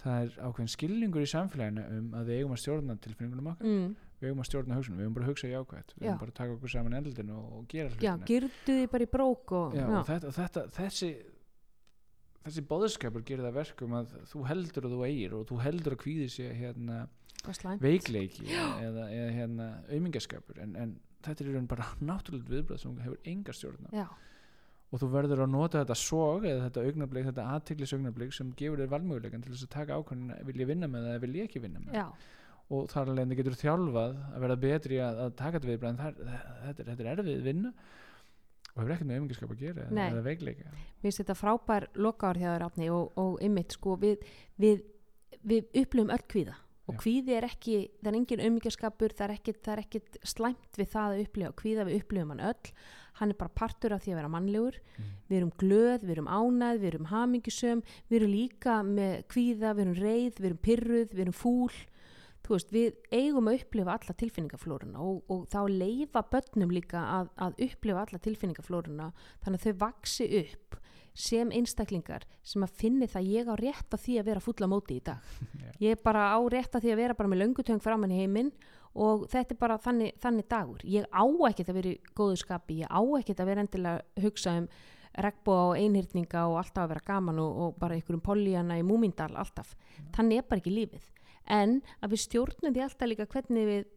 það 0.00 0.22
er 0.24 0.36
ákveðin 0.48 0.70
skilningur 0.72 1.26
í 1.26 1.28
samfélaginu 1.28 1.82
um 1.98 2.06
að 2.16 2.30
við 2.30 2.38
eigum 2.40 2.54
að 2.56 2.60
stjórna 2.62 2.94
tilfinningunum 3.04 3.50
okkar. 3.52 3.66
Mm. 3.68 3.90
við 4.20 4.28
eigum 4.30 4.40
að 4.40 4.46
stjórna 4.48 4.78
hugsunum, 4.78 4.96
við 5.00 5.04
eigum 5.04 5.16
bara 5.18 5.26
að 5.26 5.32
hugsa 5.34 5.50
jákvæmt 5.50 5.92
við 5.92 6.00
Já. 6.00 6.08
eigum 6.08 6.20
bara 6.22 6.32
að 6.32 6.38
taka 6.40 6.54
okkur 6.56 6.72
saman 6.72 6.96
eldin 6.96 7.30
og, 7.36 7.50
og 7.58 7.66
gera 7.68 7.90
já, 7.90 8.14
hlutina. 8.14 8.26
girdu 8.30 8.76
því 8.78 8.86
bara 8.94 9.04
í 9.04 9.10
brók 9.12 9.52
og, 9.58 9.76
Já, 9.76 9.82
já, 9.84 9.98
og 10.00 10.08
þetta, 10.08 10.32
þetta, 10.38 10.64
þessi 10.78 11.10
þessi 12.40 12.64
bóðskapur 12.70 13.24
gerir 13.28 13.44
það 13.44 13.58
verkum 13.60 13.94
að 14.00 14.14
þú 14.32 14.42
heldur 14.48 14.86
að 14.88 14.94
þú 14.96 15.00
eigir 15.10 15.34
og 15.36 15.42
þú 15.50 15.58
heldur 15.66 15.96
að 15.96 16.02
kvíði 16.06 16.28
sé 16.32 16.48
hérna 16.56 17.02
veikleiki 17.84 18.46
eða, 18.56 19.04
eða 19.12 19.30
hérna 19.36 19.66
aumingaskapur. 19.92 20.60
En, 20.64 20.72
en 20.80 20.94
þetta 21.26 21.44
er 21.44 21.52
í 21.52 21.54
raun 21.54 21.70
bara 21.70 21.86
náttúrulega 22.10 22.54
viðbröð 22.56 22.82
sem 22.82 22.98
hefur 23.04 23.30
enga 23.32 23.54
stjórn 23.56 23.88
á. 23.94 24.10
Og 24.90 24.98
þú 24.98 25.06
verður 25.12 25.44
að 25.44 25.52
nota 25.52 25.84
þetta 25.84 25.96
sog 26.00 26.44
eða 26.50 26.66
þetta 26.66 26.82
augnablik, 26.88 27.26
þetta 27.28 27.46
aðtiklis 27.54 27.92
augnablik 27.94 28.34
sem 28.34 28.50
gefur 28.58 28.80
þér 28.82 28.90
valmöguleikan 28.90 29.44
til 29.44 29.52
þess 29.54 29.68
að 29.68 29.74
taka 29.76 29.98
ákvörðin 30.00 30.32
vil 30.48 30.62
ég 30.64 30.70
vinna 30.70 30.88
með 30.90 31.06
það 31.06 31.14
eða 31.14 31.24
vil 31.24 31.36
ég 31.38 31.46
ekki 31.46 31.62
vinna 31.62 31.82
með 31.84 31.98
já, 32.00 32.06
og 32.74 32.88
þar 32.90 33.12
alveg 33.12 33.38
getur 33.38 33.58
þjálfað 33.60 34.16
að 34.24 34.44
verða 34.44 34.56
betri 34.64 34.98
að, 35.04 35.20
að 35.24 35.36
taka 35.38 35.60
þetta 35.60 35.70
viðbröð 35.70 36.02
þetta, 36.02 36.88
þetta 36.88 37.04
er 37.04 37.12
erfið 37.12 37.44
vinna 37.46 37.72
og 38.70 38.80
hefur 38.80 38.94
ekkert 38.94 39.08
með 39.10 39.20
aumingaskap 39.20 39.54
að 39.54 39.62
gera 39.62 39.86
Nei. 39.90 40.06
eða 40.08 40.24
veikleika. 40.26 40.72
Mér 40.74 41.06
finnst 41.06 41.22
þetta 41.22 41.36
frábær 41.38 41.86
lokaður 41.98 42.42
hjá 42.42 42.48
þér 42.50 42.66
átni 42.66 42.90
og, 42.94 43.14
og 43.18 43.38
ymmit 43.46 43.76
sko 43.76 43.96
við, 44.00 44.26
við, 44.62 44.82
við 45.42 45.80
upplifum 45.82 46.12
öll 46.14 46.26
kvíða 46.30 46.58
og 46.90 46.96
Já. 46.96 47.00
kvíði 47.04 47.36
er 47.38 47.46
ekki, 47.46 47.76
það 48.00 48.10
er 48.10 48.18
engin 48.20 48.42
auðmyggjaskapur 48.46 49.14
það 49.16 49.26
er 49.28 49.82
ekkit, 49.84 50.18
slæmt 50.26 50.80
við 50.80 50.90
það 50.94 51.14
að 51.14 51.22
upplifa 51.24 51.52
kvíða, 51.62 51.86
við 51.88 52.00
upplifum 52.02 52.34
hann 52.34 52.48
öll 52.50 52.74
hann 53.20 53.32
er 53.34 53.36
bara 53.40 53.52
partur 53.58 53.92
af 53.92 54.04
því 54.04 54.12
að 54.14 54.20
vera 54.20 54.32
mannlegur 54.32 54.76
Mm. 54.80 55.06
við 55.30 55.36
erum 55.38 55.52
glöð, 55.60 56.02
við 56.04 56.12
erum 56.16 56.28
ánæð, 56.30 56.80
við 56.80 56.88
erum 56.90 57.08
hamingjusöm, 57.10 57.82
við 58.10 58.16
erum 58.20 58.32
líka 58.34 58.74
með 58.86 59.24
kvíða, 59.32 59.72
við 59.76 59.84
erum 59.84 59.98
reið, 60.00 60.34
við 60.40 60.48
erum 60.50 60.60
pyrruð 60.66 61.14
við 61.14 61.24
erum 61.26 61.36
fúl 61.36 61.72
þú 62.40 62.56
veist, 62.56 62.70
við 62.72 62.94
eigum 63.14 63.46
að 63.50 63.60
upplifa 63.60 63.94
alla 63.94 64.14
tilfinningaflóruna 64.22 65.02
og, 65.04 65.20
og 65.30 65.44
þá 65.52 65.60
leifa 65.70 66.22
börnum 66.32 66.72
líka 66.74 67.02
að, 67.20 67.28
að 67.36 67.60
upplifa 67.68 68.06
alla 68.06 68.22
tilfinningaflóruna 68.24 69.10
þannig 69.44 69.60
að 69.60 69.66
þau 69.68 69.76
vaksi 69.84 70.28
upp 70.40 70.79
sem 71.20 71.52
einstaklingar 71.54 72.26
sem 72.46 72.64
að 72.64 72.76
finni 72.80 73.08
það 73.10 73.30
ég 73.30 73.50
á 73.50 73.54
rétt 73.60 73.96
að 73.96 74.04
því 74.04 74.18
að 74.20 74.28
vera 74.30 74.44
fulla 74.44 74.68
móti 74.70 74.98
í 74.98 75.04
dag. 75.04 75.32
Já. 75.62 75.70
ég 75.84 75.96
er 75.96 76.04
bara 76.04 76.30
á 76.32 76.38
rétt 76.52 76.76
að 76.76 76.86
því 76.86 76.94
að 76.94 77.02
vera 77.02 77.18
bara 77.18 77.32
með 77.32 77.42
löngutöng 77.44 77.82
framann 77.84 78.14
í 78.14 78.22
heiminn 78.22 78.52
og 78.94 79.26
þetta 79.30 79.54
er 79.54 79.60
bara 79.60 79.76
þannig, 79.78 80.16
þannig 80.22 80.48
dagur. 80.50 80.86
Ég 80.88 81.06
á 81.12 81.24
ekkert 81.50 81.70
að 81.70 81.78
vera 81.78 81.92
í 81.92 82.00
góðu 82.16 82.40
skapi 82.40 82.80
ég 82.82 82.90
á 82.90 83.00
ekkert 83.20 83.44
að 83.44 83.52
vera 83.52 83.64
endilega 83.66 84.00
að 84.00 84.24
hugsa 84.24 84.56
um 84.58 84.66
regnbóa 85.20 85.62
og 85.70 85.78
einhyrninga 85.78 86.42
og 86.46 86.58
alltaf 86.60 86.84
að 86.84 86.92
vera 86.94 87.06
gaman 87.06 87.40
og, 87.42 87.62
og 87.62 87.78
bara 87.82 87.96
einhverjum 87.96 88.22
pollíana 88.24 88.78
í 88.78 88.84
múmindal 88.86 89.32
alltaf, 89.38 89.74
þannig 90.14 90.38
er 90.38 90.46
bara 90.46 90.62
ekki 90.62 90.74
lífið. 90.74 91.08
En 91.50 91.80
að 91.98 92.14
við 92.14 92.22
stjórnum 92.26 92.74
því 92.76 92.84
alltaf 92.84 93.10
líka 93.10 93.26
hvernig 93.30 93.66
við 93.66 93.88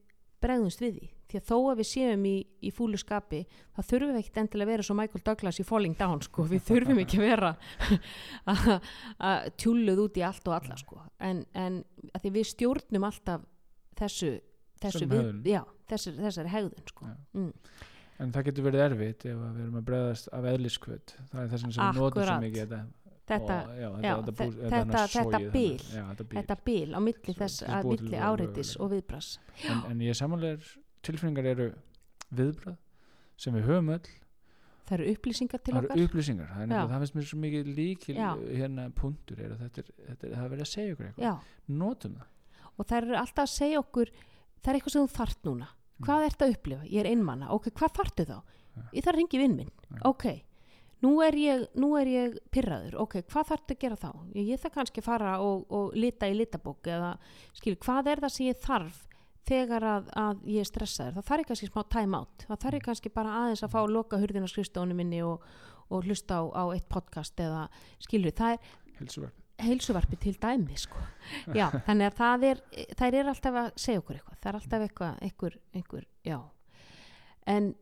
bregðumst 0.42 0.82
við 0.82 0.98
því 0.98 1.13
því 1.34 1.40
að 1.42 1.48
þó 1.50 1.58
að 1.74 1.80
við 1.82 1.88
séum 1.92 2.26
í, 2.30 2.34
í 2.62 2.72
fúlu 2.74 3.00
skapi 3.02 3.40
þá 3.74 3.82
þurfum 3.90 4.14
við 4.14 4.20
ekkert 4.22 4.40
endilega 4.44 4.68
að 4.70 4.74
vera 4.74 4.86
svo 4.88 4.96
Michael 5.00 5.24
Douglas 5.28 5.60
í 5.60 5.66
Falling 5.68 5.98
Down 6.00 6.22
sko, 6.26 6.46
við 6.52 6.64
þurfum 6.70 7.02
ekki 7.04 7.20
að 7.20 7.26
vera 7.28 7.52
að- 8.54 9.50
tjúluð 9.60 10.04
út 10.08 10.20
í 10.22 10.26
allt 10.28 10.48
og 10.50 10.58
alla 10.60 10.78
sko, 10.80 11.02
en, 11.24 11.44
en 11.58 11.82
að 12.14 12.26
því 12.26 12.34
við 12.38 12.50
stjórnum 12.54 13.08
alltaf 13.10 13.46
þessu, 14.00 14.34
þessu 14.84 15.06
hegðun. 15.08 15.44
já, 15.48 15.62
þessu, 15.92 16.16
þessari 16.20 16.54
hegðun 16.54 16.90
sko. 16.92 17.12
Mm. 17.38 17.52
en 18.24 18.34
það 18.36 18.48
getur 18.50 18.68
verið 18.70 18.84
erfitt 18.88 19.26
ef 19.30 19.38
við 19.44 19.62
erum 19.66 19.80
að 19.82 19.88
bregðast 19.90 20.30
af 20.38 20.50
eðliskvöld 20.54 21.16
það 21.32 21.40
er 21.44 21.48
þess 21.54 21.64
vegna 21.64 21.78
sem 21.78 21.88
við 21.88 22.04
notum 22.04 22.04
svo 22.04 22.28
Akkurat. 22.28 22.44
mikið 22.48 22.62
þetta. 22.68 22.84
Þetta, 23.24 23.56
og, 23.64 23.76
já, 23.80 23.88
já, 24.04 24.14
þetta, 24.20 24.32
þe- 24.36 24.46
bú- 24.50 24.56
þetta- 24.60 24.80
þetta 24.84 25.02
já, 25.96 26.02
þetta 26.12 26.56
bil. 26.66 26.88
Á 26.92 27.00
milli 27.00 27.36
milli 27.88 28.18
áreitis 28.20 28.72
og 28.84 28.90
viðbras 28.92 29.30
en, 29.64 29.78
en 29.94 30.02
ég 30.04 30.18
samanlegar 30.20 30.74
tilfinningar 31.06 31.50
eru 31.54 31.70
viðbrað 32.34 32.78
sem 33.40 33.56
við 33.58 33.68
höfum 33.70 33.94
öll. 33.96 34.12
Það 34.84 34.98
eru 34.98 35.14
upplýsingar 35.14 35.62
til 35.64 35.74
það 35.74 35.86
okkar. 35.86 35.96
eru 35.96 36.08
upplýsingar. 36.10 36.50
Það, 36.52 36.64
er 36.64 36.90
það 36.92 37.04
finnst 37.04 37.16
mér 37.18 37.28
svo 37.30 37.40
mikið 37.40 37.70
líkil 37.78 38.16
Já. 38.18 38.30
hérna 38.60 38.88
punktur 38.98 39.40
er 39.40 39.54
að 39.56 39.62
þetta 39.64 39.84
er, 39.84 39.92
þetta 40.10 40.28
er 40.28 40.34
það 40.34 40.44
er 40.44 40.54
verið 40.54 40.66
að 40.66 40.72
segja 40.74 40.96
ykkur 40.96 41.10
eitthvað. 41.10 41.52
Notum 41.84 42.18
það. 42.20 42.32
Og 42.74 42.90
það 42.90 42.98
eru 43.00 43.18
alltaf 43.22 43.44
að 43.46 43.54
segja 43.54 43.80
okkur 43.84 44.12
það 44.64 44.72
er 44.72 44.80
eitthvað 44.80 44.96
sem 44.96 45.06
þú 45.06 45.16
þart 45.20 45.48
núna. 45.48 45.70
Hvað 46.04 46.26
ert 46.28 46.44
að 46.44 46.56
upplifa, 46.58 46.88
ég 46.90 47.04
er 47.04 47.12
einmanna 47.14 47.52
ok, 47.54 47.70
hvað 47.78 47.96
þartu 48.00 48.26
þá? 48.28 48.36
Já. 48.74 48.82
ég 48.90 49.06
þarf 49.06 49.14
að 49.14 49.20
ringi 49.22 49.40
vinn 49.40 49.56
minn. 49.56 49.72
Já. 49.94 50.00
ok, 50.10 50.26
nú 51.06 51.12
er 51.24 51.38
ég, 51.38 51.66
nú 51.80 51.90
er 52.00 52.10
ég 52.10 52.38
pyrraður, 52.52 52.98
ok, 53.04 53.20
hvað 53.30 53.50
þartu 53.52 53.76
að 53.76 53.82
gera 53.84 54.00
þá? 54.02 54.10
ég, 54.34 54.48
ég 54.50 54.62
þarf 54.64 54.76
kannski 54.80 55.04
að 55.04 55.08
fara 55.08 55.34
og, 55.46 55.66
og 55.70 55.94
lita 55.96 56.28
í 56.28 56.36
litabók 56.40 56.90
eða 56.90 57.14
skil, 57.54 57.76
hvað 57.86 58.10
er 58.14 58.24
það 58.24 58.34
sem 58.36 58.50
ég 58.50 58.64
þarf 58.66 59.04
þegar 59.48 59.86
að, 59.90 60.10
að 60.20 60.42
ég 60.54 60.64
er 60.64 60.70
stressaður 60.70 61.20
það 61.20 61.30
þarf 61.30 61.48
kannski 61.52 61.70
smá 61.70 61.84
time 61.92 62.20
out. 62.20 62.48
Það 62.48 62.64
þarf 62.66 62.80
ég 62.80 62.88
kannski 62.88 63.14
bara 63.14 63.38
aðeins 63.42 63.64
að 63.66 63.74
fá 63.76 63.80
að 63.84 63.94
loka 63.98 64.20
hurðina 64.22 64.50
skrifstónu 64.52 64.98
minni 64.98 65.22
og, 65.26 65.46
og 65.90 66.08
hlusta 66.08 66.40
á, 66.40 66.44
á 66.52 66.64
eitt 66.76 66.90
podcast 66.92 67.40
eða 67.44 67.68
skilur, 68.04 68.36
það 68.36 68.58
er 68.58 68.76
heilsuverk 69.00 69.40
heilsuvarpi 69.64 70.18
til 70.20 70.34
dæmi 70.42 70.78
sko. 70.80 71.00
já, 71.60 71.68
þannig 71.86 72.10
að 72.10 72.18
það 72.18 72.46
er 72.50 72.62
þær 72.98 73.18
er 73.20 73.32
alltaf 73.32 73.60
að 73.62 73.70
segja 73.80 74.02
okkur 74.02 74.20
eitthvað. 74.20 74.40
Það 74.40 74.50
er 74.52 74.60
alltaf 74.60 74.86
eitthvað, 74.88 75.20
einhver, 75.28 75.58
einhver 75.78 76.08
já. 76.26 76.38
En 77.54 77.74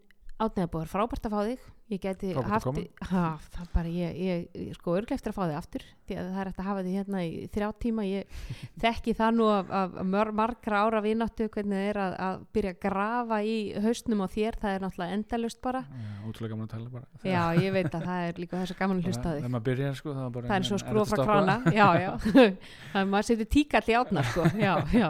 átneða 0.41 0.71
búið 0.73 0.91
frábært 0.91 1.27
að 1.29 1.35
fá 1.35 1.41
þig 1.47 1.69
ég 1.91 1.99
geti 2.01 2.31
haft 2.33 2.67
ha, 3.09 3.23
það 3.51 3.71
bara 3.73 3.91
ég, 3.91 4.19
ég, 4.23 4.69
sko 4.77 4.95
örglega 4.95 5.17
eftir 5.17 5.33
að 5.33 5.37
fá 5.37 5.41
þig 5.43 5.57
aftur 5.59 5.85
því 6.07 6.17
að 6.17 6.29
það 6.31 6.41
er 6.41 6.49
eftir 6.51 6.63
að 6.63 6.69
hafa 6.69 6.83
þig 6.85 6.95
hérna 6.99 7.23
í 7.23 7.31
þrjá 7.51 7.67
tíma. 7.83 8.05
Ég 8.07 8.37
þekki 8.83 9.15
það 9.19 9.35
nú 9.37 9.49
af, 9.51 9.73
af 9.81 9.97
mör, 10.13 10.31
margra 10.39 10.83
ára 10.85 11.01
vináttu 11.03 11.47
hvernig 11.51 11.77
það 11.77 11.89
er 11.89 12.01
að, 12.05 12.15
að 12.27 12.45
byrja 12.55 12.73
að 12.75 12.81
grafa 12.87 13.41
í 13.43 13.57
haustnum 13.85 14.23
á 14.23 14.27
þér, 14.31 14.59
það 14.61 14.75
er 14.77 14.85
náttúrulega 14.85 15.19
endalust 15.19 15.61
bara. 15.63 15.83
Já, 15.91 16.09
ótrúlega 16.29 16.55
gaman 16.55 16.69
að 16.69 16.73
tala 16.75 16.95
bara. 16.95 17.05
Já, 17.27 17.43
ég 17.59 17.77
veit 17.77 17.91
að 17.91 18.07
það 18.07 18.25
er 18.29 18.41
líka 18.45 18.63
þess 18.63 18.75
að 18.75 18.81
gaman 18.81 19.01
að 19.01 19.11
hlusta 19.11 19.35
þig. 19.35 19.61
byrjar 19.69 20.01
sko 20.01 20.17
það, 20.17 20.33
bara, 20.37 20.51
það 20.51 20.57
er 20.57 20.69
svo 20.71 20.81
skrúa 20.81 21.07
frá 21.11 21.23
krana. 21.27 21.59
já, 21.71 21.87
já, 22.01 22.11
það 22.91 22.99
er 23.03 23.13
maður 23.13 23.31
setur 23.31 23.53
tíkall 23.57 23.87
í 23.87 24.01
átna 24.01 24.27
sko, 24.31 24.49
já, 24.67 24.73
já 24.95 25.09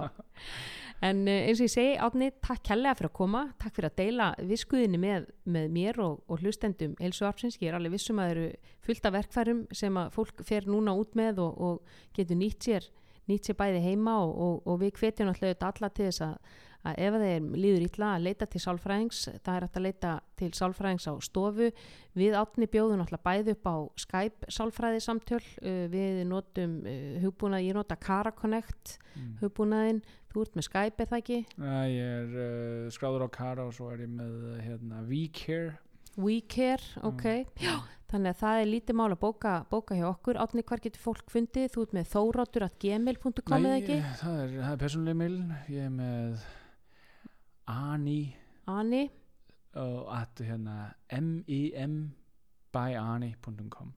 en 1.02 1.22
uh, 1.26 1.34
eins 1.48 1.60
og 1.60 1.68
ég 1.68 1.74
segi 1.74 1.98
átni, 1.98 2.32
takk 2.46 2.64
kærlega 2.70 2.98
fyrir 3.00 3.10
að 3.12 3.18
koma, 3.18 3.44
takk 3.62 3.78
fyrir 3.78 3.90
að 3.90 4.00
deila 4.02 4.30
viskuðinni 4.52 5.02
með, 5.02 5.28
með 5.50 5.70
mér 5.76 6.02
og, 6.06 6.24
og 6.28 6.42
hlustendum 6.44 6.96
Elsuarpsins, 7.02 7.60
ég 7.62 7.72
er 7.72 7.78
alveg 7.80 7.96
vissum 7.98 8.22
að 8.22 8.32
það 8.32 8.38
eru 8.38 8.74
fullt 8.88 9.08
af 9.10 9.16
verkfærum 9.18 9.62
sem 9.82 10.02
að 10.02 10.18
fólk 10.18 10.44
fer 10.48 10.70
núna 10.70 10.96
út 10.98 11.18
með 11.18 11.42
og, 11.46 11.62
og 11.62 12.18
getur 12.18 12.40
nýtt 12.40 12.70
sér 12.70 12.90
nýtt 13.30 13.48
sér 13.48 13.58
bæði 13.60 13.82
heima 13.86 14.18
og, 14.26 14.62
og, 14.66 14.80
við 14.82 14.98
hvetjum 15.00 15.32
alltaf 15.32 15.68
alla 15.68 15.90
til 15.94 16.08
þess 16.10 16.24
að, 16.26 16.56
að 16.88 17.02
ef 17.06 17.18
þeir 17.22 17.48
líður 17.62 17.86
illa 17.88 18.08
að 18.16 18.24
leita 18.26 18.48
til 18.50 18.62
sálfræðings 18.64 19.20
það 19.46 19.58
er 19.60 19.66
að 19.68 19.84
leita 19.86 20.14
til 20.42 20.50
sálfræðings 20.58 21.06
á 21.06 21.14
stofu. 21.22 21.68
Við 22.18 22.38
átni 22.40 22.68
bjóðum 22.74 23.04
alltaf 23.04 23.22
bæði 23.26 23.54
upp 23.56 23.70
á 23.70 23.76
Skype 24.02 24.50
sálfræði 24.52 25.04
samtöl 25.06 25.42
uh, 25.44 25.86
við 25.94 26.24
notum 26.30 26.80
uh, 26.82 27.20
hugbúnað, 27.26 27.68
ég 27.70 27.78
nota 27.78 28.00
Cara 28.02 28.34
Connect 28.34 28.98
Mm. 29.12 29.34
hugbúnaðinn, 29.42 29.98
þú 30.32 30.42
ert 30.46 30.54
með 30.56 30.64
Skype 30.70 31.04
er 31.04 31.08
það 31.10 31.18
ekki? 31.18 31.38
Æ, 31.60 31.72
ég 31.92 32.12
er 32.22 32.30
uh, 32.40 32.86
skráður 32.96 33.26
á 33.28 33.30
Kara 33.36 33.66
og 33.68 33.74
svo 33.76 33.90
er 33.92 34.06
ég 34.06 34.12
með 34.16 34.38
uh, 34.48 34.54
hérna, 34.64 35.02
WeCare. 35.10 35.74
WeCare, 36.16 37.02
ok. 37.10 37.26
Já, 37.60 37.74
þannig 38.14 38.32
að 38.32 38.40
það 38.40 38.62
er 38.62 38.70
lítið 38.72 38.98
mál 39.02 39.10
að 39.12 39.20
bóka, 39.26 39.52
bóka 39.68 39.98
hjá 40.00 40.08
okkur, 40.14 40.40
átni 40.40 40.64
hvar 40.64 40.80
getur 40.84 41.04
fólk 41.04 41.28
fundið? 41.36 41.68
Þú 41.76 41.84
ert 41.90 41.98
með 42.00 42.10
þóróttur.gmail.com 42.16 43.68
eða 43.68 43.78
ekki, 43.82 44.00
það 44.24 44.40
er, 44.46 44.56
er 44.72 44.82
persónuleg 44.86 45.20
mailin 45.22 45.54
ég 45.76 45.86
er 45.90 45.94
með 46.00 46.48
Ani. 47.72 48.36
Ani. 48.68 49.06
Og 49.80 50.12
at 50.12 50.42
hérna 50.44 50.94
mim 51.12 52.12
byani.com 52.72 53.94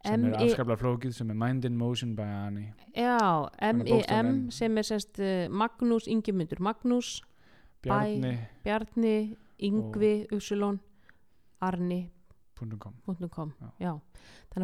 sem 0.00 0.24
er 0.24 0.32
M.I. 0.32 0.46
afskaplega 0.46 0.80
flókið 0.80 1.12
sem 1.12 1.30
er 1.32 1.36
Mind 1.36 1.66
in 1.68 1.76
Motion 1.76 2.14
by 2.16 2.24
Annie 2.46 2.70
Já, 2.96 3.50
M.I.M. 3.68 4.30
M. 4.30 4.38
sem 4.54 4.78
er 4.80 4.86
sérst 4.88 5.20
uh, 5.20 5.44
Magnús 5.52 6.08
Ingimundur. 6.08 6.62
Magnús, 6.64 7.20
Bjarni. 7.84 8.32
Bjarni 8.64 9.36
Yngvi 9.60 10.14
Usulón 10.32 10.80
Arni.com 11.60 12.96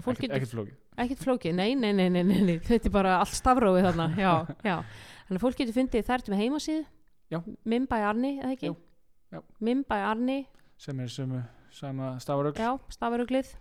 ekkert, 0.01 0.23
getur 0.25 0.37
ekkert 0.39 0.55
flókið. 0.55 0.75
ekkert 1.05 1.23
flókið, 1.23 1.55
nei, 1.55 1.75
nei, 1.77 1.93
nei, 1.93 2.09
nei, 2.09 2.25
nei, 2.25 2.41
nei. 2.41 2.59
þetta 2.65 2.89
er 2.89 2.97
bara 2.97 3.19
allt 3.21 3.37
stafrófið 3.37 3.91
þarna. 3.91 4.09
Já, 4.17 4.33
já. 4.65 4.77
Þannig 5.27 5.39
að 5.39 5.45
fólk 5.45 5.61
getur 5.61 5.77
fundið 5.77 6.09
þær 6.09 6.25
með 6.33 6.43
heimasíðu 6.45 6.85
Já. 7.33 7.41
Mim 7.65 7.89
by 7.91 8.07
Arni, 8.07 8.37
eða 8.41 8.53
ekki? 8.55 8.71
Jú, 8.71 8.77
já. 9.35 9.43
Mim 9.61 9.83
by 9.89 10.01
Arni, 10.13 10.39
sem 10.79 11.01
er 11.01 11.11
sömu, 11.11 11.43
sama 11.75 12.15
stafarögl 12.23 12.61
já, 12.61 12.71
stafaruglið 12.93 13.57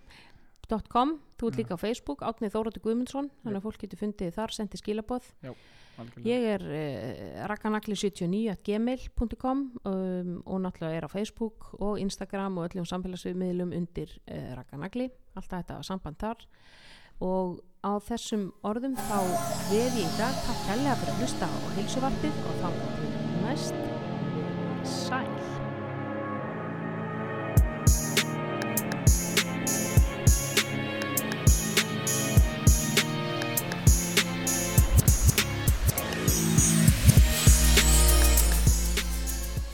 .com, 0.90 1.12
þú 1.38 1.46
ert 1.46 1.54
Já. 1.54 1.58
líka 1.62 1.76
á 1.78 1.78
Facebook 1.78 2.22
Átni 2.26 2.48
Þórótti 2.50 2.80
Guðmundsson, 2.82 3.28
þannig 3.44 3.60
að 3.60 3.66
fólk 3.68 3.82
getur 3.84 4.00
fundið 4.00 4.32
þar, 4.34 4.54
sendið 4.56 4.80
algjörlega. 5.96 6.28
Ég 6.28 6.42
er 6.54 6.62
uh, 6.66 6.72
rakkanagli79.gmail.com 7.52 9.58
um, 9.88 10.42
og 10.44 10.58
náttúrulega 10.64 10.96
er 11.00 11.04
á 11.08 11.10
Facebook 11.10 11.58
og 11.80 11.94
Instagram 12.02 12.52
og 12.60 12.64
öllum 12.68 12.86
samfélagsmiðlum 12.88 13.70
undir 13.76 14.10
uh, 14.26 14.32
rakkanagli, 14.58 15.06
alltaf 15.34 15.56
þetta 15.62 15.74
samband 15.86 16.18
þar. 16.22 16.38
Og 17.24 17.48
á 17.80 17.96
þessum 18.04 18.42
orðum 18.66 18.94
þá 19.08 19.18
veð 19.70 19.94
ég 19.96 20.04
í 20.04 20.06
dag 20.18 20.34
takk 20.44 20.60
kærlega 20.68 20.98
fyrir 21.00 21.14
að 21.14 21.20
hlusta 21.22 21.46
á 21.48 21.56
hilsuvarpið 21.78 22.34
og 22.44 22.54
þá 22.60 22.68
næst. 23.56 23.74
Sæl. 24.84 25.55